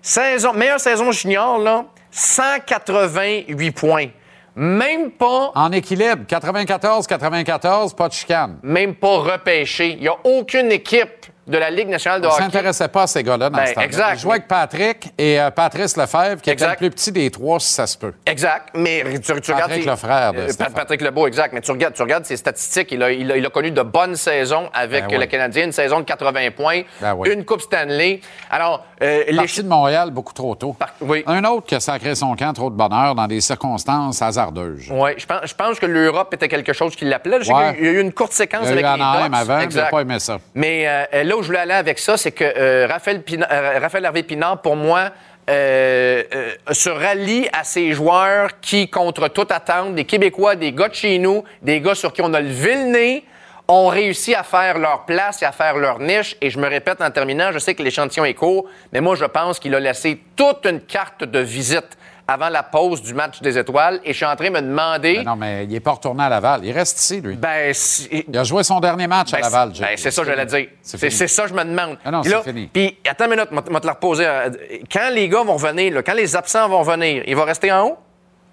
Saison, 0.00 0.52
meilleure 0.52 0.80
saison 0.80 1.12
junior, 1.12 1.58
là, 1.58 1.84
188 2.10 3.70
points. 3.72 4.08
Même 4.54 5.12
pas. 5.12 5.52
En 5.54 5.72
équilibre, 5.72 6.24
94-94, 6.28 7.94
pas 7.94 8.08
de 8.08 8.12
chicane. 8.12 8.58
Même 8.62 8.94
pas 8.94 9.18
repêché. 9.18 9.92
Il 9.92 10.00
n'y 10.00 10.08
a 10.08 10.16
aucune 10.24 10.70
équipe 10.72 11.26
de 11.46 11.58
la 11.58 11.70
Ligue 11.70 11.88
nationale 11.88 12.20
de 12.20 12.26
On 12.26 12.30
ne 12.30 12.34
hockey. 12.34 12.44
s'intéressait 12.44 12.88
pas 12.88 13.02
à 13.02 13.06
ces 13.08 13.22
gars-là 13.24 13.50
dans 13.50 13.58
Ben, 13.58 13.66
ce 13.66 13.72
temps-là. 13.74 13.86
exact. 13.86 14.12
Il 14.14 14.18
jouait 14.20 14.32
avec 14.34 14.46
Patrick 14.48 15.12
et 15.18 15.40
euh, 15.40 15.50
Patrice 15.50 15.96
Lefebvre, 15.96 16.40
qui 16.40 16.50
était 16.50 16.52
Exact. 16.64 16.70
le 16.70 16.76
plus 16.76 16.90
petit 16.90 17.12
des 17.12 17.30
trois, 17.30 17.58
si 17.58 17.72
ça 17.72 17.86
se 17.86 17.98
peut. 17.98 18.12
Exact, 18.26 18.68
mais 18.74 19.02
tu, 19.14 19.20
tu 19.20 19.32
regardes... 19.52 19.62
Patrick 19.70 19.82
ses- 19.82 19.90
le 19.90 19.96
frère 19.96 20.32
de 20.32 20.38
Euh. 20.40 20.68
Patrick 20.74 21.00
Lebeau, 21.00 21.26
exact. 21.26 21.52
Mais 21.52 21.60
tu 21.60 21.70
regardes, 21.72 21.94
tu 21.94 22.02
regardes 22.02 22.24
ses 22.24 22.36
statistiques. 22.36 22.92
Il 22.92 23.02
a, 23.02 23.10
il 23.10 23.30
a- 23.32 23.36
il 23.36 23.44
a 23.44 23.50
connu 23.50 23.70
de 23.72 23.82
bonnes 23.82 24.14
saisons 24.16 24.70
avec 24.72 25.08
Ben 25.08 25.18
le. 25.20 25.26
Canadien, 25.26 25.64
une 25.64 25.72
saison 25.72 25.98
de 26.00 26.04
80 26.04 26.50
points, 26.56 26.82
Ben 27.00 27.16
une 27.24 27.44
Coupe 27.44 27.60
Stanley. 27.62 28.20
Alors, 28.50 28.84
euh, 29.02 29.24
les... 29.26 29.36
Parti 29.36 29.62
de 29.64 29.68
Montréal 29.68 30.10
beaucoup 30.10 30.32
trop 30.34 30.54
tôt. 30.54 30.76
oui. 31.00 31.24
Un 31.26 31.42
autre 31.44 31.66
qui 31.66 31.74
a 31.74 31.80
sacré 31.80 32.14
son 32.14 32.36
camp 32.36 32.52
trop 32.52 32.70
de 32.70 32.76
bonheur 32.76 33.14
dans 33.16 33.26
des 33.26 33.40
circonstances 33.40 34.22
hasardeuses. 34.22 34.86
Oui, 34.90 35.10
je 35.16 35.26
pense, 35.26 35.40
je 35.44 35.54
pense 35.54 35.78
que 35.80 35.86
l'Europe 35.86 36.32
était 36.34 36.48
quelque 36.48 36.72
chose 36.72 36.94
qui 36.94 37.04
l'appelait. 37.04 37.42
Je 37.42 37.52
Ouais. 37.52 37.74
qu'il 37.74 37.84
y 37.84 37.88
a 37.88 37.92
eu 37.92 38.00
une 38.00 38.12
courte 38.12 38.32
séquence 38.32 38.60
Il 38.64 38.66
y 38.66 38.68
a 38.68 38.72
avec 38.72 38.84
eu 38.84 38.98
les 38.98 39.02
Anaheim 39.04 39.32
avant, 39.34 39.60
Exact. 39.60 39.90
pas 39.90 40.00
aimé 40.02 40.18
ça. 40.20 40.38
Mais 40.54 40.84
euh, 40.86 41.04
là 41.32 41.38
où 41.38 41.42
je 41.42 41.46
voulais 41.46 41.60
aller 41.60 41.72
avec 41.72 41.98
ça, 41.98 42.18
c'est 42.18 42.32
que 42.32 42.44
euh, 42.44 42.86
Raphaël, 42.86 43.22
Pina- 43.22 43.48
euh, 43.50 44.22
Pinard, 44.22 44.60
pour 44.60 44.76
moi, 44.76 45.10
euh, 45.48 46.22
se 46.70 46.90
rallie 46.90 47.48
à 47.54 47.64
ces 47.64 47.92
joueurs 47.92 48.60
qui, 48.60 48.90
contre 48.90 49.28
toute 49.28 49.50
attente, 49.50 49.94
des 49.94 50.04
Québécois, 50.04 50.56
des 50.56 50.72
gars 50.72 50.88
de 50.88 50.94
chez 50.94 51.18
nous, 51.18 51.42
des 51.62 51.80
gars 51.80 51.94
sur 51.94 52.12
qui 52.12 52.20
on 52.20 52.34
a 52.34 52.40
le 52.42 52.90
nez, 52.90 53.24
ont 53.66 53.88
réussi 53.88 54.34
à 54.34 54.42
faire 54.42 54.76
leur 54.76 55.06
place 55.06 55.40
et 55.40 55.46
à 55.46 55.52
faire 55.52 55.78
leur 55.78 56.00
niche. 56.00 56.36
Et 56.42 56.50
je 56.50 56.58
me 56.58 56.68
répète 56.68 57.00
en 57.00 57.10
terminant, 57.10 57.50
je 57.50 57.58
sais 57.58 57.74
que 57.74 57.82
l'échantillon 57.82 58.26
est 58.26 58.34
court, 58.34 58.66
mais 58.92 59.00
moi, 59.00 59.14
je 59.14 59.24
pense 59.24 59.58
qu'il 59.58 59.74
a 59.74 59.80
laissé 59.80 60.20
toute 60.36 60.66
une 60.66 60.82
carte 60.82 61.24
de 61.24 61.38
visite 61.38 61.96
avant 62.28 62.48
la 62.48 62.62
pause 62.62 63.02
du 63.02 63.14
match 63.14 63.40
des 63.42 63.58
étoiles. 63.58 64.00
Et 64.04 64.12
je 64.12 64.16
suis 64.16 64.24
en 64.26 64.34
train 64.36 64.48
de 64.48 64.54
me 64.54 64.60
demander. 64.62 65.16
Ben 65.16 65.24
non, 65.24 65.36
mais 65.36 65.64
il 65.64 65.70
n'est 65.70 65.80
pas 65.80 65.92
retourné 65.92 66.22
à 66.24 66.28
Laval. 66.28 66.64
Il 66.64 66.72
reste 66.72 67.00
ici, 67.00 67.20
lui. 67.20 67.36
Ben, 67.36 67.74
il 68.10 68.36
a 68.38 68.44
joué 68.44 68.62
son 68.62 68.80
dernier 68.80 69.06
match 69.06 69.32
à 69.34 69.38
Ben, 69.38 69.42
Laval, 69.42 69.72
ben, 69.78 69.88
c'est 69.96 70.10
ça 70.10 70.22
que 70.22 70.28
j'allais 70.28 70.46
dire. 70.46 70.68
C'est 70.82 71.10
ça 71.28 71.46
je 71.46 71.52
me 71.54 71.64
demande. 71.64 71.98
Ah 72.04 72.10
non, 72.10 72.20
Puis 72.22 72.30
c'est 72.30 72.42
fini. 72.42 72.66
Puis, 72.72 72.98
attends 73.08 73.24
une 73.24 73.30
minute, 73.32 73.48
je 73.50 73.56
vais 73.72 73.80
te 73.80 73.86
la 73.86 73.92
reposer. 73.92 74.26
euh, 74.26 74.50
Quand 74.90 75.10
les 75.12 75.28
gars 75.28 75.42
vont 75.42 75.54
revenir, 75.54 75.92
là, 75.94 76.02
quand 76.02 76.14
les 76.14 76.34
absents 76.36 76.68
vont 76.68 76.82
venir, 76.82 77.22
il 77.26 77.34
va 77.36 77.44
rester 77.44 77.70
en 77.72 77.86
haut? 77.88 77.98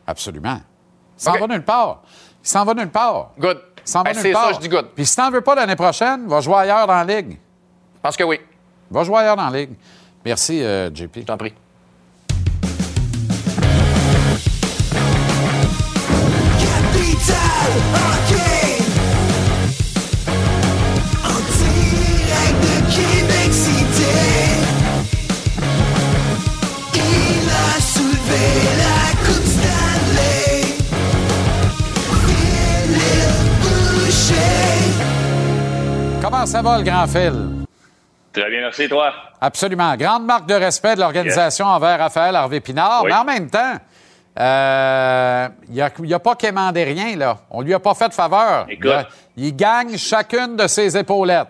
Absolument. 0.08 0.60
Il 1.18 1.24
s'en 1.24 1.34
va 1.34 1.48
nulle 1.48 1.64
part. 1.64 2.02
Il 2.44 2.48
s'en 2.48 2.66
va 2.66 2.74
nulle 2.74 2.90
part. 2.90 3.32
Good. 3.40 3.62
Il 3.86 3.90
s'en 3.92 4.00
va 4.00 4.04
Ben, 4.06 4.14
nulle 4.14 4.22
c'est 4.22 4.32
part. 4.32 4.48
ça, 4.50 4.54
je 4.54 4.60
dis 4.60 4.70
good. 4.70 4.88
Puis 4.96 5.06
si 5.06 5.16
t'en 5.16 5.30
veux 5.30 5.42
pas 5.42 5.56
l'année 5.56 5.76
prochaine, 5.76 6.28
va 6.28 6.42
jouer 6.42 6.56
ailleurs 6.56 6.88
dans 6.88 7.04
la 7.04 7.04
Ligue. 7.04 7.32
Je 7.96 8.02
pense 8.02 8.16
que 8.18 8.24
oui. 8.24 8.40
Va 8.90 9.04
jouer 9.04 9.18
ailleurs 9.20 9.36
dans 9.36 9.50
la 9.50 9.58
Ligue. 9.60 9.72
Merci, 10.26 10.64
euh, 10.64 10.90
JP. 10.94 11.18
Je 11.18 11.22
t'en 11.22 11.38
prie. 11.38 11.54
Comment 36.22 36.46
ça 36.46 36.62
va, 36.62 36.78
le 36.78 36.84
grand 36.84 37.08
Phil? 37.08 37.66
Très 38.32 38.50
bien, 38.50 38.62
merci, 38.62 38.88
toi? 38.88 39.12
Absolument. 39.42 39.96
Grande 39.98 40.26
marque 40.26 40.46
de 40.46 40.54
respect 40.54 40.96
de 40.96 41.02
l'organisation 41.02 41.66
envers 41.66 42.00
Raphaël 42.00 42.36
Harvey 42.36 42.60
Pinard. 42.60 43.02
Oui. 43.04 43.10
Mais 43.12 43.18
en 43.18 43.26
même 43.26 43.50
temps, 43.50 43.74
euh, 44.40 45.48
il 45.70 46.10
n'a 46.10 46.20
pas 46.20 46.36
quémandé 46.36 46.84
rien, 46.84 47.16
là. 47.18 47.38
On 47.52 47.62
lui 47.62 47.74
a 47.74 47.80
pas 47.80 47.94
fait 47.94 48.08
de 48.08 48.14
faveur. 48.14 48.68
Écoute. 48.70 49.08
Il, 49.36 49.56
gagne 49.56 49.98
chacune 49.98 50.56
de 50.56 50.68
ses 50.68 50.98
épaulettes. 50.98 51.48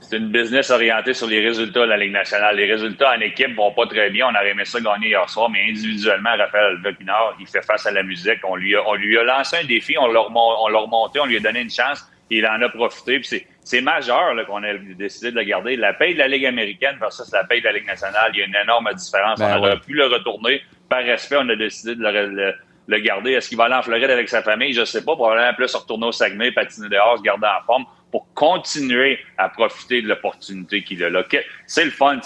C'est 0.00 0.16
une 0.16 0.28
business 0.28 0.70
orientée 0.70 1.12
sur 1.12 1.26
les 1.26 1.40
résultats 1.40 1.80
de 1.80 1.86
la 1.86 1.96
Ligue 1.96 2.12
nationale. 2.12 2.56
Les 2.56 2.70
résultats 2.70 3.12
en 3.16 3.20
équipe 3.20 3.54
vont 3.54 3.72
pas 3.72 3.86
très 3.86 4.10
bien. 4.10 4.26
On 4.26 4.34
aurait 4.34 4.50
aimé 4.50 4.64
ça 4.64 4.80
gagner 4.80 5.08
hier 5.08 5.28
soir, 5.28 5.50
mais 5.50 5.60
individuellement, 5.68 6.30
Raphaël 6.36 6.78
Pinard, 6.98 7.36
il 7.40 7.46
fait 7.46 7.64
face 7.64 7.86
à 7.86 7.90
la 7.90 8.02
musique. 8.02 8.38
On 8.44 8.56
lui 8.56 8.74
a, 8.74 8.86
on 8.86 8.94
lui 8.94 9.18
a 9.18 9.24
lancé 9.24 9.56
un 9.62 9.64
défi, 9.64 9.96
on 9.98 10.06
l'a 10.06 10.20
remon- 10.20 10.56
on 10.64 10.68
l'a 10.68 10.78
remonté, 10.78 11.20
on 11.20 11.26
lui 11.26 11.36
a 11.36 11.40
donné 11.40 11.60
une 11.60 11.70
chance. 11.70 12.06
Il 12.30 12.46
en 12.46 12.60
a 12.60 12.68
profité. 12.68 13.20
Puis 13.20 13.44
c'est, 13.62 13.80
majeur 13.80 14.34
qu'on 14.46 14.62
ait 14.62 14.78
décidé 14.98 15.30
de 15.30 15.36
le 15.36 15.44
garder. 15.44 15.76
La 15.76 15.92
paye 15.94 16.14
de 16.14 16.18
la 16.18 16.28
Ligue 16.28 16.46
américaine 16.46 16.96
versus 17.00 17.30
la 17.32 17.44
paye 17.44 17.60
de 17.60 17.66
la 17.66 17.72
Ligue 17.72 17.86
nationale, 17.86 18.30
il 18.34 18.40
y 18.40 18.42
a 18.42 18.46
une 18.46 18.56
énorme 18.62 18.90
différence. 18.94 19.38
Ben 19.38 19.54
on 19.54 19.58
aurait 19.58 19.72
ouais. 19.72 19.80
pu 19.80 19.92
le 19.92 20.06
retourner. 20.06 20.62
Par 20.88 21.04
respect, 21.04 21.36
on 21.38 21.48
a 21.48 21.56
décidé 21.56 21.94
de 21.94 22.54
le, 22.86 22.98
garder. 23.00 23.32
Est-ce 23.32 23.48
qu'il 23.48 23.58
va 23.58 23.64
aller 23.64 23.74
en 23.74 23.82
Floride 23.82 24.10
avec 24.10 24.28
sa 24.28 24.42
famille? 24.42 24.72
Je 24.72 24.84
sais 24.84 25.04
pas. 25.04 25.14
Probablement 25.14 25.54
plus 25.54 25.74
retourner 25.74 26.06
au 26.06 26.12
Saguenay, 26.12 26.52
patiner 26.52 26.88
dehors, 26.88 27.18
se 27.18 27.22
garder 27.22 27.46
en 27.46 27.64
forme 27.64 27.84
pour 28.10 28.26
continuer 28.34 29.18
à 29.36 29.48
profiter 29.50 30.00
de 30.00 30.08
l'opportunité 30.08 30.82
qu'il 30.82 31.02
a 31.04 31.10
là. 31.10 31.22
C'est 31.66 31.84
le 31.84 31.90
fun. 31.90 32.18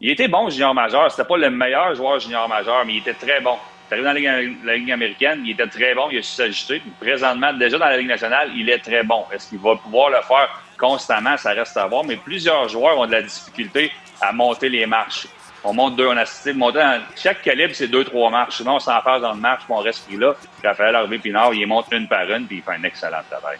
Il 0.00 0.10
était 0.10 0.28
bon 0.28 0.48
junior 0.48 0.74
majeur. 0.74 1.10
C'était 1.10 1.26
pas 1.26 1.36
le 1.36 1.50
meilleur 1.50 1.94
joueur 1.94 2.20
junior 2.20 2.48
majeur, 2.48 2.84
mais 2.86 2.94
il 2.94 2.98
était 2.98 3.14
très 3.14 3.40
bon. 3.40 3.56
Il 3.92 3.98
est 3.98 4.06
arrivé 4.06 4.24
dans 4.24 4.32
la 4.32 4.40
Ligue, 4.40 4.56
la 4.64 4.76
Ligue 4.76 4.92
américaine, 4.92 5.42
il 5.44 5.50
était 5.50 5.66
très 5.66 5.94
bon, 5.94 6.08
il 6.12 6.18
a 6.18 6.22
su 6.22 6.32
s'ajuster. 6.32 6.80
Présentement, 7.00 7.52
déjà 7.52 7.76
dans 7.76 7.86
la 7.86 7.96
Ligue 7.96 8.06
nationale, 8.06 8.50
il 8.54 8.70
est 8.70 8.78
très 8.78 9.02
bon. 9.02 9.24
Est-ce 9.32 9.48
qu'il 9.48 9.58
va 9.58 9.74
pouvoir 9.74 10.10
le 10.10 10.22
faire 10.22 10.48
constamment? 10.78 11.36
Ça 11.36 11.50
reste 11.50 11.76
à 11.76 11.86
voir. 11.86 12.04
Mais 12.04 12.16
plusieurs 12.16 12.68
joueurs 12.68 12.98
ont 12.98 13.06
de 13.06 13.12
la 13.12 13.22
difficulté 13.22 13.90
à 14.20 14.32
monter 14.32 14.68
les 14.68 14.86
marches. 14.86 15.26
On 15.62 15.74
monte 15.74 15.96
deux, 15.96 16.06
on 16.06 16.16
a 16.16 16.22
assisté. 16.22 16.52
Monter 16.54 16.82
chaque 17.16 17.42
calibre, 17.42 17.74
c'est 17.74 17.88
deux, 17.88 18.04
trois 18.04 18.30
marches. 18.30 18.56
Sinon, 18.58 18.76
on 18.76 18.78
s'en 18.80 19.00
passe 19.02 19.20
dans 19.20 19.32
le 19.32 19.40
marche, 19.40 19.64
puis 19.64 19.74
on 19.76 19.80
reste 19.80 20.06
pris 20.06 20.16
là. 20.16 20.32
Raphaël 20.64 20.96
Harvey 20.96 21.18
Pinard, 21.18 21.52
il 21.52 21.60
les 21.60 21.66
monte 21.66 21.86
une 21.92 22.08
par 22.08 22.22
une, 22.30 22.46
puis 22.46 22.56
il 22.58 22.62
fait 22.62 22.78
un 22.80 22.84
excellent 22.84 23.20
travail. 23.30 23.58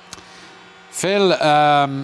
Phil, 0.91 1.37
euh, 1.41 2.03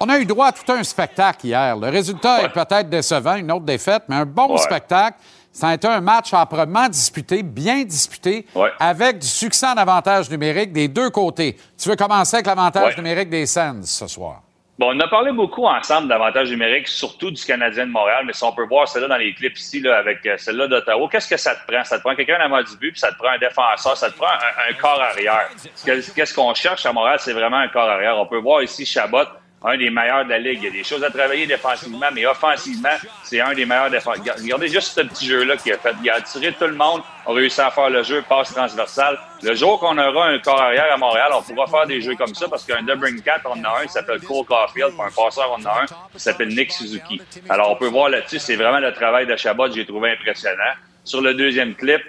on 0.00 0.08
a 0.08 0.18
eu 0.18 0.26
droit 0.26 0.46
à 0.48 0.52
tout 0.52 0.70
un 0.72 0.82
spectacle 0.82 1.46
hier. 1.46 1.76
Le 1.76 1.88
résultat 1.88 2.42
est 2.42 2.48
peut-être 2.50 2.88
décevant, 2.90 3.36
une 3.36 3.50
autre 3.52 3.64
défaite, 3.64 4.02
mais 4.08 4.16
un 4.16 4.26
bon 4.26 4.52
Ouais. 4.52 4.58
spectacle. 4.58 5.18
Ça 5.50 5.68
a 5.68 5.74
été 5.74 5.88
un 5.88 6.00
match 6.00 6.32
âprement 6.34 6.88
disputé, 6.88 7.42
bien 7.42 7.82
disputé, 7.82 8.46
avec 8.78 9.18
du 9.18 9.26
succès 9.26 9.66
en 9.66 9.76
avantage 9.76 10.30
numérique 10.30 10.72
des 10.72 10.86
deux 10.88 11.10
côtés. 11.10 11.56
Tu 11.76 11.88
veux 11.88 11.96
commencer 11.96 12.36
avec 12.36 12.46
l'avantage 12.46 12.96
numérique 12.96 13.30
des 13.30 13.46
Sens 13.46 13.86
ce 13.90 14.06
soir? 14.06 14.42
Bon, 14.78 14.94
on 14.94 15.00
a 15.00 15.08
parlé 15.08 15.32
beaucoup 15.32 15.64
ensemble 15.66 16.06
d'avantages 16.06 16.50
numériques, 16.50 16.86
surtout 16.86 17.32
du 17.32 17.44
Canadien 17.44 17.84
de 17.86 17.90
Montréal, 17.90 18.22
mais 18.24 18.32
si 18.32 18.44
on 18.44 18.52
peut 18.52 18.64
voir 18.64 18.86
celle-là 18.86 19.08
dans 19.08 19.16
les 19.16 19.34
clips 19.34 19.58
ici, 19.58 19.80
là, 19.80 19.96
avec 19.98 20.24
euh, 20.24 20.36
celle-là 20.36 20.68
d'Ottawa, 20.68 21.08
qu'est-ce 21.10 21.28
que 21.28 21.36
ça 21.36 21.56
te 21.56 21.66
prend? 21.66 21.82
Ça 21.82 21.98
te 21.98 22.02
prend 22.04 22.14
quelqu'un 22.14 22.36
avant 22.36 22.62
du 22.62 22.76
but, 22.76 22.92
puis 22.92 23.00
ça 23.00 23.10
te 23.10 23.18
prend 23.18 23.30
un 23.30 23.38
défenseur, 23.38 23.96
ça 23.96 24.08
te 24.08 24.16
prend 24.16 24.28
un, 24.28 24.70
un 24.70 24.74
corps 24.74 25.02
arrière. 25.02 25.48
Qu'est- 25.84 26.14
Qu'est-ce 26.14 26.32
qu'on 26.32 26.54
cherche 26.54 26.86
à 26.86 26.92
Montréal? 26.92 27.18
C'est 27.18 27.32
vraiment 27.32 27.56
un 27.56 27.66
corps 27.68 27.88
arrière. 27.88 28.16
On 28.18 28.26
peut 28.26 28.38
voir 28.38 28.62
ici 28.62 28.86
Chabot, 28.86 29.24
un 29.64 29.76
des 29.76 29.90
meilleurs 29.90 30.24
de 30.24 30.30
la 30.30 30.38
Ligue. 30.38 30.60
Il 30.62 30.64
y 30.64 30.68
a 30.68 30.70
des 30.70 30.84
choses 30.84 31.02
à 31.02 31.10
travailler 31.10 31.46
défensivement, 31.46 32.06
mais 32.12 32.26
offensivement, 32.26 32.96
c'est 33.24 33.40
un 33.40 33.52
des 33.54 33.66
meilleurs 33.66 33.90
défenseurs. 33.90 34.36
Regardez 34.36 34.68
juste 34.68 34.94
ce 34.94 35.00
petit 35.00 35.26
jeu-là 35.26 35.56
qu'il 35.56 35.72
a 35.72 35.78
fait. 35.78 35.94
Il 36.02 36.10
a 36.10 36.16
attiré 36.16 36.52
tout 36.52 36.66
le 36.66 36.74
monde, 36.74 37.02
a 37.26 37.32
réussi 37.32 37.60
à 37.60 37.70
faire 37.70 37.90
le 37.90 38.02
jeu, 38.02 38.22
passe 38.28 38.52
transversale. 38.52 39.18
Le 39.42 39.54
jour 39.54 39.80
qu'on 39.80 39.98
aura 39.98 40.28
un 40.28 40.38
corps 40.38 40.60
arrière 40.60 40.92
à 40.92 40.96
Montréal, 40.96 41.30
on 41.34 41.42
pourra 41.42 41.66
faire 41.66 41.86
des 41.86 42.00
jeux 42.00 42.14
comme 42.14 42.34
ça 42.34 42.48
parce 42.48 42.64
qu'un 42.64 42.82
Debring 42.82 43.20
4, 43.20 43.42
on 43.46 43.60
en 43.60 43.64
a 43.64 43.80
un 43.82 43.86
qui 43.86 43.92
s'appelle 43.92 44.20
Cole 44.20 44.44
Caulfield, 44.46 44.92
puis 44.92 45.02
un 45.02 45.10
passeur, 45.10 45.50
on 45.50 45.62
en 45.62 45.66
a 45.66 45.82
un 45.82 45.86
qui 45.86 46.20
s'appelle 46.20 46.48
Nick 46.48 46.72
Suzuki. 46.72 47.20
Alors, 47.48 47.70
on 47.72 47.76
peut 47.76 47.88
voir 47.88 48.08
là-dessus, 48.08 48.38
c'est 48.38 48.56
vraiment 48.56 48.80
le 48.80 48.92
travail 48.92 49.26
de 49.26 49.36
Chabot, 49.36 49.70
j'ai 49.72 49.86
trouvé 49.86 50.12
impressionnant. 50.12 50.74
Sur 51.04 51.20
le 51.22 51.34
deuxième 51.34 51.74
clip, 51.74 52.02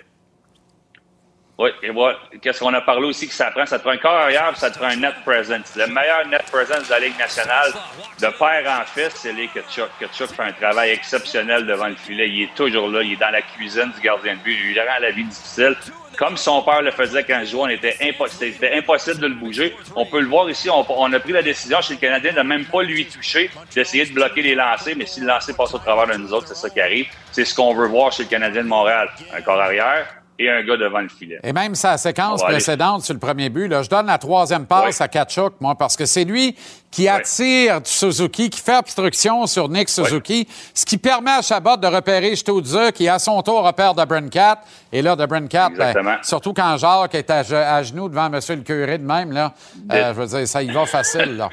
oui, 1.62 1.70
et 1.84 1.90
voilà. 1.90 2.18
Qu'est-ce 2.42 2.62
qu'on 2.62 2.74
a 2.74 2.80
parlé 2.80 3.06
aussi 3.06 3.28
que 3.28 3.34
ça 3.34 3.52
prend? 3.52 3.66
Ça 3.66 3.78
te 3.78 3.84
prend 3.84 3.92
un 3.92 3.98
corps 3.98 4.14
arrière, 4.14 4.56
ça 4.56 4.72
te 4.72 4.78
prend 4.80 4.88
un 4.88 4.96
net 4.96 5.14
presence. 5.26 5.76
Le 5.76 5.88
meilleur 5.88 6.26
net 6.28 6.44
presence 6.50 6.86
de 6.88 6.90
la 6.92 7.00
Ligue 7.02 7.20
nationale, 7.20 7.74
de 8.20 8.28
père 8.28 8.80
en 8.82 8.86
fils, 8.86 9.14
c'est 9.16 9.34
les 9.34 9.48
Kachuk. 9.50 9.90
Kachuk 10.00 10.30
fait 10.34 10.44
un 10.44 10.54
travail 10.54 10.92
exceptionnel 10.92 11.66
devant 11.68 11.88
le 11.90 11.96
filet. 11.96 12.30
Il 12.30 12.44
est 12.44 12.56
toujours 12.56 12.88
là. 12.90 13.04
Il 13.04 13.12
est 13.12 13.16
dans 13.18 13.30
la 13.30 13.42
cuisine 13.42 13.92
du 13.94 14.00
gardien 14.02 14.36
de 14.36 14.40
but. 14.40 14.54
Il 14.58 14.72
lui 14.74 14.80
rend 14.80 14.86
la 15.02 15.12
vie 15.12 15.26
difficile. 15.26 15.76
Comme 16.18 16.38
son 16.38 16.62
père 16.64 16.82
le 16.82 16.92
faisait 16.92 17.24
quand 17.24 17.40
il 17.42 17.48
jouait, 17.48 17.62
on 17.62 17.68
était 17.68 17.96
impo- 18.02 18.28
c'était 18.28 18.76
impossible 18.78 19.20
de 19.20 19.28
le 19.28 19.36
bouger. 19.36 19.76
On 19.96 20.06
peut 20.06 20.20
le 20.22 20.28
voir 20.28 20.50
ici. 20.50 20.70
On, 20.70 20.86
on 20.90 21.12
a 21.14 21.20
pris 21.20 21.32
la 21.34 21.42
décision 21.42 21.82
chez 21.82 21.94
le 21.96 22.00
Canadien 22.00 22.34
de 22.34 22.42
même 22.42 22.66
pas 22.66 22.84
lui 22.84 23.06
toucher, 23.06 23.50
d'essayer 23.74 24.06
de 24.06 24.14
bloquer 24.14 24.42
les 24.42 24.56
lancers. 24.56 24.96
Mais 24.98 25.06
si 25.06 25.20
le 25.22 25.28
lancer 25.28 25.54
passe 25.54 25.74
au 25.74 25.78
travers 25.80 26.08
de 26.08 26.22
nous 26.22 26.34
autres, 26.34 26.48
c'est 26.48 26.56
ça 26.56 26.70
qui 26.70 26.80
arrive. 26.82 27.08
C'est 27.32 27.46
ce 27.46 27.54
qu'on 27.54 27.74
veut 27.74 27.88
voir 27.88 28.12
chez 28.12 28.24
le 28.24 28.30
Canadien 28.30 28.64
de 28.64 28.68
Montréal. 28.70 29.10
Un 29.34 29.42
corps 29.42 29.62
arrière 29.62 30.08
et 30.40 30.50
un 30.50 30.64
gars 30.64 30.78
devant 30.78 31.02
le 31.02 31.10
filet. 31.10 31.38
Et 31.44 31.52
même 31.52 31.76
sa 31.76 31.98
séquence 31.98 32.42
précédente 32.42 33.04
sur 33.04 33.14
le 33.14 33.20
premier 33.20 33.50
but, 33.50 33.68
là, 33.68 33.84
je 33.84 33.90
donne 33.90 34.06
la 34.08 34.18
troisième 34.18 34.66
passe 34.66 35.02
à 35.02 35.08
Kachuk, 35.10 35.54
moi, 35.60 35.76
parce 35.76 35.98
que 35.98 36.06
c'est 36.06 36.24
lui 36.24 36.56
qui 36.90 37.08
attire 37.08 37.82
Suzuki, 37.84 38.50
qui 38.50 38.62
fait 38.62 38.78
obstruction 38.78 39.46
sur 39.46 39.68
Nick 39.70 39.90
Suzuki, 39.90 40.48
ce 40.74 40.86
qui 40.86 40.98
permet 40.98 41.32
à 41.32 41.42
Chabot 41.42 41.76
de 41.78 41.88
repérer 41.88 42.36
Stutzer, 42.36 42.92
qui 42.94 43.08
à 43.10 43.20
son 43.20 43.42
tour 43.42 43.64
repère 43.64 43.94
Cat. 44.32 44.62
Et 44.92 45.02
là, 45.02 45.16
Cat, 45.50 45.70
Exactement. 45.72 46.16
surtout 46.24 46.54
quand 46.54 46.78
Jacques 46.78 47.16
est 47.16 47.30
à, 47.30 47.44
ge- 47.44 47.54
à 47.54 47.84
genoux 47.84 48.08
devant 48.10 48.28
M. 48.28 48.40
le 48.50 48.56
curé 48.64 48.98
de 48.98 49.06
même, 49.06 49.32
là, 49.34 49.54
euh, 49.92 50.14
je 50.14 50.20
veux 50.22 50.26
dire, 50.26 50.48
ça 50.48 50.64
y 50.64 50.72
va 50.72 50.86
facile. 50.86 51.36
Là. 51.38 51.50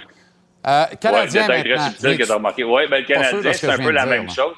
Euh, 0.68 0.84
Canadien 1.00 1.46
maintenant. 1.46 1.88
Oui, 2.00 2.82
ben, 2.90 3.00
le 3.00 3.06
Canadien, 3.06 3.52
c'est 3.52 3.68
un 3.68 3.76
peu 3.78 3.90
la 3.90 4.02
dire, 4.02 4.10
même 4.10 4.30
chose. 4.30 4.54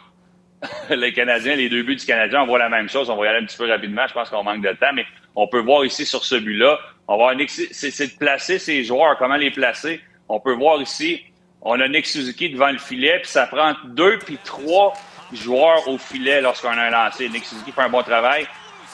les 0.90 1.12
Canadiens, 1.12 1.54
les 1.54 1.68
deux 1.68 1.82
buts 1.82 1.96
du 1.96 2.06
Canadien, 2.06 2.42
on 2.42 2.46
voit 2.46 2.58
la 2.58 2.68
même 2.68 2.88
chose. 2.88 3.10
On 3.10 3.16
va 3.16 3.26
y 3.26 3.28
aller 3.28 3.38
un 3.38 3.46
petit 3.46 3.56
peu 3.56 3.68
rapidement. 3.68 4.06
Je 4.06 4.14
pense 4.14 4.30
qu'on 4.30 4.42
manque 4.42 4.62
de 4.62 4.72
temps, 4.72 4.92
mais 4.94 5.06
on 5.34 5.46
peut 5.46 5.60
voir 5.60 5.84
ici 5.84 6.04
sur 6.04 6.24
ce 6.24 6.34
but-là. 6.34 6.78
On 7.06 7.16
va 7.16 7.32
c'est 7.48 7.90
c'est 7.90 8.06
de 8.06 8.18
placer 8.18 8.58
ces 8.58 8.84
joueurs, 8.84 9.16
comment 9.18 9.36
les 9.36 9.50
placer? 9.50 10.00
On 10.28 10.40
peut 10.40 10.52
voir 10.52 10.80
ici, 10.82 11.22
on 11.62 11.80
a 11.80 11.88
Nick 11.88 12.06
Suzuki 12.06 12.50
devant 12.50 12.70
le 12.70 12.78
filet, 12.78 13.20
puis 13.20 13.30
ça 13.30 13.46
prend 13.46 13.72
deux 13.86 14.18
puis 14.18 14.38
trois 14.44 14.92
joueurs 15.32 15.88
au 15.88 15.96
filet 15.96 16.40
lorsqu'on 16.40 16.68
a 16.68 16.82
un 16.82 16.90
lancé. 16.90 17.28
Nick 17.28 17.44
Suzuki 17.44 17.72
fait 17.72 17.82
un 17.82 17.88
bon 17.88 18.02
travail. 18.02 18.46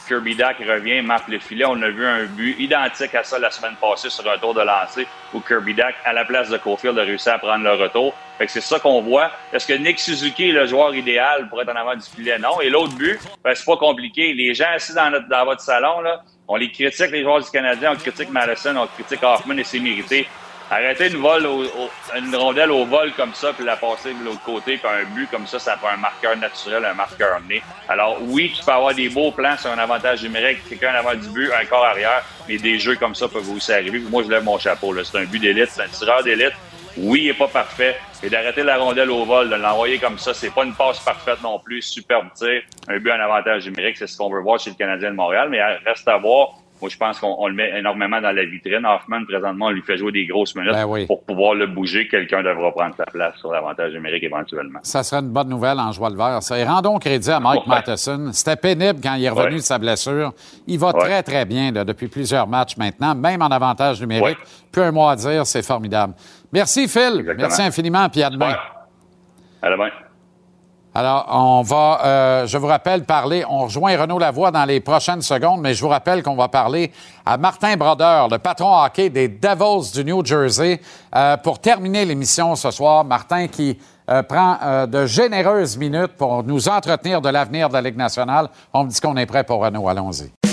Kirby 0.07 0.35
Dack 0.35 0.59
revient, 0.59 1.03
marque 1.03 1.29
le 1.29 1.39
filet. 1.39 1.65
On 1.65 1.81
a 1.83 1.89
vu 1.89 2.07
un 2.07 2.25
but 2.25 2.57
identique 2.59 3.15
à 3.15 3.25
ça 3.25 3.39
la 3.39 3.51
semaine 3.51 3.77
passée 3.81 4.11
sur 4.11 4.31
un 4.31 4.39
tour 4.39 4.55
de 4.55 4.61
lancer 4.61 5.07
où 5.33 5.41
Kirby 5.41 5.75
Dack, 5.75 5.95
à 6.05 6.13
la 6.13 6.25
place 6.25 6.51
de 6.51 6.59
Caulfield, 6.59 6.99
a 6.99 7.03
réussi 7.03 7.29
à 7.29 7.39
prendre 7.39 7.65
le 7.65 7.73
retour. 7.73 8.15
Fait 8.39 8.47
que 8.47 8.53
c'est 8.53 8.61
ça 8.61 8.79
qu'on 8.79 9.01
voit. 9.01 9.31
Est-ce 9.53 9.67
que 9.67 9.75
Nick 9.75 9.99
Suzuki 9.99 10.51
est 10.51 10.53
le 10.53 10.67
joueur 10.67 10.95
idéal 10.95 11.49
pour 11.49 11.63
être 11.63 11.71
en 11.71 11.77
avant 11.77 11.95
du 11.95 12.03
filet? 12.03 12.39
Non. 12.39 12.61
Et 12.61 12.69
l'autre 12.69 12.95
but, 12.95 13.19
ben, 13.43 13.55
c'est 13.55 13.65
pas 13.65 13.77
compliqué. 13.77 14.33
Les 14.35 14.55
gens 14.55 14.71
assis 14.75 14.93
dans 14.95 15.45
votre 15.45 15.61
salon, 15.61 16.01
là, 16.01 16.23
on 16.47 16.57
les 16.57 16.71
critique, 16.71 17.11
les 17.11 17.23
joueurs 17.23 17.41
du 17.41 17.51
Canadien, 17.51 17.93
on 17.93 17.97
critique 17.97 18.31
Madison, 18.31 18.77
on 18.77 18.87
critique 18.87 19.23
Hoffman 19.23 19.57
et 19.57 19.65
c'est 19.65 19.79
mérité. 19.79 20.27
Arrêter 20.75 21.09
une, 21.09 22.35
rondelle 22.35 22.73
au 22.73 22.85
vol 22.85 23.13
comme 23.13 23.33
ça, 23.33 23.53
puis 23.53 23.65
la 23.65 23.77
passer 23.77 24.13
de 24.13 24.25
l'autre 24.25 24.43
côté, 24.43 24.77
puis 24.77 24.89
un 24.89 25.05
but 25.15 25.31
comme 25.31 25.47
ça, 25.47 25.61
ça 25.61 25.77
fait 25.77 25.87
un 25.87 25.99
marqueur 25.99 26.37
naturel, 26.37 26.85
un 26.85 26.95
marqueur 26.95 27.41
né. 27.49 27.63
Alors 27.89 28.19
oui, 28.21 28.53
tu 28.57 28.65
peux 28.65 28.73
avoir 28.73 28.93
des 28.93 29.09
beaux 29.09 29.31
plans 29.31 29.57
sur 29.57 29.71
un 29.71 29.79
avantage 29.79 30.25
numérique, 30.25 30.69
quelqu'un 30.69 30.95
avant 30.95 31.15
du 31.15 31.29
but, 31.29 31.49
un 31.53 31.65
corps 31.67 31.85
arrière, 31.85 32.25
mais 32.49 32.57
des 32.57 32.81
jeux 32.81 32.97
comme 32.97 33.15
ça 33.15 33.29
peuvent 33.29 33.49
aussi 33.51 33.73
arriver. 33.73 34.01
Moi, 34.01 34.25
je 34.25 34.31
lève 34.31 34.43
mon 34.43 34.59
chapeau. 34.59 34.93
C'est 35.05 35.17
un 35.17 35.27
but 35.27 35.39
d'élite, 35.39 35.69
c'est 35.71 35.83
un 35.83 35.87
tireur 35.87 36.25
d'élite. 36.25 36.55
Oui, 36.97 37.21
il 37.23 37.27
n'est 37.29 37.35
pas 37.35 37.47
parfait. 37.47 37.97
Et 38.25 38.29
d'arrêter 38.29 38.65
la 38.65 38.77
rondelle 38.77 39.13
au 39.13 39.25
vol, 39.25 39.51
de 39.51 39.55
l'envoyer 39.55 39.99
comme 39.99 40.19
ça, 40.19 40.35
c'est 40.35 40.53
pas 40.53 40.65
une 40.65 40.75
passe 40.75 40.99
parfaite 40.99 41.41
non 41.41 41.61
plus. 41.61 41.83
Superbe 41.83 42.33
tir. 42.35 42.63
Un 42.89 42.99
but 42.99 43.13
en 43.13 43.21
avantage 43.21 43.67
numérique, 43.67 43.97
c'est 43.97 44.09
ce 44.09 44.17
qu'on 44.17 44.29
veut 44.29 44.41
voir 44.41 44.59
chez 44.59 44.71
le 44.71 44.77
Canadien 44.77 45.13
de 45.13 45.17
Montréal. 45.17 45.51
Mais 45.51 45.63
reste 45.87 46.09
à 46.09 46.17
voir. 46.17 46.55
Moi, 46.85 46.91
je 46.91 46.99
pense 46.99 47.19
qu'on 47.19 47.35
on 47.39 47.49
le 47.49 47.55
met 47.55 47.79
énormément 47.79 48.21
dans 48.21 48.31
la 48.31 48.45
vitrine. 48.45 48.85
Hoffman, 48.85 49.25
présentement, 49.27 49.67
on 49.67 49.71
lui 49.71 49.81
fait 49.81 49.97
jouer 49.97 50.13
des 50.13 50.27
grosses 50.27 50.55
minutes 50.55 50.73
Ben 50.75 50.85
oui. 50.85 51.07
pour 51.07 51.25
pouvoir 51.25 51.55
le 51.55 51.67
bouger. 51.67 52.07
Quelqu'un 52.09 52.43
devra 52.43 52.73
prendre 52.73 52.95
sa 52.95 53.07
place 53.07 53.35
sur 53.39 53.51
l'avantage 53.51 53.95
numérique 53.95 54.23
éventuellement. 54.25 54.81
Ça 54.83 55.03
serait 55.03 55.23
une 55.23 55.31
bonne 55.31 55.49
nouvelle 55.49 55.81
en 55.81 55.93
joie 55.93 56.11
le 56.11 56.17
vert. 56.17 56.43
Ça. 56.43 56.59
Et 56.59 56.65
rendons 56.65 56.99
crédit 56.99 57.31
à 57.31 57.41
Mike 57.41 57.63
Ouais. 57.67 57.75
Matheson. 57.77 58.29
C'était 58.33 58.57
pénible 58.57 59.01
quand 59.03 59.15
il 59.15 59.25
est 59.25 59.31
revenu 59.31 59.47
Ouais. 59.53 59.55
de 59.55 59.59
sa 59.61 59.79
blessure. 59.79 60.35
Il 60.67 60.79
va 60.79 60.89
Ouais. 60.89 61.01
très, 61.01 61.23
très 61.23 61.47
bien 61.47 61.73
là, 61.73 61.85
depuis 61.87 62.09
plusieurs 62.09 62.47
matchs 62.47 62.77
maintenant, 62.77 63.15
même 63.15 63.41
en 63.41 63.47
avantage 63.49 63.99
numérique. 64.03 64.37
Plus 64.71 64.83
un 64.83 64.93
mot 64.93 65.09
à 65.09 65.17
dire, 65.17 65.47
c'est 65.47 65.63
formidable. 65.65 66.13
Merci, 66.53 66.87
Phil. 66.87 67.25
Merci 67.39 67.63
infiniment, 67.63 68.11
puis 68.11 68.23
à 68.23 68.29
demain. 68.29 68.57
À 69.63 69.71
demain. 69.71 69.89
Alors, 70.97 71.27
on 71.29 71.63
va, 71.63 72.01
euh, 72.05 72.47
je 72.47 72.57
vous 72.57 72.69
rappelle, 72.69 73.05
parler, 73.05 73.45
on 73.49 73.65
rejoint 73.65 74.01
Renaud 74.01 74.21
Lavoie 74.21 74.53
dans 74.53 74.65
les 74.65 74.79
prochaines 74.79 75.23
secondes, 75.23 75.61
mais 75.61 75.75
je 75.75 75.83
vous 75.83 75.89
rappelle 75.89 76.23
qu'on 76.23 76.37
va 76.37 76.47
parler 76.47 76.93
à 77.27 77.37
Martin 77.37 77.77
Brodeur, 77.77 78.29
le 78.29 78.39
patron 78.39 78.81
hockey 78.85 79.11
des 79.11 79.27
Devils 79.27 79.93
du 79.93 80.05
New 80.05 80.25
Jersey, 80.25 80.81
euh, 81.17 81.37
pour 81.39 81.59
terminer 81.59 82.05
l'émission 82.05 82.55
ce 82.55 82.71
soir. 82.71 83.05
Martin 83.05 83.49
qui 83.49 83.77
euh, 84.11 84.23
prend 84.23 84.59
euh, 84.63 84.87
de 84.87 85.07
généreuses 85.07 85.79
minutes 85.79 86.13
pour 86.19 86.45
nous 86.45 86.69
entretenir 86.69 87.23
de 87.23 87.31
l'avenir 87.31 87.69
de 87.69 87.75
la 87.75 87.81
Ligue 87.81 87.97
nationale. 87.97 88.49
On 88.73 88.85
me 88.85 88.91
dit 88.91 89.01
qu'on 89.01 89.17
est 89.17 89.27
prêt 89.27 89.45
pour 89.45 89.65
Renaud. 89.65 89.89
Allons-y. 89.89 90.44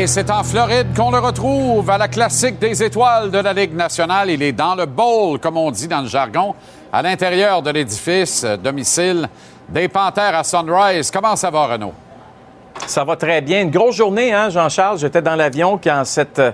Et 0.00 0.06
c'est 0.06 0.30
en 0.30 0.42
Floride 0.42 0.96
qu'on 0.96 1.10
le 1.10 1.18
retrouve 1.18 1.90
à 1.90 1.98
la 1.98 2.08
classique 2.08 2.58
des 2.58 2.82
étoiles 2.82 3.30
de 3.30 3.36
la 3.36 3.52
Ligue 3.52 3.74
nationale. 3.74 4.30
Il 4.30 4.42
est 4.42 4.52
dans 4.52 4.74
le 4.74 4.86
bowl, 4.86 5.38
comme 5.38 5.58
on 5.58 5.70
dit 5.70 5.88
dans 5.88 6.00
le 6.00 6.06
jargon, 6.08 6.54
à 6.90 7.02
l'intérieur 7.02 7.60
de 7.60 7.68
l'édifice, 7.70 8.42
euh, 8.44 8.56
domicile 8.56 9.28
des 9.68 9.88
Panthères 9.88 10.34
à 10.34 10.42
Sunrise. 10.42 11.10
Comment 11.10 11.36
ça 11.36 11.50
va, 11.50 11.66
Renaud? 11.66 11.92
Ça 12.86 13.04
va 13.04 13.14
très 13.16 13.42
bien. 13.42 13.60
Une 13.60 13.70
grosse 13.70 13.96
journée, 13.96 14.32
hein, 14.32 14.48
Jean-Charles? 14.48 14.96
J'étais 15.00 15.20
dans 15.20 15.36
l'avion 15.36 15.78
quand 15.82 16.00
cette 16.06 16.38
euh, 16.38 16.52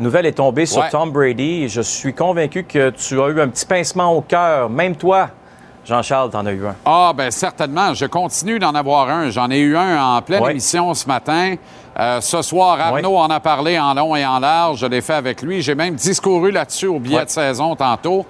nouvelle 0.00 0.26
est 0.26 0.32
tombée 0.32 0.66
sur 0.66 0.82
Ouais. 0.82 0.90
Tom 0.90 1.12
Brady. 1.12 1.62
Et 1.64 1.68
je 1.68 1.82
suis 1.82 2.14
convaincu 2.14 2.64
que 2.64 2.90
tu 2.90 3.22
as 3.22 3.28
eu 3.28 3.40
un 3.40 3.46
petit 3.48 3.64
pincement 3.64 4.12
au 4.12 4.22
cœur. 4.22 4.68
Même 4.70 4.96
toi, 4.96 5.28
Jean-Charles, 5.84 6.30
t'en 6.30 6.44
as 6.44 6.52
eu 6.52 6.66
un. 6.66 6.74
Ah, 6.84 7.12
ben 7.16 7.30
certainement. 7.30 7.94
Je 7.94 8.06
continue 8.06 8.58
d'en 8.58 8.74
avoir 8.74 9.08
un. 9.08 9.30
J'en 9.30 9.52
ai 9.52 9.60
eu 9.60 9.76
un 9.76 10.02
en 10.16 10.20
pleine 10.20 10.42
Ouais. 10.42 10.50
émission 10.50 10.92
ce 10.94 11.06
matin. 11.06 11.54
Euh, 11.98 12.20
ce 12.20 12.42
soir, 12.42 12.78
Arnaud 12.78 13.16
en 13.16 13.30
a 13.30 13.40
parlé 13.40 13.78
en 13.78 13.94
long 13.94 14.14
et 14.14 14.26
en 14.26 14.38
large. 14.38 14.80
Je 14.80 14.86
l'ai 14.86 15.00
fait 15.00 15.14
avec 15.14 15.40
lui. 15.42 15.62
J'ai 15.62 15.74
même 15.74 15.94
discouru 15.94 16.50
là-dessus 16.50 16.86
au 16.86 16.98
billet 16.98 17.24
de 17.24 17.30
saison 17.30 17.74
tantôt. 17.74 18.26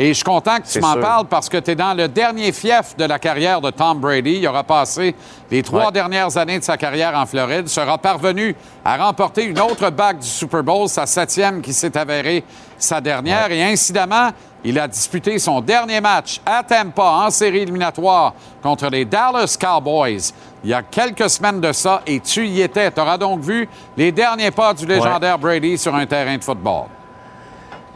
Et 0.00 0.08
je 0.10 0.12
suis 0.12 0.22
content 0.22 0.58
que 0.58 0.68
tu 0.68 0.78
m'en 0.78 0.94
parles 0.94 1.26
parce 1.26 1.48
que 1.48 1.56
tu 1.56 1.72
es 1.72 1.74
dans 1.74 1.92
le 1.92 2.06
dernier 2.06 2.52
fief 2.52 2.96
de 2.96 3.04
la 3.04 3.18
carrière 3.18 3.60
de 3.60 3.70
Tom 3.70 3.98
Brady. 3.98 4.36
Il 4.38 4.46
aura 4.46 4.62
passé 4.62 5.12
les 5.50 5.60
trois 5.60 5.86
Ouais. 5.86 5.92
dernières 5.92 6.36
années 6.36 6.60
de 6.60 6.62
sa 6.62 6.76
carrière 6.76 7.16
en 7.18 7.26
Floride, 7.26 7.66
sera 7.66 7.98
parvenu 7.98 8.54
à 8.84 8.96
remporter 8.96 9.42
une 9.42 9.58
autre 9.58 9.90
bague 9.90 10.20
du 10.20 10.28
Super 10.28 10.62
Bowl, 10.62 10.88
sa 10.88 11.04
septième 11.04 11.60
qui 11.60 11.72
s'est 11.72 11.98
avérée 11.98 12.44
sa 12.78 13.00
dernière. 13.00 13.50
Et 13.50 13.60
incidemment, 13.64 14.30
il 14.62 14.78
a 14.78 14.86
disputé 14.86 15.36
son 15.40 15.60
dernier 15.60 16.00
match 16.00 16.40
à 16.46 16.62
Tampa 16.62 17.02
en 17.26 17.30
série 17.30 17.62
éliminatoire 17.62 18.34
contre 18.62 18.86
les 18.90 19.04
Dallas 19.04 19.56
Cowboys 19.60 20.32
il 20.62 20.70
y 20.70 20.74
a 20.74 20.82
quelques 20.82 21.28
semaines 21.30 21.60
de 21.60 21.72
ça 21.72 22.02
et 22.06 22.20
tu 22.20 22.46
y 22.46 22.62
étais. 22.62 22.90
Tu 22.92 23.00
auras 23.00 23.18
donc 23.18 23.40
vu 23.40 23.68
les 23.96 24.12
derniers 24.12 24.50
pas 24.52 24.74
du 24.74 24.86
légendaire 24.86 25.38
Brady 25.38 25.76
sur 25.76 25.94
un 25.94 26.06
terrain 26.06 26.36
de 26.36 26.44
football. 26.44 26.86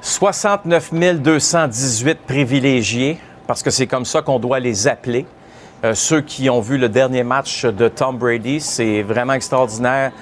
69 0.03 0.93
218 1.21 2.19
privilégiés, 2.27 3.19
parce 3.47 3.63
que 3.63 3.71
c'est 3.71 3.87
comme 3.87 4.05
ça 4.05 4.21
qu'on 4.21 4.39
doit 4.39 4.61
les 4.61 4.87
appeler. 4.87 5.25
Euh, 5.85 5.95
ceux 5.95 6.21
qui 6.21 6.51
ont 6.51 6.61
vu 6.61 6.77
le 6.77 6.89
dernier 6.89 7.25
match 7.25 7.65
de 7.65 7.89
Tom 7.89 8.19
Brady, 8.19 8.61
c'est 8.61 9.03
vraiment 9.03 9.33
extraordinaire. 9.33 10.13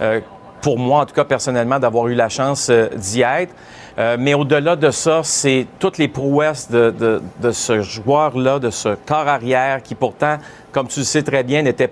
euh, 0.00 0.20
pour 0.60 0.78
moi, 0.78 1.02
en 1.02 1.06
tout 1.06 1.14
cas 1.14 1.24
personnellement, 1.24 1.78
d'avoir 1.78 2.08
eu 2.08 2.14
la 2.14 2.28
chance 2.28 2.68
euh, 2.70 2.88
d'y 2.94 3.22
être. 3.22 3.54
Euh, 3.98 4.16
mais 4.18 4.34
au-delà 4.34 4.76
de 4.76 4.90
ça, 4.90 5.22
c'est 5.24 5.66
toutes 5.78 5.98
les 5.98 6.08
prouesses 6.08 6.70
de, 6.70 7.20
ce 7.50 7.80
joueur-là, 7.80 8.58
de 8.58 8.70
ce 8.70 8.94
corps 9.06 9.26
arrière 9.26 9.82
qui 9.82 9.94
pourtant, 9.94 10.38
comme 10.72 10.86
tu 10.86 11.00
le 11.00 11.04
sais 11.04 11.22
très 11.22 11.42
bien, 11.42 11.62
n'était 11.62 11.90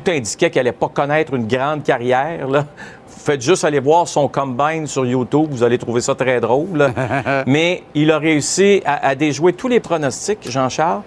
tout 0.00 0.10
indiquait 0.10 0.50
qu'elle 0.50 0.64
n'allait 0.64 0.76
pas 0.76 0.88
connaître 0.88 1.34
une 1.34 1.46
grande 1.46 1.84
carrière. 1.84 2.48
Là. 2.48 2.66
Faites 3.06 3.40
juste 3.40 3.64
aller 3.64 3.78
voir 3.78 4.08
son 4.08 4.26
combine 4.26 4.86
sur 4.86 5.06
YouTube, 5.06 5.46
vous 5.50 5.62
allez 5.62 5.78
trouver 5.78 6.00
ça 6.00 6.14
très 6.14 6.40
drôle. 6.40 6.92
Mais 7.46 7.84
il 7.94 8.10
a 8.10 8.18
réussi 8.18 8.82
à, 8.84 9.06
à 9.06 9.14
déjouer 9.14 9.52
tous 9.52 9.68
les 9.68 9.80
pronostics, 9.80 10.50
Jean-Charles. 10.50 11.02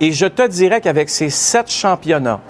Et 0.00 0.12
je 0.12 0.26
te 0.26 0.46
dirais 0.46 0.82
qu'avec 0.82 1.08
ces 1.08 1.30
sept 1.30 1.70
championnats, 1.70 2.40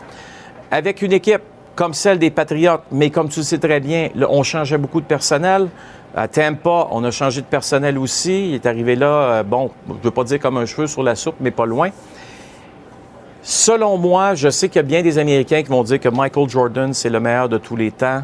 avec 0.73 1.03
une 1.03 1.13
équipe 1.13 1.43
comme 1.77 1.95
celle 1.95 2.19
des 2.19 2.31
Patriotes, 2.31 2.83
mais 2.91 3.11
comme 3.11 3.29
tu 3.29 3.41
le 3.41 3.45
sais 3.45 3.59
très 3.59 3.79
bien, 3.79 4.09
là, 4.15 4.27
on 4.31 4.43
changeait 4.43 4.79
beaucoup 4.79 5.01
de 5.01 5.07
personnel. 5.07 5.69
À 6.17 6.27
Tampa, 6.27 6.89
on 6.91 7.05
a 7.05 7.11
changé 7.11 7.43
de 7.43 7.47
personnel 7.47 7.99
aussi. 7.99 8.49
Il 8.49 8.55
est 8.55 8.67
arrivé 8.67 8.97
là, 8.97 9.07
euh, 9.07 9.43
bon, 9.43 9.71
je 9.87 9.93
ne 9.93 9.99
veux 10.03 10.11
pas 10.11 10.25
dire 10.25 10.41
comme 10.41 10.57
un 10.57 10.65
cheveu 10.65 10.87
sur 10.87 11.03
la 11.03 11.15
soupe, 11.15 11.37
mais 11.39 11.51
pas 11.51 11.67
loin. 11.67 11.91
Selon 13.49 13.97
moi, 13.97 14.35
je 14.35 14.49
sais 14.51 14.69
qu'il 14.69 14.77
y 14.77 14.79
a 14.81 14.83
bien 14.83 15.03
des 15.03 15.19
Américains 15.19 15.63
qui 15.63 15.69
vont 15.69 15.85
dire 15.85 16.01
que 16.01 16.09
Michael 16.09 16.49
Jordan, 16.49 16.93
c'est 16.93 17.09
le 17.09 17.21
meilleur 17.21 17.49
de 17.49 17.59
tous 17.59 17.77
les 17.77 17.93
temps. 17.93 18.23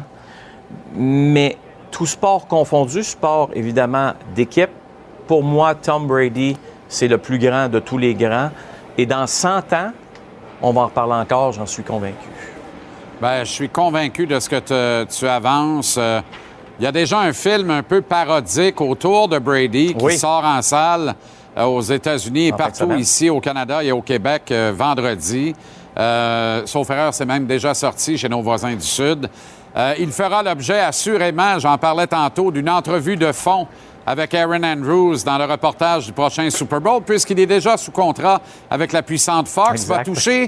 Mais 0.95 1.55
tout 1.91 2.05
sport 2.05 2.45
confondu, 2.45 3.03
sport 3.03 3.49
évidemment 3.53 4.11
d'équipe, 4.35 4.69
pour 5.25 5.41
moi, 5.41 5.75
Tom 5.75 6.07
Brady, 6.07 6.57
c'est 6.89 7.07
le 7.07 7.17
plus 7.17 7.39
grand 7.39 7.69
de 7.69 7.79
tous 7.79 7.97
les 7.97 8.13
grands. 8.15 8.49
Et 8.97 9.05
dans 9.05 9.25
100 9.25 9.71
ans, 9.71 9.91
on 10.61 10.73
va 10.73 10.81
en 10.81 10.85
reparler 10.87 11.13
encore, 11.13 11.53
j'en 11.53 11.65
suis 11.67 11.83
convaincu. 11.83 12.27
Ben, 13.21 13.45
je 13.45 13.49
suis 13.51 13.69
convaincu 13.69 14.27
de 14.27 14.37
ce 14.41 14.49
que 14.49 14.59
te- 14.59 15.05
tu 15.05 15.25
avances. 15.25 15.95
Euh, 15.97 16.19
Il 16.79 16.83
y 16.83 16.87
a 16.87 16.91
déjà 16.91 17.19
un 17.19 17.31
film 17.31 17.69
un 17.69 17.83
peu 17.83 18.01
parodique 18.01 18.81
autour 18.81 19.29
de 19.29 19.37
Brady 19.39 19.93
qui 19.93 20.03
Oui. 20.03 20.17
sort 20.17 20.43
en 20.43 20.61
salle 20.63 21.13
aux 21.57 21.81
États-Unis 21.81 22.47
et 22.47 22.51
partout 22.51 22.91
ici 22.93 23.29
au 23.29 23.39
Canada 23.39 23.83
et 23.83 23.91
au 23.91 24.01
Québec 24.01 24.43
euh, 24.51 24.73
vendredi. 24.75 25.55
Euh, 25.97 26.63
sauf 26.65 26.89
erreur, 26.89 27.13
c'est 27.13 27.25
même 27.25 27.45
déjà 27.45 27.73
sorti 27.73 28.17
chez 28.17 28.29
nos 28.29 28.41
voisins 28.41 28.73
du 28.73 28.81
Sud. 28.81 29.29
Euh, 29.75 29.93
il 29.99 30.11
fera 30.11 30.43
l'objet 30.43 30.79
assurément, 30.79 31.59
j'en 31.59 31.77
parlais 31.77 32.07
tantôt, 32.07 32.51
d'une 32.51 32.69
entrevue 32.69 33.17
de 33.17 33.31
fond 33.31 33.67
avec 34.05 34.33
Aaron 34.33 34.63
Andrews 34.63 35.17
dans 35.25 35.37
le 35.37 35.45
reportage 35.45 36.05
du 36.07 36.11
prochain 36.11 36.49
Super 36.49 36.81
Bowl, 36.81 37.01
puisqu'il 37.03 37.39
est 37.39 37.45
déjà 37.45 37.77
sous 37.77 37.91
contrat 37.91 38.41
avec 38.69 38.91
la 38.91 39.01
puissante 39.01 39.47
Fox. 39.47 39.85
va 39.85 40.01
Exact. 40.01 40.03
toucher 40.05 40.47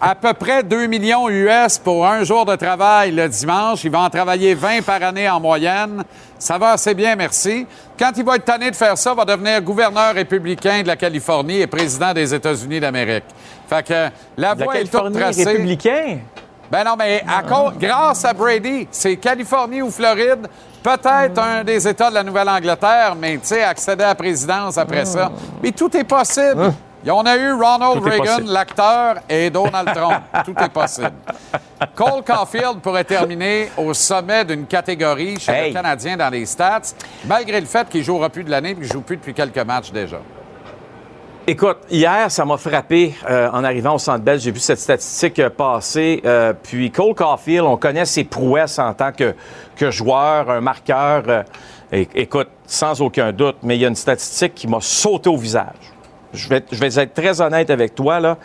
à 0.00 0.14
peu 0.14 0.32
près 0.34 0.62
2 0.62 0.86
millions 0.86 1.28
US 1.28 1.78
pour 1.78 2.06
un 2.06 2.22
jour 2.24 2.44
de 2.44 2.54
travail 2.56 3.10
le 3.12 3.28
dimanche. 3.28 3.84
Il 3.84 3.90
va 3.90 4.00
en 4.00 4.10
travailler 4.10 4.54
20 4.54 4.82
par 4.84 5.02
année 5.02 5.28
en 5.28 5.40
moyenne. 5.40 6.04
Ça 6.38 6.58
va 6.58 6.70
assez 6.70 6.94
bien, 6.94 7.14
merci. 7.16 7.66
Quand 7.98 8.10
il 8.16 8.24
va 8.24 8.36
être 8.36 8.44
tanné 8.44 8.70
de 8.70 8.76
faire 8.76 8.96
ça, 8.98 9.12
il 9.12 9.16
va 9.16 9.24
devenir 9.24 9.60
gouverneur 9.62 10.14
républicain 10.14 10.82
de 10.82 10.88
la 10.88 10.96
Californie 10.96 11.60
et 11.60 11.66
président 11.66 12.12
des 12.12 12.32
États-Unis 12.34 12.80
d'Amérique. 12.80 13.24
Fait 13.68 13.86
que 13.86 14.08
la 14.36 14.54
De 14.54 14.60
la 14.60 14.64
voie 14.64 14.78
est 14.78 14.84
toute 14.84 15.12
tracée. 15.12 15.44
républicain? 15.44 16.18
Ben 16.70 16.84
non, 16.84 16.94
mais 16.98 17.22
à 17.28 17.42
cause- 17.42 17.74
grâce 17.78 18.24
à 18.24 18.32
Brady, 18.32 18.88
c'est 18.90 19.16
Californie 19.16 19.82
ou 19.82 19.90
Floride, 19.90 20.48
peut-être 20.82 21.38
un 21.38 21.64
des 21.64 21.86
États 21.86 22.10
de 22.10 22.14
la 22.14 22.22
Nouvelle-Angleterre, 22.22 23.14
mais 23.18 23.34
tu 23.34 23.46
sais, 23.48 23.62
accéder 23.62 24.04
à 24.04 24.08
la 24.08 24.14
présidence 24.14 24.76
après 24.78 25.04
ça. 25.04 25.30
Mais 25.62 25.72
tout 25.72 25.94
est 25.96 26.04
possible. 26.04 26.72
Et 27.04 27.10
on 27.10 27.20
a 27.26 27.36
eu 27.36 27.52
Ronald 27.52 28.00
Reagan, 28.04 28.44
l'acteur, 28.46 29.16
et 29.28 29.50
Donald 29.50 29.92
Trump. 29.92 30.22
tout 30.44 30.54
est 30.56 30.68
possible. 30.68 31.12
Cole 31.96 32.22
Caulfield 32.24 32.78
pourrait 32.80 33.02
terminer 33.02 33.70
au 33.76 33.92
sommet 33.92 34.44
d'une 34.44 34.66
catégorie 34.66 35.38
chez 35.40 35.50
Hey. 35.52 35.68
le 35.70 35.74
Canadien 35.74 36.16
dans 36.16 36.30
les 36.30 36.46
stats, 36.46 36.94
malgré 37.26 37.60
le 37.60 37.66
fait 37.66 37.88
qu'il 37.88 38.04
jouera 38.04 38.28
plus 38.28 38.44
de 38.44 38.50
l'année 38.50 38.70
et 38.70 38.74
qu'il 38.76 38.84
joue 38.84 39.00
plus 39.00 39.16
depuis 39.16 39.34
quelques 39.34 39.58
matchs 39.58 39.90
déjà. 39.90 40.18
Écoute, 41.44 41.78
hier, 41.90 42.30
ça 42.30 42.44
m'a 42.44 42.56
frappé 42.56 43.14
euh, 43.28 43.50
en 43.50 43.64
arrivant 43.64 43.96
au 43.96 43.98
Centre 43.98 44.22
Bell. 44.22 44.38
J'ai 44.38 44.52
vu 44.52 44.60
cette 44.60 44.78
statistique 44.78 45.40
euh, 45.40 45.50
passer. 45.50 46.22
euh, 46.24 46.52
puis 46.52 46.92
Cole 46.92 47.16
Caulfield, 47.16 47.62
on 47.66 47.76
connaît 47.76 48.04
ses 48.04 48.22
prouesses 48.22 48.78
en 48.78 48.94
tant 48.94 49.10
que, 49.10 49.34
que 49.74 49.90
joueur, 49.90 50.48
un 50.48 50.60
marqueur. 50.60 51.24
euh, 51.26 51.42
écoute, 52.14 52.46
sans 52.64 53.00
aucun 53.00 53.32
doute, 53.32 53.56
mais 53.64 53.76
il 53.76 53.80
y 53.80 53.84
a 53.84 53.88
une 53.88 53.96
statistique 53.96 54.54
qui 54.54 54.68
m'a 54.68 54.80
sauté 54.80 55.28
au 55.28 55.36
visage. 55.36 55.74
je 56.32 56.48
vais, 56.48 56.64
je 56.70 56.78
vais 56.78 57.02
être 57.02 57.12
très 57.12 57.40
honnête 57.40 57.70
avec 57.70 57.96
toi, 57.96 58.20
là. 58.20 58.38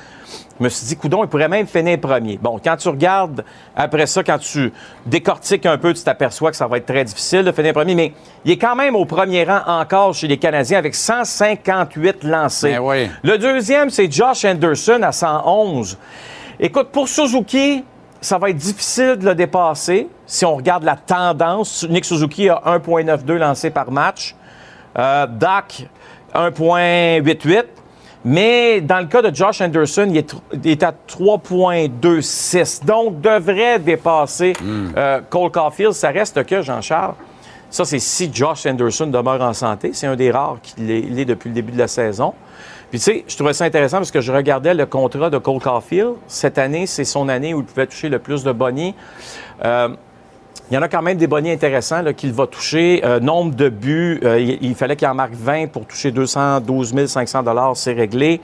Je 0.59 0.63
me 0.63 0.69
suis 0.69 0.87
dit, 0.87 0.95
coudon, 0.95 1.23
il 1.23 1.27
pourrait 1.27 1.47
même 1.47 1.67
finir 1.67 1.99
premier. 1.99 2.39
Bon, 2.41 2.59
quand 2.63 2.75
tu 2.77 2.89
regardes 2.89 3.43
après 3.75 4.07
ça, 4.07 4.23
quand 4.23 4.39
tu 4.39 4.73
décortiques 5.05 5.65
un 5.65 5.77
peu, 5.77 5.93
tu 5.93 6.03
t'aperçois 6.03 6.49
que 6.49 6.57
ça 6.57 6.67
va 6.67 6.77
être 6.77 6.87
très 6.87 7.03
difficile 7.03 7.43
de 7.43 7.51
finir 7.51 7.73
premier, 7.73 7.93
mais 7.93 8.13
il 8.43 8.51
est 8.51 8.57
quand 8.57 8.75
même 8.75 8.95
au 8.95 9.05
premier 9.05 9.43
rang 9.43 9.61
encore 9.67 10.13
chez 10.15 10.27
les 10.27 10.37
Canadiens 10.37 10.79
avec 10.79 10.95
158 10.95 12.23
lancés. 12.23 12.71
Ben 12.71 12.79
oui. 12.79 13.09
Le 13.23 13.37
deuxième, 13.37 13.89
c'est 13.89 14.11
Josh 14.11 14.45
Anderson 14.45 14.99
à 15.03 15.11
111. 15.11 15.97
Écoute, 16.59 16.89
pour 16.91 17.07
Suzuki, 17.07 17.83
ça 18.19 18.39
va 18.39 18.49
être 18.49 18.57
difficile 18.57 19.17
de 19.17 19.25
le 19.25 19.35
dépasser 19.35 20.07
si 20.25 20.43
on 20.43 20.55
regarde 20.55 20.83
la 20.83 20.95
tendance. 20.95 21.85
Nick 21.87 22.03
Suzuki 22.03 22.49
a 22.49 22.61
1,92 22.65 23.33
lancés 23.33 23.69
par 23.69 23.91
match. 23.91 24.35
Euh, 24.97 25.27
Dak, 25.27 25.87
1,88. 26.33 27.65
Mais 28.29 28.81
dans 28.81 28.99
le 28.99 29.05
cas 29.05 29.21
de 29.21 29.33
Josh 29.33 29.61
Anderson, 29.61 30.05
il 30.09 30.17
est, 30.17 30.33
tr- 30.33 30.41
il 30.61 30.69
est 30.71 30.83
à 30.83 30.91
3,26. 30.91 32.83
Donc, 32.85 33.21
devrait 33.21 33.79
dépasser 33.79 34.51
euh, 34.97 35.21
Cole 35.29 35.49
Caulfield. 35.51 35.93
Ça 35.93 36.09
reste 36.09 36.43
que, 36.45 36.61
Jean-Charles, 36.61 37.13
ça, 37.69 37.85
c'est 37.85 37.99
si 37.99 38.29
Josh 38.33 38.65
Anderson 38.65 39.07
demeure 39.07 39.41
en 39.41 39.53
santé. 39.53 39.91
C'est 39.93 40.07
un 40.07 40.15
des 40.17 40.29
rares 40.31 40.57
qu'il 40.61 40.91
est, 40.91 40.99
il 40.99 41.17
est 41.19 41.25
depuis 41.25 41.47
le 41.49 41.55
début 41.55 41.71
de 41.71 41.77
la 41.77 41.87
saison. 41.87 42.33
Puis, 42.89 42.99
tu 42.99 43.05
sais, 43.05 43.23
je 43.27 43.35
trouvais 43.35 43.53
ça 43.53 43.65
intéressant 43.65 43.97
parce 43.97 44.11
que 44.11 44.21
je 44.21 44.31
regardais 44.31 44.73
le 44.73 44.85
contrat 44.85 45.29
de 45.29 45.37
Cole 45.37 45.59
Caulfield. 45.61 46.13
Cette 46.27 46.57
année, 46.57 46.85
c'est 46.85 47.03
son 47.05 47.29
année 47.29 47.53
où 47.53 47.59
il 47.59 47.65
pouvait 47.65 47.87
toucher 47.87 48.09
le 48.09 48.19
plus 48.19 48.43
de 48.43 48.51
bonnies. 48.51 48.93
Euh, 49.63 49.89
il 50.69 50.73
y 50.73 50.77
en 50.77 50.81
a 50.81 50.89
quand 50.89 51.01
même 51.01 51.17
des 51.17 51.27
bonnets 51.27 51.53
intéressants 51.53 52.03
qu'il 52.15 52.33
va 52.33 52.45
toucher. 52.45 53.01
Euh, 53.05 53.21
nombre 53.21 53.55
de 53.55 53.69
buts, 53.69 54.19
euh, 54.23 54.39
il, 54.39 54.57
il 54.61 54.75
fallait 54.75 54.97
qu'il 54.97 55.07
en 55.07 55.15
marque 55.15 55.33
20 55.33 55.67
pour 55.67 55.85
toucher 55.85 56.11
212 56.11 57.05
500 57.05 57.43
c'est 57.75 57.93
réglé. 57.93 58.41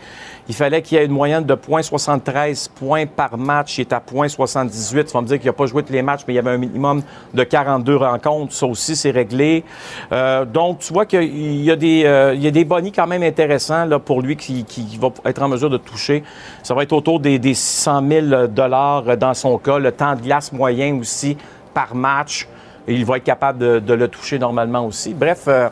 Il 0.48 0.56
fallait 0.56 0.82
qu'il 0.82 0.98
y 0.98 1.02
ait 1.02 1.06
une 1.06 1.12
moyenne 1.12 1.44
de 1.46 1.54
0.73 1.54 2.70
points 2.76 3.06
par 3.06 3.38
match. 3.38 3.78
Il 3.78 3.82
est 3.82 3.94
à 3.94 4.00
0.78. 4.00 5.06
Tu 5.06 5.12
vas 5.14 5.22
me 5.22 5.28
dire 5.28 5.38
qu'il 5.38 5.48
n'a 5.48 5.54
pas 5.54 5.66
joué 5.66 5.84
tous 5.84 5.92
les 5.94 6.02
matchs, 6.02 6.22
mais 6.28 6.34
il 6.34 6.38
y 6.38 6.40
avait 6.40 6.52
un 6.52 6.58
minimum 6.58 7.02
de 7.34 7.44
42 7.44 7.96
rencontres. 7.98 8.54
Ça 8.54 8.66
aussi, 8.68 8.96
c'est 8.96 9.12
réglé. 9.12 9.64
Euh, 10.12 10.46
donc, 10.46 10.80
tu 10.80 10.94
vois 10.94 11.06
qu'il 11.06 11.64
y 11.64 11.72
a 11.72 11.76
des, 11.76 12.04
euh, 12.06 12.36
il 12.36 12.52
des 12.52 12.66
bonnies 12.66 12.92
quand 12.92 13.08
même 13.08 13.24
intéressants 13.24 13.86
là, 13.86 14.00
pour 14.00 14.22
lui 14.22 14.36
qui, 14.38 14.64
qui- 14.64 14.98
va 14.98 15.10
être 15.26 15.42
en 15.42 15.50
mesure 15.50 15.70
de 15.70 15.78
toucher. 15.78 16.24
Ça 16.62 16.74
va 16.74 16.84
être 16.84 16.94
autour 16.94 17.20
des, 17.20 17.40
des 17.40 17.54
600 17.54 18.04
000 18.08 18.48
dollars 18.48 19.18
dans 19.18 19.34
son 19.34 19.58
cas. 19.58 19.80
Le 19.80 19.92
temps 19.92 20.16
de 20.16 20.22
glace 20.22 20.52
moyen 20.52 20.98
aussi 21.00 21.38
par 21.74 21.96
match. 21.96 22.48
Il 22.88 23.06
va 23.06 23.18
être 23.18 23.24
capable 23.24 23.60
de, 23.60 23.80
de 23.80 23.94
le 23.94 24.08
toucher 24.08 24.40
normalement 24.40 24.86
aussi. 24.86 25.14
Bref, 25.14 25.44
euh, 25.48 25.70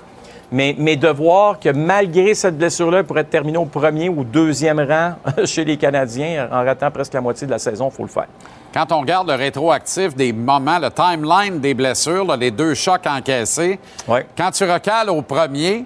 mais, 0.51 0.75
mais 0.77 0.97
de 0.97 1.07
voir 1.07 1.59
que 1.59 1.69
malgré 1.69 2.33
cette 2.33 2.57
blessure-là, 2.57 2.99
il 2.99 3.03
pourrait 3.05 3.23
terminer 3.23 3.57
au 3.57 3.65
premier 3.65 4.09
ou 4.09 4.23
deuxième 4.23 4.79
rang 4.79 5.13
chez 5.45 5.63
les 5.63 5.77
Canadiens 5.77 6.47
en 6.51 6.63
ratant 6.63 6.91
presque 6.91 7.13
la 7.13 7.21
moitié 7.21 7.47
de 7.47 7.51
la 7.51 7.59
saison, 7.59 7.89
il 7.89 7.95
faut 7.95 8.03
le 8.03 8.09
faire. 8.09 8.27
Quand 8.73 8.91
on 8.91 9.01
regarde 9.01 9.29
le 9.29 9.35
rétroactif 9.35 10.15
des 10.15 10.31
moments, 10.33 10.79
le 10.79 10.89
timeline 10.89 11.59
des 11.59 11.73
blessures, 11.73 12.25
là, 12.25 12.37
les 12.37 12.51
deux 12.51 12.73
chocs 12.73 13.05
encaissés, 13.05 13.79
quand 14.37 14.51
tu 14.51 14.63
recales 14.63 15.09
au 15.09 15.21
premier, 15.21 15.85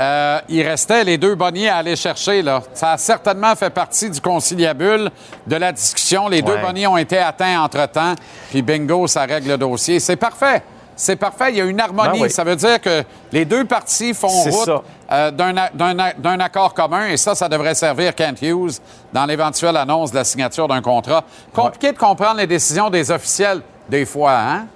euh, 0.00 0.40
il 0.48 0.62
restait 0.62 1.04
les 1.04 1.16
deux 1.16 1.34
bonniers 1.34 1.68
à 1.68 1.76
aller 1.76 1.96
chercher. 1.96 2.42
Là. 2.42 2.62
Ça 2.74 2.92
a 2.92 2.98
certainement 2.98 3.54
fait 3.56 3.70
partie 3.70 4.10
du 4.10 4.20
conciliabule 4.20 5.10
de 5.46 5.56
la 5.56 5.72
discussion. 5.72 6.28
Les 6.28 6.42
deux 6.42 6.58
bonniers 6.58 6.86
ont 6.86 6.98
été 6.98 7.18
atteints 7.18 7.62
entre-temps, 7.62 8.14
puis 8.50 8.62
bingo, 8.62 9.06
ça 9.06 9.22
règle 9.22 9.48
le 9.48 9.58
dossier. 9.58 9.98
C'est 10.00 10.16
parfait. 10.16 10.62
C'est 10.98 11.16
parfait. 11.16 11.50
Il 11.50 11.56
y 11.56 11.60
a 11.60 11.64
une 11.64 11.80
harmonie. 11.80 12.18
Ben 12.18 12.24
oui. 12.24 12.30
Ça 12.30 12.42
veut 12.42 12.56
dire 12.56 12.80
que 12.80 13.04
les 13.30 13.44
deux 13.44 13.66
parties 13.66 14.14
font 14.14 14.28
route 14.28 14.70
euh, 15.12 15.30
d'un 15.30 16.40
accord 16.40 16.72
commun, 16.72 17.08
et 17.08 17.16
ça, 17.18 17.34
ça 17.34 17.48
devrait 17.48 17.74
servir 17.74 18.14
Kent 18.14 18.40
Hughes 18.42 18.80
dans 19.12 19.26
l'éventuelle 19.26 19.76
annonce 19.76 20.10
de 20.10 20.16
la 20.16 20.24
signature 20.24 20.68
d'un 20.68 20.80
contrat. 20.80 21.24
Compliqué 21.54 21.92
de 21.92 21.98
comprendre 21.98 22.36
les 22.36 22.46
décisions 22.46 22.88
des 22.88 23.10
officiels, 23.10 23.60
des 23.88 24.06
fois, 24.06 24.38
hein? 24.38 24.66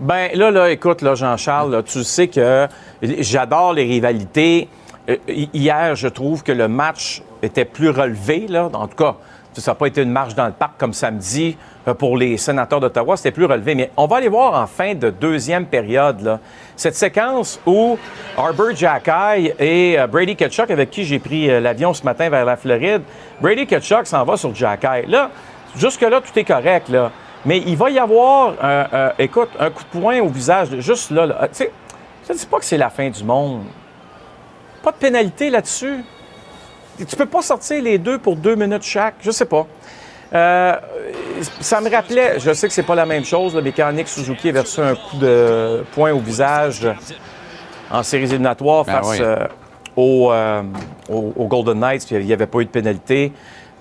Ben 0.00 0.30
là, 0.34 0.50
là, 0.50 0.70
écoute, 0.70 1.04
Jean-Charles, 1.14 1.82
tu 1.84 2.02
sais 2.02 2.26
que 2.28 2.66
j'adore 3.02 3.72
les 3.72 3.84
rivalités. 3.84 4.68
Euh, 5.08 5.16
hi- 5.28 5.50
hier, 5.52 5.94
je 5.94 6.08
trouve 6.08 6.42
que 6.42 6.52
le 6.52 6.66
match 6.68 7.22
était 7.42 7.64
plus 7.64 7.90
relevé, 7.90 8.46
là. 8.48 8.68
En 8.72 8.88
tout 8.88 8.96
cas, 8.96 9.14
ça 9.52 9.70
n'a 9.72 9.74
pas 9.74 9.86
été 9.86 10.02
une 10.02 10.10
marche 10.10 10.34
dans 10.34 10.46
le 10.46 10.52
parc 10.52 10.72
comme 10.78 10.92
samedi 10.92 11.56
euh, 11.86 11.94
pour 11.94 12.16
les 12.16 12.36
sénateurs 12.36 12.80
d'Ottawa, 12.80 13.16
c'était 13.16 13.30
plus 13.32 13.44
relevé. 13.44 13.74
Mais 13.74 13.90
on 13.96 14.06
va 14.06 14.16
aller 14.16 14.28
voir 14.28 14.60
en 14.60 14.66
fin 14.66 14.94
de 14.94 15.10
deuxième 15.10 15.66
période, 15.66 16.38
cette 16.74 16.96
séquence 16.96 17.60
où 17.66 17.96
Arbor 18.36 18.74
Jackay 18.74 19.54
et 19.58 19.98
euh, 20.00 20.06
Brady 20.06 20.34
Ketchuk, 20.34 20.70
avec 20.70 20.90
qui 20.90 21.04
j'ai 21.04 21.18
pris 21.18 21.46
l'avion 21.60 21.92
ce 21.94 22.02
matin 22.04 22.28
vers 22.28 22.44
la 22.44 22.56
Floride, 22.56 23.02
Brady 23.40 23.66
Ketchuk 23.66 24.06
s'en 24.06 24.24
va 24.24 24.36
sur 24.36 24.54
Jackay. 24.54 25.04
Là, 25.06 25.30
jusque-là, 25.76 26.20
tout 26.20 26.36
est 26.38 26.44
correct. 26.44 26.88
Mais 27.44 27.58
il 27.58 27.76
va 27.76 27.90
y 27.90 27.98
avoir, 27.98 28.54
euh, 28.62 28.84
euh, 28.92 29.10
écoute, 29.18 29.48
un 29.58 29.70
coup 29.70 29.82
de 29.92 30.00
poing 30.00 30.20
au 30.20 30.28
visage, 30.28 30.68
juste 30.78 31.10
là. 31.10 31.26
là. 31.26 31.40
Tu 31.48 31.54
sais, 31.54 31.72
je 32.28 32.32
ne 32.32 32.38
dis 32.38 32.46
pas 32.46 32.58
que 32.58 32.64
c'est 32.64 32.78
la 32.78 32.88
fin 32.90 33.10
du 33.10 33.24
monde. 33.24 33.62
Pas 34.82 34.92
de 34.92 34.96
pénalité 34.96 35.50
là-dessus. 35.50 36.04
Tu 36.98 37.16
peux 37.16 37.26
pas 37.26 37.42
sortir 37.42 37.82
les 37.82 37.98
deux 37.98 38.18
pour 38.18 38.36
deux 38.36 38.54
minutes 38.54 38.82
chaque. 38.84 39.14
Je 39.20 39.30
sais 39.30 39.44
pas. 39.46 39.66
Euh, 40.34 40.74
ça 41.60 41.80
me 41.80 41.90
rappelait, 41.90 42.38
je 42.38 42.52
sais 42.54 42.68
que 42.68 42.72
c'est 42.72 42.82
pas 42.84 42.94
la 42.94 43.04
même 43.06 43.24
chose, 43.24 43.60
quand 43.76 43.92
Nick 43.92 44.08
Suzuki 44.08 44.48
avait 44.48 44.60
reçu 44.60 44.80
un 44.80 44.94
coup 44.94 45.16
de 45.18 45.84
poing 45.94 46.12
au 46.12 46.20
visage 46.20 46.86
en 47.90 48.02
séries 48.02 48.24
éliminatoires 48.24 48.84
Ben 48.84 49.02
face 49.02 49.20
oui. 49.20 49.26
aux, 49.96 50.32
aux- 51.10 51.32
aux 51.36 51.46
Golden 51.48 51.78
Knights, 51.80 52.06
puis 52.06 52.16
il 52.16 52.24
n'y 52.24 52.32
avait 52.32 52.46
pas 52.46 52.60
eu 52.60 52.64
de 52.64 52.70
pénalité. 52.70 53.30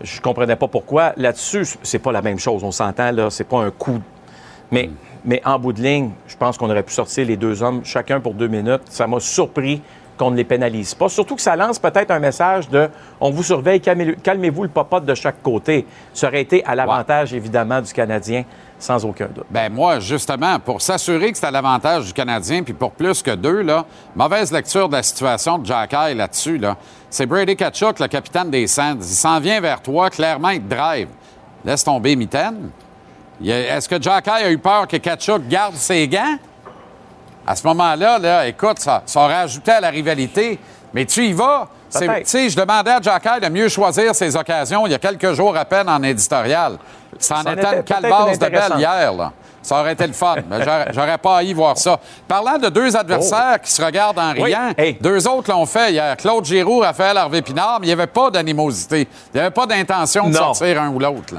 Je 0.03 0.21
comprenais 0.21 0.55
pas 0.55 0.67
pourquoi. 0.67 1.13
Là-dessus, 1.17 1.65
c'est 1.83 1.99
pas 1.99 2.11
la 2.11 2.21
même 2.21 2.39
chose. 2.39 2.63
On 2.63 2.71
s'entend, 2.71 3.11
là, 3.11 3.29
c'est 3.29 3.43
pas 3.43 3.59
un 3.59 3.71
coup. 3.71 3.99
Mais, 4.71 4.89
mais 5.25 5.41
en 5.45 5.59
bout 5.59 5.73
de 5.73 5.81
ligne, 5.81 6.11
je 6.27 6.35
pense 6.35 6.57
qu'on 6.57 6.69
aurait 6.69 6.83
pu 6.83 6.93
sortir 6.93 7.25
les 7.25 7.37
deux 7.37 7.61
hommes, 7.61 7.81
chacun 7.83 8.19
pour 8.19 8.33
deux 8.33 8.47
minutes. 8.47 8.83
Ça 8.89 9.07
m'a 9.07 9.19
surpris 9.19 9.81
qu'on 10.17 10.31
ne 10.31 10.35
les 10.37 10.43
pénalise 10.43 10.93
pas. 10.93 11.09
Surtout 11.09 11.35
que 11.35 11.41
ça 11.41 11.55
lance 11.55 11.79
peut-être 11.79 12.11
un 12.11 12.19
message 12.19 12.69
de 12.69 12.89
on 13.19 13.31
vous 13.31 13.43
surveille, 13.43 13.79
calmez- 13.79 14.15
calmez-vous 14.21 14.63
le 14.63 14.69
popote 14.69 15.05
de 15.05 15.15
chaque 15.15 15.41
côté. 15.41 15.85
Ça 16.13 16.27
aurait 16.27 16.41
été 16.41 16.63
à 16.65 16.75
l'avantage, 16.75 17.33
évidemment, 17.33 17.81
du 17.81 17.91
Canadien, 17.91 18.43
sans 18.77 19.03
aucun 19.05 19.27
doute. 19.27 19.45
Ben 19.49 19.71
moi, 19.71 19.99
justement, 19.99 20.59
pour 20.59 20.81
s'assurer 20.81 21.31
que 21.31 21.37
c'est 21.37 21.45
à 21.47 21.51
l'avantage 21.51 22.05
du 22.05 22.13
Canadien, 22.13 22.61
puis 22.63 22.73
pour 22.73 22.91
plus 22.91 23.21
que 23.23 23.31
deux, 23.31 23.61
là, 23.61 23.85
mauvaise 24.15 24.51
lecture 24.51 24.87
de 24.89 24.93
la 24.97 25.03
situation 25.03 25.57
de 25.57 25.65
Jack 25.65 25.93
Eye 25.93 26.15
là-dessus. 26.15 26.57
Là. 26.57 26.77
C'est 27.09 27.25
Brady 27.25 27.55
Kachuk, 27.55 27.99
le 27.99 28.07
capitaine 28.07 28.49
des 28.49 28.67
Sands. 28.67 28.95
Il 28.97 29.03
s'en 29.03 29.39
vient 29.39 29.59
vers 29.61 29.81
toi, 29.81 30.09
clairement, 30.09 30.49
il 30.49 30.61
te 30.61 30.73
drive. 30.75 31.07
Laisse 31.65 31.83
tomber 31.83 32.15
Mitaine. 32.15 32.69
Est-ce 33.43 33.89
que 33.89 33.99
Jack 34.01 34.27
Eye 34.27 34.43
a 34.45 34.51
eu 34.51 34.57
peur 34.59 34.87
que 34.87 34.97
Kachuk 34.97 35.47
garde 35.47 35.75
ses 35.75 36.07
gants? 36.07 36.37
À 37.45 37.55
ce 37.55 37.65
moment-là, 37.67 38.19
là, 38.19 38.47
écoute, 38.47 38.79
ça, 38.79 39.01
ça 39.05 39.21
aurait 39.21 39.33
ajouté 39.35 39.71
à 39.71 39.81
la 39.81 39.89
rivalité. 39.89 40.59
Mais 40.93 41.05
tu 41.05 41.25
y 41.25 41.33
vas. 41.33 41.67
Je 41.93 42.55
demandais 42.55 42.91
à 42.91 43.01
Jack 43.01 43.25
Eye 43.25 43.41
de 43.41 43.49
mieux 43.49 43.67
choisir 43.67 44.13
ses 44.15 44.35
occasions 44.35 44.85
il 44.85 44.91
y 44.91 44.95
a 44.95 44.99
quelques 44.99 45.33
jours 45.33 45.55
à 45.57 45.65
peine 45.65 45.89
en 45.89 46.01
éditorial. 46.03 46.77
Ça 47.19 47.39
en 47.39 47.43
Ça 47.43 47.49
en 47.49 47.53
était 47.53 47.61
une 47.67 47.83
une 48.31 48.37
de 48.37 48.45
belle 48.49 48.73
hier, 48.77 49.13
là. 49.13 49.31
Ça 49.61 49.79
aurait 49.79 49.93
été 49.93 50.07
le 50.07 50.13
fun. 50.13 50.35
mais 50.49 50.63
j'aurais- 50.93 51.17
pas 51.19 51.37
haï 51.37 51.53
voir 51.53 51.77
ça. 51.77 51.99
Parlant 52.27 52.57
de 52.57 52.69
deux 52.69 52.95
adversaires 52.95 53.59
qui 53.61 53.71
se 53.71 53.83
regardent 53.83 54.17
en 54.19 54.31
Oui. 54.33 54.43
riant, 54.45 54.71
deux 55.01 55.27
autres 55.27 55.51
l'ont 55.51 55.65
fait 55.65 55.91
hier. 55.91 56.17
Claude 56.17 56.45
Giroux, 56.45 56.79
Raphaël 56.79 57.17
Harvey-Pinard, 57.17 57.77
mais 57.79 57.85
il 57.87 57.89
n'y 57.89 57.93
avait 57.93 58.07
pas 58.07 58.31
d'animosité. 58.31 59.07
Il 59.33 59.35
n'y 59.37 59.41
avait 59.41 59.51
pas 59.51 59.65
d'intention 59.67 60.29
de 60.29 60.33
sortir 60.35 60.81
un 60.81 60.89
ou 60.89 60.99
l'autre. 60.99 61.35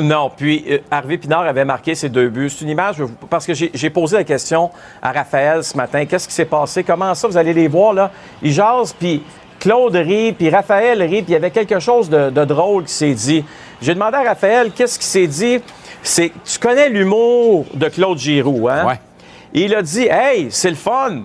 Non, 0.00 0.30
puis 0.34 0.64
euh, 0.70 0.78
Harvey 0.90 1.18
Pinard 1.18 1.42
avait 1.42 1.64
marqué 1.64 1.94
ses 1.94 2.08
deux 2.08 2.28
buts. 2.28 2.50
C'est 2.50 2.64
une 2.64 2.70
image, 2.70 3.00
vous- 3.00 3.10
parce 3.28 3.46
que 3.46 3.52
j'ai 3.54 3.90
posé 3.90 4.16
la 4.16 4.24
question 4.24 4.70
à 5.02 5.10
Raphaël 5.12 5.64
ce 5.64 5.76
matin. 5.76 6.04
Qu'est-ce 6.06 6.28
qui 6.28 6.34
s'est 6.34 6.44
passé? 6.44 6.84
Comment 6.84 7.14
ça? 7.14 7.26
Vous 7.28 7.36
allez 7.36 7.52
les 7.52 7.68
voir, 7.68 7.92
là. 7.92 8.10
Ils 8.42 8.52
jasent, 8.52 8.92
puis 8.92 9.22
Claude 9.58 9.96
rit, 9.96 10.32
puis 10.32 10.50
Raphaël 10.50 11.02
rit, 11.02 11.22
puis 11.22 11.24
il 11.28 11.32
y 11.32 11.36
avait 11.36 11.50
quelque 11.50 11.80
chose 11.80 12.08
de, 12.08 12.30
de 12.30 12.44
drôle 12.44 12.84
qui 12.84 12.92
s'est 12.92 13.14
dit. 13.14 13.44
J'ai 13.82 13.94
demandé 13.94 14.16
à 14.18 14.22
Raphaël, 14.22 14.70
qu'est-ce 14.72 14.98
qui 14.98 15.06
s'est 15.06 15.26
dit? 15.26 15.60
C'est, 16.02 16.30
tu 16.44 16.58
connais 16.60 16.88
l'humour 16.90 17.64
de 17.74 17.88
Claude 17.88 18.18
Giroux, 18.18 18.68
hein? 18.68 18.86
Ouais. 18.86 19.00
Il 19.52 19.74
a 19.74 19.82
dit, 19.82 20.06
hey, 20.08 20.46
c'est 20.50 20.70
le 20.70 20.76
fun. 20.76 21.22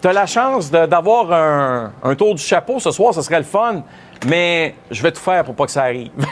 Tu 0.00 0.08
as 0.08 0.12
la 0.14 0.26
chance 0.26 0.70
d'avoir 0.70 1.30
un, 1.32 1.92
un 2.02 2.14
tour 2.14 2.34
du 2.34 2.42
chapeau 2.42 2.78
ce 2.78 2.90
soir, 2.90 3.12
ce 3.12 3.20
serait 3.22 3.38
le 3.38 3.44
fun, 3.44 3.82
mais 4.26 4.74
je 4.90 5.02
vais 5.02 5.12
tout 5.12 5.20
faire 5.20 5.44
pour 5.44 5.54
pas 5.54 5.66
que 5.66 5.72
ça 5.72 5.82
arrive. 5.82 6.10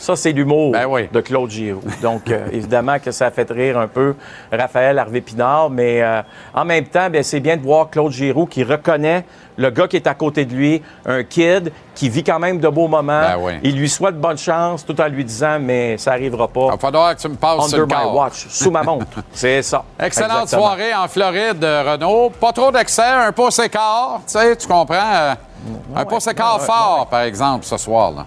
Ça, 0.00 0.16
c'est 0.16 0.32
l'humour 0.32 0.72
de 1.12 1.20
Claude 1.20 1.50
Giroux. 1.50 1.82
Donc, 2.00 2.30
euh, 2.30 2.46
évidemment 2.52 2.98
que 2.98 3.10
ça 3.10 3.26
a 3.26 3.30
fait 3.30 3.50
rire 3.50 3.78
un 3.78 3.86
peu 3.86 4.14
Raphaël 4.50 4.98
Harvey-Pinard, 4.98 5.68
mais 5.68 6.02
euh, 6.02 6.22
en 6.54 6.64
même 6.64 6.86
temps, 6.86 7.10
bien, 7.10 7.22
c'est 7.22 7.40
bien 7.40 7.58
de 7.58 7.62
voir 7.62 7.90
Claude 7.90 8.10
Giroux 8.10 8.46
qui 8.46 8.64
reconnaît 8.64 9.24
le 9.58 9.68
gars 9.68 9.86
qui 9.86 9.96
est 9.96 10.06
à 10.06 10.14
côté 10.14 10.46
de 10.46 10.54
lui, 10.54 10.82
un 11.04 11.22
kid 11.22 11.70
qui 11.94 12.08
vit 12.08 12.24
quand 12.24 12.38
même 12.38 12.58
de 12.60 12.68
beaux 12.68 12.88
moments. 12.88 13.20
Il 13.62 13.76
lui 13.76 13.90
souhaite 13.90 14.18
bonne 14.18 14.38
chance 14.38 14.86
tout 14.86 14.98
en 14.98 15.06
lui 15.06 15.22
disant, 15.22 15.58
mais 15.60 15.98
ça 15.98 16.12
n'arrivera 16.12 16.48
pas. 16.48 16.68
Il 16.68 16.70
va 16.70 16.78
falloir 16.78 17.14
que 17.14 17.20
tu 17.20 17.28
me 17.28 17.34
passes 17.34 17.74
Under 17.74 17.86
my 17.86 17.92
corps. 17.92 18.14
watch, 18.16 18.46
sous 18.48 18.70
ma 18.70 18.82
montre. 18.82 19.18
c'est 19.32 19.60
ça. 19.60 19.84
Excellente 20.02 20.44
Exactement. 20.44 20.62
soirée 20.62 20.94
en 20.94 21.06
Floride, 21.08 21.62
euh, 21.62 21.92
Renaud. 21.92 22.30
Pas 22.40 22.52
trop 22.52 22.72
d'excès, 22.72 23.02
un 23.02 23.32
pouce 23.32 23.58
écart, 23.58 24.22
tu 24.26 24.32
sais, 24.32 24.56
tu 24.56 24.66
comprends? 24.66 24.94
euh, 24.94 25.34
un 25.94 26.04
pouce 26.06 26.26
écart 26.26 26.58
ouais, 26.58 26.64
fort, 26.64 27.06
par 27.10 27.20
exemple, 27.20 27.66
ce 27.66 27.76
soir. 27.76 28.12
Là. 28.12 28.26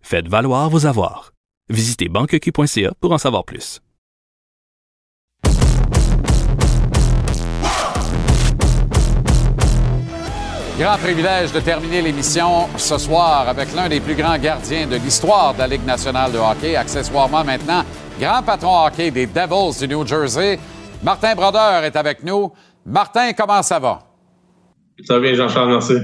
Faites 0.00 0.28
valoir 0.28 0.68
vos 0.70 0.86
avoirs. 0.86 1.32
Visitez 1.68 2.08
banqueq.ca 2.08 2.92
pour 3.00 3.12
en 3.12 3.18
savoir 3.18 3.44
plus. 3.44 3.80
Grand 10.78 10.96
privilège 10.96 11.52
de 11.52 11.60
terminer 11.60 12.00
l'émission 12.00 12.66
ce 12.78 12.96
soir 12.96 13.46
avec 13.48 13.74
l'un 13.74 13.88
des 13.88 14.00
plus 14.00 14.14
grands 14.14 14.38
gardiens 14.38 14.86
de 14.86 14.96
l'histoire 14.96 15.52
de 15.52 15.58
la 15.58 15.66
Ligue 15.66 15.84
nationale 15.84 16.32
de 16.32 16.38
hockey, 16.38 16.74
accessoirement 16.74 17.44
maintenant 17.44 17.84
grand 18.18 18.42
patron 18.42 18.86
hockey 18.86 19.10
des 19.10 19.26
Devils 19.26 19.78
du 19.78 19.88
New 19.88 20.06
Jersey. 20.06 20.58
Martin 21.02 21.34
Brodeur 21.34 21.84
est 21.84 21.96
avec 21.96 22.22
nous. 22.22 22.52
Martin, 22.84 23.32
comment 23.32 23.62
ça 23.62 23.78
va? 23.78 24.00
Ça 25.04 25.14
va 25.14 25.20
bien, 25.20 25.34
Jean-Charles, 25.34 25.70
merci. 25.70 25.94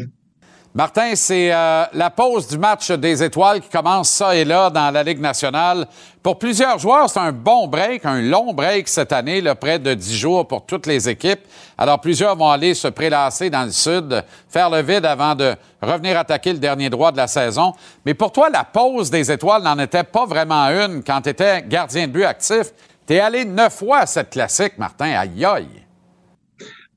Martin, 0.77 1.15
c'est 1.15 1.55
euh, 1.55 1.85
la 1.95 2.11
pause 2.11 2.49
du 2.49 2.59
match 2.59 2.91
des 2.91 3.23
étoiles 3.23 3.63
qui 3.63 3.71
commence 3.71 4.11
ça 4.11 4.37
et 4.37 4.45
là 4.45 4.69
dans 4.69 4.91
la 4.91 5.03
Ligue 5.03 5.23
nationale. 5.23 5.87
Pour 6.23 6.39
plusieurs 6.39 6.79
joueurs, 6.79 7.09
c'est 7.09 7.19
un 7.19 7.33
bon 7.33 7.67
break, 7.67 8.05
un 8.05 8.21
long 8.21 8.53
break 8.53 8.87
cette 8.87 9.11
année, 9.11 9.41
là, 9.41 9.55
près 9.55 9.79
de 9.79 9.95
10 9.95 10.15
jours 10.15 10.47
pour 10.47 10.67
toutes 10.67 10.85
les 10.85 11.09
équipes. 11.09 11.41
Alors, 11.79 11.99
plusieurs 11.99 12.37
vont 12.37 12.51
aller 12.51 12.75
se 12.75 12.89
prélasser 12.89 13.49
dans 13.49 13.65
le 13.65 13.71
sud, 13.71 14.23
faire 14.51 14.69
le 14.69 14.83
vide 14.83 15.07
avant 15.07 15.35
de 15.35 15.55
revenir 15.81 16.19
attaquer 16.19 16.53
le 16.53 16.59
dernier 16.59 16.91
droit 16.91 17.11
de 17.11 17.17
la 17.17 17.27
saison. 17.27 17.73
Mais 18.05 18.13
pour 18.13 18.31
toi, 18.31 18.51
la 18.51 18.65
pause 18.65 19.09
des 19.09 19.33
étoiles 19.33 19.63
n'en 19.63 19.79
était 19.79 20.05
pas 20.05 20.27
vraiment 20.27 20.67
une 20.67 21.03
quand 21.03 21.23
tu 21.23 21.31
étais 21.31 21.63
gardien 21.63 22.07
de 22.07 22.13
but 22.13 22.25
actif. 22.25 22.67
Tu 23.07 23.15
es 23.15 23.21
allé 23.21 23.47
neuf 23.47 23.77
fois 23.79 24.01
à 24.01 24.07
cette 24.07 24.29
classique, 24.29 24.77
Martin. 24.77 25.11
Aïe 25.13 25.43
aïe. 25.43 25.86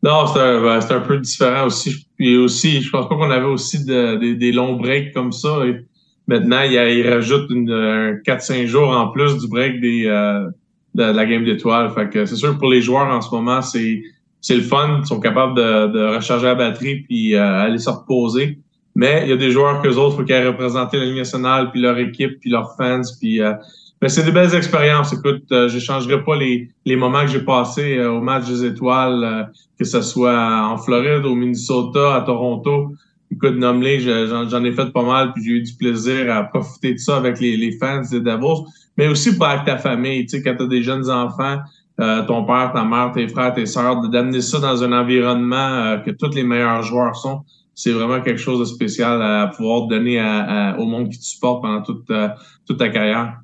Non, 0.01 0.27
c'est 0.27 0.39
un, 0.39 0.61
ben, 0.61 0.79
un 0.89 0.99
peu 1.01 1.17
différent 1.19 1.65
aussi. 1.65 2.05
Puis 2.17 2.37
aussi, 2.37 2.81
je 2.81 2.89
pense 2.89 3.09
pas 3.09 3.15
qu'on 3.15 3.31
avait 3.31 3.45
aussi 3.45 3.85
de- 3.85 4.15
de- 4.15 4.33
des 4.33 4.51
longs 4.51 4.75
breaks 4.77 5.13
comme 5.13 5.31
ça. 5.31 5.65
Et 5.65 5.85
maintenant, 6.27 6.61
il, 6.61 6.73
il 6.73 7.09
rajoute 7.09 7.51
un 7.51 8.13
4-5 8.25 8.65
jours 8.65 8.89
en 8.89 9.07
plus 9.09 9.37
du 9.37 9.47
break 9.47 9.81
des, 9.81 10.05
euh, 10.05 10.47
de, 10.95 11.03
la 11.03 11.25
game 11.25 11.43
d'étoiles. 11.43 11.91
Fait 11.91 12.09
que 12.09 12.25
c'est 12.25 12.35
sûr 12.37 12.53
que 12.53 12.59
pour 12.59 12.69
les 12.69 12.81
joueurs 12.81 13.07
en 13.07 13.21
ce 13.21 13.29
moment, 13.33 13.61
c'est 13.61 14.01
le 14.49 14.61
fun. 14.61 15.01
Ils 15.03 15.07
sont 15.07 15.19
capables 15.19 15.55
de, 15.55 16.15
recharger 16.15 16.45
la 16.45 16.55
batterie 16.55 17.01
puis 17.01 17.35
euh, 17.35 17.61
aller 17.61 17.77
se 17.79 17.89
reposer. 17.89 18.59
Mais 18.95 19.21
il 19.23 19.29
y 19.29 19.33
a 19.33 19.37
des 19.37 19.51
joueurs 19.51 19.81
qu'eux 19.81 19.95
autres, 19.95 20.17
faut 20.17 20.23
qu'ils 20.23 20.35
aient 20.35 20.47
représenté 20.47 20.97
la 20.97 21.05
Ligue 21.05 21.17
nationale, 21.17 21.71
puis 21.71 21.79
leur 21.81 21.97
équipe, 21.97 22.39
puis 22.39 22.49
leurs 22.49 22.75
fans, 22.75 23.01
puis 23.19 23.41
euh, 23.41 23.53
ben, 24.01 24.07
c'est 24.09 24.23
des 24.23 24.31
belles 24.31 24.55
expériences. 24.55 25.13
Écoute, 25.13 25.43
euh, 25.51 25.67
je 25.67 25.79
changerai 25.79 26.23
pas 26.23 26.35
les, 26.37 26.69
les 26.85 26.95
moments 26.95 27.21
que 27.21 27.27
j'ai 27.31 27.43
passés 27.43 27.97
euh, 27.97 28.11
au 28.11 28.21
match 28.21 28.45
des 28.47 28.63
étoiles, 28.65 29.23
euh, 29.23 29.43
que 29.77 29.85
ce 29.85 30.01
soit 30.01 30.67
en 30.71 30.77
Floride, 30.77 31.25
au 31.25 31.35
Minnesota, 31.35 32.15
à 32.15 32.21
Toronto. 32.21 32.93
Écoute, 33.31 33.55
je- 33.59 34.47
j'en 34.49 34.63
ai 34.63 34.71
fait 34.71 34.91
pas 34.91 35.03
mal, 35.03 35.33
puis 35.33 35.43
j'ai 35.43 35.51
eu 35.51 35.61
du 35.61 35.73
plaisir 35.73 36.33
à 36.35 36.43
profiter 36.43 36.93
de 36.93 36.97
ça 36.99 37.17
avec 37.17 37.39
les, 37.39 37.57
les 37.57 37.71
fans 37.77 38.01
des 38.09 38.21
Devils, 38.21 38.63
mais 38.97 39.07
aussi 39.07 39.35
pour 39.35 39.45
avec 39.45 39.65
ta 39.65 39.77
famille. 39.77 40.25
Tu 40.25 40.37
sais, 40.37 40.43
quand 40.43 40.55
tu 40.55 40.63
as 40.63 40.67
des 40.67 40.81
jeunes 40.81 41.09
enfants, 41.11 41.59
euh, 41.99 42.23
ton 42.25 42.45
père, 42.45 42.71
ta 42.73 42.83
mère, 42.85 43.11
tes 43.13 43.27
frères, 43.27 43.53
tes 43.53 43.65
sœurs, 43.65 44.07
d'amener 44.09 44.41
ça 44.41 44.59
dans 44.59 44.81
un 44.83 44.93
environnement 44.93 45.55
euh, 45.57 45.97
que 45.97 46.11
tous 46.11 46.33
les 46.33 46.43
meilleurs 46.43 46.81
joueurs 46.83 47.15
sont, 47.17 47.41
c'est 47.75 47.91
vraiment 47.91 48.21
quelque 48.21 48.39
chose 48.39 48.59
de 48.59 48.65
spécial 48.65 49.21
à 49.21 49.47
pouvoir 49.47 49.87
donner 49.87 50.17
à- 50.19 50.71
à- 50.71 50.77
au 50.79 50.85
monde 50.85 51.09
qui 51.09 51.19
te 51.19 51.23
supporte 51.25 51.61
pendant 51.61 51.81
toute, 51.81 52.09
euh, 52.09 52.29
toute 52.65 52.77
ta 52.77 52.89
carrière. 52.89 53.37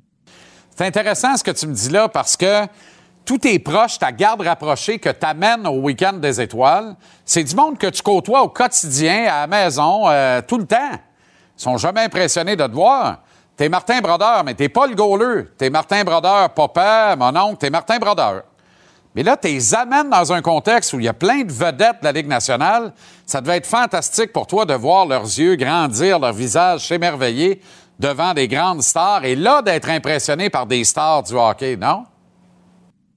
C'est 0.76 0.84
intéressant 0.84 1.34
ce 1.38 1.42
que 1.42 1.52
tu 1.52 1.66
me 1.66 1.72
dis 1.72 1.88
là 1.88 2.06
parce 2.06 2.36
que 2.36 2.66
tous 3.24 3.38
tes 3.38 3.58
proches, 3.58 3.98
ta 3.98 4.12
garde 4.12 4.42
rapprochée 4.42 4.98
que 4.98 5.08
tu 5.08 5.24
amènes 5.24 5.66
au 5.66 5.80
week-end 5.80 6.12
des 6.12 6.38
étoiles, 6.38 6.94
c'est 7.24 7.42
du 7.42 7.56
monde 7.56 7.78
que 7.78 7.86
tu 7.86 8.02
côtoies 8.02 8.42
au 8.42 8.50
quotidien, 8.50 9.24
à 9.24 9.40
la 9.40 9.46
maison, 9.46 10.02
euh, 10.06 10.42
tout 10.46 10.58
le 10.58 10.66
temps. 10.66 10.92
Ils 11.58 11.62
sont 11.62 11.78
jamais 11.78 12.02
impressionnés 12.02 12.56
de 12.56 12.66
te 12.66 12.72
voir. 12.72 13.20
T'es 13.56 13.70
Martin 13.70 14.02
Brodeur, 14.02 14.44
mais 14.44 14.52
t'es 14.52 14.68
pas 14.68 14.86
le 14.86 14.94
goaleux. 14.94 15.50
T'es 15.56 15.70
Martin 15.70 16.04
Brodeur, 16.04 16.50
papa, 16.50 17.16
mon 17.16 17.34
oncle, 17.34 17.56
t'es 17.56 17.70
Martin 17.70 17.98
Brodeur. 17.98 18.42
Mais 19.14 19.22
là, 19.22 19.38
tu 19.38 19.48
les 19.48 19.74
amènes 19.74 20.10
dans 20.10 20.30
un 20.30 20.42
contexte 20.42 20.92
où 20.92 21.00
il 21.00 21.06
y 21.06 21.08
a 21.08 21.14
plein 21.14 21.40
de 21.42 21.50
vedettes 21.50 22.00
de 22.00 22.04
la 22.04 22.12
Ligue 22.12 22.28
nationale. 22.28 22.92
Ça 23.24 23.40
devait 23.40 23.56
être 23.56 23.66
fantastique 23.66 24.30
pour 24.30 24.46
toi 24.46 24.66
de 24.66 24.74
voir 24.74 25.06
leurs 25.06 25.22
yeux 25.22 25.56
grandir, 25.56 26.18
leur 26.18 26.34
visage 26.34 26.86
s'émerveiller 26.86 27.62
devant 27.98 28.34
des 28.34 28.48
grandes 28.48 28.82
stars 28.82 29.24
et 29.24 29.36
là, 29.36 29.62
d'être 29.62 29.88
impressionné 29.88 30.50
par 30.50 30.66
des 30.66 30.84
stars 30.84 31.22
du 31.22 31.34
hockey, 31.34 31.76
non? 31.76 32.04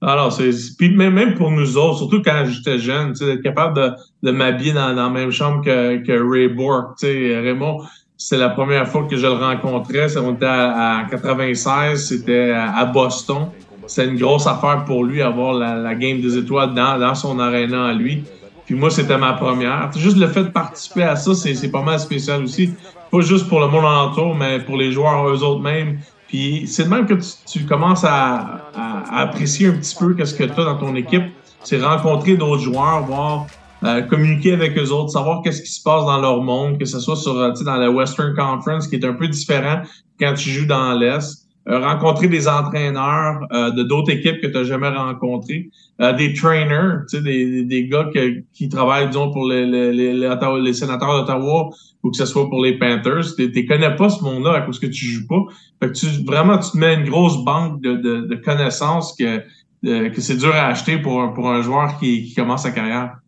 Alors, 0.02 0.32
c'est. 0.32 0.50
Puis 0.78 0.96
même, 0.96 1.34
pour 1.34 1.50
nous 1.50 1.76
autres, 1.76 1.98
surtout 1.98 2.22
quand 2.22 2.44
j'étais 2.46 2.78
jeune, 2.78 3.12
d'être 3.12 3.42
capable 3.42 3.94
de, 4.22 4.30
m'habiller 4.30 4.72
dans, 4.72 4.88
la 4.88 5.10
même 5.10 5.30
chambre 5.30 5.62
que, 5.62 5.98
que 5.98 6.12
Ray 6.12 6.48
Bork. 6.48 6.98
Raymond, 7.02 7.82
c'est 8.16 8.38
la 8.38 8.48
première 8.48 8.88
fois 8.88 9.04
que 9.04 9.16
je 9.16 9.26
le 9.26 9.34
rencontrais. 9.34 10.16
On 10.16 10.34
était 10.34 10.46
à, 10.46 11.00
à 11.00 11.04
96, 11.10 12.08
c'était 12.08 12.50
à, 12.50 12.84
Boston. 12.86 13.48
C'était 13.86 14.08
une 14.08 14.18
grosse 14.18 14.46
affaire 14.46 14.84
pour 14.86 15.04
lui, 15.04 15.20
avoir 15.20 15.52
la, 15.52 15.94
game 15.94 16.20
des 16.20 16.38
étoiles 16.38 16.72
dans, 16.72 16.98
dans 16.98 17.14
son 17.14 17.38
aréna 17.38 17.88
à 17.88 17.92
lui. 17.92 18.24
Puis 18.64 18.76
moi, 18.76 18.88
c'était 18.88 19.18
ma 19.18 19.34
première. 19.34 19.90
Juste 19.96 20.16
le 20.16 20.28
fait 20.28 20.44
de 20.44 20.50
participer 20.50 21.02
à 21.02 21.16
ça, 21.16 21.34
c'est 21.34 21.54
c'est 21.54 21.70
pas 21.70 21.82
mal 21.82 21.98
spécial 21.98 22.44
aussi. 22.44 22.72
Pas 23.10 23.20
juste 23.20 23.48
pour 23.48 23.60
le 23.60 23.66
monde 23.66 23.84
alentour, 23.84 24.34
mais 24.34 24.60
pour 24.60 24.76
les 24.76 24.92
joueurs 24.92 25.28
eux 25.28 25.42
autres 25.42 25.60
mêmes. 25.60 25.98
Puis 26.28 26.66
c'est 26.68 26.84
de 26.84 26.88
même 26.88 27.06
que 27.06 27.14
tu, 27.46 27.66
commences 27.66 28.04
à, 28.04 28.70
apprécier 29.12 29.66
un 29.66 29.72
petit 29.72 29.96
peu 29.96 30.14
qu'est-ce 30.14 30.34
que 30.34 30.44
tu 30.44 30.60
as 30.60 30.64
dans 30.64 30.78
ton 30.78 30.94
équipe. 30.94 31.24
C'est 31.64 31.82
rencontrer 31.82 32.36
d'autres 32.36 32.62
joueurs, 32.62 33.02
voir, 33.02 33.46
euh, 33.82 34.02
communiquer 34.02 34.52
avec 34.52 34.78
eux 34.78 34.90
autres, 34.92 35.10
savoir 35.10 35.42
qu'est-ce 35.42 35.62
qui 35.62 35.70
se 35.70 35.82
passe 35.82 36.04
dans 36.04 36.18
leur 36.18 36.40
monde, 36.40 36.78
que 36.78 36.84
ce 36.84 37.00
soit 37.00 37.16
sur, 37.16 37.36
euh, 37.36 37.52
dans 37.64 37.76
la 37.76 37.90
Western 37.90 38.34
Conference, 38.34 38.86
qui 38.86 38.94
est 38.94 39.04
un 39.04 39.14
peu 39.14 39.26
différent 39.26 39.82
quand 40.20 40.34
tu 40.34 40.50
joues 40.50 40.66
dans 40.66 40.92
l'Est. 40.92 41.39
Euh, 41.70 41.78
rencontrer 41.78 42.26
des 42.26 42.48
entraîneurs 42.48 43.46
euh, 43.52 43.70
de 43.70 43.84
d'autres 43.84 44.10
équipes 44.10 44.40
que 44.40 44.48
tu 44.48 44.54
n'as 44.54 44.64
jamais 44.64 44.88
rencontrés, 44.88 45.70
euh, 46.00 46.12
des 46.14 46.32
trainers, 46.32 47.04
tu 47.08 47.18
sais, 47.18 47.22
des, 47.22 47.62
des, 47.64 47.86
gars 47.86 48.06
que- 48.12 48.42
qui 48.52 48.68
travaillent, 48.68 49.06
disons, 49.06 49.30
pour 49.30 49.46
les, 49.46 49.64
les, 49.66 49.92
les, 49.92 50.12
les 50.14 50.72
sénateurs 50.72 51.20
d'Ottawa 51.20 51.70
ou 52.02 52.10
que 52.10 52.16
ce 52.16 52.26
soit 52.26 52.48
pour 52.50 52.64
les 52.64 52.76
Panthers. 52.76 53.36
Tu 53.36 53.52
ne 53.54 53.68
connais 53.68 53.94
pas 53.94 54.08
ce 54.08 54.20
monde-là 54.24 54.54
à 54.54 54.60
cause 54.62 54.80
que 54.80 54.86
tu 54.86 55.04
joues 55.04 55.28
pas. 55.28 55.42
Fait 55.80 55.92
que 55.92 55.96
tu, 55.96 56.06
vraiment, 56.24 56.58
tu 56.58 56.72
te 56.72 56.76
mets 56.76 56.94
une 56.94 57.08
grosse 57.08 57.44
banque 57.44 57.80
de, 57.80 57.94
de, 57.94 58.20
de 58.22 58.34
connaissances 58.34 59.14
que, 59.16 59.38
que 59.84 60.20
c'est 60.20 60.38
dur 60.38 60.52
à 60.52 60.66
acheter 60.66 60.98
pour, 60.98 61.32
pour 61.34 61.48
un 61.50 61.62
joueur 61.62 61.98
qui, 62.00 62.24
qui 62.24 62.34
commence 62.34 62.64
sa 62.64 62.72
carrière. 62.72 63.18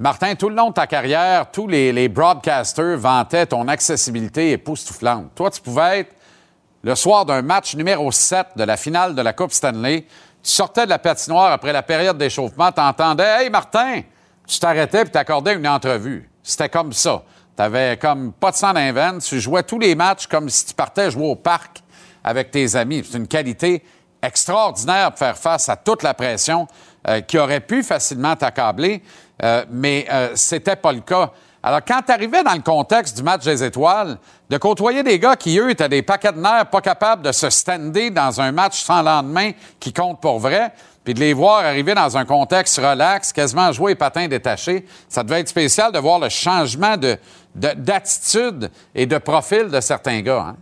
Martin, 0.00 0.34
tout 0.34 0.48
le 0.48 0.56
long 0.56 0.70
de 0.70 0.74
ta 0.74 0.88
carrière, 0.88 1.50
tous 1.52 1.68
les, 1.68 1.92
les 1.92 2.08
broadcasters 2.08 2.98
vantaient 2.98 3.46
ton 3.46 3.68
accessibilité 3.68 4.50
époustouflante. 4.50 5.30
Toi, 5.36 5.50
tu 5.50 5.60
pouvais 5.62 6.00
être 6.00 6.15
le 6.82 6.94
soir 6.94 7.24
d'un 7.24 7.42
match 7.42 7.74
numéro 7.74 8.10
7 8.12 8.48
de 8.56 8.64
la 8.64 8.76
finale 8.76 9.14
de 9.14 9.22
la 9.22 9.32
Coupe 9.32 9.52
Stanley. 9.52 10.06
Tu 10.42 10.50
sortais 10.50 10.84
de 10.84 10.90
la 10.90 10.98
patinoire 10.98 11.52
après 11.52 11.72
la 11.72 11.82
période 11.82 12.18
d'échauffement, 12.18 12.70
t'entendais 12.72 13.44
Hey 13.44 13.50
Martin! 13.50 14.02
Tu 14.46 14.60
t'arrêtais 14.60 15.02
et 15.02 15.06
t'accordais 15.06 15.54
une 15.54 15.66
entrevue. 15.66 16.30
C'était 16.42 16.68
comme 16.68 16.92
ça. 16.92 17.22
T'avais 17.56 17.96
comme 17.96 18.32
pas 18.32 18.52
de 18.52 18.56
sang 18.56 18.72
veines. 18.72 19.18
Tu 19.18 19.40
jouais 19.40 19.62
tous 19.62 19.78
les 19.78 19.94
matchs 19.94 20.26
comme 20.26 20.48
si 20.48 20.66
tu 20.66 20.74
partais 20.74 21.10
jouer 21.10 21.26
au 21.26 21.34
parc 21.34 21.82
avec 22.22 22.50
tes 22.50 22.76
amis. 22.76 23.02
C'est 23.04 23.18
une 23.18 23.26
qualité 23.26 23.82
extraordinaire 24.22 25.10
pour 25.10 25.18
faire 25.18 25.36
face 25.36 25.68
à 25.68 25.76
toute 25.76 26.02
la 26.02 26.14
pression 26.14 26.66
euh, 27.08 27.20
qui 27.20 27.38
aurait 27.38 27.60
pu 27.60 27.82
facilement 27.82 28.36
t'accabler, 28.36 29.02
euh, 29.42 29.64
mais 29.70 30.06
euh, 30.10 30.30
c'était 30.34 30.76
pas 30.76 30.92
le 30.92 31.00
cas. 31.00 31.32
Alors, 31.68 31.80
quand 31.84 32.00
tu 32.06 32.12
arrivais 32.12 32.44
dans 32.44 32.52
le 32.54 32.60
contexte 32.62 33.16
du 33.16 33.24
match 33.24 33.42
des 33.44 33.64
étoiles, 33.64 34.18
de 34.48 34.56
côtoyer 34.56 35.02
des 35.02 35.18
gars 35.18 35.34
qui, 35.34 35.58
eux, 35.58 35.68
étaient 35.68 35.88
des 35.88 36.00
paquets 36.02 36.30
de 36.30 36.38
nerfs, 36.38 36.66
pas 36.70 36.80
capables 36.80 37.22
de 37.22 37.32
se 37.32 37.50
stander 37.50 38.10
dans 38.10 38.40
un 38.40 38.52
match 38.52 38.84
sans 38.84 39.02
lendemain 39.02 39.50
qui 39.80 39.92
compte 39.92 40.20
pour 40.20 40.38
vrai, 40.38 40.72
puis 41.02 41.12
de 41.12 41.18
les 41.18 41.32
voir 41.32 41.64
arriver 41.64 41.92
dans 41.94 42.16
un 42.16 42.24
contexte 42.24 42.76
relax, 42.78 43.32
quasiment 43.32 43.72
jouer 43.72 43.96
patins 43.96 44.28
détachés, 44.28 44.86
ça 45.08 45.24
devait 45.24 45.40
être 45.40 45.48
spécial 45.48 45.90
de 45.90 45.98
voir 45.98 46.20
le 46.20 46.28
changement 46.28 46.96
de- 46.96 47.18
d'attitude 47.56 48.70
et 48.94 49.06
de 49.06 49.18
profil 49.18 49.68
de 49.68 49.80
certains 49.80 50.20
gars. 50.20 50.46
hein. 50.50 50.56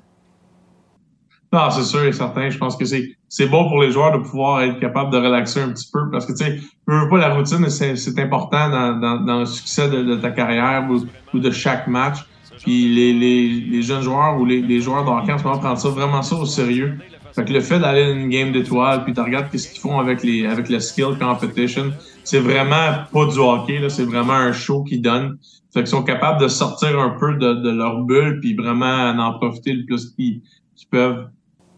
Non, 1.55 1.71
c'est 1.71 1.85
sûr 1.85 2.03
et 2.03 2.13
certain. 2.13 2.51
Je 2.51 2.59
pense 2.59 2.77
que 2.77 2.85
c'est, 2.85 3.13
c'est 3.29 3.47
bon 3.47 3.69
pour 3.69 3.81
les 3.81 3.93
joueurs 3.93 4.11
de 4.11 4.19
pouvoir 4.19 4.63
être 4.63 4.81
capable 4.81 5.13
de 5.13 5.19
relaxer 5.19 5.61
un 5.61 5.69
petit 5.69 5.89
peu 5.93 6.11
parce 6.11 6.27
que, 6.27 6.33
tu 6.33 6.39
sais, 6.39 6.59
veux, 6.89 7.09
pas 7.09 7.19
la 7.19 7.33
routine, 7.33 7.71
c'est, 7.71 7.95
c'est 7.95 8.19
important 8.19 8.69
dans, 8.71 8.99
dans, 8.99 9.21
dans 9.21 9.39
le 9.39 9.47
succès 9.47 9.89
de, 9.89 10.17
ta 10.17 10.31
carrière 10.31 10.89
ou, 10.91 11.39
de 11.39 11.51
chaque 11.53 11.87
match. 11.87 12.25
Puis 12.59 12.93
les, 12.93 13.13
les, 13.13 13.49
les 13.71 13.83
jeunes 13.83 14.03
joueurs 14.03 14.37
ou 14.41 14.45
les, 14.45 14.63
les 14.63 14.81
joueurs 14.81 15.05
de 15.05 15.11
hockey 15.11 15.33
en 15.33 15.39
ce 15.39 15.45
moment 15.45 15.61
prennent 15.61 15.77
ça 15.77 15.91
vraiment 15.91 16.23
ça 16.23 16.35
au 16.35 16.45
sérieux. 16.45 16.99
Fait 17.33 17.45
que 17.45 17.53
le 17.53 17.61
fait 17.61 17.79
d'aller 17.79 18.05
dans 18.05 18.21
une 18.21 18.31
game 18.31 18.51
d'étoiles, 18.51 19.05
puis 19.05 19.15
tu 19.15 19.21
regardes 19.21 19.49
qu'est-ce 19.53 19.71
qu'ils 19.71 19.81
font 19.81 20.01
avec 20.01 20.25
les 20.25 20.47
avec 20.47 20.69
le 20.69 20.81
skill 20.81 21.17
competition, 21.21 21.93
c'est 22.25 22.41
vraiment 22.41 23.05
pas 23.13 23.27
du 23.27 23.39
hockey, 23.39 23.79
là, 23.79 23.91
c'est 23.91 24.05
vraiment 24.05 24.33
un 24.33 24.53
show 24.53 24.83
qu'ils 24.83 25.03
donnent. 25.03 25.39
Fait 25.73 25.81
qu'ils 25.81 25.89
sont 25.89 26.03
capables 26.03 26.41
de 26.41 26.49
sortir 26.49 26.99
un 26.99 27.11
peu 27.11 27.35
de, 27.35 27.55
de 27.55 27.71
leur 27.71 28.03
bulle, 28.03 28.41
puis 28.41 28.57
vraiment 28.57 29.11
en 29.11 29.39
profiter 29.39 29.73
le 29.73 29.85
plus 29.85 30.11
qu'ils 30.17 30.43
peuvent. 30.91 31.29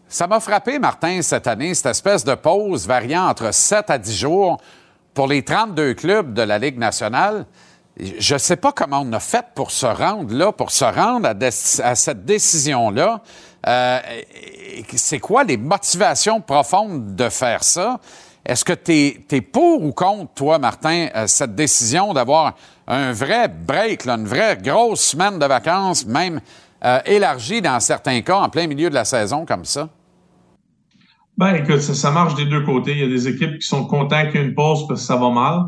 Ça 0.09 0.25
m'a 0.25 0.39
frappé, 0.39 0.79
Martin, 0.79 1.21
cette 1.21 1.47
année, 1.47 1.73
cette 1.73 1.87
espèce 1.87 2.23
de 2.23 2.33
pause 2.33 2.87
variant 2.87 3.27
entre 3.27 3.53
7 3.53 3.89
à 3.89 3.97
10 3.97 4.17
jours 4.17 4.57
pour 5.13 5.27
les 5.27 5.43
32 5.43 5.95
clubs 5.95 6.33
de 6.33 6.43
la 6.43 6.57
Ligue 6.57 6.77
nationale. 6.77 7.45
Je 7.99 8.35
ne 8.35 8.39
sais 8.39 8.55
pas 8.55 8.71
comment 8.71 9.01
on 9.01 9.11
a 9.11 9.19
fait 9.19 9.45
pour 9.53 9.71
se 9.71 9.85
rendre 9.85 10.33
là, 10.33 10.53
pour 10.53 10.71
se 10.71 10.85
rendre 10.85 11.27
à, 11.27 11.95
cette 11.95 12.23
décision-là. 12.23 13.21
Euh, 13.67 13.99
c'est 14.95 15.19
quoi 15.19 15.43
les 15.43 15.57
motivations 15.57 16.39
profondes 16.39 17.15
de 17.15 17.27
faire 17.27 17.63
ça? 17.63 17.99
Est-ce 18.45 18.63
que 18.63 18.73
tu 18.73 19.35
es, 19.35 19.41
pour 19.41 19.83
ou 19.83 19.91
contre, 19.91 20.33
toi, 20.35 20.57
Martin, 20.57 21.09
euh, 21.15 21.27
cette 21.27 21.53
décision 21.53 22.13
d'avoir 22.13 22.53
un 22.87 23.11
vrai 23.11 23.49
break, 23.49 24.05
une 24.07 24.25
vraie 24.25 24.55
grosse 24.55 25.01
semaine 25.01 25.37
de 25.37 25.45
vacances, 25.45 26.05
même 26.05 26.39
euh, 26.85 27.01
élargie 27.05 27.61
dans 27.61 27.81
certains 27.81 28.21
cas, 28.21 28.37
en 28.37 28.47
plein 28.47 28.67
milieu 28.67 28.89
de 28.89 28.95
la 28.95 29.03
saison 29.03 29.45
comme 29.45 29.65
ça? 29.65 29.89
Ben, 31.37 31.53
écoute, 31.53 31.81
ça, 31.81 31.93
ça 31.93 32.11
marche 32.11 32.33
des 32.35 32.45
deux 32.45 32.61
côtés. 32.61 32.93
Il 32.93 32.99
y 32.99 33.03
a 33.03 33.07
des 33.07 33.27
équipes 33.27 33.59
qui 33.59 33.67
sont 33.67 33.85
contentes 33.85 34.31
qu'il 34.31 34.41
y 34.41 34.43
ait 34.43 34.47
une 34.47 34.55
pause 34.55 34.87
parce 34.87 35.01
que 35.01 35.07
ça 35.07 35.15
va 35.15 35.29
mal. 35.29 35.65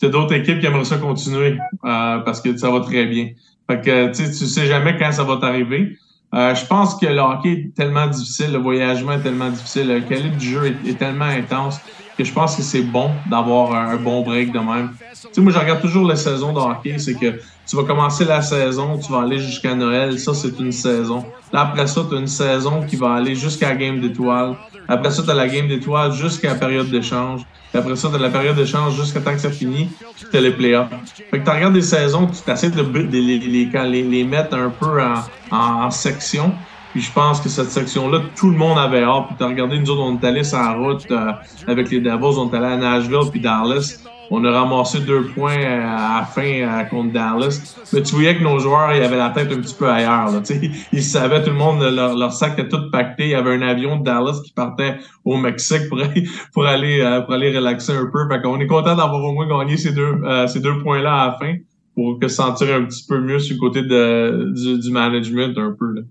Tu 0.00 0.06
as 0.06 0.08
d'autres 0.08 0.34
équipes 0.34 0.58
qui 0.58 0.66
aimeraient 0.66 0.84
ça 0.84 0.98
continuer 0.98 1.58
euh, 1.84 2.18
parce 2.18 2.40
que 2.40 2.56
ça 2.56 2.70
va 2.70 2.80
très 2.80 3.06
bien. 3.06 3.28
Fait 3.70 3.80
que, 3.80 4.12
tu 4.12 4.32
sais, 4.32 4.66
jamais 4.66 4.96
quand 4.98 5.12
ça 5.12 5.22
va 5.22 5.36
t'arriver. 5.36 5.96
Euh, 6.34 6.54
je 6.54 6.66
pense 6.66 6.96
que 6.96 7.06
le 7.06 7.20
hockey 7.20 7.52
est 7.52 7.74
tellement 7.74 8.08
difficile, 8.08 8.52
le 8.52 8.58
voyagement 8.58 9.12
est 9.12 9.20
tellement 9.20 9.48
difficile, 9.48 9.86
le 9.86 10.00
calibre 10.00 10.36
du 10.36 10.50
jeu 10.50 10.76
est, 10.84 10.98
tellement 10.98 11.24
intense 11.24 11.80
que 12.18 12.24
je 12.24 12.32
pense 12.32 12.56
que 12.56 12.62
c'est 12.62 12.82
bon 12.82 13.10
d'avoir 13.30 13.72
un, 13.72 13.92
un 13.92 13.96
bon 13.96 14.22
break 14.22 14.52
de 14.52 14.58
même. 14.58 14.90
Tu 14.98 15.28
sais, 15.32 15.40
moi, 15.40 15.52
je 15.52 15.58
regarde 15.58 15.80
toujours 15.80 16.06
les 16.08 16.16
saisons 16.16 16.52
de 16.52 16.58
hockey, 16.58 16.98
c'est 16.98 17.14
que 17.14 17.40
tu 17.66 17.76
vas 17.76 17.84
commencer 17.84 18.24
la 18.24 18.42
saison, 18.42 18.98
tu 18.98 19.12
vas 19.12 19.22
aller 19.22 19.38
jusqu'à 19.38 19.74
Noël, 19.74 20.18
ça, 20.18 20.34
c'est 20.34 20.58
une 20.58 20.72
saison. 20.72 21.24
Là, 21.52 21.60
après 21.60 21.86
ça, 21.86 22.02
tu 22.08 22.16
as 22.16 22.18
une 22.18 22.26
saison 22.26 22.84
qui 22.84 22.96
va 22.96 23.14
aller 23.14 23.34
jusqu'à 23.34 23.70
la 23.70 23.76
game 23.76 24.00
d'étoiles. 24.00 24.56
Après 24.88 25.10
ça, 25.10 25.22
tu 25.22 25.30
as 25.30 25.34
la 25.34 25.48
game 25.48 25.68
d'étoiles 25.68 26.12
jusqu'à 26.12 26.52
la 26.52 26.54
période 26.54 26.88
d'échange. 26.90 27.42
Après 27.74 27.96
ça, 27.96 28.08
tu 28.08 28.14
as 28.14 28.18
la 28.18 28.30
période 28.30 28.56
d'échange 28.56 28.94
jusqu'à 28.96 29.20
temps 29.20 29.32
que 29.32 29.40
ça 29.40 29.50
finit. 29.50 29.90
Puis 30.16 30.26
tu 30.30 30.36
as 30.36 30.40
les 30.40 30.52
playoffs. 30.52 30.88
Fait 31.30 31.40
que 31.40 31.44
tu 31.44 31.50
regardes 31.50 31.74
des 31.74 31.82
saisons, 31.82 32.26
tu 32.26 32.50
essaies 32.50 32.70
de, 32.70 32.82
de 32.82 32.98
les, 33.10 33.38
les, 33.38 34.02
les, 34.02 34.24
mettre 34.24 34.56
un 34.56 34.70
peu 34.70 35.02
en, 35.02 35.24
en, 35.56 35.90
section. 35.90 36.52
Puis 36.92 37.02
je 37.02 37.12
pense 37.12 37.40
que 37.40 37.48
cette 37.48 37.70
section-là, 37.70 38.22
tout 38.36 38.50
le 38.50 38.56
monde 38.56 38.78
avait 38.78 39.02
hâte. 39.02 39.26
Puis 39.28 39.36
tu 39.38 39.44
as 39.44 39.48
regardé, 39.48 39.78
nous 39.78 39.90
autres, 39.90 40.02
on 40.02 40.18
est 40.18 40.24
allés 40.24 40.44
sur 40.44 40.58
la 40.58 40.72
route 40.72 41.06
euh, 41.10 41.32
avec 41.66 41.90
les 41.90 42.00
Devils, 42.00 42.38
on 42.38 42.50
est 42.50 42.56
allés 42.56 42.66
à 42.66 42.76
Nashville 42.76 43.30
puis 43.30 43.40
Dallas. 43.40 44.02
On 44.30 44.44
a 44.44 44.50
ramassé 44.50 45.00
deux 45.00 45.24
points 45.26 45.56
à 45.56 46.18
la 46.20 46.26
fin 46.26 46.42
euh, 46.42 46.84
contre 46.84 47.12
Dallas. 47.12 47.76
Mais 47.92 48.02
tu 48.02 48.14
voyais 48.14 48.36
que 48.36 48.42
nos 48.42 48.58
joueurs, 48.58 48.92
ils 48.94 49.02
avaient 49.02 49.16
la 49.16 49.30
tête 49.30 49.52
un 49.52 49.60
petit 49.60 49.74
peu 49.74 49.88
ailleurs. 49.88 50.30
Ils 50.92 51.02
savaient, 51.02 51.42
tout 51.42 51.50
le 51.50 51.56
monde, 51.56 51.82
leur, 51.82 52.32
sac 52.32 52.58
était 52.58 52.68
tout 52.68 52.90
pacté. 52.90 53.24
Il 53.24 53.30
y 53.30 53.34
avait 53.34 53.54
un 53.54 53.62
avion 53.62 53.96
de 53.96 54.04
Dallas 54.04 54.40
qui 54.44 54.52
partait 54.52 54.96
au 55.24 55.36
Mexique 55.36 55.88
pour, 56.52 56.66
aller, 56.66 57.00
euh, 57.00 57.20
pour 57.20 57.34
aller 57.34 57.54
relaxer 57.56 57.92
un 57.92 58.06
peu. 58.12 58.28
Fait 58.28 58.42
qu'on 58.42 58.58
est 58.58 58.66
content 58.66 58.96
d'avoir 58.96 59.22
au 59.22 59.32
moins 59.32 59.46
gagné 59.46 59.76
ces 59.76 59.92
deux, 59.92 60.20
euh, 60.24 60.46
deux 60.56 60.78
points-là 60.82 61.14
à 61.14 61.26
la 61.26 61.38
fin 61.38 61.54
pour 61.94 62.18
que 62.18 62.28
se 62.28 62.36
sentir 62.36 62.74
un 62.74 62.84
petit 62.84 63.04
peu 63.08 63.20
mieux 63.20 63.38
sur 63.38 63.54
le 63.54 63.60
côté 63.60 63.82
de, 63.82 64.52
du, 64.54 64.78
du 64.80 64.90
management 64.90 65.56
un 65.56 65.74
peu. 65.78 66.04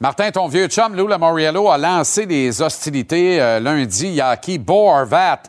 Martin, 0.00 0.30
ton 0.30 0.48
vieux 0.48 0.68
chum, 0.68 0.94
Lou 0.94 1.06
Lamoriello, 1.06 1.68
a 1.68 1.78
lancé 1.78 2.26
des 2.26 2.62
hostilités 2.62 3.38
lundi. 3.60 4.12
Il 4.14 4.20
a 4.20 4.38
Horvat, 4.68 5.42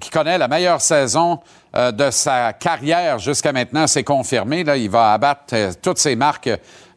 qui 0.00 0.10
connaît 0.10 0.38
la 0.38 0.48
meilleure 0.48 0.80
saison 0.80 1.40
de 1.74 2.10
sa 2.10 2.52
carrière 2.52 3.18
jusqu'à 3.18 3.52
maintenant, 3.52 3.86
c'est 3.86 4.04
confirmé. 4.04 4.64
Il 4.76 4.90
va 4.90 5.12
abattre 5.12 5.54
euh, 5.54 5.72
toutes 5.80 5.98
ses 5.98 6.16
marques 6.16 6.50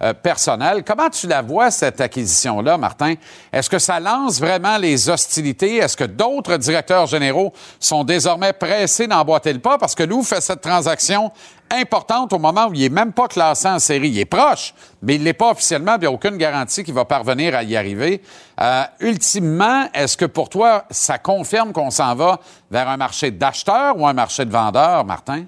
euh, 0.03 0.13
personnelles. 0.13 0.83
Comment 0.83 1.09
tu 1.09 1.27
la 1.27 1.43
vois, 1.43 1.69
cette 1.69 2.01
acquisition-là, 2.01 2.77
Martin? 2.77 3.13
Est-ce 3.53 3.69
que 3.69 3.77
ça 3.77 3.99
lance 3.99 4.39
vraiment 4.39 4.77
les 4.77 5.09
hostilités? 5.09 5.75
Est-ce 5.75 5.95
que 5.95 6.05
d'autres 6.05 6.57
directeurs 6.57 7.05
généraux 7.05 7.53
sont 7.79 8.03
désormais 8.03 8.53
pressés 8.53 9.05
d'emboîter 9.05 9.53
le 9.53 9.59
pas? 9.59 9.77
Parce 9.77 9.93
que 9.93 10.01
Lou 10.01 10.23
fait 10.23 10.41
cette 10.41 10.61
transaction 10.61 11.31
importante 11.69 12.33
au 12.33 12.39
moment 12.39 12.67
où 12.67 12.73
il 12.73 12.81
n'est 12.81 12.89
même 12.89 13.13
pas 13.13 13.27
classé 13.27 13.67
en 13.67 13.77
série. 13.79 14.09
Il 14.09 14.19
est 14.19 14.25
proche, 14.25 14.73
mais 15.03 15.15
il 15.15 15.19
ne 15.19 15.25
l'est 15.25 15.33
pas 15.33 15.51
officiellement. 15.51 15.95
Il 15.95 16.01
n'y 16.01 16.07
a 16.07 16.11
aucune 16.11 16.37
garantie 16.37 16.83
qu'il 16.83 16.95
va 16.95 17.05
parvenir 17.05 17.55
à 17.55 17.63
y 17.63 17.77
arriver. 17.77 18.21
Euh, 18.59 18.83
ultimement, 19.01 19.87
est-ce 19.93 20.17
que 20.17 20.25
pour 20.25 20.49
toi, 20.49 20.85
ça 20.89 21.17
confirme 21.17 21.71
qu'on 21.73 21.91
s'en 21.91 22.15
va 22.15 22.39
vers 22.71 22.89
un 22.89 22.97
marché 22.97 23.29
d'acheteurs 23.29 23.97
ou 23.97 24.07
un 24.07 24.13
marché 24.13 24.45
de 24.45 24.51
vendeurs, 24.51 24.60
Martin? 25.05 25.45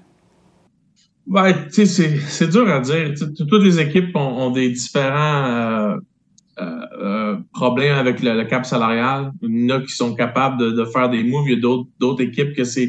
Ouais, 1.26 1.54
tu 1.68 1.86
sais, 1.86 2.18
c'est 2.18 2.48
dur 2.48 2.68
à 2.68 2.80
dire. 2.80 3.14
Toutes 3.16 3.62
les 3.62 3.80
équipes 3.80 4.14
ont, 4.14 4.50
des 4.50 4.68
différents 4.70 5.44
euh, 5.44 5.96
euh, 6.60 7.36
problèmes 7.52 7.96
avec 7.96 8.22
le, 8.22 8.44
cap 8.44 8.66
salarial. 8.66 9.32
Il 9.42 9.64
y 9.64 9.72
en 9.72 9.76
a 9.76 9.80
qui 9.80 9.94
sont 9.94 10.14
capables 10.14 10.58
de, 10.58 10.84
faire 10.84 11.08
des 11.08 11.24
moves. 11.24 11.48
Il 11.48 11.54
y 11.54 11.58
a 11.58 11.60
d'autres 12.00 12.22
équipes 12.22 12.54
que 12.54 12.64
c'est 12.64 12.88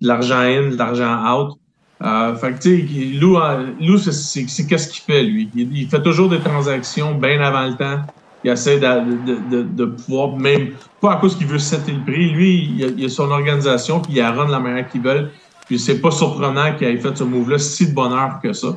de 0.00 0.08
l'argent 0.08 0.40
in, 0.40 0.70
de 0.70 0.76
l'argent 0.76 1.14
out. 1.32 1.58
Euh, 2.02 2.34
fait 2.34 2.52
que, 2.52 2.58
tu 2.58 2.86
sais, 2.88 3.18
Lou, 3.18 3.38
Lou 3.80 3.98
c'est 3.98 4.66
qu'est-ce 4.66 4.88
qu'il 4.88 5.02
fait, 5.02 5.22
lui? 5.22 5.48
Il, 5.54 5.88
fait 5.88 6.02
toujours 6.02 6.28
des 6.28 6.40
transactions 6.40 7.14
bien 7.14 7.40
avant 7.40 7.66
le 7.66 7.76
temps. 7.76 8.02
Il 8.44 8.50
essaie 8.50 8.78
de, 8.78 9.84
pouvoir, 9.84 10.36
même, 10.36 10.72
pas 11.00 11.14
à 11.14 11.16
cause 11.16 11.36
qu'il 11.36 11.46
veut 11.46 11.58
setter 11.58 11.92
le 11.92 12.00
prix. 12.00 12.30
Lui, 12.30 12.84
il 12.96 13.04
a, 13.04 13.08
son 13.08 13.30
organisation, 13.30 14.00
puis 14.00 14.14
il 14.14 14.20
a 14.20 14.30
run 14.30 14.48
la 14.48 14.60
manière 14.60 14.88
qu'ils 14.88 15.00
veulent. 15.00 15.30
Puis 15.66 15.78
c'est 15.78 16.00
pas 16.00 16.10
surprenant 16.10 16.74
qu'il 16.76 16.86
ait 16.86 16.96
fait 16.96 17.16
ce 17.16 17.24
move-là 17.24 17.58
si 17.58 17.88
de 17.88 17.94
bonheur 17.94 18.40
que 18.42 18.52
ça. 18.52 18.68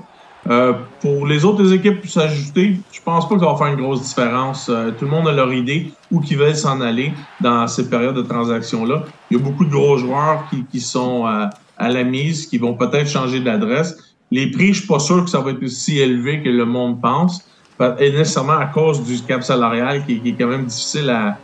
Euh, 0.49 0.74
pour 1.02 1.28
les 1.28 1.44
autres 1.44 1.74
équipes 1.74 2.07
s'ajuster, 2.07 2.80
je 2.91 2.99
pense 3.03 3.28
pas 3.28 3.36
que 3.36 3.41
ça 3.41 3.48
va 3.48 3.56
faire 3.56 3.68
une 3.68 3.82
grosse 3.82 4.02
différence. 4.02 4.70
Euh, 4.70 4.91
tout 4.98 5.06
le 5.06 5.11
monde 5.11 5.28
a 5.28 5.32
leur 5.32 5.52
idée 5.53 5.91
où 6.11 6.22
qu'ils 6.22 6.38
veulent 6.38 6.56
s'en 6.56 6.80
aller 6.82 7.14
dans 7.41 7.68
ces 7.68 7.90
périodes 7.90 8.16
de 8.16 8.22
transactions-là. 8.22 9.03
Il 9.30 9.38
y 9.38 9.40
a 9.40 9.44
beaucoup 9.44 9.66
de 9.66 9.70
gros 9.70 9.98
joueurs 9.98 10.45
qui, 10.49 10.66
qui 10.66 10.80
sont 10.80 11.28
euh, 11.28 11.45
à 11.78 11.90
la 11.90 12.03
mise, 12.03 12.48
qui 12.48 12.57
vont 12.57 12.74
peut-être 12.74 13.07
changer 13.07 13.41
d'adresse. 13.41 14.16
Les 14.32 14.49
prix, 14.49 14.74
je 14.74 14.80
suis 14.80 14.88
pas 14.88 14.99
sûr 14.99 15.24
que 15.24 15.30
ça 15.30 15.41
va 15.41 15.52
être 15.52 15.64
aussi 15.64 15.99
élevé 15.99 16.41
que 16.41 16.49
le 16.49 16.66
monde 16.66 17.02
pense, 17.02 17.45
et 17.99 18.11
nécessairement 18.11 18.57
à 18.57 18.66
cause 18.66 19.03
du 19.03 19.22
cap 19.22 19.41
salarial 19.41 20.06
qui, 20.06 20.20
qui 20.20 20.30
est 20.30 20.34
quand 20.34 20.48
même 20.48 20.66
difficile 20.66 21.10
à, 21.10 21.38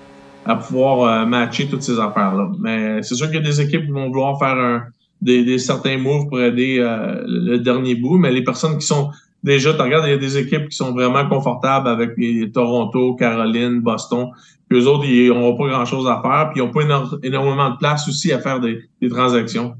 à 0.45 0.55
pouvoir 0.55 1.25
matcher 1.25 1.67
toutes 1.67 1.81
ces 1.81 1.97
affaires-là. 1.97 2.49
Mais 2.59 3.01
c'est 3.01 3.15
sûr 3.15 3.27
qu'il 3.27 3.37
y 3.37 3.39
a 3.39 3.41
des 3.41 3.61
équipes 3.61 3.85
qui 3.85 3.91
vont 3.91 4.09
vouloir 4.09 4.37
faire 4.37 4.57
un, 4.57 4.83
des, 5.21 5.57
certains 5.57 5.97
moves 5.97 6.27
pour 6.27 6.39
aider 6.39 6.77
euh, 6.79 7.23
le 7.25 7.57
dernier 7.59 7.95
bout, 7.95 8.17
mais 8.17 8.31
les 8.31 8.43
personnes 8.43 8.77
qui 8.77 8.85
sont 8.85 9.09
déjà, 9.45 9.73
tu 9.73 9.81
regardes, 9.81 10.05
il 10.07 10.11
y 10.11 10.13
a 10.13 10.17
des 10.17 10.37
équipes 10.37 10.69
qui 10.69 10.75
sont 10.75 10.91
vraiment 10.91 11.27
confortables 11.29 11.87
avec 11.87 12.11
les 12.17 12.51
Toronto, 12.51 13.15
Caroline, 13.15 13.79
Boston. 13.79 14.29
Puis 14.67 14.79
eux 14.79 14.87
autres, 14.87 15.05
ils 15.05 15.29
n'ont 15.29 15.55
pas 15.55 15.67
grand-chose 15.67 16.07
à 16.07 16.19
faire, 16.21 16.49
puis 16.51 16.61
ils 16.61 16.65
n'ont 16.65 16.71
pas 16.71 16.81
énormément 17.23 17.69
de 17.69 17.77
place 17.77 18.07
aussi 18.07 18.33
à 18.33 18.39
faire 18.39 18.59
des, 18.59 18.81
transactions. 19.09 19.75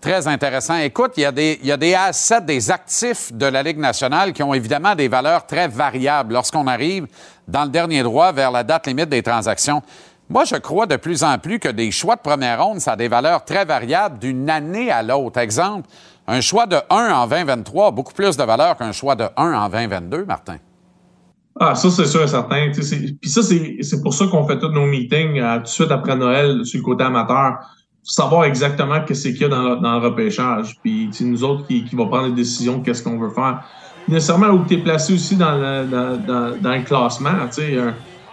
Très 0.00 0.28
intéressant. 0.28 0.76
Écoute, 0.76 1.12
il 1.16 1.22
y, 1.22 1.24
a 1.24 1.32
il 1.36 1.66
y 1.66 1.72
a 1.72 1.76
des 1.76 1.94
assets, 1.94 2.42
des 2.42 2.70
actifs 2.70 3.32
de 3.32 3.46
la 3.46 3.64
Ligue 3.64 3.78
nationale 3.78 4.32
qui 4.32 4.42
ont 4.44 4.54
évidemment 4.54 4.94
des 4.94 5.08
valeurs 5.08 5.44
très 5.46 5.66
variables 5.66 6.34
lorsqu'on 6.34 6.68
arrive 6.68 7.08
dans 7.48 7.64
le 7.64 7.70
dernier 7.70 8.04
droit 8.04 8.30
vers 8.30 8.52
la 8.52 8.62
date 8.62 8.86
limite 8.86 9.08
des 9.08 9.22
transactions. 9.22 9.82
Moi, 10.28 10.44
je 10.44 10.56
crois 10.56 10.86
de 10.86 10.96
plus 10.96 11.22
en 11.22 11.38
plus 11.38 11.60
que 11.60 11.68
des 11.68 11.92
choix 11.92 12.16
de 12.16 12.20
première 12.20 12.64
ronde, 12.64 12.80
ça 12.80 12.92
a 12.92 12.96
des 12.96 13.06
valeurs 13.06 13.44
très 13.44 13.64
variables 13.64 14.18
d'une 14.18 14.50
année 14.50 14.90
à 14.90 15.02
l'autre. 15.02 15.38
Exemple, 15.38 15.88
un 16.26 16.40
choix 16.40 16.66
de 16.66 16.76
1 16.90 17.12
en 17.12 17.28
2023 17.28 17.86
a 17.86 17.90
beaucoup 17.92 18.12
plus 18.12 18.36
de 18.36 18.42
valeur 18.42 18.76
qu'un 18.76 18.90
choix 18.90 19.14
de 19.14 19.24
1 19.36 19.52
en 19.52 19.68
2022, 19.68 20.24
Martin. 20.24 20.56
Ah, 21.60 21.76
ça, 21.76 21.90
c'est 21.90 22.06
sûr 22.06 22.22
et 22.22 22.28
certain. 22.28 22.70
Puis 22.72 23.30
ça, 23.30 23.40
c'est 23.42 24.02
pour 24.02 24.12
ça 24.12 24.26
qu'on 24.26 24.46
fait 24.46 24.58
tous 24.58 24.68
nos 24.70 24.86
meetings 24.86 25.38
euh, 25.38 25.56
tout 25.58 25.62
de 25.62 25.68
suite 25.68 25.90
après 25.92 26.16
Noël 26.16 26.66
sur 26.66 26.78
le 26.80 26.84
côté 26.84 27.04
amateur. 27.04 27.58
savoir 28.02 28.44
exactement 28.44 29.02
qu'est-ce 29.06 29.28
qu'il 29.28 29.42
y 29.42 29.44
a 29.44 29.48
dans 29.48 30.00
le, 30.00 30.04
repêchage. 30.04 30.76
Puis 30.82 31.08
c'est 31.12 31.24
nous 31.24 31.44
autres 31.44 31.66
qui, 31.68 31.84
qui 31.84 31.94
va 31.94 32.06
prendre 32.06 32.26
les 32.26 32.34
décisions, 32.34 32.80
qu'est-ce 32.80 33.02
qu'on 33.02 33.18
veut 33.18 33.30
faire. 33.30 33.62
Nécessairement 34.08 34.48
où 34.48 34.64
tu 34.66 34.74
es 34.74 34.78
placé 34.78 35.14
aussi 35.14 35.36
dans 35.36 35.54
le, 35.54 35.86
dans, 35.86 36.16
dans, 36.16 36.56
dans 36.60 36.72
le 36.72 36.82
classement. 36.82 37.46
Tu 37.46 37.62
sais, 37.62 37.78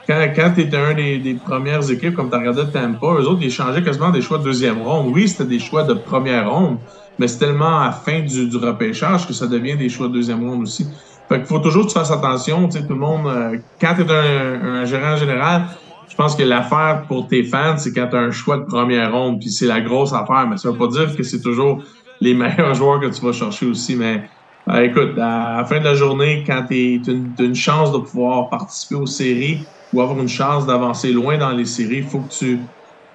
quand, 0.07 0.33
quand 0.35 0.53
tu 0.55 0.61
étais 0.61 0.77
un 0.77 0.93
des, 0.93 1.19
des 1.19 1.35
premières 1.35 1.89
équipes, 1.89 2.13
comme 2.13 2.29
tu 2.29 2.35
regardé 2.35 2.63
Tampa, 2.71 3.07
eux 3.07 3.27
autres, 3.27 3.41
ils 3.41 3.47
échangeaient 3.47 3.83
quasiment 3.83 4.09
des 4.09 4.21
choix 4.21 4.37
de 4.37 4.43
deuxième 4.43 4.81
ronde. 4.81 5.11
Oui, 5.13 5.29
c'était 5.29 5.45
des 5.45 5.59
choix 5.59 5.83
de 5.83 5.93
première 5.93 6.51
ronde, 6.51 6.79
mais 7.17 7.27
c'est 7.27 7.39
tellement 7.39 7.79
à 7.79 7.85
la 7.85 7.91
fin 7.91 8.19
du, 8.19 8.49
du 8.49 8.57
repêchage 8.57 9.27
que 9.27 9.33
ça 9.33 9.47
devient 9.47 9.77
des 9.77 9.89
choix 9.89 10.07
de 10.07 10.13
deuxième 10.13 10.43
ronde 10.43 10.63
aussi. 10.63 10.85
Fait 11.29 11.37
qu'il 11.37 11.45
faut 11.45 11.59
toujours 11.59 11.83
que 11.83 11.91
tu 11.91 11.93
fasses 11.93 12.11
attention. 12.11 12.67
Tu 12.67 12.79
sais, 12.79 12.85
tout 12.85 12.93
le 12.93 12.99
monde, 12.99 13.27
euh, 13.27 13.57
quand 13.79 13.95
tu 13.95 14.01
es 14.01 14.11
un, 14.11 14.81
un 14.81 14.85
gérant 14.85 15.15
général, 15.15 15.67
je 16.09 16.15
pense 16.15 16.35
que 16.35 16.43
l'affaire 16.43 17.05
pour 17.07 17.27
tes 17.27 17.43
fans, 17.43 17.77
c'est 17.77 17.93
quand 17.93 18.07
tu 18.09 18.15
as 18.17 18.19
un 18.19 18.31
choix 18.31 18.57
de 18.57 18.65
première 18.65 19.11
ronde, 19.13 19.39
puis 19.39 19.49
c'est 19.49 19.67
la 19.67 19.79
grosse 19.79 20.11
affaire. 20.11 20.47
Mais 20.49 20.57
ça 20.57 20.69
veut 20.69 20.77
pas 20.77 20.87
dire 20.87 21.15
que 21.15 21.23
c'est 21.23 21.41
toujours 21.41 21.81
les 22.19 22.33
meilleurs 22.35 22.73
joueurs 22.75 22.99
que 22.99 23.07
tu 23.07 23.25
vas 23.25 23.31
chercher 23.31 23.67
aussi. 23.67 23.95
Mais 23.95 24.29
euh, 24.69 24.81
écoute, 24.81 25.17
à 25.17 25.57
la 25.57 25.65
fin 25.65 25.79
de 25.79 25.85
la 25.85 25.93
journée, 25.93 26.43
quand 26.45 26.65
tu 26.69 27.01
as 27.07 27.11
une, 27.11 27.33
une 27.39 27.55
chance 27.55 27.91
de 27.93 27.99
pouvoir 27.99 28.49
participer 28.49 28.95
aux 28.95 29.05
séries 29.05 29.69
ou 29.93 30.01
avoir 30.01 30.19
une 30.19 30.27
chance 30.27 30.65
d'avancer 30.65 31.11
loin 31.13 31.37
dans 31.37 31.51
les 31.51 31.65
séries, 31.65 31.97
il 31.97 32.03
faut 32.03 32.19
que 32.19 32.33
tu 32.33 32.59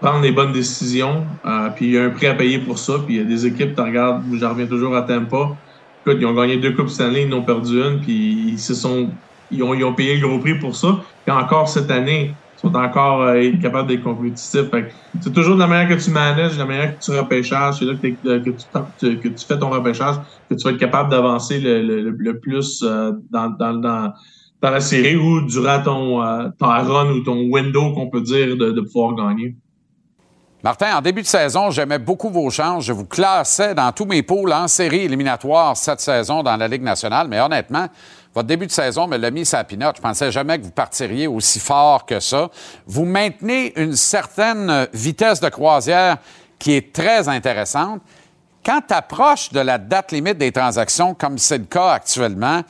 prennes 0.00 0.22
les 0.22 0.32
bonnes 0.32 0.52
décisions. 0.52 1.24
Euh, 1.44 1.68
puis 1.70 1.86
il 1.86 1.92
y 1.92 1.98
a 1.98 2.04
un 2.04 2.10
prix 2.10 2.26
à 2.26 2.34
payer 2.34 2.58
pour 2.58 2.78
ça. 2.78 2.94
Puis 3.04 3.16
il 3.16 3.18
y 3.18 3.20
a 3.20 3.24
des 3.24 3.46
équipes, 3.46 3.74
tu 3.74 3.80
regardes, 3.80 4.22
je 4.32 4.44
reviens 4.44 4.66
toujours 4.66 4.96
à 4.96 5.02
Tampa. 5.02 5.56
Écoute, 6.06 6.18
ils 6.20 6.26
ont 6.26 6.34
gagné 6.34 6.56
deux 6.56 6.72
Coupes 6.72 6.88
Stanley, 6.88 7.24
ils 7.24 7.34
en 7.34 7.38
ont 7.38 7.42
perdu 7.42 7.80
une, 7.80 8.00
puis 8.00 8.50
ils 8.50 8.58
se 8.58 8.74
sont. 8.74 9.10
Ils 9.50 9.62
ont, 9.62 9.94
payé 9.94 10.16
le 10.18 10.28
gros 10.28 10.38
prix 10.38 10.58
pour 10.58 10.76
ça. 10.76 11.00
Puis 11.24 11.34
encore 11.34 11.70
cette 11.70 11.90
année, 11.90 12.34
ils 12.56 12.60
sont 12.60 12.76
encore 12.76 13.22
euh, 13.22 13.50
capables 13.62 13.88
d'être 13.88 14.02
compétitifs. 14.02 14.66
C'est 15.20 15.32
toujours 15.32 15.54
de 15.54 15.60
la 15.60 15.66
manière 15.66 15.88
que 15.88 16.02
tu 16.02 16.10
manages, 16.10 16.52
de 16.52 16.58
la 16.58 16.66
manière 16.66 16.98
que 16.98 17.02
tu 17.02 17.10
repêchages, 17.12 17.78
c'est 17.78 17.86
là 17.86 17.94
que, 17.94 19.28
tu, 19.28 19.46
fais 19.46 19.58
ton 19.58 19.70
repêchage, 19.70 20.16
que 20.50 20.54
tu 20.54 20.64
vas 20.64 20.72
être 20.72 20.78
capable 20.78 21.10
d'avancer 21.10 21.60
le 21.60 22.32
plus 22.38 22.82
euh, 22.82 23.12
dans, 23.30 23.48
dans, 23.48 23.72
dans, 23.72 24.12
dans 24.60 24.70
la 24.70 24.80
série 24.80 25.16
ou 25.16 25.42
durant 25.42 25.82
ton, 25.82 26.22
euh, 26.22 26.48
ton 26.58 26.66
run 26.66 27.10
ou 27.10 27.20
ton 27.20 27.48
window 27.50 27.92
qu'on 27.92 28.08
peut 28.08 28.20
dire 28.20 28.56
de, 28.56 28.80
pouvoir 28.80 29.14
gagner. 29.14 29.54
Martin, 30.64 30.96
en 30.96 31.00
début 31.00 31.22
de 31.22 31.26
saison, 31.26 31.70
j'aimais 31.70 32.00
beaucoup 32.00 32.30
vos 32.30 32.50
chances. 32.50 32.84
Je 32.84 32.92
vous 32.92 33.06
classais 33.06 33.76
dans 33.76 33.92
tous 33.92 34.06
mes 34.06 34.24
pôles 34.24 34.52
en 34.52 34.66
série 34.66 35.02
éliminatoire 35.02 35.76
cette 35.76 36.00
saison 36.00 36.42
dans 36.42 36.56
la 36.56 36.66
Ligue 36.66 36.82
nationale. 36.82 37.28
Mais 37.28 37.40
honnêtement, 37.40 37.86
votre 38.34 38.48
début 38.48 38.66
de 38.66 38.72
saison 38.72 39.06
me 39.06 39.16
l'a 39.16 39.30
mis 39.30 39.44
sa 39.44 39.62
pinote. 39.62 39.96
Je 39.96 40.02
pensais 40.02 40.32
jamais 40.32 40.58
que 40.58 40.64
vous 40.64 40.72
partiriez 40.72 41.28
aussi 41.28 41.60
fort 41.60 42.04
que 42.04 42.18
ça. 42.18 42.50
Vous 42.86 43.04
maintenez 43.04 43.72
une 43.80 43.94
certaine 43.94 44.88
vitesse 44.92 45.38
de 45.38 45.48
croisière 45.48 46.16
qui 46.58 46.72
est 46.72 46.92
très 46.92 47.28
intéressante. 47.28 48.00
Quand 48.66 48.80
tu 48.86 48.94
approches 48.94 49.50
de 49.52 49.60
la 49.60 49.78
date 49.78 50.10
limite 50.10 50.38
des 50.38 50.50
transactions, 50.50 51.14
comme 51.14 51.38
c'est 51.38 51.58
le 51.58 51.64
cas 51.64 51.92
actuellement, 51.92 52.62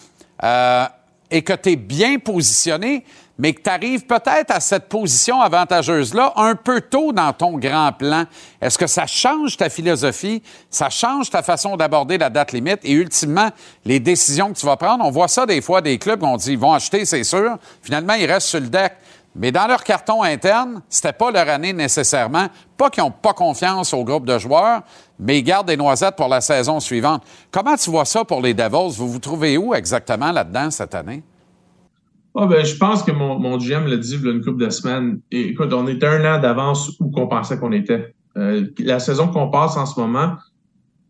euh, 0.44 0.84
et 1.30 1.42
que 1.42 1.52
tu 1.52 1.72
es 1.72 1.76
bien 1.76 2.18
positionné, 2.18 3.04
mais 3.38 3.52
que 3.52 3.62
tu 3.62 3.70
arrives 3.70 4.04
peut-être 4.04 4.50
à 4.50 4.58
cette 4.58 4.88
position 4.88 5.40
avantageuse-là 5.40 6.32
un 6.36 6.56
peu 6.56 6.80
tôt 6.80 7.12
dans 7.12 7.32
ton 7.32 7.56
grand 7.56 7.92
plan, 7.92 8.24
est-ce 8.60 8.76
que 8.76 8.88
ça 8.88 9.06
change 9.06 9.56
ta 9.56 9.68
philosophie, 9.68 10.42
ça 10.70 10.90
change 10.90 11.30
ta 11.30 11.42
façon 11.42 11.76
d'aborder 11.76 12.18
la 12.18 12.30
date 12.30 12.52
limite? 12.52 12.80
Et 12.82 12.92
ultimement 12.92 13.50
les 13.84 14.00
décisions 14.00 14.52
que 14.52 14.58
tu 14.58 14.66
vas 14.66 14.76
prendre? 14.76 15.04
On 15.04 15.10
voit 15.10 15.28
ça 15.28 15.46
des 15.46 15.60
fois 15.60 15.80
des 15.80 15.98
clubs, 15.98 16.22
on 16.22 16.36
dit 16.36 16.52
ils 16.52 16.58
vont 16.58 16.72
acheter, 16.72 17.04
c'est 17.04 17.24
sûr. 17.24 17.58
Finalement, 17.82 18.14
ils 18.14 18.26
restent 18.26 18.48
sur 18.48 18.60
le 18.60 18.68
deck. 18.68 18.94
Mais 19.38 19.52
dans 19.52 19.68
leur 19.68 19.84
carton 19.84 20.24
interne, 20.24 20.82
c'était 20.88 21.12
pas 21.12 21.30
leur 21.30 21.48
année 21.48 21.72
nécessairement. 21.72 22.48
Pas 22.76 22.90
qu'ils 22.90 23.04
n'ont 23.04 23.12
pas 23.12 23.32
confiance 23.32 23.94
au 23.94 24.02
groupe 24.02 24.26
de 24.26 24.36
joueurs, 24.36 24.82
mais 25.20 25.38
ils 25.38 25.44
gardent 25.44 25.68
des 25.68 25.76
noisettes 25.76 26.16
pour 26.16 26.26
la 26.26 26.40
saison 26.40 26.80
suivante. 26.80 27.22
Comment 27.52 27.76
tu 27.76 27.88
vois 27.88 28.04
ça 28.04 28.24
pour 28.24 28.42
les 28.42 28.52
Devils? 28.52 28.96
Vous 28.96 29.08
vous 29.08 29.20
trouvez 29.20 29.56
où 29.56 29.74
exactement 29.74 30.32
là-dedans 30.32 30.72
cette 30.72 30.94
année? 30.96 31.22
Ah 32.34 32.46
ben, 32.46 32.64
je 32.64 32.76
pense 32.76 33.04
que 33.04 33.12
mon, 33.12 33.58
GM 33.58 33.86
l'a 33.86 33.96
dit 33.96 34.18
il 34.20 34.26
une 34.28 34.44
couple 34.44 34.64
de 34.64 34.70
semaines. 34.70 35.20
Écoute, 35.30 35.72
on 35.72 35.86
était 35.86 36.06
un 36.06 36.36
an 36.36 36.40
d'avance 36.40 36.90
où 36.98 37.08
qu'on 37.10 37.28
pensait 37.28 37.58
qu'on 37.58 37.72
était. 37.72 38.14
Euh, 38.36 38.66
la 38.78 38.98
saison 38.98 39.28
qu'on 39.28 39.50
passe 39.50 39.76
en 39.76 39.86
ce 39.86 39.98
moment, 39.98 40.34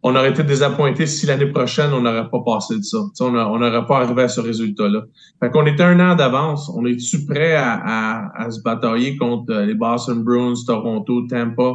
on 0.08 0.16
aurait 0.16 0.30
été 0.30 0.42
désappointé 0.42 1.06
si 1.06 1.26
l'année 1.26 1.46
prochaine, 1.46 1.92
on 1.92 2.00
n'aurait 2.00 2.30
pas 2.30 2.40
passé 2.40 2.78
de 2.78 2.82
ça. 2.82 2.98
On 3.20 3.34
on 3.34 3.58
n'aurait 3.58 3.86
pas 3.86 3.98
arrivé 3.98 4.22
à 4.22 4.28
ce 4.28 4.40
résultat-là. 4.40 5.02
Fait 5.38 5.50
qu'on 5.50 5.66
était 5.66 5.82
un 5.82 6.00
an 6.00 6.14
d'avance. 6.14 6.70
On 6.74 6.86
est-tu 6.86 7.26
prêt 7.26 7.54
à, 7.56 8.48
se 8.50 8.62
batailler 8.62 9.16
contre 9.18 9.52
euh, 9.52 9.66
les 9.66 9.74
Boston 9.74 10.22
Bruins, 10.22 10.54
Toronto, 10.66 11.26
Tampa? 11.28 11.72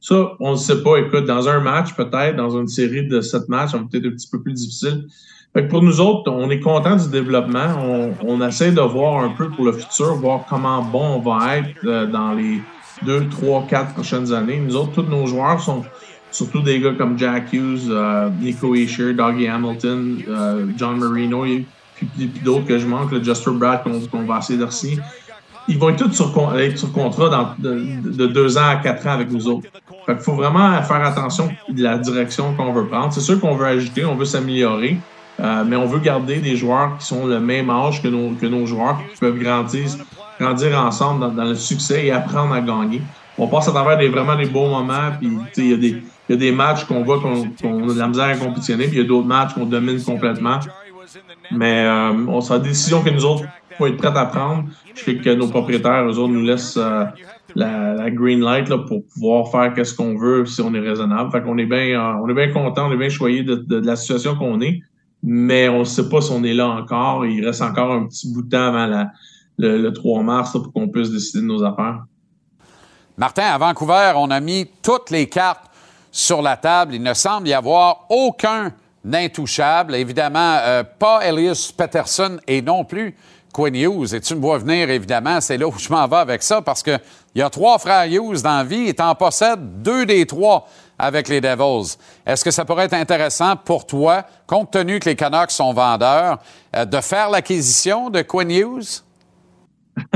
Ça, 0.00 0.32
on 0.38 0.52
ne 0.52 0.56
sait 0.56 0.82
pas. 0.82 0.98
Écoute, 0.98 1.24
dans 1.24 1.48
un 1.48 1.60
match, 1.60 1.94
peut-être, 1.94 2.36
dans 2.36 2.56
une 2.56 2.68
série 2.68 3.08
de 3.08 3.20
sept 3.20 3.48
matchs, 3.48 3.72
va 3.72 3.80
peut-être 3.80 4.06
un 4.06 4.10
petit 4.10 4.28
peu 4.30 4.40
plus 4.40 4.52
difficile. 4.52 5.06
Fait 5.52 5.66
pour 5.66 5.82
nous 5.82 6.00
autres, 6.00 6.30
on 6.30 6.50
est 6.50 6.60
content 6.60 6.94
du 6.94 7.08
développement. 7.08 7.74
On, 7.80 8.12
on 8.22 8.46
essaie 8.46 8.70
de 8.70 8.80
voir 8.80 9.24
un 9.24 9.30
peu 9.30 9.48
pour 9.50 9.64
le 9.64 9.72
futur, 9.72 10.14
voir 10.14 10.44
comment 10.48 10.82
bon 10.82 11.16
on 11.16 11.20
va 11.20 11.56
être 11.58 11.84
euh, 11.84 12.06
dans 12.06 12.34
les 12.34 12.60
deux, 13.04 13.28
trois, 13.28 13.66
quatre 13.68 13.94
prochaines 13.94 14.32
années. 14.32 14.60
Nous 14.60 14.76
autres, 14.76 14.92
tous 14.92 15.10
nos 15.10 15.26
joueurs 15.26 15.60
sont 15.60 15.82
surtout 16.34 16.60
des 16.60 16.80
gars 16.80 16.92
comme 16.98 17.18
Jack 17.18 17.52
Hughes, 17.52 17.88
euh, 17.88 18.28
Nico 18.40 18.74
Asher, 18.74 19.14
Dougie 19.14 19.46
Hamilton, 19.46 20.18
euh, 20.28 20.66
John 20.76 20.98
Marino, 20.98 21.44
et 21.44 21.64
puis, 21.94 22.30
d'autres 22.44 22.66
que 22.66 22.78
je 22.78 22.86
manque, 22.86 23.12
le 23.12 23.22
Justin 23.22 23.52
Brad 23.52 23.82
qu'on 24.10 24.22
va 24.24 24.38
essayer 24.38 24.58
de 24.58 24.68
signer. 24.70 24.98
Ils 25.68 25.78
vont 25.78 25.90
être 25.90 26.04
tous 26.04 26.12
sur, 26.12 26.26
sur 26.76 26.92
contrat 26.92 27.56
de, 27.58 27.82
de 28.04 28.26
deux 28.26 28.58
ans 28.58 28.68
à 28.68 28.76
quatre 28.76 29.06
ans 29.06 29.12
avec 29.12 29.30
nous 29.30 29.48
autres. 29.48 29.68
Fait 30.04 30.14
qu'il 30.14 30.22
faut 30.22 30.34
vraiment 30.34 30.82
faire 30.82 31.02
attention 31.04 31.48
de 31.70 31.82
la 31.82 31.96
direction 31.96 32.52
qu'on 32.54 32.72
veut 32.72 32.86
prendre. 32.86 33.12
C'est 33.12 33.20
sûr 33.20 33.40
qu'on 33.40 33.54
veut 33.54 33.66
ajouter, 33.66 34.04
on 34.04 34.14
veut 34.14 34.26
s'améliorer, 34.26 34.98
euh, 35.40 35.64
mais 35.66 35.76
on 35.76 35.86
veut 35.86 36.00
garder 36.00 36.36
des 36.36 36.56
joueurs 36.56 36.98
qui 36.98 37.06
sont 37.06 37.26
le 37.26 37.40
même 37.40 37.70
âge 37.70 38.02
que 38.02 38.08
nos, 38.08 38.32
que 38.34 38.44
nos 38.44 38.66
joueurs, 38.66 38.98
qui 39.14 39.20
peuvent 39.20 39.38
grandir, 39.38 39.88
grandir 40.38 40.78
ensemble 40.78 41.20
dans, 41.20 41.30
dans 41.30 41.44
le 41.44 41.54
succès 41.54 42.06
et 42.06 42.10
apprendre 42.12 42.52
à 42.52 42.60
gagner. 42.60 43.00
On 43.38 43.46
passe 43.46 43.66
à 43.68 43.70
travers 43.70 43.96
des, 43.96 44.08
vraiment 44.08 44.36
des 44.36 44.46
beaux 44.46 44.68
moments, 44.68 45.12
puis 45.18 45.30
il 45.56 45.70
y, 45.70 45.72
a 45.72 45.76
des- 45.76 46.02
il 46.28 46.32
y 46.32 46.34
a 46.36 46.38
des 46.38 46.52
matchs 46.52 46.84
qu'on 46.84 47.02
voit 47.02 47.20
qu'on 47.20 47.42
a 47.42 47.92
de 47.94 47.98
la 47.98 48.08
misère 48.08 48.24
à 48.24 48.36
compétitionner, 48.36 48.86
puis 48.86 48.96
il 48.96 49.02
y 49.02 49.04
a 49.04 49.08
d'autres 49.08 49.26
matchs 49.26 49.54
qu'on 49.54 49.66
domine 49.66 50.02
complètement. 50.02 50.58
Mais 51.50 51.84
euh, 51.84 52.12
on 52.28 52.40
c'est 52.40 52.54
la 52.54 52.58
décision 52.60 53.02
que 53.02 53.10
nous 53.10 53.24
autres 53.24 53.44
faut 53.76 53.86
être 53.86 53.96
prêts 53.96 54.16
à 54.16 54.24
prendre. 54.26 54.64
Je 54.94 55.02
sais 55.02 55.16
que 55.16 55.34
nos 55.34 55.48
propriétaires, 55.48 56.04
eux 56.08 56.18
autres, 56.18 56.32
nous 56.32 56.42
laissent 56.44 56.76
euh, 56.76 57.04
la, 57.56 57.94
la 57.94 58.10
green 58.10 58.40
light 58.40 58.68
là, 58.68 58.78
pour 58.78 59.04
pouvoir 59.12 59.48
faire 59.50 59.74
qu'est-ce 59.74 59.94
qu'on 59.94 60.16
veut 60.16 60.46
si 60.46 60.60
on 60.60 60.72
est 60.74 60.80
raisonnable. 60.80 61.30
Fait 61.32 61.42
qu'on 61.42 61.58
est 61.58 61.66
bien, 61.66 62.00
euh, 62.00 62.20
on 62.22 62.28
est 62.28 62.34
bien 62.34 62.52
content, 62.52 62.88
on 62.88 62.92
est 62.92 62.96
bien 62.96 63.08
choyé 63.08 63.42
de, 63.42 63.56
de- 63.56 63.80
de 63.80 63.86
la 63.86 63.96
situation 63.96 64.36
qu'on 64.36 64.60
est, 64.60 64.80
mais 65.22 65.68
on 65.68 65.80
ne 65.80 65.84
sait 65.84 66.08
pas 66.08 66.20
si 66.20 66.30
on 66.32 66.42
est 66.44 66.54
là 66.54 66.68
encore. 66.68 67.26
Il 67.26 67.44
reste 67.44 67.62
encore 67.62 67.92
un 67.92 68.06
petit 68.06 68.32
bout 68.32 68.42
de 68.42 68.48
temps 68.50 68.66
avant 68.68 68.86
la- 68.86 69.10
le, 69.58 69.78
le 69.82 69.92
3 69.92 70.22
mars 70.22 70.54
là, 70.54 70.60
pour 70.60 70.72
qu'on 70.72 70.88
puisse 70.88 71.10
décider 71.10 71.42
de 71.42 71.46
nos 71.48 71.62
affaires. 71.64 72.04
Martin, 73.18 73.44
à 73.44 73.58
Vancouver, 73.58 74.12
on 74.16 74.30
a 74.30 74.40
mis 74.40 74.66
toutes 74.82 75.10
les 75.10 75.26
cartes 75.28 75.63
sur 76.14 76.42
la 76.42 76.56
table. 76.56 76.94
Il 76.94 77.02
ne 77.02 77.12
semble 77.12 77.48
y 77.48 77.52
avoir 77.52 78.06
aucun 78.08 78.72
intouchable. 79.12 79.96
Évidemment, 79.96 80.58
euh, 80.60 80.84
pas 80.84 81.26
Elias 81.26 81.72
Peterson 81.76 82.38
et 82.46 82.62
non 82.62 82.84
plus 82.84 83.16
Quinn 83.52 83.74
Hughes. 83.74 84.14
Et 84.14 84.20
tu 84.20 84.36
me 84.36 84.40
vois 84.40 84.58
venir, 84.58 84.88
évidemment, 84.90 85.40
c'est 85.40 85.58
là 85.58 85.66
où 85.66 85.74
je 85.76 85.88
m'en 85.88 86.06
vais 86.06 86.18
avec 86.18 86.44
ça, 86.44 86.62
parce 86.62 86.84
qu'il 86.84 87.00
y 87.34 87.42
a 87.42 87.50
trois 87.50 87.78
frères 87.80 88.06
Hughes 88.06 88.42
dans 88.42 88.58
la 88.58 88.64
vie 88.64 88.88
et 88.88 88.94
t'en 88.94 89.14
possèdes 89.16 89.82
deux 89.82 90.06
des 90.06 90.24
trois 90.24 90.68
avec 91.00 91.28
les 91.28 91.40
Devils. 91.40 91.96
Est-ce 92.24 92.44
que 92.44 92.52
ça 92.52 92.64
pourrait 92.64 92.84
être 92.84 92.94
intéressant 92.94 93.56
pour 93.56 93.84
toi, 93.84 94.22
compte 94.46 94.70
tenu 94.70 95.00
que 95.00 95.08
les 95.08 95.16
Canucks 95.16 95.50
sont 95.50 95.72
vendeurs, 95.72 96.38
euh, 96.76 96.84
de 96.84 97.00
faire 97.00 97.28
l'acquisition 97.28 98.08
de 98.08 98.22
Quinn 98.22 98.52
Hughes? 98.52 99.02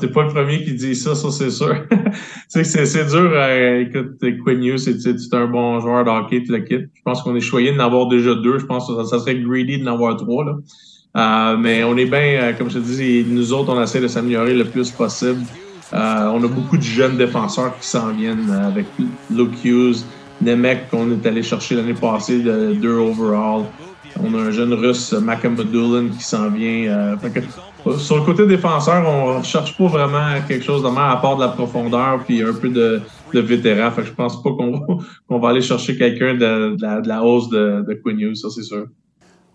T'es 0.00 0.08
pas 0.08 0.22
le 0.22 0.28
premier 0.28 0.64
qui 0.64 0.74
dit 0.74 0.94
ça, 0.94 1.14
ça 1.14 1.30
c'est 1.30 1.50
sûr. 1.50 1.74
c'est 2.48 3.08
dur. 3.08 3.30
euh, 3.34 3.80
écoute, 3.80 4.18
Quinn 4.44 4.62
Hughes, 4.62 4.78
c'est 4.78 5.34
un 5.34 5.46
bon 5.46 5.80
joueur 5.80 6.04
de 6.04 6.10
hockey, 6.10 6.42
tu 6.44 6.52
le 6.52 6.60
quittes. 6.60 6.90
Je 6.94 7.02
pense 7.04 7.22
qu'on 7.22 7.34
est 7.34 7.40
choyé 7.40 7.72
d'en 7.72 7.86
avoir 7.86 8.08
déjà 8.08 8.34
deux. 8.34 8.58
Je 8.58 8.66
pense 8.66 8.86
que 8.86 9.04
ça, 9.04 9.18
serait 9.18 9.36
greedy 9.40 9.78
d'en 9.78 9.94
avoir 9.94 10.16
trois. 10.16 10.44
Là. 10.44 10.52
Euh, 11.16 11.56
mais 11.56 11.84
on 11.84 11.96
est 11.96 12.06
bien, 12.06 12.40
euh, 12.40 12.52
comme 12.52 12.70
je 12.70 12.78
te 12.78 12.84
dis, 12.84 13.24
nous 13.28 13.52
autres, 13.52 13.74
on 13.74 13.82
essaie 13.82 14.00
de 14.00 14.08
s'améliorer 14.08 14.54
le 14.54 14.64
plus 14.64 14.90
possible. 14.90 15.40
Euh, 15.92 16.30
on 16.32 16.42
a 16.42 16.48
beaucoup 16.48 16.78
de 16.78 16.82
jeunes 16.82 17.18
défenseurs 17.18 17.78
qui 17.78 17.86
s'en 17.86 18.12
viennent 18.12 18.50
euh, 18.50 18.68
avec 18.68 18.86
Luke 19.28 19.62
Hughes, 19.62 20.06
Nemec 20.40 20.88
qu'on 20.88 21.10
est 21.10 21.26
allé 21.26 21.42
chercher 21.42 21.74
l'année 21.74 21.94
passée 21.94 22.40
de 22.40 22.72
deux 22.74 22.96
overall. 22.96 23.66
On 24.18 24.34
a 24.34 24.38
un 24.38 24.50
jeune 24.50 24.72
russe, 24.72 25.12
Makam 25.12 25.54
Doolin, 25.56 26.08
qui 26.08 26.22
s'en 26.22 26.50
vient. 26.50 26.90
euh, 26.90 27.18
fait 27.18 27.30
que, 27.30 27.40
sur 27.98 28.16
le 28.16 28.22
côté 28.22 28.46
défenseur, 28.46 29.06
on 29.06 29.38
ne 29.38 29.44
cherche 29.44 29.76
pas 29.76 29.86
vraiment 29.86 30.40
quelque 30.46 30.64
chose 30.64 30.82
de 30.82 30.88
mal 30.88 31.12
à 31.12 31.16
part 31.16 31.36
de 31.36 31.42
la 31.42 31.48
profondeur 31.48 32.22
puis 32.24 32.42
un 32.42 32.52
peu 32.52 32.68
de, 32.68 33.00
de 33.32 33.40
vétéran. 33.40 33.90
Fait 33.90 34.02
que 34.02 34.08
je 34.08 34.12
pense 34.12 34.42
pas 34.42 34.50
qu'on 34.50 35.00
va, 35.28 35.38
va 35.38 35.48
aller 35.48 35.62
chercher 35.62 35.96
quelqu'un 35.96 36.34
de, 36.34 36.76
de 36.76 37.08
la, 37.08 37.22
hausse 37.22 37.48
de, 37.48 37.84
de 37.86 37.94
Quinn 37.94 38.18
Hughes, 38.18 38.36
ça 38.36 38.48
c'est 38.50 38.62
sûr. 38.62 38.86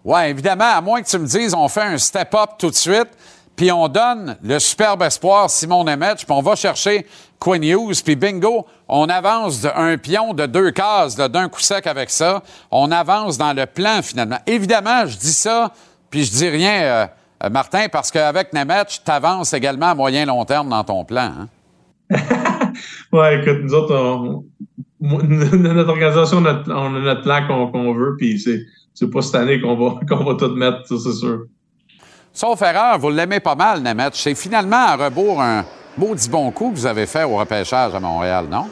Oui, 0.03 0.21
évidemment, 0.27 0.71
à 0.73 0.81
moins 0.81 1.01
que 1.01 1.07
tu 1.07 1.17
me 1.17 1.25
dises, 1.25 1.53
on 1.53 1.67
fait 1.67 1.81
un 1.81 1.97
step-up 1.97 2.51
tout 2.57 2.69
de 2.69 2.75
suite, 2.75 3.09
puis 3.57 3.71
on 3.71 3.87
donne 3.87 4.37
le 4.43 4.59
superbe 4.59 5.01
espoir 5.01 5.49
Simon 5.49 5.83
Nemeth, 5.83 6.19
puis 6.19 6.27
on 6.29 6.41
va 6.41 6.55
chercher 6.55 7.05
Quinn 7.39 7.63
Hughes. 7.63 8.03
Puis 8.05 8.15
bingo, 8.15 8.65
on 8.87 9.09
avance 9.09 9.61
d'un 9.61 9.97
pion 9.97 10.33
de 10.33 10.45
deux 10.45 10.71
cases, 10.71 11.15
d'un 11.15 11.49
coup 11.49 11.59
sec 11.59 11.87
avec 11.87 12.09
ça. 12.09 12.43
On 12.71 12.91
avance 12.91 13.37
dans 13.37 13.53
le 13.53 13.65
plan, 13.65 14.01
finalement. 14.01 14.37
Évidemment, 14.45 15.05
je 15.07 15.17
dis 15.17 15.33
ça, 15.33 15.73
puis 16.09 16.23
je 16.23 16.31
dis 16.31 16.47
rien, 16.47 16.81
euh, 16.83 17.07
euh, 17.43 17.49
Martin, 17.49 17.87
parce 17.91 18.11
qu'avec 18.11 18.53
Nemeth, 18.53 19.01
tu 19.05 19.11
avances 19.11 19.53
également 19.53 19.87
à 19.87 19.95
moyen-long 19.95 20.43
terme 20.45 20.69
dans 20.69 20.83
ton 20.83 21.03
plan. 21.05 21.31
hein? 21.39 21.47
Ouais, 23.11 23.39
écoute, 23.41 23.59
nous 23.63 23.73
autres, 23.73 23.95
on- 23.95 24.43
notre 24.99 25.89
organisation, 25.89 26.37
on 26.39 26.45
a 26.45 26.99
notre 26.99 27.21
plan 27.21 27.47
qu'on 27.47 27.93
veut, 27.93 28.15
puis 28.17 28.39
c'est 28.39 29.09
pas 29.11 29.21
cette 29.21 29.35
année 29.35 29.61
qu'on 29.61 29.75
va, 29.75 29.99
qu'on 30.09 30.23
va 30.23 30.35
tout 30.35 30.53
mettre, 30.55 30.85
ça, 30.87 30.95
c'est 30.97 31.13
sûr. 31.13 31.45
Sauf 32.33 32.61
erreur, 32.61 32.99
vous 32.99 33.09
l'aimez 33.09 33.39
pas 33.39 33.55
mal, 33.55 33.81
Nemeth. 33.81 34.13
C'est 34.15 34.35
finalement 34.35 34.85
à 34.89 34.95
rebours 34.95 35.41
un 35.41 35.65
maudit 35.97 36.29
bon 36.29 36.51
coup 36.51 36.69
que 36.71 36.75
vous 36.75 36.85
avez 36.85 37.05
fait 37.07 37.23
au 37.23 37.37
repêchage 37.37 37.95
à 37.95 37.99
Montréal, 37.99 38.45
non? 38.51 38.65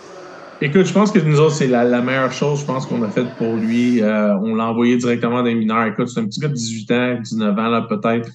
Écoute, 0.62 0.86
je 0.86 0.94
pense 0.94 1.12
que 1.12 1.20
nous 1.20 1.40
autres, 1.40 1.56
c'est 1.56 1.68
la, 1.68 1.84
la 1.84 2.02
meilleure 2.02 2.32
chose, 2.32 2.62
je 2.62 2.66
pense, 2.66 2.86
qu'on 2.86 3.02
a 3.04 3.10
faite 3.10 3.34
pour 3.38 3.56
lui. 3.56 4.02
Euh, 4.02 4.36
on 4.38 4.56
l'a 4.56 4.68
envoyé 4.68 4.96
directement 4.98 5.38
dans 5.38 5.44
les 5.44 5.56
mineurs. 5.56 5.86
Écoute, 5.86 6.08
c'est 6.10 6.20
un 6.20 6.26
petit 6.26 6.40
gars 6.40 6.48
de 6.48 6.54
18 6.54 6.92
ans, 6.92 7.18
19 7.22 7.58
ans, 7.60 7.68
là, 7.70 7.82
peut-être, 7.90 8.30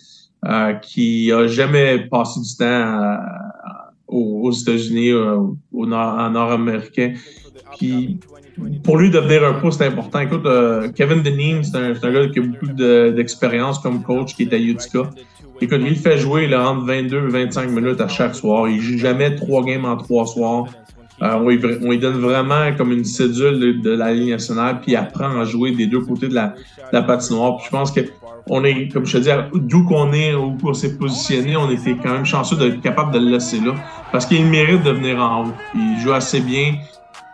euh, 0.47 0.73
qui 0.75 1.31
a 1.33 1.47
jamais 1.47 1.99
passé 2.11 2.41
du 2.41 2.57
temps 2.57 2.65
à- 2.67 3.93
aux, 4.09 4.51
États-Unis, 4.51 5.11
euh, 5.11 5.37
au 5.73 5.87
nord, 5.87 6.19
en 6.19 6.31
nord-américain. 6.31 7.15
Puis, 7.79 8.19
pour 8.83 8.97
lui, 8.99 9.11
devenir 9.11 9.45
un 9.45 9.53
pro, 9.55 9.71
c'est 9.71 9.87
important. 9.87 10.19
Écoute, 10.21 10.45
euh, 10.47 10.89
Kevin 10.95 11.23
Deneen, 11.23 11.63
c'est 11.63 11.77
un, 11.77 11.93
un 12.03 12.13
gars 12.13 12.29
qui 12.29 12.41
a 12.41 12.43
beaucoup 12.43 12.67
de- 12.67 13.13
d'expérience 13.15 13.79
comme 13.79 14.03
coach, 14.03 14.35
qui 14.35 14.43
est 14.43 14.53
à 14.53 14.59
Utica. 14.59 15.11
Écoute, 15.61 15.81
il 15.87 15.97
fait 15.97 16.19
jouer 16.19 16.49
là, 16.49 16.71
entre 16.71 16.87
22 16.87 17.19
et 17.29 17.31
25 17.31 17.71
minutes 17.71 18.01
à 18.01 18.09
chaque 18.09 18.35
soir. 18.35 18.69
Il 18.69 18.81
joue 18.81 18.99
jamais 18.99 19.35
trois 19.37 19.63
games 19.63 19.85
en 19.85 19.97
trois 19.97 20.27
soirs. 20.27 20.65
Euh, 21.23 21.35
on, 21.35 21.49
lui, 21.49 21.61
on 21.83 21.95
donne 21.97 22.19
vraiment 22.19 22.75
comme 22.77 22.93
une 22.93 23.05
cédule 23.05 23.61
de, 23.61 23.73
de 23.73 23.91
la 23.91 24.13
Ligue 24.13 24.31
nationale, 24.31 24.81
puis 24.81 24.93
il 24.93 24.97
apprend 24.97 25.39
à 25.39 25.45
jouer 25.45 25.73
des 25.73 25.87
deux 25.87 26.01
côtés 26.01 26.29
de 26.29 26.35
la, 26.35 26.49
de 26.49 26.93
la 26.93 27.03
patinoire. 27.03 27.59
Je 27.65 27.71
pense 27.71 27.91
que 27.93 28.01
on 28.49 28.65
est, 28.65 28.89
comme 28.89 29.05
je 29.05 29.19
te 29.19 29.23
dis, 29.23 29.31
d'où 29.55 29.85
qu'on 29.85 30.13
est, 30.13 30.35
où 30.35 30.57
on 30.65 30.73
s'est 30.73 30.97
positionné, 30.97 31.57
on 31.57 31.71
était 31.71 31.95
quand 32.03 32.13
même 32.13 32.25
chanceux 32.25 32.57
d'être 32.57 32.81
capable 32.81 33.13
de 33.13 33.19
le 33.19 33.33
laisser 33.33 33.61
là, 33.61 33.75
parce 34.13 34.25
qu'il 34.27 34.45
mérite 34.47 34.83
de 34.83 34.91
venir 34.91 35.19
en 35.19 35.45
haut. 35.45 35.53
Il 35.75 36.01
joue 36.01 36.13
assez 36.13 36.41
bien, 36.41 36.75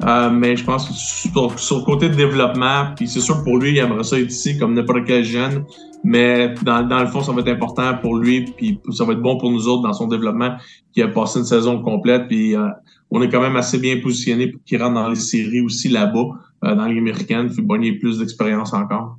euh, 0.05 0.31
mais 0.31 0.57
je 0.57 0.65
pense 0.65 0.89
que 0.89 0.93
sur, 0.93 1.59
sur 1.59 1.79
le 1.79 1.85
côté 1.85 2.09
de 2.09 2.15
développement, 2.15 2.87
puis 2.97 3.07
c'est 3.07 3.21
sûr 3.21 3.43
pour 3.45 3.57
lui, 3.59 3.71
il 3.71 3.79
aimerait 3.79 4.03
ça 4.03 4.19
être 4.19 4.31
ici 4.31 4.59
comme 4.59 4.75
n'importe 4.75 5.05
quel 5.07 5.25
jeune, 5.25 5.65
mais 6.03 6.55
dans, 6.63 6.83
dans 6.83 7.01
le 7.01 7.07
fond, 7.07 7.23
ça 7.23 7.33
va 7.33 7.41
être 7.41 7.49
important 7.49 7.95
pour 8.03 8.17
lui, 8.17 8.45
puis 8.57 8.81
ça 8.91 9.05
va 9.05 9.13
être 9.13 9.23
bon 9.23 9.39
pour 9.39 9.51
nous 9.51 9.69
autres 9.69 9.83
dans 9.83 9.95
son 9.95 10.09
développement, 10.09 10.57
qui 10.93 11.03
a 11.03 11.09
passé 11.09 11.39
une 11.39 11.45
saison 11.45 11.81
complète, 11.81 12.27
puis 12.27 12.57
euh, 12.57 12.69
on 13.11 13.23
est 13.23 13.29
quand 13.29 13.41
même 13.41 13.57
assez 13.57 13.79
bien 13.79 14.01
positionné 14.01 14.49
pour 14.49 14.63
qu'il 14.65 14.83
rentre 14.83 14.95
dans 14.95 15.09
les 15.09 15.17
séries 15.17 15.61
aussi 15.61 15.89
là-bas, 15.89 16.27
euh, 16.65 16.75
dans 16.75 16.87
les 16.87 16.99
américaines, 16.99 17.51
puis 17.51 17.65
gagner 17.65 17.93
plus 17.93 18.19
d'expérience 18.19 18.73
encore. 18.73 19.17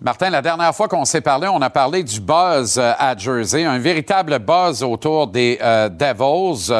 Martin, 0.00 0.30
la 0.30 0.42
dernière 0.42 0.74
fois 0.74 0.88
qu'on 0.88 1.04
s'est 1.04 1.20
parlé, 1.20 1.46
on 1.46 1.62
a 1.62 1.70
parlé 1.70 2.02
du 2.02 2.20
buzz 2.20 2.76
euh, 2.76 2.92
à 2.98 3.16
Jersey, 3.16 3.64
un 3.64 3.78
véritable 3.78 4.38
buzz 4.40 4.82
autour 4.82 5.28
des 5.28 5.58
euh, 5.62 5.88
Devils, 5.88 6.72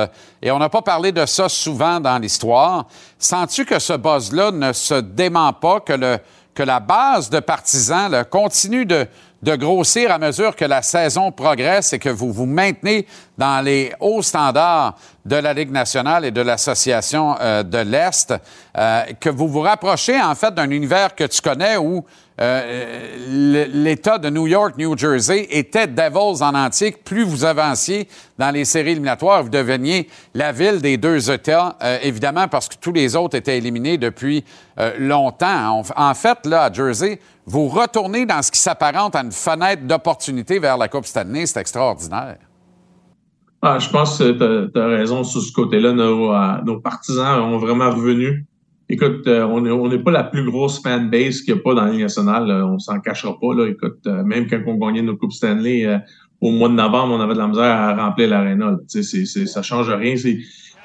et 0.43 0.51
on 0.51 0.59
n'a 0.59 0.69
pas 0.69 0.83
parlé 0.83 1.13
de 1.13 1.25
ça 1.25 1.49
souvent 1.49 2.01
dans 2.01 2.19
l'histoire. 2.19 2.87
Sens-tu 3.19 3.65
que 3.65 3.79
ce 3.79 3.93
buzz-là 3.93 4.51
ne 4.51 4.73
se 4.73 4.95
dément 4.95 5.53
pas, 5.53 5.81
que, 5.81 5.93
le, 5.93 6.19
que 6.53 6.65
la 6.65 6.81
base 6.81 7.31
de 7.31 7.39
partisans 7.39 8.25
continue 8.29 8.85
de, 8.85 9.07
de 9.43 9.57
grossir 9.57 10.11
à 10.13 10.19
mesure 10.19 10.55
que 10.55 10.65
la 10.65 10.83
saison 10.83 11.33
progresse 11.33 11.93
et 11.93 11.99
que 11.99 12.09
vous 12.09 12.33
vous 12.33 12.47
maintenez 12.47 13.07
dans 13.37 13.65
les 13.65 13.93
hauts 13.99 14.23
standards 14.23 14.97
de 15.25 15.37
la 15.37 15.53
Ligue 15.53 15.73
nationale 15.73 16.25
et 16.25 16.31
de 16.31 16.41
l'Association 16.41 17.37
euh, 17.41 17.63
de 17.63 17.79
l'Est, 17.79 18.35
euh, 18.77 19.03
que 19.21 19.31
vous 19.31 19.49
vous 19.49 19.61
rapprochez 19.61 20.21
en 20.21 20.35
fait 20.35 20.55
d'un 20.55 20.71
univers 20.71 21.15
que 21.15 21.25
tu 21.25 21.41
connais 21.41 21.77
où 21.77 22.05
euh, 22.43 23.69
l'État 23.73 24.19
de 24.19 24.29
New 24.29 24.49
York, 24.49 24.75
New 24.77 24.99
Jersey 24.99 25.47
était 25.51 25.87
Devils 25.87 26.43
en 26.43 26.55
entier. 26.55 26.91
Plus 26.93 27.23
vous 27.23 27.45
avanciez 27.45 28.09
dans 28.37 28.51
les 28.51 28.65
séries 28.65 28.93
éliminatoires, 28.93 29.45
vous 29.45 29.49
deveniez 29.49 30.09
la 30.35 30.51
ville 30.51 30.81
des 30.81 30.97
deux 30.97 31.31
États, 31.31 31.77
euh, 31.81 31.99
évidemment 32.03 32.49
parce 32.49 32.69
que 32.69 32.75
tous 32.81 32.93
les 32.93 33.15
autres 33.15 33.37
étaient 33.37 33.59
éliminés 33.59 33.97
depuis 33.97 34.45
euh, 34.81 34.93
longtemps. 34.99 35.83
En, 35.97 36.15
fait, 36.15 36.45
là, 36.47 36.65
à 36.65 36.73
Jersey, 36.73 37.21
vous 37.47 37.69
retournez 37.69 38.27
dans 38.27 38.43
ce 38.43 38.51
qui 38.51 38.59
s'apparente 38.59 39.15
à 39.15 39.21
une 39.21 39.31
fenêtre 39.31 39.83
d'opportunité 39.85 40.59
vers 40.59 40.77
la 40.77 40.89
Coupe 40.89 41.07
Stanley. 41.07 41.47
C'est 41.47 41.61
extraordinaire. 41.61 42.39
Ah, 43.61 43.79
je 43.79 43.89
pense 43.89 44.19
que 44.19 44.69
tu 44.73 44.79
as, 44.81 44.87
raison 44.87 45.23
sur 45.23 45.41
ce 45.41 45.53
côté-là. 45.53 45.93
Nos 45.93 46.81
partisans 46.81 47.41
ont 47.41 47.59
vraiment 47.59 47.91
revenu. 47.91 48.45
Écoute, 48.93 49.27
euh, 49.27 49.45
on 49.45 49.89
n'est 49.89 49.99
pas 50.01 50.11
la 50.11 50.23
plus 50.23 50.45
grosse 50.45 50.83
fanbase 50.83 51.41
qu'il 51.41 51.55
n'y 51.55 51.61
a 51.61 51.63
pas 51.63 51.73
dans 51.73 51.87
la 51.87 51.93
Ligue 51.93 52.03
nationale. 52.03 52.47
là. 52.47 52.67
on 52.67 52.79
s'en 52.79 53.01
cachera 53.01 53.35
pas. 53.41 53.55
Là. 53.55 53.67
Écoute, 53.67 54.01
euh, 54.07 54.23
même 54.23 54.47
quand 54.47 54.61
on 54.67 54.75
gagnait 54.75 55.01
nos 55.01 55.17
Coupes 55.17 55.33
Stanley 55.33 55.87
euh, 55.87 55.97
au 56.43 56.51
mois 56.51 56.69
de 56.69 56.75
novembre, 56.75 57.15
on 57.15 57.21
avait 57.23 57.33
de 57.33 57.39
la 57.39 57.49
misère 57.49 57.65
à 57.65 57.95
remplir 57.95 58.29
l'aréna. 58.29 58.77
Ça 58.87 59.63
change 59.63 59.89
rien. 59.89 60.15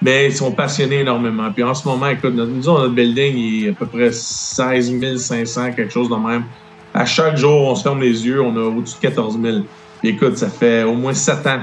Mais 0.01 0.27
ils 0.27 0.33
sont 0.33 0.53
passionnés 0.53 1.01
énormément. 1.01 1.51
Puis 1.51 1.63
en 1.63 1.73
ce 1.73 1.85
moment, 1.85 2.07
écoute, 2.07 2.33
notre, 2.33 2.49
nous, 2.49 2.63
notre 2.63 2.93
building 2.93 3.35
il 3.35 3.65
est 3.65 3.69
à 3.71 3.73
peu 3.73 3.87
près 3.87 4.13
16 4.13 5.17
500, 5.17 5.73
quelque 5.73 5.91
chose 5.91 6.07
de 6.07 6.15
même. 6.15 6.45
À 6.93 7.03
chaque 7.03 7.35
jour, 7.35 7.67
on 7.67 7.75
se 7.75 7.83
ferme 7.83 7.99
les 7.99 8.25
yeux, 8.25 8.41
on 8.41 8.55
a 8.55 8.61
au-dessus 8.61 8.95
de 8.95 9.01
14 9.01 9.37
000. 9.41 9.57
Puis 9.99 10.09
écoute, 10.11 10.37
ça 10.37 10.47
fait 10.47 10.83
au 10.83 10.93
moins 10.93 11.13
7 11.13 11.45
ans 11.47 11.59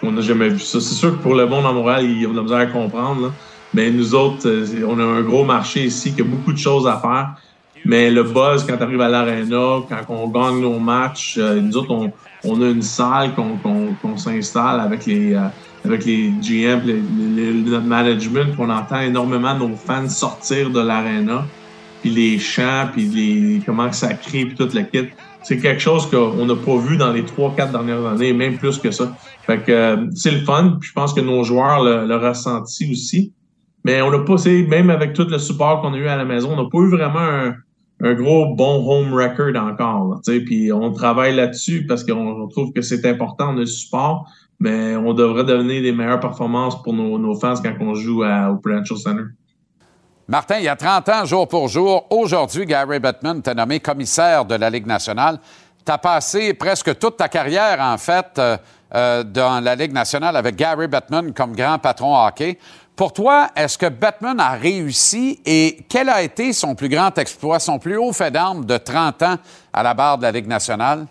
qu'on 0.00 0.12
n'a 0.12 0.20
jamais 0.20 0.48
vu 0.48 0.60
ça. 0.60 0.78
C'est 0.80 0.94
sûr 0.94 1.18
que 1.18 1.22
pour 1.24 1.34
le 1.34 1.46
monde 1.46 1.66
à 1.66 1.72
Montréal, 1.72 2.04
ils 2.04 2.24
ont 2.28 2.30
de 2.30 2.36
la 2.36 2.42
misère 2.42 2.58
à 2.58 2.66
comprendre. 2.66 3.20
là. 3.20 3.32
Mais 3.74 3.90
nous 3.90 4.14
autres, 4.14 4.48
euh, 4.48 4.66
on 4.86 4.98
a 4.98 5.04
un 5.04 5.22
gros 5.22 5.44
marché 5.44 5.84
ici 5.84 6.14
qui 6.14 6.20
a 6.22 6.24
beaucoup 6.24 6.52
de 6.52 6.58
choses 6.58 6.86
à 6.86 6.96
faire. 6.98 7.34
Mais 7.84 8.10
le 8.10 8.22
buzz, 8.24 8.64
quand 8.66 8.76
tu 8.76 8.82
arrives 8.82 9.00
à 9.00 9.08
l'aréna, 9.08 9.80
quand 9.88 10.04
on 10.08 10.28
gagne 10.28 10.60
nos 10.60 10.78
matchs, 10.78 11.36
euh, 11.38 11.60
nous 11.60 11.76
autres, 11.76 11.92
on, 11.92 12.12
on 12.44 12.60
a 12.62 12.66
une 12.66 12.82
salle 12.82 13.34
qu'on 13.34 13.56
qu'on- 13.58 13.94
qu'on 14.00 14.16
s'installe 14.16 14.80
avec 14.80 15.06
les, 15.06 15.34
euh, 15.34 15.46
avec 15.84 16.04
les 16.04 16.32
GM, 16.40 16.80
les- 16.84 17.02
les- 17.36 17.52
notre 17.70 17.86
management, 17.86 18.46
puis 18.52 18.58
on 18.58 18.70
entend 18.70 19.00
énormément 19.00 19.54
nos 19.54 19.76
fans 19.76 20.08
sortir 20.08 20.70
de 20.70 20.80
l'aréna, 20.80 21.44
puis 22.00 22.10
les 22.10 22.38
chants, 22.38 22.88
puis 22.92 23.04
les, 23.06 23.62
comment 23.64 23.88
que 23.88 23.96
ça 23.96 24.12
crie, 24.14 24.46
puis 24.46 24.56
tout 24.56 24.68
le 24.74 24.82
kit. 24.82 25.08
C'est 25.42 25.58
quelque 25.58 25.80
chose 25.80 26.10
qu'on 26.10 26.44
n'a 26.46 26.56
pas 26.56 26.76
vu 26.78 26.96
dans 26.96 27.12
les 27.12 27.24
trois, 27.24 27.54
quatre 27.56 27.70
dernières 27.72 28.04
années, 28.06 28.32
même 28.32 28.58
plus 28.58 28.78
que 28.78 28.90
ça. 28.90 29.16
Fait 29.46 29.58
que 29.62 30.08
c'est 30.14 30.32
le 30.32 30.40
fun, 30.40 30.76
puis 30.80 30.88
je 30.88 30.92
pense 30.94 31.14
que 31.14 31.20
nos 31.20 31.44
joueurs 31.44 31.82
le, 31.84 32.06
le 32.06 32.16
ressenti 32.16 32.90
aussi. 32.90 33.32
Mais 33.84 34.02
on 34.02 34.10
n'a 34.10 34.18
pas, 34.20 34.36
même 34.68 34.90
avec 34.90 35.12
tout 35.12 35.26
le 35.28 35.38
support 35.38 35.80
qu'on 35.80 35.94
a 35.94 35.96
eu 35.96 36.08
à 36.08 36.16
la 36.16 36.24
maison, 36.24 36.52
on 36.52 36.62
n'a 36.62 36.68
pas 36.68 36.78
eu 36.78 36.90
vraiment 36.90 37.52
un, 38.00 38.14
gros 38.14 38.54
bon 38.54 38.84
home 38.88 39.14
record 39.14 39.56
encore. 39.56 40.20
Puis 40.24 40.72
on 40.72 40.92
travaille 40.92 41.34
là-dessus 41.34 41.86
parce 41.86 42.04
qu'on 42.04 42.42
on 42.42 42.48
trouve 42.48 42.72
que 42.72 42.82
c'est 42.82 43.04
important, 43.06 43.52
le 43.52 43.66
support, 43.66 44.30
mais 44.60 44.96
on 44.96 45.14
devrait 45.14 45.44
donner 45.44 45.80
des 45.80 45.92
meilleures 45.92 46.20
performances 46.20 46.82
pour 46.82 46.92
nos, 46.92 47.34
fans 47.36 47.54
quand 47.62 47.74
on 47.80 47.94
joue 47.94 48.24
au 48.24 48.56
Prudential 48.56 48.98
Center. 48.98 49.24
Martin, 50.30 50.58
il 50.58 50.64
y 50.64 50.68
a 50.68 50.76
30 50.76 51.08
ans, 51.08 51.24
jour 51.24 51.48
pour 51.48 51.68
jour, 51.68 52.06
aujourd'hui, 52.10 52.66
Gary 52.66 53.00
Bettman 53.00 53.40
t'a 53.40 53.54
nommé 53.54 53.80
commissaire 53.80 54.44
de 54.44 54.56
la 54.56 54.68
Ligue 54.68 54.86
nationale. 54.86 55.38
Tu 55.86 55.90
as 55.90 55.96
passé 55.96 56.52
presque 56.52 56.98
toute 56.98 57.16
ta 57.16 57.28
carrière, 57.28 57.80
en 57.80 57.96
fait, 57.96 58.26
euh, 58.36 58.58
euh, 58.94 59.24
dans 59.24 59.64
la 59.64 59.74
Ligue 59.74 59.94
nationale 59.94 60.36
avec 60.36 60.54
Gary 60.54 60.86
Bettman 60.86 61.32
comme 61.32 61.56
grand 61.56 61.78
patron 61.78 62.14
hockey. 62.14 62.58
Pour 62.98 63.12
toi, 63.12 63.50
est-ce 63.54 63.78
que 63.78 63.88
Bettman 63.88 64.40
a 64.40 64.54
réussi 64.54 65.38
et 65.46 65.86
quel 65.88 66.08
a 66.08 66.20
été 66.20 66.52
son 66.52 66.74
plus 66.74 66.88
grand 66.88 67.16
exploit, 67.16 67.60
son 67.60 67.78
plus 67.78 67.96
haut 67.96 68.12
fait 68.12 68.32
d'armes 68.32 68.64
de 68.64 68.76
30 68.76 69.22
ans 69.22 69.36
à 69.72 69.84
la 69.84 69.94
barre 69.94 70.18
de 70.18 70.24
la 70.24 70.32
Ligue 70.32 70.48
nationale? 70.48 71.06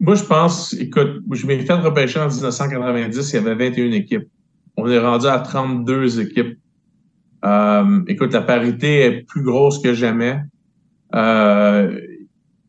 Moi, 0.00 0.14
je 0.14 0.22
pense, 0.22 0.72
écoute, 0.72 1.20
je 1.32 1.46
m'ai 1.46 1.58
fait 1.58 1.74
repêcher 1.74 2.18
en 2.18 2.28
1990, 2.28 3.30
il 3.30 3.34
y 3.34 3.38
avait 3.38 3.68
21 3.68 3.92
équipes. 3.92 4.26
On 4.78 4.88
est 4.88 4.98
rendu 4.98 5.26
à 5.26 5.38
32 5.38 6.20
équipes. 6.22 6.58
Euh, 7.44 8.00
écoute, 8.06 8.32
la 8.32 8.40
parité 8.40 9.02
est 9.02 9.26
plus 9.26 9.42
grosse 9.42 9.80
que 9.82 9.92
jamais. 9.92 10.40
Euh, 11.14 12.00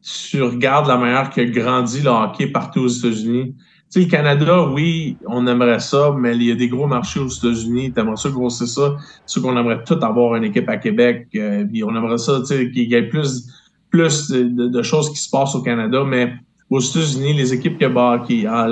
tu 0.01 0.43
regardes 0.43 0.89
la 0.89 0.97
manière 0.97 1.29
que 1.29 1.39
grandit 1.39 2.01
le 2.01 2.09
hockey 2.09 2.47
partout 2.47 2.81
aux 2.81 2.89
États-Unis. 2.89 3.55
Sais, 3.93 3.99
le 3.99 4.05
Canada, 4.07 4.63
oui, 4.69 5.17
on 5.27 5.45
aimerait 5.45 5.79
ça, 5.79 6.15
mais 6.17 6.35
il 6.35 6.41
y 6.41 6.51
a 6.51 6.55
des 6.55 6.67
gros 6.67 6.87
marchés 6.87 7.19
aux 7.19 7.27
États-Unis. 7.27 7.93
T'aimerais 7.93 8.15
ça 8.15 8.29
grossir 8.29 8.67
ça? 8.67 8.95
C'est 9.27 9.39
qu'on 9.39 9.55
aimerait 9.55 9.83
tout 9.83 9.99
avoir 10.01 10.33
une 10.33 10.45
équipe 10.45 10.67
à 10.67 10.77
Québec. 10.77 11.27
euh, 11.35 11.63
puis 11.63 11.83
on 11.83 11.95
aimerait 11.95 12.17
ça, 12.17 12.39
tu 12.39 12.47
sais, 12.47 12.71
qu'il 12.71 12.89
y 12.89 12.95
ait 12.95 13.03
plus, 13.03 13.47
de, 13.93 14.81
choses 14.81 15.11
qui 15.11 15.17
se 15.17 15.29
passent 15.29 15.53
au 15.53 15.61
Canada, 15.61 16.03
mais 16.03 16.33
aux 16.71 16.79
États-Unis, 16.79 17.33
les 17.33 17.53
équipes 17.53 17.77
que 17.77 17.85
bah, 17.85 18.23
qui, 18.25 18.47
ah, 18.47 18.67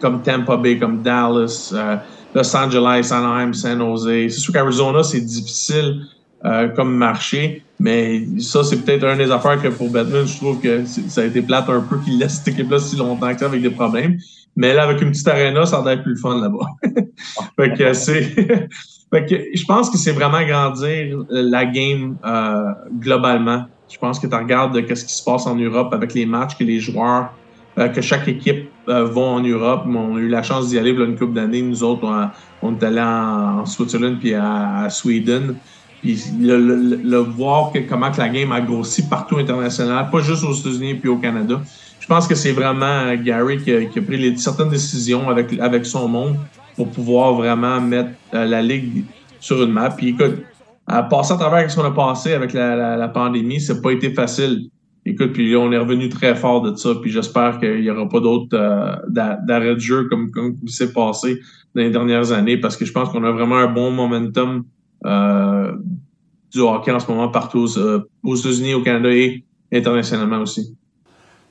comme 0.00 0.22
Tampa 0.22 0.56
Bay, 0.56 0.78
comme 0.78 1.02
Dallas, 1.02 1.74
euh, 1.74 1.96
Los 2.34 2.56
Angeles, 2.56 3.10
Anaheim, 3.12 3.52
San 3.52 3.78
Jose. 3.78 4.06
C'est 4.06 4.40
sûr 4.40 4.54
qu'Arizona, 4.54 5.02
c'est 5.02 5.20
difficile 5.20 6.00
euh, 6.44 6.68
comme 6.68 6.94
marché, 6.96 7.64
mais 7.80 8.24
ça, 8.38 8.62
c'est 8.62 8.84
peut-être 8.84 9.04
une 9.04 9.18
des 9.18 9.30
affaires 9.30 9.60
que 9.60 9.68
pour 9.68 9.90
Batman, 9.90 10.26
je 10.26 10.36
trouve 10.36 10.60
que 10.60 10.84
ça 10.84 11.22
a 11.22 11.24
été 11.24 11.42
plate 11.42 11.68
un 11.68 11.80
peu 11.80 11.98
qu'il 11.98 12.18
laisse 12.18 12.36
cette 12.38 12.48
équipe-là 12.48 12.78
si 12.78 12.96
longtemps 12.96 13.32
que 13.32 13.40
ça 13.40 13.46
avec 13.46 13.62
des 13.62 13.70
problèmes. 13.70 14.18
Mais 14.56 14.72
là, 14.72 14.84
avec 14.84 15.02
une 15.02 15.10
petite 15.10 15.26
arena, 15.26 15.66
ça 15.66 15.82
doit 15.82 15.94
être 15.94 16.02
plus 16.02 16.12
le 16.12 16.18
fun 16.18 16.40
là-bas. 16.40 16.66
fait 17.56 17.74
que 17.76 17.92
c'est. 17.92 18.22
fait 19.10 19.26
que 19.26 19.34
je 19.54 19.64
pense 19.64 19.90
que 19.90 19.98
c'est 19.98 20.12
vraiment 20.12 20.36
agrandir 20.36 21.24
la 21.28 21.64
game 21.64 22.16
euh, 22.24 22.72
globalement. 23.00 23.64
Je 23.88 23.98
pense 23.98 24.18
que 24.18 24.26
tu 24.26 24.34
regardes 24.34 24.74
de 24.74 24.94
ce 24.94 25.04
qui 25.04 25.14
se 25.14 25.24
passe 25.24 25.46
en 25.46 25.56
Europe 25.56 25.92
avec 25.92 26.14
les 26.14 26.26
matchs 26.26 26.56
que 26.56 26.64
les 26.64 26.78
joueurs, 26.78 27.32
euh, 27.78 27.88
que 27.88 28.00
chaque 28.00 28.28
équipe 28.28 28.68
euh, 28.88 29.04
vont 29.04 29.34
en 29.34 29.40
Europe. 29.40 29.82
On 29.86 30.16
a 30.16 30.20
eu 30.20 30.28
la 30.28 30.42
chance 30.42 30.68
d'y 30.68 30.78
aller 30.78 30.90
il 30.90 30.98
y 30.98 31.02
a 31.02 31.04
une 31.04 31.18
couple 31.18 31.34
d'années. 31.34 31.62
Nous 31.62 31.82
autres, 31.82 32.04
on, 32.04 32.28
on 32.62 32.78
est 32.78 32.84
allés 32.84 33.00
en, 33.00 33.60
en 33.60 33.66
Switzerland 33.66 34.18
puis 34.20 34.34
à, 34.34 34.84
à 34.84 34.90
Sweden. 34.90 35.56
Puis 36.04 36.22
le, 36.38 36.58
le, 36.58 36.96
le 37.02 37.16
voir 37.16 37.72
que, 37.72 37.78
comment 37.78 38.12
que 38.12 38.18
la 38.18 38.28
game 38.28 38.52
a 38.52 38.60
grossi 38.60 39.08
partout 39.08 39.38
international, 39.38 40.10
pas 40.12 40.20
juste 40.20 40.44
aux 40.44 40.52
États-Unis 40.52 40.96
puis 40.96 41.08
au 41.08 41.16
Canada. 41.16 41.62
Je 41.98 42.06
pense 42.06 42.28
que 42.28 42.34
c'est 42.34 42.52
vraiment 42.52 43.14
Gary 43.14 43.56
qui 43.56 43.72
a, 43.72 43.86
qui 43.86 44.00
a 44.00 44.02
pris 44.02 44.18
les, 44.18 44.36
certaines 44.36 44.68
décisions 44.68 45.30
avec, 45.30 45.58
avec 45.58 45.86
son 45.86 46.06
monde 46.06 46.36
pour 46.76 46.90
pouvoir 46.90 47.32
vraiment 47.32 47.80
mettre 47.80 48.10
euh, 48.34 48.44
la 48.44 48.60
ligue 48.60 49.04
sur 49.40 49.62
une 49.62 49.72
map. 49.72 49.88
Puis 49.88 50.08
écoute, 50.10 50.42
à 50.86 51.02
passer 51.04 51.32
à 51.32 51.36
travers 51.36 51.70
ce 51.70 51.76
qu'on 51.76 51.86
a 51.86 51.90
passé 51.90 52.34
avec 52.34 52.52
la, 52.52 52.76
la, 52.76 52.96
la 52.98 53.08
pandémie, 53.08 53.58
n'a 53.66 53.74
pas 53.76 53.92
été 53.92 54.10
facile. 54.10 54.68
Écoute, 55.06 55.32
puis 55.32 55.56
on 55.56 55.72
est 55.72 55.78
revenu 55.78 56.10
très 56.10 56.34
fort 56.34 56.60
de 56.60 56.76
ça, 56.76 56.90
puis 57.00 57.10
j'espère 57.10 57.58
qu'il 57.58 57.80
n'y 57.80 57.90
aura 57.90 58.06
pas 58.06 58.20
d'autres 58.20 58.54
euh, 58.54 58.94
d'arrêt 59.08 59.74
de 59.74 59.80
jeu 59.80 60.04
comme, 60.10 60.30
comme 60.30 60.56
s'est 60.66 60.92
passé 60.92 61.40
dans 61.74 61.80
les 61.80 61.90
dernières 61.90 62.32
années, 62.32 62.58
parce 62.58 62.76
que 62.76 62.84
je 62.84 62.92
pense 62.92 63.08
qu'on 63.08 63.24
a 63.24 63.30
vraiment 63.30 63.56
un 63.56 63.72
bon 63.72 63.90
momentum 63.90 64.58
euh, 64.58 64.62
du 65.04 66.60
hockey 66.60 66.92
en 66.92 67.00
ce 67.00 67.10
moment 67.10 67.28
partout 67.28 67.60
aux, 67.64 67.78
aux 68.22 68.36
États-Unis, 68.36 68.74
au 68.74 68.82
Canada 68.82 69.10
et 69.10 69.44
internationalement 69.72 70.38
aussi. 70.38 70.76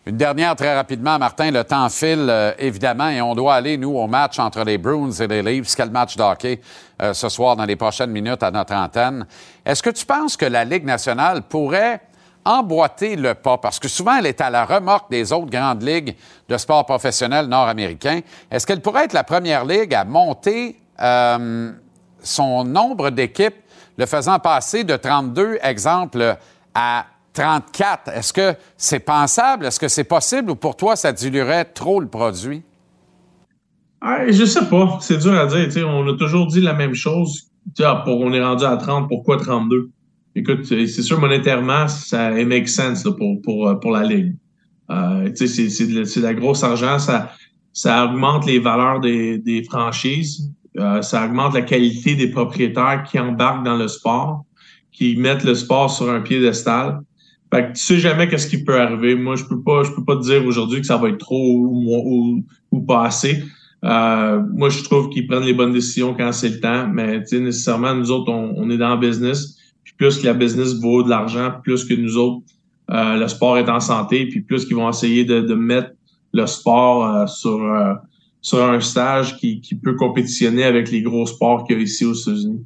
Une 0.05 0.17
dernière 0.17 0.53
très 0.57 0.75
rapidement, 0.75 1.17
Martin. 1.17 1.49
Le 1.49 1.63
temps 1.63 1.87
file, 1.87 2.27
euh, 2.27 2.51
évidemment, 2.59 3.07
et 3.07 3.21
on 3.21 3.35
doit 3.35 3.53
aller, 3.53 3.77
nous, 3.77 3.95
au 3.95 4.05
match 4.07 4.37
entre 4.37 4.65
les 4.65 4.77
Bruins 4.77 5.11
et 5.11 5.27
les 5.27 5.41
Leafs. 5.41 5.75
Quel 5.77 5.91
match 5.91 6.17
d'hockey 6.17 6.59
euh, 7.01 7.13
ce 7.13 7.29
soir 7.29 7.55
dans 7.55 7.63
les 7.63 7.77
prochaines 7.77 8.11
minutes 8.11 8.43
à 8.43 8.51
notre 8.51 8.73
antenne. 8.73 9.25
Est-ce 9.65 9.81
que 9.81 9.91
tu 9.91 10.05
penses 10.05 10.35
que 10.35 10.45
la 10.45 10.65
Ligue 10.65 10.83
nationale 10.83 11.43
pourrait 11.43 12.01
emboîter 12.43 13.15
le 13.15 13.33
pas? 13.33 13.57
Parce 13.57 13.79
que 13.79 13.87
souvent, 13.87 14.17
elle 14.17 14.25
est 14.25 14.41
à 14.41 14.49
la 14.49 14.65
remorque 14.65 15.09
des 15.09 15.31
autres 15.31 15.49
grandes 15.49 15.81
ligues 15.81 16.17
de 16.49 16.57
sport 16.57 16.85
professionnel 16.85 17.45
nord-américain. 17.47 18.19
Est-ce 18.51 18.67
qu'elle 18.67 18.81
pourrait 18.81 19.05
être 19.05 19.13
la 19.13 19.23
première 19.23 19.63
ligue 19.63 19.95
à 19.95 20.03
monter 20.03 20.81
euh, 21.01 21.71
son 22.23 22.63
nombre 22.63 23.09
d'équipes, 23.09 23.55
le 23.97 24.05
faisant 24.05 24.39
passer 24.39 24.83
de 24.83 24.95
32, 24.95 25.57
exemple, 25.61 26.37
à 26.73 27.05
34. 27.33 28.09
Est-ce 28.09 28.33
que 28.33 28.55
c'est 28.77 28.99
pensable? 28.99 29.65
Est-ce 29.65 29.79
que 29.79 29.87
c'est 29.87 30.03
possible 30.03 30.51
ou 30.51 30.55
pour 30.55 30.75
toi, 30.75 30.95
ça 30.95 31.11
diluerait 31.11 31.65
trop 31.65 31.99
le 31.99 32.07
produit? 32.07 32.63
Ah, 34.01 34.29
je 34.29 34.45
sais 34.45 34.65
pas. 34.65 34.97
C'est 35.01 35.17
dur 35.17 35.33
à 35.33 35.45
dire. 35.45 35.87
On 35.87 36.07
a 36.07 36.17
toujours 36.17 36.47
dit 36.47 36.61
la 36.61 36.73
même 36.73 36.93
chose. 36.93 37.49
Ah, 37.79 38.03
on 38.07 38.33
est 38.33 38.43
rendu 38.43 38.65
à 38.65 38.75
30, 38.75 39.07
pourquoi 39.07 39.37
32? 39.37 39.89
Écoute, 40.35 40.65
c'est 40.65 40.87
sûr, 40.87 41.19
monétairement, 41.19 41.87
ça 41.87 42.31
make 42.31 42.67
sense 42.67 43.03
pour, 43.03 43.41
pour, 43.41 43.79
pour 43.79 43.91
la 43.91 44.03
Ligue. 44.03 44.35
Euh, 44.89 45.29
c'est, 45.35 45.87
de, 45.87 46.21
la 46.21 46.33
grosse 46.33 46.63
argent. 46.63 46.99
Ça, 46.99 47.31
ça 47.71 48.05
augmente 48.05 48.45
les 48.45 48.59
valeurs 48.59 48.99
des 48.99 49.65
franchises. 49.69 50.51
Euh, 50.79 51.01
ça 51.01 51.25
augmente 51.25 51.53
la 51.53 51.61
qualité 51.61 52.15
des 52.15 52.29
propriétaires 52.29 53.03
qui 53.03 53.19
embarquent 53.19 53.63
dans 53.63 53.77
le 53.77 53.87
sport, 53.87 54.45
qui 54.91 55.15
mettent 55.15 55.43
le 55.43 55.55
sport 55.55 55.89
sur 55.89 56.09
un 56.09 56.21
piédestal. 56.21 57.01
Fait 57.53 57.67
que 57.67 57.73
tu 57.73 57.83
sais 57.83 57.99
jamais 57.99 58.27
qu'est-ce 58.27 58.47
qui 58.47 58.63
peut 58.63 58.79
arriver. 58.79 59.15
Moi, 59.15 59.35
je 59.35 59.43
peux 59.43 59.61
pas, 59.61 59.83
je 59.83 59.91
peux 59.91 60.03
pas 60.03 60.15
te 60.15 60.23
dire 60.23 60.43
aujourd'hui 60.45 60.81
que 60.81 60.87
ça 60.87 60.97
va 60.97 61.09
être 61.09 61.19
trop 61.19 61.57
ou, 61.57 61.87
ou, 61.93 62.43
ou 62.71 62.81
pas 62.81 63.05
assez. 63.05 63.43
Euh, 63.83 64.41
moi, 64.53 64.69
je 64.69 64.81
trouve 64.83 65.09
qu'ils 65.09 65.27
prennent 65.27 65.43
les 65.43 65.53
bonnes 65.53 65.73
décisions 65.73 66.15
quand 66.15 66.31
c'est 66.31 66.49
le 66.49 66.59
temps, 66.59 66.87
mais 66.87 67.19
nécessairement, 67.31 67.93
nous 67.93 68.11
autres, 68.11 68.31
on, 68.31 68.53
on, 68.55 68.69
est 68.69 68.77
dans 68.77 68.95
le 68.95 69.07
business. 69.07 69.57
Puis 69.83 69.93
plus 69.97 70.19
que 70.19 70.25
la 70.25 70.33
business 70.33 70.79
vaut 70.79 71.03
de 71.03 71.09
l'argent, 71.09 71.51
plus 71.61 71.83
que 71.83 71.93
nous 71.93 72.17
autres, 72.17 72.43
euh, 72.91 73.17
le 73.17 73.27
sport 73.27 73.57
est 73.57 73.69
en 73.69 73.79
santé, 73.79 74.27
puis 74.27 74.41
plus 74.41 74.65
qu'ils 74.65 74.75
vont 74.75 74.89
essayer 74.89 75.25
de, 75.25 75.41
de 75.41 75.53
mettre 75.53 75.91
le 76.33 76.45
sport 76.45 77.05
euh, 77.05 77.27
sur, 77.27 77.61
euh, 77.61 77.93
sur 78.43 78.61
un 78.61 78.81
stage 78.81 79.37
qui, 79.37 79.79
peut 79.81 79.95
compétitionner 79.95 80.65
avec 80.65 80.91
les 80.91 81.01
gros 81.01 81.25
sports 81.25 81.63
qu'il 81.63 81.77
y 81.77 81.79
a 81.79 81.83
ici 81.83 82.05
aux 82.05 82.13
États-Unis. 82.13 82.65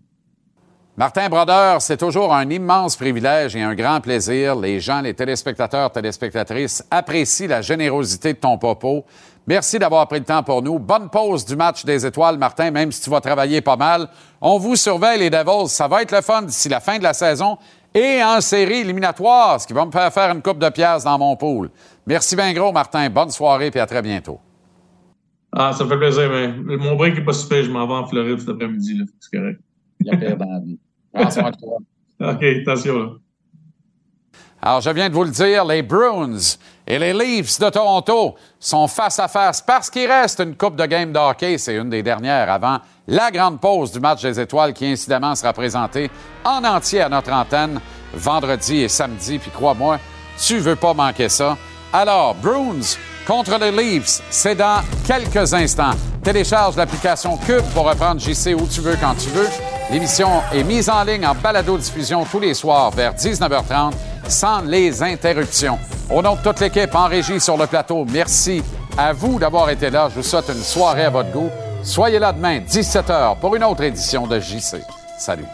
Martin 0.97 1.29
Brodeur, 1.29 1.79
c'est 1.83 1.97
toujours 1.97 2.33
un 2.33 2.49
immense 2.49 2.95
privilège 2.95 3.55
et 3.55 3.61
un 3.61 3.75
grand 3.75 4.01
plaisir. 4.01 4.55
Les 4.55 4.79
gens, 4.79 5.01
les 5.01 5.13
téléspectateurs, 5.13 5.91
téléspectatrices 5.91 6.83
apprécient 6.89 7.47
la 7.47 7.61
générosité 7.61 8.33
de 8.33 8.39
ton 8.39 8.57
propos. 8.57 9.05
Merci 9.45 9.77
d'avoir 9.77 10.07
pris 10.07 10.17
le 10.17 10.25
temps 10.25 10.41
pour 10.41 10.63
nous. 10.63 10.79
Bonne 10.79 11.09
pause 11.11 11.45
du 11.45 11.55
match 11.55 11.85
des 11.85 12.03
étoiles, 12.03 12.39
Martin, 12.39 12.71
même 12.71 12.91
si 12.91 13.03
tu 13.03 13.11
vas 13.11 13.21
travailler 13.21 13.61
pas 13.61 13.75
mal. 13.75 14.09
On 14.41 14.57
vous 14.57 14.75
surveille, 14.75 15.19
les 15.19 15.29
Devils. 15.29 15.69
Ça 15.69 15.87
va 15.87 16.01
être 16.01 16.11
le 16.11 16.21
fun 16.21 16.41
d'ici 16.41 16.69
la 16.69 16.79
fin 16.79 16.97
de 16.97 17.03
la 17.03 17.13
saison 17.13 17.59
et 17.93 18.23
en 18.23 18.41
série 18.41 18.79
éliminatoire, 18.79 19.61
ce 19.61 19.67
qui 19.67 19.73
va 19.73 19.85
me 19.85 19.91
faire 19.91 20.11
faire 20.11 20.31
une 20.31 20.41
coupe 20.41 20.57
de 20.57 20.69
pièces 20.69 21.03
dans 21.03 21.19
mon 21.19 21.35
pool. 21.35 21.69
Merci 22.07 22.35
bien 22.35 22.51
gros, 22.53 22.71
Martin. 22.71 23.07
Bonne 23.11 23.29
soirée 23.29 23.69
et 23.71 23.79
à 23.79 23.85
très 23.85 24.01
bientôt. 24.01 24.39
Ah, 25.59 25.73
ça 25.73 25.85
me 25.85 25.89
fait 25.89 25.97
plaisir, 25.97 26.29
mais 26.29 26.77
mon 26.77 26.95
break 26.95 27.15
n'est 27.15 27.23
pas 27.23 27.33
super. 27.33 27.63
Je 27.63 27.71
m'en 27.71 27.87
vais 27.87 27.93
en 27.95 28.05
Floride 28.05 28.39
cet 28.39 28.49
après-midi. 28.49 29.01
C'est 29.19 29.39
correct. 29.39 29.59
Il 29.99 30.05
y 30.05 30.11
a 30.11 30.17
pire. 30.17 30.37
OK, 32.19 32.43
attention. 32.43 32.99
Là. 32.99 33.09
Alors, 34.61 34.81
je 34.81 34.91
viens 34.91 35.09
de 35.09 35.15
vous 35.15 35.23
le 35.23 35.31
dire, 35.31 35.65
les 35.65 35.81
Bruins 35.81 36.37
et 36.85 36.99
les 36.99 37.11
Leafs 37.11 37.59
de 37.59 37.69
Toronto 37.71 38.35
sont 38.59 38.87
face 38.87 39.17
à 39.17 39.27
face 39.27 39.59
parce 39.59 39.89
qu'il 39.89 40.05
reste 40.05 40.39
une 40.41 40.55
coupe 40.55 40.75
de 40.75 40.85
game 40.85 41.11
de 41.11 41.17
hockey. 41.17 41.57
C'est 41.57 41.75
une 41.75 41.89
des 41.89 42.03
dernières 42.03 42.51
avant 42.51 42.77
la 43.07 43.31
grande 43.31 43.59
pause 43.59 43.91
du 43.91 43.99
match 43.99 44.21
des 44.21 44.39
étoiles 44.39 44.73
qui, 44.73 44.85
incidemment, 44.85 45.33
sera 45.33 45.53
présentée 45.53 46.11
en 46.45 46.63
entier 46.65 47.01
à 47.01 47.09
notre 47.09 47.31
antenne 47.31 47.81
vendredi 48.13 48.81
et 48.81 48.89
samedi. 48.89 49.39
Puis 49.39 49.49
crois-moi, 49.49 49.97
tu 50.39 50.59
veux 50.59 50.75
pas 50.75 50.93
manquer 50.93 51.29
ça. 51.29 51.57
Alors, 51.91 52.35
Bruins 52.35 52.95
contre 53.27 53.59
les 53.59 53.71
Leafs, 53.71 54.21
c'est 54.29 54.55
dans 54.55 54.81
quelques 55.05 55.53
instants. 55.53 55.91
Télécharge 56.23 56.77
l'application 56.77 57.37
Cube 57.37 57.63
pour 57.73 57.87
reprendre 57.87 58.21
JC 58.21 58.55
où 58.55 58.65
tu 58.67 58.81
veux, 58.81 58.95
quand 58.95 59.15
tu 59.15 59.29
veux. 59.29 59.47
L'émission 59.91 60.41
est 60.53 60.63
mise 60.63 60.89
en 60.89 61.03
ligne 61.03 61.25
en 61.27 61.35
balado-diffusion 61.35 62.25
tous 62.25 62.39
les 62.39 62.53
soirs 62.53 62.91
vers 62.91 63.13
19h30 63.13 63.93
sans 64.27 64.61
les 64.61 65.03
interruptions. 65.03 65.77
Au 66.09 66.21
nom 66.21 66.35
de 66.35 66.41
toute 66.41 66.59
l'équipe 66.59 66.93
en 66.95 67.07
régie 67.07 67.39
sur 67.39 67.57
le 67.57 67.67
plateau, 67.67 68.05
merci 68.09 68.63
à 68.97 69.13
vous 69.13 69.39
d'avoir 69.39 69.69
été 69.69 69.89
là. 69.89 70.09
Je 70.09 70.15
vous 70.15 70.23
souhaite 70.23 70.49
une 70.49 70.63
soirée 70.63 71.05
à 71.05 71.09
votre 71.09 71.31
goût. 71.31 71.49
Soyez 71.83 72.19
là 72.19 72.33
demain, 72.33 72.59
17h, 72.59 73.39
pour 73.39 73.55
une 73.55 73.63
autre 73.63 73.83
édition 73.83 74.25
de 74.25 74.39
JC. 74.39 74.77
Salut. 75.17 75.45